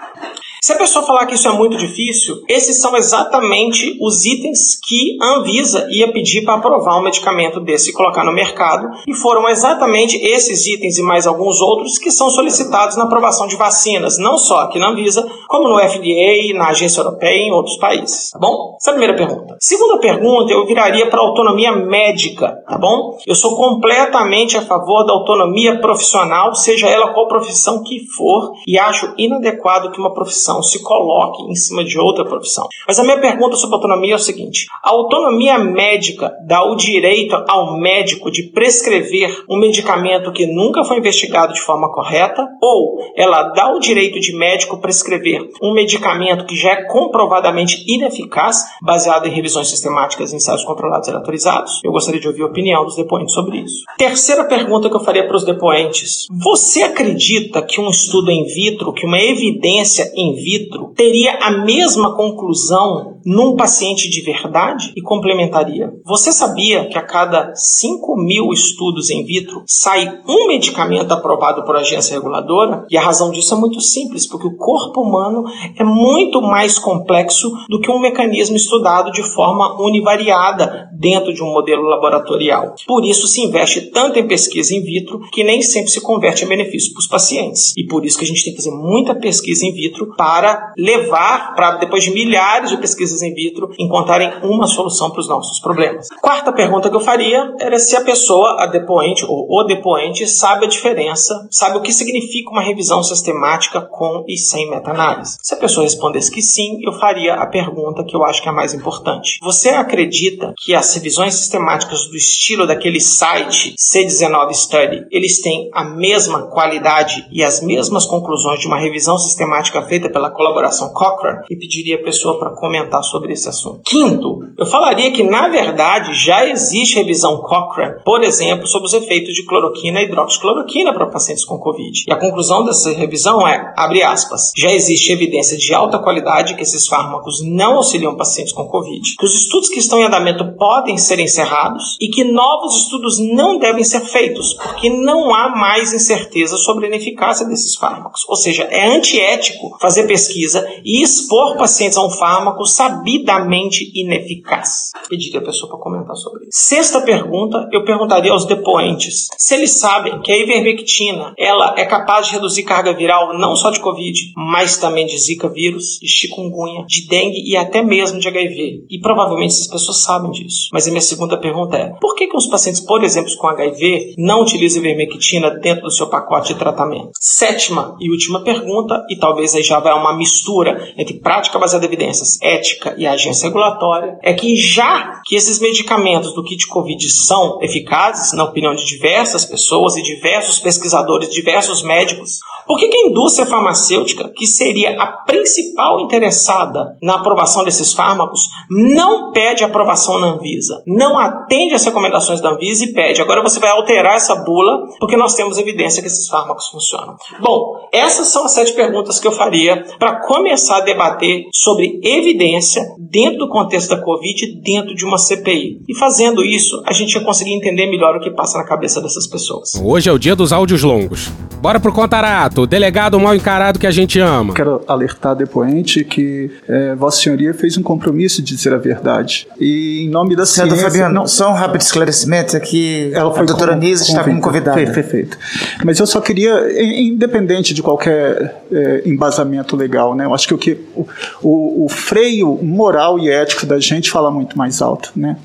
Se 0.64 0.72
a 0.72 0.76
pessoa 0.76 1.04
falar 1.04 1.26
que 1.26 1.34
isso 1.34 1.46
é 1.46 1.52
muito 1.52 1.76
difícil, 1.76 2.36
esses 2.48 2.80
são 2.80 2.96
exatamente 2.96 3.98
os 4.00 4.24
itens 4.24 4.80
que 4.82 5.18
a 5.20 5.36
Anvisa 5.36 5.86
ia 5.90 6.10
pedir 6.10 6.42
para 6.42 6.54
aprovar 6.54 6.98
um 6.98 7.02
medicamento 7.02 7.60
desse 7.60 7.90
e 7.90 7.92
colocar 7.92 8.24
no 8.24 8.32
mercado, 8.32 8.88
e 9.06 9.12
foram 9.12 9.46
exatamente 9.46 10.16
esses 10.16 10.66
itens 10.66 10.96
e 10.96 11.02
mais 11.02 11.26
alguns 11.26 11.60
outros 11.60 11.98
que 11.98 12.10
são 12.10 12.30
solicitados 12.30 12.96
na 12.96 13.04
aprovação 13.04 13.46
de 13.46 13.56
vacinas, 13.56 14.16
não 14.16 14.38
só 14.38 14.60
aqui 14.60 14.78
na 14.78 14.88
Anvisa, 14.88 15.30
como 15.48 15.68
no 15.68 15.78
FDA, 15.78 16.54
na 16.54 16.68
Agência 16.68 17.00
Europeia 17.00 17.36
e 17.36 17.48
em 17.48 17.52
outros 17.52 17.76
países, 17.76 18.30
tá 18.30 18.38
bom? 18.38 18.78
Essa 18.80 18.88
é 18.88 18.92
a 18.92 18.96
primeira 18.96 19.14
pergunta. 19.18 19.58
Segunda 19.60 19.98
pergunta, 19.98 20.50
eu 20.50 20.64
viraria 20.64 21.10
para 21.10 21.20
autonomia 21.20 21.72
médica, 21.72 22.64
tá 22.66 22.78
bom? 22.78 23.18
Eu 23.26 23.34
sou 23.34 23.54
completamente 23.54 24.56
a 24.56 24.62
favor 24.62 25.04
da 25.04 25.12
autonomia 25.12 25.78
profissional, 25.78 26.54
seja 26.54 26.88
ela 26.88 27.12
qual 27.12 27.28
profissão 27.28 27.82
que 27.82 28.00
for, 28.16 28.54
e 28.66 28.78
acho 28.78 29.12
inadequado 29.18 29.90
que 29.90 30.00
uma 30.00 30.14
profissão 30.14 30.53
se 30.62 30.82
coloque 30.82 31.42
em 31.50 31.54
cima 31.54 31.84
de 31.84 31.98
outra 31.98 32.24
profissão. 32.24 32.66
Mas 32.86 32.98
a 32.98 33.04
minha 33.04 33.20
pergunta 33.20 33.56
sobre 33.56 33.76
autonomia 33.76 34.14
é 34.14 34.16
o 34.16 34.20
seguinte: 34.20 34.66
a 34.82 34.90
autonomia 34.90 35.58
médica 35.58 36.32
dá 36.46 36.62
o 36.64 36.76
direito 36.76 37.36
ao 37.48 37.78
médico 37.78 38.30
de 38.30 38.44
prescrever 38.44 39.44
um 39.48 39.58
medicamento 39.58 40.32
que 40.32 40.46
nunca 40.46 40.84
foi 40.84 40.98
investigado 40.98 41.52
de 41.52 41.60
forma 41.60 41.90
correta, 41.92 42.46
ou 42.62 42.98
ela 43.16 43.44
dá 43.54 43.72
o 43.74 43.78
direito 43.78 44.20
de 44.20 44.36
médico 44.36 44.80
prescrever 44.80 45.48
um 45.62 45.72
medicamento 45.72 46.46
que 46.46 46.56
já 46.56 46.72
é 46.72 46.84
comprovadamente 46.84 47.84
ineficaz, 47.86 48.64
baseado 48.82 49.26
em 49.26 49.30
revisões 49.30 49.68
sistemáticas 49.68 50.32
e 50.32 50.36
ensaios 50.36 50.64
controlados 50.64 51.08
e 51.08 51.12
autorizados? 51.12 51.80
Eu 51.84 51.92
gostaria 51.92 52.20
de 52.20 52.28
ouvir 52.28 52.42
a 52.42 52.46
opinião 52.46 52.84
dos 52.84 52.96
depoentes 52.96 53.34
sobre 53.34 53.58
isso. 53.58 53.84
Terceira 53.98 54.44
pergunta 54.44 54.88
que 54.88 54.96
eu 54.96 55.04
faria 55.04 55.26
para 55.26 55.36
os 55.36 55.44
depoentes: 55.44 56.26
você 56.42 56.82
acredita 56.82 57.62
que 57.62 57.80
um 57.80 57.88
estudo 57.88 58.30
em 58.30 58.44
vitro, 58.44 58.92
que 58.92 59.06
uma 59.06 59.20
evidência 59.20 60.10
em 60.14 60.34
vitro, 60.44 60.92
teria 60.94 61.38
a 61.40 61.64
mesma 61.64 62.14
conclusão 62.14 63.14
num 63.24 63.56
paciente 63.56 64.10
de 64.10 64.20
verdade 64.20 64.92
e 64.94 65.00
complementaria? 65.00 65.90
Você 66.04 66.30
sabia 66.30 66.86
que 66.86 66.98
a 66.98 67.02
cada 67.02 67.54
5 67.54 68.16
mil 68.16 68.52
estudos 68.52 69.08
em 69.10 69.24
vitro 69.24 69.62
sai 69.66 70.20
um 70.28 70.48
medicamento 70.48 71.12
aprovado 71.12 71.64
por 71.64 71.76
agência 71.76 72.14
reguladora? 72.14 72.86
E 72.90 72.96
a 72.96 73.02
razão 73.02 73.30
disso 73.30 73.54
é 73.54 73.56
muito 73.56 73.80
simples, 73.80 74.26
porque 74.26 74.46
o 74.46 74.56
corpo 74.56 75.00
humano 75.00 75.44
é 75.78 75.84
muito 75.84 76.42
mais 76.42 76.78
complexo 76.78 77.50
do 77.68 77.80
que 77.80 77.90
um 77.90 78.00
mecanismo 78.00 78.56
estudado 78.56 79.10
de 79.10 79.22
forma 79.22 79.80
univariada 79.80 80.88
dentro 80.92 81.32
de 81.32 81.42
um 81.42 81.52
modelo 81.52 81.82
laboratorial. 81.82 82.74
Por 82.86 83.04
isso 83.04 83.26
se 83.26 83.40
investe 83.40 83.90
tanto 83.90 84.18
em 84.18 84.26
pesquisa 84.26 84.74
in 84.74 84.82
vitro 84.82 85.20
que 85.32 85.42
nem 85.42 85.62
sempre 85.62 85.90
se 85.90 86.00
converte 86.00 86.44
em 86.44 86.48
benefício 86.48 86.92
para 86.92 87.00
os 87.00 87.06
pacientes. 87.06 87.72
E 87.76 87.86
por 87.86 88.04
isso 88.04 88.18
que 88.18 88.24
a 88.24 88.28
gente 88.28 88.44
tem 88.44 88.54
que 88.54 88.62
fazer 88.62 88.74
muita 88.74 89.14
pesquisa 89.14 89.64
in 89.64 89.72
vitro 89.72 90.14
para 90.16 90.33
levar 90.76 91.54
para 91.54 91.76
depois 91.76 92.02
de 92.02 92.12
milhares 92.12 92.70
de 92.70 92.76
pesquisas 92.76 93.22
in 93.22 93.34
vitro 93.34 93.70
encontrarem 93.78 94.32
uma 94.42 94.66
solução 94.66 95.10
para 95.10 95.20
os 95.20 95.28
nossos 95.28 95.60
problemas. 95.60 96.08
Quarta 96.20 96.52
pergunta 96.52 96.90
que 96.90 96.96
eu 96.96 97.00
faria 97.00 97.52
era 97.60 97.78
se 97.78 97.96
a 97.96 98.02
pessoa, 98.02 98.62
a 98.62 98.66
depoente 98.66 99.24
ou 99.24 99.46
o 99.48 99.64
depoente, 99.64 100.26
sabe 100.26 100.66
a 100.66 100.68
diferença, 100.68 101.34
sabe 101.50 101.78
o 101.78 101.82
que 101.82 101.92
significa 101.92 102.50
uma 102.50 102.62
revisão 102.62 103.02
sistemática 103.02 103.80
com 103.80 104.24
e 104.28 104.36
sem 104.36 104.70
meta-análise. 104.70 105.36
Se 105.42 105.54
a 105.54 105.58
pessoa 105.58 105.84
respondesse 105.84 106.30
que 106.30 106.42
sim, 106.42 106.78
eu 106.82 106.92
faria 106.92 107.34
a 107.34 107.46
pergunta 107.46 108.04
que 108.04 108.16
eu 108.16 108.24
acho 108.24 108.42
que 108.42 108.48
é 108.48 108.50
a 108.50 108.54
mais 108.54 108.74
importante. 108.74 109.38
Você 109.42 109.70
acredita 109.70 110.52
que 110.58 110.74
as 110.74 110.94
revisões 110.94 111.34
sistemáticas 111.34 112.08
do 112.08 112.16
estilo 112.16 112.66
daquele 112.66 113.00
site 113.00 113.74
C19 113.78 114.52
Study, 114.54 115.06
eles 115.10 115.40
têm 115.40 115.70
a 115.72 115.84
mesma 115.84 116.46
qualidade 116.48 117.26
e 117.30 117.42
as 117.42 117.60
mesmas 117.60 118.06
conclusões 118.06 118.60
de 118.60 118.66
uma 118.66 118.78
revisão 118.78 119.18
sistemática 119.18 119.82
feita 119.82 120.10
pela 120.10 120.23
colaboração 120.30 120.92
Cochrane? 120.92 121.44
E 121.50 121.56
pediria 121.56 121.96
a 121.96 122.02
pessoa 122.02 122.38
para 122.38 122.50
comentar 122.50 123.02
sobre 123.02 123.32
esse 123.32 123.48
assunto. 123.48 123.80
Quinto, 123.84 124.40
eu 124.58 124.66
falaria 124.66 125.10
que 125.10 125.22
na 125.22 125.48
verdade 125.48 126.14
já 126.14 126.46
existe 126.46 126.96
revisão 126.96 127.38
Cochrane, 127.38 128.02
por 128.04 128.22
exemplo, 128.22 128.66
sobre 128.66 128.86
os 128.86 128.94
efeitos 128.94 129.34
de 129.34 129.44
cloroquina 129.44 130.00
e 130.00 130.04
hidroxicloroquina 130.04 130.92
para 130.92 131.10
pacientes 131.10 131.44
com 131.44 131.58
Covid. 131.58 132.04
E 132.06 132.12
a 132.12 132.16
conclusão 132.16 132.64
dessa 132.64 132.90
revisão 132.92 133.46
é, 133.46 133.72
abre 133.76 134.02
aspas, 134.02 134.52
já 134.56 134.70
existe 134.72 135.12
evidência 135.12 135.56
de 135.56 135.74
alta 135.74 135.98
qualidade 135.98 136.54
que 136.54 136.62
esses 136.62 136.86
fármacos 136.86 137.42
não 137.44 137.76
auxiliam 137.76 138.16
pacientes 138.16 138.52
com 138.52 138.66
Covid, 138.66 139.16
que 139.16 139.24
os 139.24 139.34
estudos 139.34 139.68
que 139.68 139.78
estão 139.78 139.98
em 139.98 140.04
andamento 140.04 140.56
podem 140.56 140.96
ser 140.98 141.18
encerrados 141.18 141.96
e 142.00 142.08
que 142.08 142.24
novos 142.24 142.76
estudos 142.76 143.18
não 143.18 143.58
devem 143.58 143.84
ser 143.84 144.00
feitos, 144.00 144.54
porque 144.54 144.90
não 144.90 145.34
há 145.34 145.48
mais 145.50 145.92
incerteza 145.92 146.56
sobre 146.56 146.86
a 146.86 146.88
ineficácia 146.88 147.46
desses 147.46 147.76
fármacos. 147.76 148.22
Ou 148.28 148.36
seja, 148.36 148.64
é 148.64 148.86
antiético 148.86 149.76
fazer 149.80 150.03
pesquisa 150.06 150.66
e 150.84 151.02
expor 151.02 151.56
pacientes 151.56 151.96
a 151.96 152.06
um 152.06 152.10
fármaco 152.10 152.64
sabidamente 152.66 153.90
ineficaz. 153.94 154.90
Pediria 155.08 155.40
a 155.40 155.44
pessoa 155.44 155.70
para 155.70 155.80
comentar 155.80 156.16
sobre 156.16 156.42
isso. 156.42 156.50
Sexta 156.52 157.00
pergunta, 157.02 157.68
eu 157.72 157.84
perguntaria 157.84 158.32
aos 158.32 158.46
depoentes 158.46 159.28
se 159.36 159.54
eles 159.54 159.78
sabem 159.78 160.20
que 160.20 160.32
a 160.32 160.36
ivermectina 160.36 161.34
ela 161.38 161.74
é 161.76 161.84
capaz 161.84 162.26
de 162.26 162.32
reduzir 162.32 162.62
carga 162.62 162.94
viral 162.94 163.38
não 163.38 163.56
só 163.56 163.70
de 163.70 163.80
Covid, 163.80 164.32
mas 164.36 164.76
também 164.76 165.06
de 165.06 165.18
Zika 165.18 165.48
vírus, 165.48 165.98
de 166.00 166.08
chikungunya, 166.08 166.84
de 166.86 167.06
dengue 167.06 167.42
e 167.44 167.56
até 167.56 167.82
mesmo 167.82 168.18
de 168.18 168.28
HIV. 168.28 168.86
E 168.90 168.98
provavelmente 169.00 169.54
essas 169.54 169.68
pessoas 169.68 170.02
sabem 170.02 170.30
disso. 170.30 170.68
Mas 170.72 170.86
a 170.86 170.90
minha 170.90 171.00
segunda 171.00 171.38
pergunta 171.38 171.76
é: 171.76 171.92
por 172.00 172.14
que, 172.14 172.26
que 172.26 172.36
os 172.36 172.46
pacientes, 172.46 172.80
por 172.80 173.02
exemplo, 173.02 173.30
com 173.36 173.46
HIV, 173.48 174.14
não 174.18 174.42
utilizam 174.42 174.82
ivermectina 174.82 175.50
dentro 175.50 175.84
do 175.84 175.90
seu 175.90 176.08
pacote 176.08 176.52
de 176.52 176.58
tratamento? 176.58 177.10
Sétima 177.20 177.96
e 178.00 178.10
última 178.10 178.42
pergunta, 178.42 179.04
e 179.08 179.16
talvez 179.16 179.54
aí 179.54 179.62
já 179.62 179.78
vai 179.78 179.92
uma 179.96 180.16
mistura 180.16 180.92
entre 180.96 181.14
prática 181.14 181.58
baseada 181.58 181.84
em 181.84 181.88
evidências, 181.88 182.38
ética 182.42 182.94
e 182.98 183.06
agência 183.06 183.46
regulatória, 183.46 184.18
é 184.22 184.32
que 184.32 184.56
já 184.56 185.20
que 185.24 185.34
esses 185.34 185.58
medicamentos 185.60 186.34
do 186.34 186.42
kit 186.42 186.66
COVID 186.66 187.08
são 187.10 187.58
eficazes, 187.62 188.32
na 188.32 188.44
opinião 188.44 188.74
de 188.74 188.84
diversas 188.84 189.44
pessoas 189.44 189.96
e 189.96 190.02
diversos 190.02 190.58
pesquisadores, 190.58 191.30
diversos 191.30 191.82
médicos, 191.82 192.40
por 192.66 192.78
que, 192.78 192.88
que 192.88 192.96
a 192.96 193.08
indústria 193.08 193.46
farmacêutica, 193.46 194.30
que 194.34 194.46
seria 194.46 195.00
a 195.00 195.06
principal 195.06 196.00
interessada 196.00 196.96
na 197.02 197.14
aprovação 197.14 197.64
desses 197.64 197.92
fármacos, 197.92 198.48
não 198.70 199.32
pede 199.32 199.64
aprovação 199.64 200.18
na 200.18 200.28
Anvisa, 200.28 200.82
não 200.86 201.18
atende 201.18 201.74
às 201.74 201.84
recomendações 201.84 202.40
da 202.40 202.50
Anvisa 202.50 202.84
e 202.84 202.92
pede, 202.92 203.20
agora 203.20 203.42
você 203.42 203.58
vai 203.58 203.70
alterar 203.70 204.16
essa 204.16 204.34
bula 204.36 204.86
porque 204.98 205.16
nós 205.16 205.34
temos 205.34 205.58
evidência 205.58 206.02
que 206.02 206.08
esses 206.08 206.28
fármacos 206.28 206.68
funcionam. 206.68 207.16
Bom, 207.40 207.88
essas 207.92 208.28
são 208.28 208.44
as 208.44 208.52
sete 208.52 208.72
perguntas 208.72 209.18
que 209.18 209.26
eu 209.26 209.32
faria 209.32 209.84
para 209.98 210.20
começar 210.26 210.78
a 210.78 210.80
debater 210.80 211.44
sobre 211.52 212.00
evidência 212.02 212.82
dentro 212.98 213.38
do 213.38 213.48
contexto 213.48 213.90
da 213.90 214.02
Covid, 214.02 214.60
dentro 214.62 214.94
de 214.94 215.04
uma 215.04 215.18
CPI. 215.18 215.82
E 215.88 215.96
fazendo 215.96 216.44
isso, 216.44 216.82
a 216.86 216.92
gente 216.92 217.14
ia 217.14 217.24
conseguir 217.24 217.52
entender 217.52 217.86
melhor 217.86 218.16
o 218.16 218.20
que 218.20 218.30
passa 218.30 218.58
na 218.58 218.64
cabeça 218.64 219.00
dessas 219.00 219.26
pessoas. 219.26 219.72
Hoje 219.82 220.08
é 220.08 220.12
o 220.12 220.18
dia 220.18 220.34
dos 220.34 220.52
áudios 220.52 220.82
longos. 220.82 221.30
Bora 221.60 221.80
pro 221.80 221.92
Contarato, 221.92 222.53
o 222.62 222.66
delegado 222.66 223.18
mal 223.18 223.34
encarado 223.34 223.78
que 223.78 223.86
a 223.86 223.90
gente 223.90 224.18
ama. 224.20 224.54
Quero 224.54 224.82
alertar 224.86 225.34
depoente 225.34 226.04
que 226.04 226.50
é, 226.68 226.94
Vossa 226.94 227.20
Senhoria 227.20 227.52
fez 227.54 227.76
um 227.76 227.82
compromisso 227.82 228.42
de 228.42 228.54
dizer 228.54 228.72
a 228.72 228.78
verdade. 228.78 229.46
E 229.60 230.04
em 230.04 230.08
nome 230.08 230.36
da 230.36 230.46
Senador 230.46 230.76
ciência... 230.76 230.90
Fabiano, 230.90 231.14
não, 231.14 231.26
só 231.26 231.50
um 231.50 231.54
rápido 231.54 231.80
esclarecimento 231.80 232.56
aqui. 232.56 233.10
Ela 233.12 233.32
foi 233.32 233.42
a 233.42 233.46
doutora 233.46 233.76
Nise 233.76 234.04
está 234.04 234.24
como 234.24 234.40
convidada. 234.40 234.76
Per- 234.76 234.92
Perfeito. 234.94 235.38
Mas 235.84 235.98
eu 235.98 236.06
só 236.06 236.20
queria, 236.20 236.52
in- 236.82 237.08
independente 237.12 237.74
de 237.74 237.82
qualquer 237.82 238.62
é, 238.72 239.02
embasamento 239.04 239.76
legal, 239.76 240.14
né? 240.14 240.24
Eu 240.24 240.34
acho 240.34 240.46
que 240.48 240.54
o, 240.54 240.58
que 240.58 240.78
o, 240.94 241.06
o, 241.42 241.84
o 241.84 241.88
freio 241.88 242.58
moral 242.62 243.18
e 243.18 243.28
ético 243.30 243.66
da 243.66 243.78
gente 243.80 244.10
fala 244.10 244.30
muito 244.30 244.56
mais 244.56 244.80
alto, 244.80 245.10
né? 245.16 245.36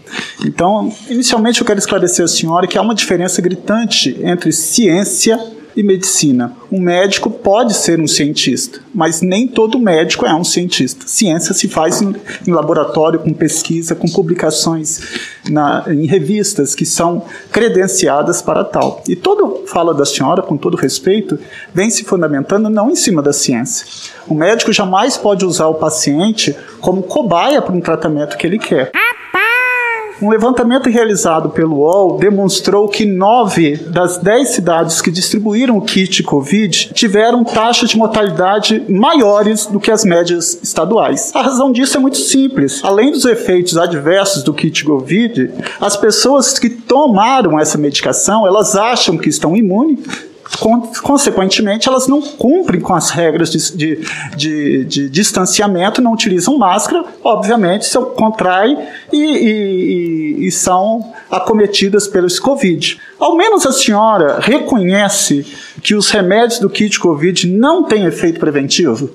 Então, 0.45 0.91
inicialmente 1.10 1.60
eu 1.62 1.66
quero 1.68 1.80
esclarecer 1.80 2.24
a 2.24 2.28
senhora 2.28 2.68
que 2.68 2.78
há 2.78 2.82
uma 2.82 2.95
diferença 2.95 3.41
gritante 3.41 4.18
entre 4.22 4.51
ciência 4.51 5.39
e 5.76 5.84
medicina. 5.84 6.53
Um 6.72 6.80
médico 6.80 7.30
pode 7.30 7.74
ser 7.74 7.99
um 7.99 8.07
cientista, 8.07 8.80
mas 8.93 9.22
nem 9.22 9.47
todo 9.47 9.80
médico 9.80 10.26
é 10.26 10.34
um 10.34 10.43
cientista. 10.43 11.07
Ciência 11.07 11.53
se 11.53 11.67
faz 11.67 12.01
em, 12.01 12.15
em 12.47 12.51
laboratório, 12.51 13.20
com 13.20 13.34
pesquisa, 13.34 13.95
com 13.95 14.07
publicações 14.07 15.01
na- 15.49 15.86
em 15.88 16.05
revistas 16.05 16.76
que 16.76 16.86
são 16.86 17.24
credenciadas 17.51 18.41
para 18.41 18.63
tal. 18.63 19.03
E 19.07 19.15
toda 19.15 19.67
fala 19.67 19.93
da 19.93 20.05
senhora, 20.05 20.41
com 20.41 20.57
todo 20.57 20.76
respeito, 20.78 21.39
vem 21.74 21.89
se 21.89 22.03
fundamentando 22.03 22.70
não 22.70 22.89
em 22.89 22.95
cima 22.95 23.22
da 23.22 23.32
ciência. 23.34 23.86
O 24.28 24.34
médico 24.34 24.72
jamais 24.74 25.17
pode 25.17 25.45
usar 25.45 25.67
o 25.67 25.76
paciente 25.76 26.55
como 26.82 27.03
cobaia 27.03 27.61
para 27.61 27.74
um 27.76 27.82
tratamento 27.82 28.38
que 28.38 28.45
ele 28.45 28.57
quer. 28.59 28.91
Um 30.22 30.30
levantamento 30.30 30.89
realizado 30.89 31.49
pelo 31.49 31.78
UOL 31.78 32.17
demonstrou 32.17 32.89
que 32.89 33.05
nove 33.05 33.78
das 33.78 34.17
dez 34.17 34.49
cidades 34.49 35.01
que 35.01 35.09
distribuíram 35.09 35.78
o 35.78 35.82
kit 35.82 36.22
Covid 36.24 36.91
tiveram 36.93 37.45
taxas 37.45 37.89
de 37.89 37.97
mortalidade 37.97 38.84
maiores 38.89 39.65
do 39.65 39.80
que 39.80 39.89
as 39.89 40.03
médias 40.03 40.59
estaduais. 40.61 41.32
A 41.34 41.41
razão 41.41 41.72
disso 41.72 41.95
é 41.95 41.99
muito 42.01 42.17
simples. 42.17 42.82
Além 42.84 43.11
dos 43.11 43.24
efeitos 43.24 43.78
adversos 43.78 44.43
do 44.43 44.53
kit 44.53 44.84
Covid, 44.84 45.51
as 45.80 45.95
pessoas 45.95 46.59
que 46.59 46.70
tomaram 46.70 47.57
essa 47.57 47.78
medicação, 47.78 48.45
elas 48.45 48.76
acham 48.76 49.17
que 49.17 49.30
estão 49.30 49.55
imunes, 49.55 49.99
consequentemente, 50.57 51.87
elas 51.87 52.07
não 52.07 52.21
cumprem 52.21 52.81
com 52.81 52.93
as 52.93 53.09
regras 53.09 53.51
de, 53.51 53.75
de, 53.75 54.05
de, 54.35 54.85
de 54.85 55.09
distanciamento, 55.09 56.01
não 56.01 56.13
utilizam 56.13 56.57
máscara, 56.57 57.05
obviamente, 57.23 57.85
se 57.85 57.97
contrai 58.15 58.77
e, 59.11 59.17
e, 59.17 60.47
e 60.47 60.51
são 60.51 61.13
acometidas 61.29 62.07
pelos 62.07 62.39
Covid. 62.39 62.99
Ao 63.19 63.35
menos 63.35 63.65
a 63.65 63.71
senhora 63.71 64.39
reconhece 64.39 65.45
que 65.81 65.93
os 65.93 66.09
remédios 66.09 66.59
do 66.59 66.69
kit 66.69 66.99
Covid 66.99 67.47
não 67.47 67.83
têm 67.83 68.05
efeito 68.05 68.39
preventivo? 68.39 69.11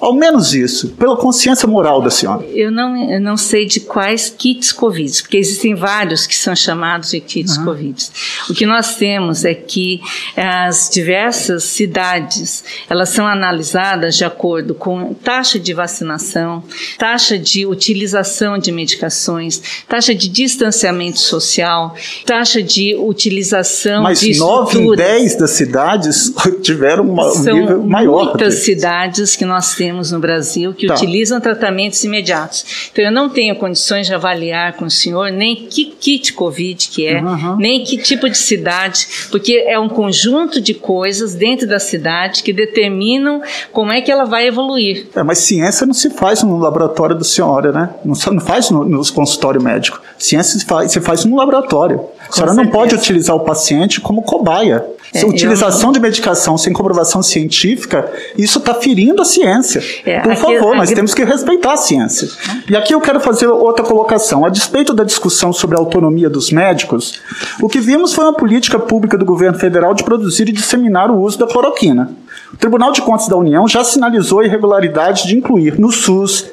Ao 0.00 0.14
menos 0.14 0.54
isso, 0.54 0.90
pela 0.90 1.16
consciência 1.16 1.66
moral 1.68 2.02
da 2.02 2.10
senhora. 2.10 2.44
Eu 2.46 2.70
não, 2.70 3.10
eu 3.10 3.20
não 3.20 3.36
sei 3.36 3.66
de 3.66 3.80
quais 3.80 4.28
kits 4.28 4.72
Covid, 4.72 5.22
porque 5.22 5.36
existem 5.36 5.74
vários 5.74 6.26
que 6.26 6.34
são 6.34 6.54
chamados 6.54 7.10
de 7.10 7.20
kits 7.20 7.56
uhum. 7.56 7.64
Covid. 7.64 8.10
O 8.50 8.54
que 8.54 8.66
nós 8.66 8.96
temos 8.96 9.44
é 9.44 9.54
que 9.54 10.00
as 10.36 10.90
diversas 10.92 11.64
cidades, 11.64 12.64
elas 12.88 13.08
são 13.08 13.26
analisadas 13.26 14.16
de 14.16 14.24
acordo 14.24 14.74
com 14.74 15.14
taxa 15.14 15.58
de 15.58 15.72
vacinação, 15.72 16.62
taxa 16.98 17.38
de 17.38 17.66
utilização 17.66 18.58
de 18.58 18.72
medicações, 18.72 19.84
taxa 19.88 20.14
de 20.14 20.28
distanciamento 20.28 21.18
social, 21.18 21.94
taxa 22.24 22.62
de 22.62 22.94
utilização 22.96 24.02
Mas 24.02 24.20
de 24.20 24.30
Mas 24.30 24.38
9 24.38 24.78
em 24.78 24.96
10 24.96 25.36
das 25.36 25.50
cidades 25.50 26.32
tiveram 26.62 27.04
uma, 27.04 27.32
um 27.32 27.42
nível 27.42 27.82
maior. 27.84 28.24
muitas 28.26 28.56
cidades 28.64 29.36
que 29.36 29.44
nós 29.44 29.74
temos 29.76 30.10
no 30.10 30.18
Brasil 30.18 30.72
que 30.72 30.86
tá. 30.86 30.94
utilizam 30.94 31.40
tratamentos 31.40 32.02
imediatos. 32.04 32.88
Então, 32.90 33.04
eu 33.04 33.12
não 33.12 33.28
tenho 33.28 33.54
condições 33.56 34.06
de 34.06 34.14
avaliar 34.14 34.74
com 34.74 34.86
o 34.86 34.90
senhor 34.90 35.30
nem 35.30 35.54
que 35.54 35.86
kit 35.86 36.32
Covid 36.32 36.88
que 36.88 37.06
é, 37.06 37.20
uhum. 37.20 37.56
nem 37.56 37.84
que 37.84 37.98
tipo 37.98 38.28
de 38.28 38.38
cidade, 38.38 39.06
porque 39.30 39.64
é 39.66 39.78
um 39.78 39.88
conjunto 39.88 40.60
de 40.60 40.74
coisas 40.74 41.34
dentro 41.34 41.66
da 41.66 41.78
cidade 41.78 42.42
que 42.42 42.52
determinam 42.52 43.42
como 43.72 43.92
é 43.92 44.00
que 44.00 44.10
ela 44.10 44.24
vai 44.24 44.46
evoluir. 44.46 45.08
É, 45.14 45.22
mas 45.22 45.38
ciência 45.38 45.86
não 45.86 45.94
se 45.94 46.10
faz 46.10 46.42
no 46.42 46.58
laboratório 46.58 47.16
da 47.16 47.24
senhora, 47.24 47.72
né? 47.72 47.90
Não, 48.04 48.14
não 48.32 48.40
faz 48.40 48.70
no, 48.70 48.84
no 48.84 49.12
consultório 49.12 49.62
médico. 49.62 50.00
Ciência 50.18 50.58
se 50.58 50.64
faz, 50.64 50.92
se 50.92 51.00
faz 51.00 51.24
no 51.24 51.36
laboratório. 51.36 52.00
A 52.28 52.32
senhora 52.32 52.54
não 52.54 52.66
pode 52.66 52.94
utilizar 52.94 53.34
o 53.36 53.40
paciente 53.40 54.00
como 54.00 54.22
cobaia. 54.22 54.84
É, 55.14 55.24
utilização 55.24 55.90
eu... 55.90 55.92
de 55.92 56.00
medicação 56.00 56.58
sem 56.58 56.72
comprovação 56.72 57.22
científica, 57.22 58.10
isso 58.36 58.58
está 58.58 58.74
ferindo 58.74 59.22
a 59.22 59.24
ciência. 59.24 59.82
É, 60.04 60.20
Por 60.20 60.32
aqui, 60.32 60.40
favor, 60.40 60.68
aqui... 60.68 60.76
nós 60.78 60.90
temos 60.90 61.14
que 61.14 61.24
respeitar 61.24 61.74
a 61.74 61.76
ciência. 61.76 62.28
E 62.68 62.76
aqui 62.76 62.92
eu 62.92 63.00
quero 63.00 63.20
fazer 63.20 63.46
outra 63.46 63.84
colocação. 63.84 64.44
A 64.44 64.48
despeito 64.48 64.92
da 64.92 65.04
discussão 65.04 65.52
sobre 65.52 65.76
a 65.76 65.80
autonomia 65.80 66.28
dos 66.28 66.50
médicos, 66.50 67.20
o 67.62 67.68
que 67.68 67.78
vimos 67.78 68.12
foi 68.12 68.24
uma 68.24 68.34
política 68.34 68.78
pública 68.78 69.16
do 69.16 69.24
governo 69.24 69.58
federal 69.58 69.94
de 69.94 70.04
produzir 70.04 70.48
e 70.48 70.52
disseminar 70.52 71.10
o 71.10 71.20
uso 71.20 71.38
da 71.38 71.46
cloroquina. 71.46 72.10
O 72.52 72.56
Tribunal 72.56 72.92
de 72.92 73.02
Contas 73.02 73.28
da 73.28 73.36
União 73.36 73.66
já 73.66 73.84
sinalizou 73.84 74.40
a 74.40 74.44
irregularidade 74.44 75.26
de 75.26 75.36
incluir 75.36 75.78
no 75.78 75.90
SUS 75.90 76.46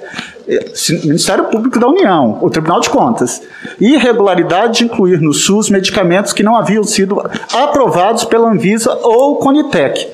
Ministério 1.04 1.46
Público 1.46 1.80
da 1.80 1.88
União, 1.88 2.40
o 2.42 2.50
Tribunal 2.50 2.82
de 2.82 2.90
Contas, 2.90 3.42
irregularidade 3.80 4.80
de 4.80 4.84
incluir 4.86 5.22
no 5.22 5.34
SUS 5.34 5.70
medicamentos 5.70 6.34
que 6.34 6.44
não 6.44 6.56
haviam 6.56 6.84
sido 6.84 7.22
aprovados 7.54 8.26
pela 8.26 8.50
Anvisa 8.50 8.94
ou 9.02 9.38
Conitec. 9.38 10.08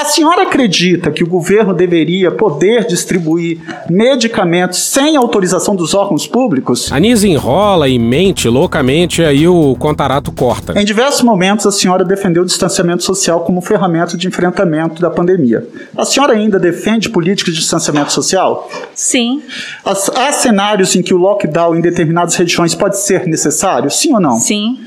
A 0.00 0.04
senhora 0.04 0.42
acredita 0.42 1.10
que 1.10 1.24
o 1.24 1.26
governo 1.26 1.74
deveria 1.74 2.30
poder 2.30 2.86
distribuir 2.86 3.58
medicamentos 3.90 4.78
sem 4.78 5.16
autorização 5.16 5.74
dos 5.74 5.92
órgãos 5.92 6.24
públicos? 6.24 6.92
A 6.92 7.00
Nise 7.00 7.28
enrola 7.28 7.88
e 7.88 7.98
mente 7.98 8.48
loucamente, 8.48 9.24
aí 9.24 9.48
o 9.48 9.74
contarato 9.74 10.30
corta. 10.30 10.80
Em 10.80 10.84
diversos 10.84 11.22
momentos, 11.22 11.66
a 11.66 11.72
senhora 11.72 12.04
defendeu 12.04 12.44
o 12.44 12.46
distanciamento 12.46 13.02
social 13.02 13.40
como 13.40 13.60
ferramenta 13.60 14.16
de 14.16 14.28
enfrentamento 14.28 15.02
da 15.02 15.10
pandemia. 15.10 15.66
A 15.96 16.04
senhora 16.04 16.34
ainda 16.34 16.60
defende 16.60 17.08
políticas 17.08 17.52
de 17.52 17.60
distanciamento 17.60 18.12
social? 18.12 18.70
Sim. 18.94 19.42
Há 19.84 20.30
cenários 20.30 20.94
em 20.94 21.02
que 21.02 21.12
o 21.12 21.16
lockdown 21.16 21.74
em 21.74 21.80
determinadas 21.80 22.36
regiões 22.36 22.72
pode 22.72 23.00
ser 23.00 23.26
necessário? 23.26 23.90
Sim 23.90 24.14
ou 24.14 24.20
não? 24.20 24.38
Sim. 24.38 24.78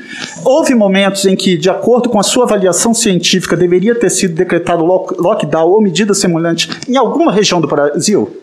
Houve 0.45 0.73
momentos 0.73 1.25
em 1.25 1.35
que, 1.35 1.57
de 1.57 1.69
acordo 1.69 2.07
com 2.07 2.17
a 2.17 2.23
sua 2.23 2.45
avaliação 2.45 2.93
científica, 2.93 3.57
deveria 3.57 3.93
ter 3.93 4.09
sido 4.09 4.35
decretado 4.35 4.85
lockdown 4.85 5.00
ou 5.65 5.81
medida 5.81 6.13
semelhante 6.13 6.69
em 6.87 6.97
alguma 6.97 7.31
região 7.31 7.61
do 7.61 7.67
Brasil? 7.67 8.41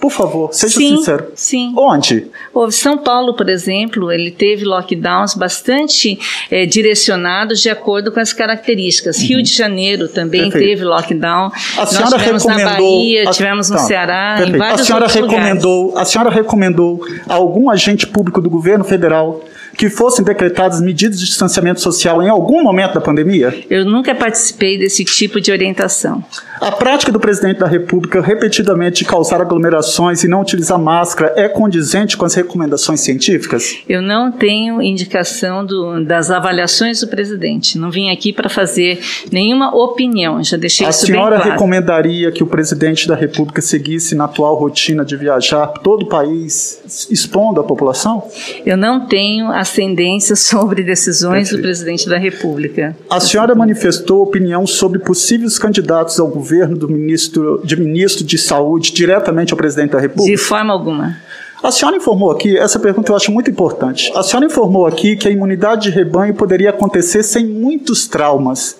Por 0.00 0.10
favor, 0.10 0.52
seja 0.52 0.74
sim, 0.78 0.96
sincero. 0.96 1.32
Sim. 1.34 1.72
Onde? 1.76 2.26
O 2.52 2.70
São 2.70 2.98
Paulo, 2.98 3.34
por 3.34 3.48
exemplo, 3.48 4.12
ele 4.12 4.30
teve 4.30 4.64
lockdowns 4.64 5.34
bastante 5.34 6.18
é, 6.50 6.66
direcionados 6.66 7.60
de 7.60 7.70
acordo 7.70 8.12
com 8.12 8.20
as 8.20 8.32
características. 8.32 9.18
Uhum. 9.18 9.26
Rio 9.26 9.42
de 9.42 9.52
Janeiro 9.52 10.08
também 10.08 10.50
Perfeito. 10.50 10.66
teve 10.66 10.84
lockdown. 10.84 11.50
A 11.76 11.80
Nós 11.80 11.88
senhora 11.90 12.18
tivemos 12.18 12.44
recomendou, 12.44 12.64
na 12.64 12.78
Bahia, 12.78 13.28
a, 13.28 13.32
tivemos 13.32 13.70
no 13.70 13.76
tá, 13.76 13.82
Ceará, 13.82 14.34
perfeito. 14.36 14.54
em 14.54 14.58
vários 14.58 14.80
a 14.80 14.84
senhora 14.84 15.06
recomendou, 15.06 15.82
lugares. 15.86 16.08
A 16.08 16.12
senhora 16.12 16.30
recomendou 16.30 17.00
a 17.26 17.34
algum 17.34 17.70
agente 17.70 18.06
público 18.06 18.40
do 18.40 18.50
governo 18.50 18.84
federal 18.84 19.42
que 19.76 19.90
fossem 19.90 20.24
decretadas 20.24 20.80
medidas 20.80 21.18
de 21.18 21.26
distanciamento 21.26 21.80
social 21.80 22.22
em 22.22 22.28
algum 22.28 22.62
momento 22.62 22.94
da 22.94 23.00
pandemia? 23.00 23.54
Eu 23.68 23.84
nunca 23.84 24.14
participei 24.14 24.78
desse 24.78 25.04
tipo 25.04 25.40
de 25.40 25.52
orientação. 25.52 26.24
A 26.60 26.72
prática 26.72 27.12
do 27.12 27.20
presidente 27.20 27.58
da 27.58 27.66
República 27.66 28.20
repetidamente 28.20 29.04
de 29.04 29.04
causar 29.04 29.40
aglomerações 29.40 30.24
e 30.24 30.28
não 30.28 30.40
utilizar 30.40 30.78
máscara 30.78 31.34
é 31.36 31.48
condizente 31.48 32.16
com 32.16 32.24
as 32.24 32.34
recomendações 32.34 33.00
científicas? 33.00 33.78
Eu 33.88 34.00
não 34.00 34.32
tenho 34.32 34.80
indicação 34.80 35.64
do, 35.64 36.02
das 36.04 36.30
avaliações 36.30 37.00
do 37.00 37.08
presidente. 37.08 37.78
Não 37.78 37.90
vim 37.90 38.10
aqui 38.10 38.32
para 38.32 38.48
fazer 38.48 39.00
nenhuma 39.30 39.76
opinião. 39.76 40.42
Já 40.42 40.56
deixei 40.56 40.86
a 40.86 40.90
isso 40.90 41.06
bem 41.06 41.16
claro. 41.16 41.34
A 41.34 41.38
senhora 41.38 41.52
recomendaria 41.52 42.32
que 42.32 42.42
o 42.42 42.46
presidente 42.46 43.06
da 43.06 43.14
República 43.14 43.60
seguisse 43.60 44.14
na 44.14 44.24
atual 44.24 44.54
rotina 44.56 45.04
de 45.04 45.16
viajar 45.16 45.66
todo 45.66 46.04
o 46.04 46.06
país, 46.06 47.08
expondo 47.10 47.60
a 47.60 47.64
população? 47.64 48.22
Eu 48.64 48.76
não 48.76 49.06
tenho 49.06 49.50
ascendência 49.66 50.34
sobre 50.34 50.82
decisões 50.82 51.50
do 51.50 51.58
presidente 51.58 52.08
da 52.08 52.18
República. 52.18 52.96
A 53.10 53.20
senhora 53.20 53.54
manifestou 53.54 54.22
opinião 54.22 54.66
sobre 54.66 54.98
possíveis 54.98 55.58
candidatos 55.58 56.18
ao 56.18 56.28
governo 56.28 56.46
governo 56.46 56.76
do 56.76 56.88
ministro 56.88 57.60
de 57.64 57.76
ministro 57.76 58.24
de 58.24 58.38
saúde 58.38 58.92
diretamente 58.92 59.52
ao 59.52 59.56
presidente 59.56 59.92
da 59.92 60.00
República? 60.00 60.30
De 60.30 60.36
forma 60.36 60.72
alguma. 60.72 61.16
A 61.62 61.70
senhora 61.72 61.96
informou 61.96 62.30
aqui, 62.30 62.56
essa 62.56 62.78
pergunta 62.78 63.10
eu 63.10 63.16
acho 63.16 63.32
muito 63.32 63.50
importante. 63.50 64.12
A 64.14 64.22
senhora 64.22 64.46
informou 64.46 64.86
aqui 64.86 65.16
que 65.16 65.26
a 65.26 65.30
imunidade 65.30 65.84
de 65.84 65.90
rebanho 65.90 66.34
poderia 66.34 66.70
acontecer 66.70 67.22
sem 67.22 67.46
muitos 67.46 68.06
traumas. 68.06 68.78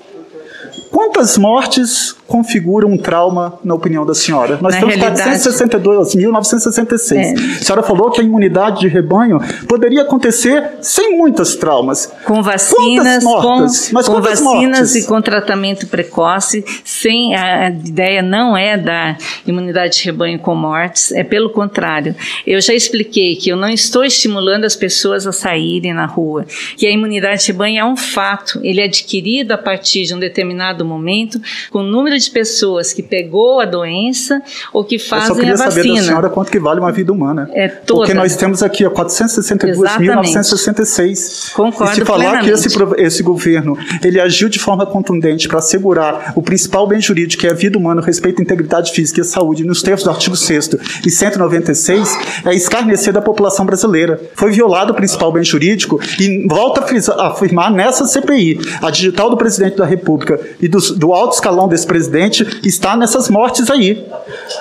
Quantas 0.97 1.36
mortes 1.36 2.16
configuram 2.27 2.90
um 2.90 2.97
trauma, 2.97 3.59
na 3.62 3.74
opinião 3.74 4.06
da 4.06 4.14
senhora? 4.14 4.59
Nós 4.62 4.74
na 4.74 4.81
temos 4.81 4.97
462.966. 4.97 7.16
É. 7.16 7.35
A 7.35 7.62
senhora 7.62 7.82
falou 7.82 8.10
que 8.10 8.23
a 8.23 8.24
imunidade 8.24 8.81
de 8.81 8.89
rebanho 8.89 9.39
poderia 9.68 10.01
acontecer 10.01 10.78
sem 10.81 11.18
muitos 11.18 11.55
traumas. 11.55 12.10
Com 12.24 12.43
vacinas, 12.43 13.23
mortas? 13.23 13.90
com, 13.90 14.02
com 14.02 14.23
vacinas 14.23 14.81
mortes? 14.81 14.94
e 14.94 15.06
com 15.06 15.20
tratamento 15.20 15.86
precoce, 15.86 16.64
sem 16.82 17.36
a, 17.36 17.66
a 17.66 17.68
ideia 17.68 18.23
não 18.23 18.56
é 18.56 18.78
da 18.78 19.18
imunidade 19.47 19.98
de 19.98 20.05
rebanho 20.06 20.39
com 20.39 20.55
mortes, 20.55 21.12
é 21.12 21.23
pelo 21.23 21.51
contrário. 21.51 22.16
Eu 22.47 22.59
já 22.62 22.73
expliquei 22.73 23.36
que 23.36 23.51
eu 23.51 23.56
não 23.56 23.68
estou 23.68 24.02
estimulando 24.02 24.64
as 24.64 24.74
pessoas 24.74 25.27
a 25.27 25.32
saírem 25.32 25.93
na 25.93 26.06
rua, 26.06 26.47
que 26.74 26.86
a 26.86 26.90
imunidade 26.90 27.43
de 27.43 27.48
rebanho 27.48 27.81
é 27.81 27.85
um 27.85 27.98
fato, 27.98 28.59
ele 28.62 28.81
é 28.81 28.85
adquirido 28.85 29.52
a 29.52 29.59
partir 29.59 30.05
de 30.05 30.14
um 30.14 30.18
determinado 30.18 30.85
momento, 30.86 31.40
com 31.70 31.80
o 31.80 31.82
número 31.82 32.18
de 32.18 32.30
pessoas 32.30 32.92
que 32.92 33.02
pegou 33.02 33.60
a 33.60 33.64
doença 33.64 34.42
ou 34.72 34.84
que 34.84 34.98
fazem 34.98 35.26
a 35.26 35.28
vacina. 35.28 35.50
Eu 35.50 35.56
só 35.56 35.64
queria 35.64 35.82
saber 35.82 35.94
da 35.94 36.02
senhora 36.02 36.28
quanto 36.30 36.50
que 36.50 36.58
vale 36.58 36.80
uma 36.80 36.90
vida 36.92 37.12
humana. 37.12 37.48
É 37.52 37.68
toda. 37.68 38.00
Porque 38.00 38.14
nós 38.14 38.34
temos 38.36 38.62
aqui 38.62 38.84
462.966. 38.84 41.52
Concordo 41.52 41.92
E 41.92 41.96
se 41.96 42.04
falar 42.04 42.42
que 42.42 42.50
esse, 42.50 42.68
esse 42.98 43.22
governo 43.22 43.78
ele 44.02 44.20
agiu 44.20 44.48
de 44.48 44.58
forma 44.58 44.84
contundente 44.86 45.48
para 45.48 45.58
assegurar 45.58 46.32
o 46.34 46.42
principal 46.42 46.86
bem 46.86 47.00
jurídico, 47.00 47.40
que 47.40 47.46
é 47.46 47.50
a 47.50 47.54
vida 47.54 47.78
humana, 47.78 48.00
o 48.00 48.04
respeito 48.04 48.40
à 48.40 48.42
integridade 48.42 48.92
física 48.92 49.20
e 49.20 49.22
à 49.22 49.24
saúde, 49.24 49.64
nos 49.64 49.82
termos 49.82 50.02
do 50.02 50.10
artigo 50.10 50.36
6 50.36 50.70
e 51.04 51.10
196, 51.10 52.18
é 52.44 52.54
escarnecer 52.54 53.12
da 53.12 53.20
população 53.20 53.66
brasileira. 53.66 54.20
Foi 54.34 54.50
violado 54.50 54.92
o 54.92 54.96
principal 54.96 55.32
bem 55.32 55.44
jurídico 55.44 56.00
e 56.18 56.46
volta 56.48 56.84
a 57.16 57.28
afirmar 57.28 57.72
nessa 57.72 58.06
CPI, 58.06 58.58
a 58.82 58.90
digital 58.90 59.30
do 59.30 59.36
presidente 59.36 59.76
da 59.76 59.84
República 59.84 60.40
e 60.60 60.68
do, 60.68 60.76
do 60.97 61.12
alto 61.12 61.35
escalão 61.35 61.69
desse 61.69 61.86
presidente 61.86 62.61
está 62.65 62.97
nessas 62.97 63.28
mortes 63.28 63.70
aí. 63.70 64.07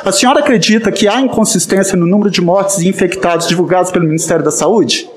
A 0.04 0.12
senhora 0.12 0.40
acredita 0.40 0.92
que 0.92 1.08
há 1.08 1.20
inconsistência 1.22 1.98
no 1.98 2.06
número 2.06 2.30
de 2.30 2.42
mortes 2.42 2.80
e 2.80 2.88
infectados 2.88 3.48
divulgados 3.48 3.92
pelo 3.92 4.06
Ministério 4.06 4.44
da 4.44 4.52
Saúde? 4.52 5.08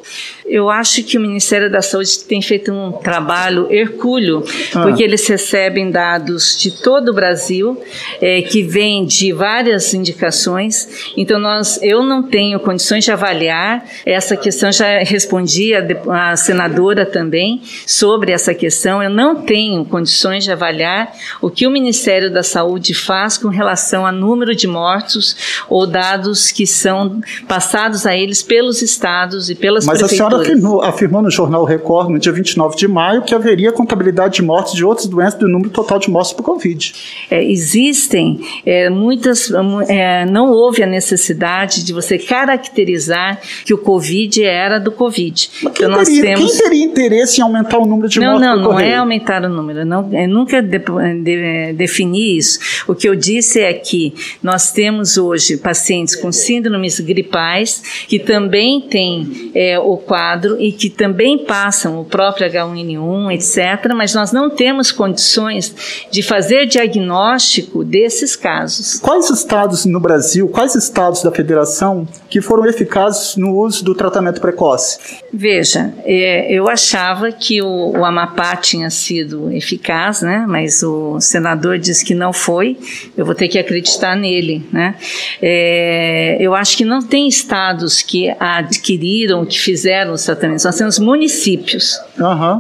Eu 0.49 0.71
acho 0.71 1.03
que 1.03 1.17
o 1.19 1.21
Ministério 1.21 1.71
da 1.71 1.83
Saúde 1.83 2.21
tem 2.21 2.41
feito 2.41 2.73
um 2.73 2.93
trabalho 2.93 3.67
hercúleo, 3.71 4.45
Ah. 4.75 4.83
porque 4.83 5.03
eles 5.03 5.27
recebem 5.29 5.91
dados 5.91 6.59
de 6.59 6.71
todo 6.71 7.11
o 7.11 7.13
Brasil, 7.13 7.81
eh, 8.21 8.43
que 8.43 8.63
vêm 8.63 9.05
de 9.05 9.33
várias 9.33 9.93
indicações. 9.95 11.13
Então, 11.17 11.39
nós, 11.39 11.79
eu 11.83 12.03
não 12.03 12.23
tenho 12.23 12.59
condições 12.61 13.05
de 13.05 13.11
avaliar 13.13 13.85
essa 14.07 14.37
questão, 14.37 14.73
já 14.73 14.99
respondi 15.01 15.75
a, 15.75 16.33
a 16.33 16.37
senadora 16.37 17.05
também 17.05 17.63
sobre 17.87 18.33
essa 18.33 18.55
questão. 18.55 19.03
Eu 19.03 19.11
não 19.11 19.43
tenho 19.43 19.85
condições 19.85 20.45
de 20.45 20.53
avaliar 20.53 21.13
o 21.41 21.51
que 21.51 21.67
o 21.67 21.71
Ministério 21.71 22.31
da 22.31 22.43
Saúde 22.43 22.95
faz 22.95 23.37
com 23.37 23.49
relação 23.49 24.07
a 24.07 24.13
número 24.13 24.55
de 24.55 24.67
mortos 24.67 25.37
ou 25.69 25.87
dados 25.87 26.51
que 26.51 26.67
são 26.67 27.21
passados 27.47 28.07
a 28.07 28.17
eles 28.17 28.43
pelos 28.43 28.83
estados 28.83 29.51
e 29.51 29.55
pelas 29.55 29.85
Mas 29.87 29.99
prefeituras. 29.99 30.38
Afirmou, 30.43 30.83
afirmou 30.83 31.23
no 31.23 31.31
jornal 31.31 31.65
Record, 31.65 32.11
no 32.11 32.19
dia 32.19 32.33
29 32.33 32.77
de 32.77 32.89
maio, 32.89 33.23
que 33.23 33.35
haveria 33.35 33.73
contabilidade 33.73 34.37
de 34.37 34.43
mortes 34.43 34.75
de 34.75 34.85
outras 34.85 35.07
doenças 35.07 35.39
do 35.39 35.49
número 35.49 35.71
total 35.71 35.99
de 35.99 36.11
mortes 36.11 36.33
por 36.33 36.43
Covid. 36.43 36.93
É, 37.31 37.43
existem 37.45 38.41
é, 38.65 38.89
muitas. 38.91 39.51
mu- 39.51 39.83
é, 39.83 40.25
não 40.27 40.51
houve 40.53 40.83
a 40.83 40.87
necessidade 40.87 41.85
de 41.85 41.93
você 41.93 42.19
caracterizar 42.19 43.41
que 43.65 43.73
o 43.75 43.79
Covid 43.79 44.43
era 44.45 44.79
do 44.79 44.91
Covid. 44.93 45.49
Quem, 45.75 45.87
Então, 45.87 46.05
teria, 46.05 46.23
temos. 46.23 46.53
quem 46.53 46.63
teria 46.65 46.85
interesse 46.85 47.41
em 47.41 47.43
aumentar 47.43 47.79
o 47.79 47.87
número 47.87 48.09
de 48.09 48.19
Não, 48.21 48.33
mortes 48.33 48.49
não, 48.49 48.57
não 48.57 48.65
Covid? 48.71 48.89
é 48.91 48.97
aumentar 48.97 49.45
o 49.45 49.49
número. 49.49 49.85
Não, 49.85 50.09
eu 50.13 50.29
nunca 50.29 50.63
de, 50.63 50.79
de- 50.79 51.73
defini 51.75 52.37
isso. 52.37 52.59
O 52.87 52.95
que 52.95 53.09
eu 53.09 53.15
disse 53.15 53.61
é 53.61 53.73
que 53.73 54.15
nós 54.43 54.73
temos 54.73 55.17
hoje 55.17 55.57
pacientes 55.57 56.15
com 56.17 56.31
síndromes 56.33 57.01
gripais 57.01 57.83
que 58.09 58.19
também 58.19 58.81
têm 58.81 59.51
é, 59.55 59.79
o 59.79 59.97
quadro 59.97 60.28
e 60.59 60.73
que 60.73 60.91
também 60.91 61.39
passam 61.39 62.01
o 62.01 62.05
próprio 62.05 62.51
H1N1, 62.51 63.33
etc., 63.33 63.93
mas 63.95 64.15
nós 64.15 64.33
não 64.33 64.51
temos 64.51 64.91
condições 64.91 65.75
de 66.11 66.23
fazer 66.23 66.67
diagnóstico 66.67 67.85
desses 67.85 68.37
casos. 68.37 68.99
Quais 69.01 69.31
estados 69.31 69.85
no 69.85 70.01
Brasil, 70.01 70.49
quais 70.49 70.75
estados 70.75 71.23
da 71.23 71.31
federação 71.31 72.07
que 72.29 72.41
foram 72.41 72.67
eficazes 72.67 73.37
no 73.37 73.57
uso 73.57 73.85
do 73.85 73.95
tratamento 73.95 74.41
precoce? 74.41 74.99
Veja, 75.33 75.93
é, 76.05 76.53
eu 76.53 76.69
achava 76.69 77.31
que 77.31 77.63
o, 77.63 77.93
o 77.97 78.05
Amapá 78.05 78.57
tinha 78.57 78.91
sido 78.91 79.51
eficaz, 79.53 80.23
né? 80.23 80.45
Mas 80.49 80.83
o 80.83 81.21
senador 81.21 81.79
disse 81.79 82.05
que 82.05 82.15
não 82.15 82.33
foi. 82.33 82.77
Eu 83.17 83.25
vou 83.25 83.35
ter 83.35 83.49
que 83.49 83.59
acreditar 83.59 84.17
nele, 84.17 84.67
né? 84.73 84.95
É, 85.41 86.37
eu 86.41 86.55
acho 86.55 86.77
que 86.77 86.85
não 86.85 87.01
tem 87.01 87.29
estados 87.29 88.03
que 88.03 88.35
adquiriram, 88.39 89.45
que 89.45 89.59
fizeram 89.59 90.17
Nós 90.65 90.77
temos 90.77 90.99
municípios. 90.99 91.99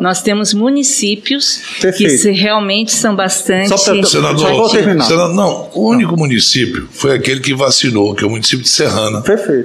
Nós 0.00 0.22
temos 0.22 0.54
municípios 0.54 1.60
que 1.76 1.82
Perfeito. 1.82 2.18
se 2.22 2.30
realmente 2.32 2.92
são 2.92 3.14
bastante. 3.14 3.68
Senador, 4.08 4.70
senador, 5.06 5.34
não, 5.34 5.68
o 5.74 5.88
único 5.88 6.16
município 6.16 6.88
foi 6.92 7.14
aquele 7.14 7.40
que 7.40 7.54
vacinou, 7.54 8.14
que 8.14 8.24
é 8.24 8.26
o 8.26 8.30
município 8.30 8.62
de 8.62 8.68
Serrana, 8.70 9.20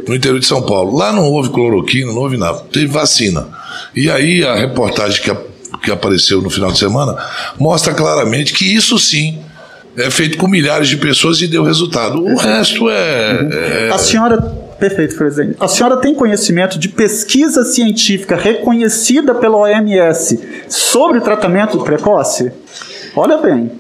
no 0.08 0.16
interior 0.16 0.40
de 0.40 0.46
São 0.46 0.62
Paulo. 0.62 0.96
Lá 0.98 1.12
não 1.12 1.24
houve 1.32 1.50
cloroquina, 1.50 2.08
não 2.12 2.18
houve 2.22 2.38
nada, 2.38 2.60
teve 2.72 2.88
vacina. 2.88 3.48
E 3.96 4.10
aí 4.10 4.44
a 4.44 4.56
reportagem 4.56 5.22
que, 5.22 5.32
a- 5.32 5.38
que 5.84 5.92
apareceu 5.92 6.42
no 6.42 6.50
final 6.50 6.72
de 6.72 6.80
semana 6.80 7.16
mostra 7.60 7.94
claramente 7.94 8.54
que 8.54 8.66
isso 8.74 8.98
sim 9.00 9.40
é 9.96 10.10
feito 10.10 10.38
com 10.38 10.48
milhares 10.48 10.88
de 10.90 10.98
pessoas 10.98 11.40
e 11.42 11.48
deu 11.48 11.64
resultado. 11.64 12.24
O 12.24 12.36
resto 12.36 12.90
é. 12.90 13.88
é- 13.88 13.90
A 13.94 13.98
senhora, 13.98 14.38
perfeito, 14.78 15.16
presidente. 15.16 15.58
A 15.60 15.68
senhora 15.68 15.98
tem 15.98 16.14
conhecimento 16.14 16.78
de 16.78 16.90
pesquisa 16.90 17.64
científica 17.64 18.36
reconhecida 18.36 19.36
pela 19.36 19.58
OMS 19.58 20.40
sobre 20.68 21.22
tratamento 21.22 21.84
precoce? 21.84 22.52
Olha 23.16 23.38
bem. 23.38 23.72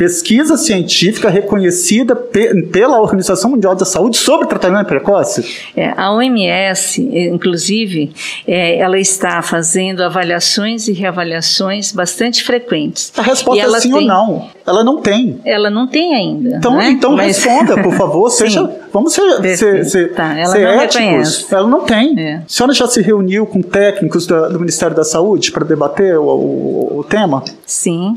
Pesquisa 0.00 0.56
científica 0.56 1.28
reconhecida 1.28 2.16
pe- 2.16 2.62
pela 2.72 2.98
Organização 2.98 3.50
Mundial 3.50 3.74
da 3.74 3.84
Saúde 3.84 4.16
sobre 4.16 4.48
tratamento 4.48 4.86
precoce? 4.86 5.44
É, 5.76 5.92
a 5.94 6.10
OMS, 6.14 7.06
eh, 7.12 7.26
inclusive, 7.28 8.10
eh, 8.48 8.78
ela 8.78 8.98
está 8.98 9.42
fazendo 9.42 10.02
avaliações 10.02 10.88
e 10.88 10.92
reavaliações 10.94 11.92
bastante 11.92 12.42
frequentes. 12.42 13.12
A 13.14 13.20
resposta 13.20 13.62
é 13.62 13.80
sim 13.80 13.92
ou 13.92 13.98
tem- 13.98 14.08
não. 14.08 14.48
Ela 14.66 14.82
não 14.82 15.02
tem. 15.02 15.38
Ela 15.44 15.68
não 15.68 15.86
tem 15.86 16.14
ainda. 16.14 16.56
Então, 16.56 16.76
né? 16.78 16.88
então 16.90 17.12
Mas- 17.16 17.36
responda, 17.36 17.82
por 17.82 17.92
favor. 17.92 18.30
Seja, 18.40 18.70
vamos 18.90 19.12
ser, 19.12 19.56
ser, 19.58 19.84
ser, 19.84 20.14
Tá, 20.14 20.32
ela 20.38 20.52
ser 20.52 20.60
não 20.64 20.80
éticos. 20.80 20.96
reconhece. 20.96 21.46
É. 21.50 21.54
Ela 21.56 21.68
não 21.68 21.80
tem. 21.82 22.34
A 22.36 22.42
senhora 22.48 22.72
já 22.72 22.86
se 22.86 23.02
reuniu 23.02 23.44
com 23.44 23.60
técnicos 23.60 24.26
da- 24.26 24.48
do 24.48 24.58
Ministério 24.58 24.96
da 24.96 25.04
Saúde 25.04 25.52
para 25.52 25.64
debater 25.66 26.16
o, 26.18 26.24
o- 26.24 26.98
o 27.00 27.04
tema? 27.04 27.44
Sim. 27.66 28.16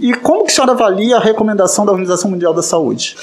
E 0.00 0.14
como 0.14 0.44
que 0.44 0.50
a 0.50 0.54
senhora 0.54 0.72
avalia 0.72 1.18
a 1.18 1.20
recomendação 1.20 1.84
da 1.84 1.92
Organização 1.92 2.30
Mundial 2.30 2.54
da 2.54 2.62
Saúde? 2.62 3.16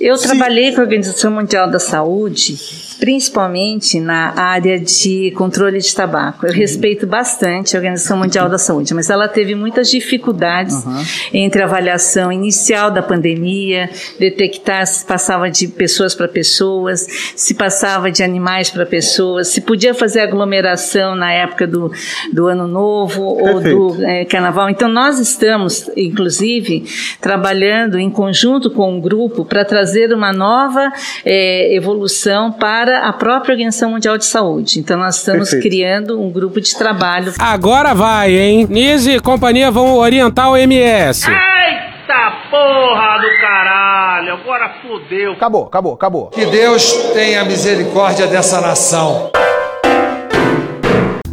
Eu 0.00 0.16
trabalhei 0.16 0.72
com 0.72 0.80
a 0.80 0.84
Organização 0.84 1.32
Mundial 1.32 1.68
da 1.68 1.80
Saúde, 1.80 2.56
principalmente 3.00 3.98
na 3.98 4.32
área 4.38 4.78
de 4.78 5.32
controle 5.32 5.80
de 5.80 5.92
tabaco. 5.92 6.46
Eu 6.46 6.52
respeito 6.52 7.04
bastante 7.04 7.76
a 7.76 7.80
Organização 7.80 8.16
Mundial 8.16 8.48
da 8.48 8.58
Saúde, 8.58 8.94
mas 8.94 9.10
ela 9.10 9.26
teve 9.26 9.56
muitas 9.56 9.90
dificuldades 9.90 10.84
entre 11.32 11.62
a 11.62 11.64
avaliação 11.64 12.30
inicial 12.30 12.92
da 12.92 13.02
pandemia, 13.02 13.90
detectar 14.20 14.86
se 14.86 15.04
passava 15.04 15.50
de 15.50 15.66
pessoas 15.66 16.14
para 16.14 16.28
pessoas, 16.28 17.04
se 17.34 17.54
passava 17.54 18.08
de 18.08 18.22
animais 18.22 18.70
para 18.70 18.86
pessoas, 18.86 19.48
se 19.48 19.60
podia 19.62 19.94
fazer 19.94 20.20
aglomeração 20.20 21.16
na 21.16 21.32
época 21.32 21.66
do, 21.66 21.90
do 22.32 22.46
Ano 22.46 22.68
Novo 22.68 23.22
ou 23.22 23.60
do 23.60 24.04
eh, 24.04 24.24
Carnaval. 24.26 24.70
Então, 24.70 24.88
nós 24.88 25.18
estamos, 25.18 25.90
inclusive, 25.96 26.84
trabalhando 27.20 27.98
em 27.98 28.08
conjunto 28.08 28.70
com 28.70 28.96
um 28.96 29.00
grupo 29.00 29.44
para 29.44 29.64
trazer 29.64 29.87
uma 30.14 30.32
nova 30.32 30.92
eh, 31.24 31.74
evolução 31.74 32.52
para 32.52 33.08
a 33.08 33.12
própria 33.12 33.52
Organização 33.52 33.90
Mundial 33.90 34.18
de 34.18 34.24
Saúde. 34.24 34.78
Então, 34.78 34.98
nós 34.98 35.16
estamos 35.16 35.50
Perfeito. 35.50 35.62
criando 35.62 36.20
um 36.20 36.30
grupo 36.30 36.60
de 36.60 36.76
trabalho. 36.76 37.32
Agora 37.38 37.94
vai, 37.94 38.32
hein? 38.32 38.66
Nise 38.68 39.16
e 39.16 39.20
companhia 39.20 39.70
vão 39.70 39.96
orientar 39.96 40.50
o 40.50 40.56
MS. 40.56 41.26
Eita 41.28 42.30
porra 42.50 43.18
do 43.20 43.40
caralho, 43.40 44.32
agora 44.34 44.74
fudeu. 44.82 45.32
Acabou, 45.32 45.66
acabou, 45.66 45.94
acabou. 45.94 46.26
Que 46.28 46.46
Deus 46.46 46.92
tenha 47.12 47.44
misericórdia 47.44 48.26
dessa 48.26 48.60
nação. 48.60 49.30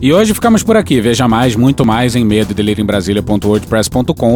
E 0.01 0.13
hoje 0.13 0.33
ficamos 0.33 0.61
por 0.61 0.75
aqui. 0.75 0.99
Veja 0.99 1.27
mais, 1.27 1.55
muito 1.55 1.85
mais 1.85 2.15
em 2.15 2.25
medo 2.25 2.53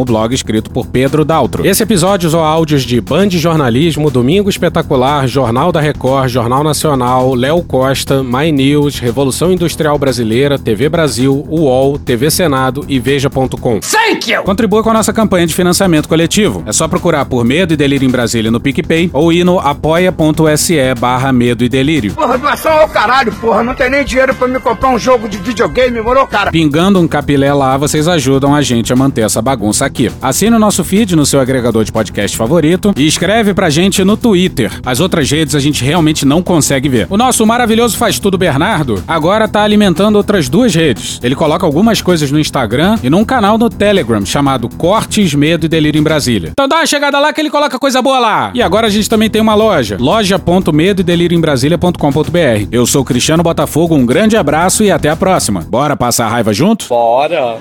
o 0.00 0.04
blog 0.04 0.34
escrito 0.34 0.70
por 0.70 0.86
Pedro 0.86 1.24
Daltro. 1.24 1.66
Esse 1.66 1.82
episódio 1.82 2.26
usou 2.26 2.42
áudios 2.42 2.82
de 2.82 3.00
Band 3.00 3.30
Jornalismo, 3.30 4.10
Domingo 4.10 4.48
Espetacular, 4.48 5.28
Jornal 5.28 5.70
da 5.70 5.80
Record, 5.80 6.28
Jornal 6.28 6.64
Nacional, 6.64 7.34
Léo 7.34 7.62
Costa, 7.62 8.22
My 8.22 8.50
News, 8.50 8.98
Revolução 8.98 9.52
Industrial 9.52 9.98
Brasileira, 9.98 10.58
TV 10.58 10.88
Brasil, 10.88 11.44
UOL, 11.48 11.98
TV 11.98 12.30
Senado 12.30 12.84
e 12.88 12.98
Veja.com. 12.98 13.80
Thank 13.80 14.32
you! 14.32 14.42
Contribua 14.42 14.82
com 14.82 14.90
a 14.90 14.94
nossa 14.94 15.12
campanha 15.12 15.46
de 15.46 15.54
financiamento 15.54 16.08
coletivo. 16.08 16.62
É 16.66 16.72
só 16.72 16.88
procurar 16.88 17.26
por 17.26 17.44
Medo 17.44 17.74
e 17.74 17.76
Delírio 17.76 18.06
em 18.06 18.10
Brasília 18.10 18.50
no 18.50 18.60
PicPay 18.60 19.10
ou 19.12 19.32
ir 19.32 19.44
no 19.44 19.58
apoia.se 19.58 20.94
barra 20.98 21.32
Medo 21.32 21.62
e 21.62 21.68
Delírio. 21.68 22.14
Porra, 22.14 22.38
doação 22.38 22.72
ao 22.72 22.88
caralho, 22.88 23.32
porra. 23.32 23.62
Não 23.62 23.74
tem 23.74 23.90
nem 23.90 24.04
dinheiro 24.04 24.34
pra 24.34 24.48
me 24.48 24.58
comprar 24.58 24.88
um 24.88 24.98
jogo 24.98 25.28
de 25.28 25.49
videogame, 25.50 26.00
morou, 26.00 26.26
cara? 26.26 26.50
Pingando 26.50 27.00
um 27.00 27.08
capilé 27.08 27.52
lá, 27.52 27.76
vocês 27.76 28.06
ajudam 28.06 28.54
a 28.54 28.62
gente 28.62 28.92
a 28.92 28.96
manter 28.96 29.22
essa 29.22 29.42
bagunça 29.42 29.84
aqui. 29.84 30.10
Assine 30.22 30.54
o 30.54 30.58
nosso 30.58 30.84
feed 30.84 31.16
no 31.16 31.26
seu 31.26 31.40
agregador 31.40 31.84
de 31.84 31.90
podcast 31.90 32.36
favorito 32.36 32.92
e 32.96 33.06
escreve 33.06 33.52
pra 33.52 33.68
gente 33.68 34.04
no 34.04 34.16
Twitter. 34.16 34.70
As 34.84 35.00
outras 35.00 35.30
redes 35.30 35.54
a 35.54 35.60
gente 35.60 35.84
realmente 35.84 36.24
não 36.24 36.42
consegue 36.42 36.88
ver. 36.88 37.06
O 37.10 37.16
nosso 37.16 37.44
maravilhoso 37.44 37.96
faz 37.96 38.18
tudo 38.18 38.38
Bernardo 38.38 39.02
agora 39.06 39.48
tá 39.48 39.62
alimentando 39.62 40.16
outras 40.16 40.48
duas 40.48 40.74
redes. 40.74 41.18
Ele 41.22 41.34
coloca 41.34 41.66
algumas 41.66 42.00
coisas 42.00 42.30
no 42.30 42.38
Instagram 42.38 42.96
e 43.02 43.10
num 43.10 43.24
canal 43.24 43.58
no 43.58 43.68
Telegram 43.68 44.24
chamado 44.24 44.68
Cortes, 44.68 45.34
Medo 45.34 45.66
e 45.66 45.68
Delírio 45.68 45.98
em 45.98 46.02
Brasília. 46.02 46.50
Então 46.52 46.68
dá 46.68 46.76
uma 46.76 46.86
chegada 46.86 47.18
lá 47.18 47.32
que 47.32 47.40
ele 47.40 47.50
coloca 47.50 47.78
coisa 47.78 48.00
boa 48.00 48.18
lá. 48.18 48.50
E 48.54 48.62
agora 48.62 48.86
a 48.86 48.90
gente 48.90 49.08
também 49.08 49.28
tem 49.28 49.42
uma 49.42 49.54
loja, 49.54 49.96
loja.medo 49.98 51.02
delírio 51.02 51.36
em 51.36 51.40
Brasília.com.br. 51.40 52.68
Eu 52.70 52.86
sou 52.86 53.04
Cristiano 53.04 53.42
Botafogo, 53.42 53.96
um 53.96 54.06
grande 54.06 54.36
abraço 54.36 54.84
e 54.84 54.90
até 54.90 55.10
a 55.10 55.16
próxima. 55.16 55.39
Bora 55.66 55.96
passar 55.96 56.26
a 56.26 56.28
raiva 56.28 56.52
junto? 56.52 56.86
Bora. 56.88 57.56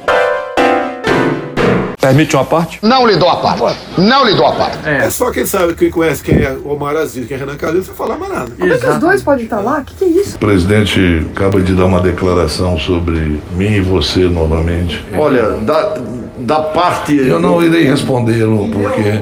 Permite 2.01 2.35
uma 2.35 2.45
parte? 2.45 2.79
Não 2.81 3.05
lhe 3.05 3.17
dou 3.17 3.29
a 3.29 3.35
parte. 3.37 3.77
Não 3.97 4.25
lhe 4.25 4.33
dou 4.33 4.45
a 4.45 4.53
parte. 4.53 4.77
É, 4.87 5.09
só 5.09 5.31
quem 5.31 5.45
sabe, 5.45 5.75
quem 5.75 5.91
conhece 5.91 6.23
quem 6.23 6.37
é 6.37 6.57
Omar 6.65 6.95
Aziz, 6.95 7.27
quem 7.27 7.35
é 7.35 7.39
Renan 7.39 7.55
Calil, 7.57 7.83
você 7.83 7.91
falar 7.91 8.17
mais 8.17 8.31
nada. 8.31 8.51
Como 8.57 8.73
é 8.73 8.77
que 8.77 8.87
os 8.87 8.97
dois 8.97 9.21
podem 9.21 9.43
estar 9.43 9.59
lá? 9.59 9.79
O 9.79 9.83
que, 9.83 9.95
que 9.95 10.03
é 10.05 10.07
isso? 10.07 10.37
O 10.37 10.39
presidente 10.39 11.27
acaba 11.35 11.61
de 11.61 11.73
dar 11.73 11.85
uma 11.85 11.99
declaração 11.99 12.79
sobre 12.79 13.41
mim 13.51 13.73
e 13.73 13.81
você 13.81 14.21
novamente. 14.21 15.05
Olha, 15.17 15.51
da, 15.57 15.97
da 16.39 16.59
parte. 16.61 17.15
Eu 17.15 17.39
não 17.39 17.61
irei 17.61 17.83
respondê-lo 17.83 18.69
porque 18.69 19.21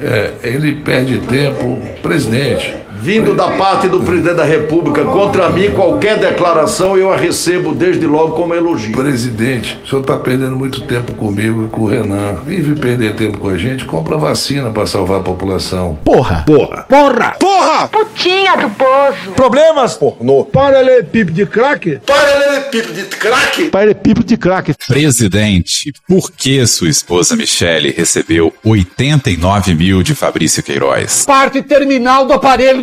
é, 0.00 0.32
ele 0.42 0.76
perde 0.76 1.18
tempo, 1.20 1.78
presidente, 2.02 2.74
vindo 3.00 3.34
da 3.34 3.48
parte 3.52 3.88
do 3.88 4.00
presidente 4.00 4.36
da 4.36 4.44
República 4.44 5.04
contra 5.04 5.48
mim, 5.48 5.70
qualquer 5.70 6.18
declaração 6.18 6.96
eu 6.96 7.10
a 7.12 7.16
recebo 7.16 7.74
desde 7.74 8.06
logo 8.06 8.34
como 8.34 8.54
elogio. 8.54 8.92
Presidente, 8.92 9.78
o 9.82 9.88
senhor 9.88 10.02
está 10.02 10.16
perdendo 10.16 10.54
muito 10.54 10.82
tempo 10.82 11.14
comigo 11.14 11.64
e 11.64 11.68
com 11.68 11.82
o 11.82 11.86
Renan. 11.86 12.34
Vive 12.44 12.78
perder 12.78 13.14
tempo 13.14 13.38
com 13.38 13.48
a 13.48 13.56
gente, 13.56 13.84
compra 13.84 14.18
vacina 14.18 14.70
para 14.70 14.86
salvar 14.86 15.20
a 15.20 15.22
população. 15.22 15.98
Porra! 16.04 16.44
Porra! 16.46 16.84
Porra! 16.88 17.36
Porra! 17.38 17.88
Putinha 17.88 18.56
do 18.56 18.70
poço. 18.70 19.32
Problemas? 19.34 19.94
Pornô. 19.94 20.44
Paralelepípedo 20.44 21.32
de 21.32 21.46
crack? 21.46 22.00
Paralelepípedo 22.06 22.92
de 22.92 23.02
crack? 23.04 23.64
Paralelepípedo 23.70 24.26
de 24.26 24.36
crack. 24.36 24.74
Presidente, 24.86 25.92
por 26.06 26.30
que 26.30 26.66
sua 26.66 26.88
esposa 26.88 27.34
Michele 27.34 27.94
recebeu 27.96 28.52
89 28.64 29.74
mil 29.74 30.02
de 30.02 30.14
Fabrício 30.14 30.62
Queiroz? 30.62 31.24
Parte 31.24 31.62
terminal 31.62 32.26
do 32.26 32.32
aparelho 32.32 32.82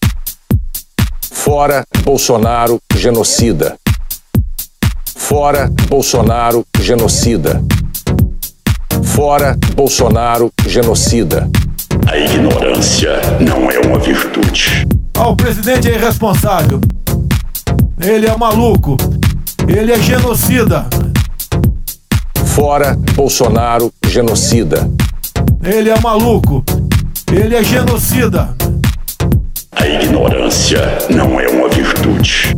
Fora 1.43 1.83
Bolsonaro 2.03 2.77
genocida. 2.95 3.75
Fora 5.17 5.71
Bolsonaro 5.89 6.63
genocida. 6.79 7.59
Fora 9.03 9.57
Bolsonaro 9.73 10.51
genocida. 10.67 11.49
A 12.07 12.15
ignorância 12.15 13.19
não 13.39 13.71
é 13.71 13.79
uma 13.79 13.97
virtude. 13.97 14.87
Ah, 15.17 15.29
o 15.29 15.35
presidente 15.35 15.89
é 15.89 15.95
irresponsável. 15.95 16.79
Ele 17.99 18.27
é 18.27 18.37
maluco. 18.37 18.95
Ele 19.67 19.91
é 19.93 19.99
genocida. 19.99 20.85
Fora 22.53 22.95
Bolsonaro 23.15 23.91
genocida. 24.05 24.87
Ele 25.63 25.89
é 25.89 25.99
maluco. 26.01 26.63
Ele 27.33 27.55
é 27.55 27.63
genocida. 27.63 28.55
A 29.81 29.87
ignorância 29.87 30.79
não 31.09 31.39
é 31.39 31.47
uma 31.47 31.67
virtude. 31.67 32.55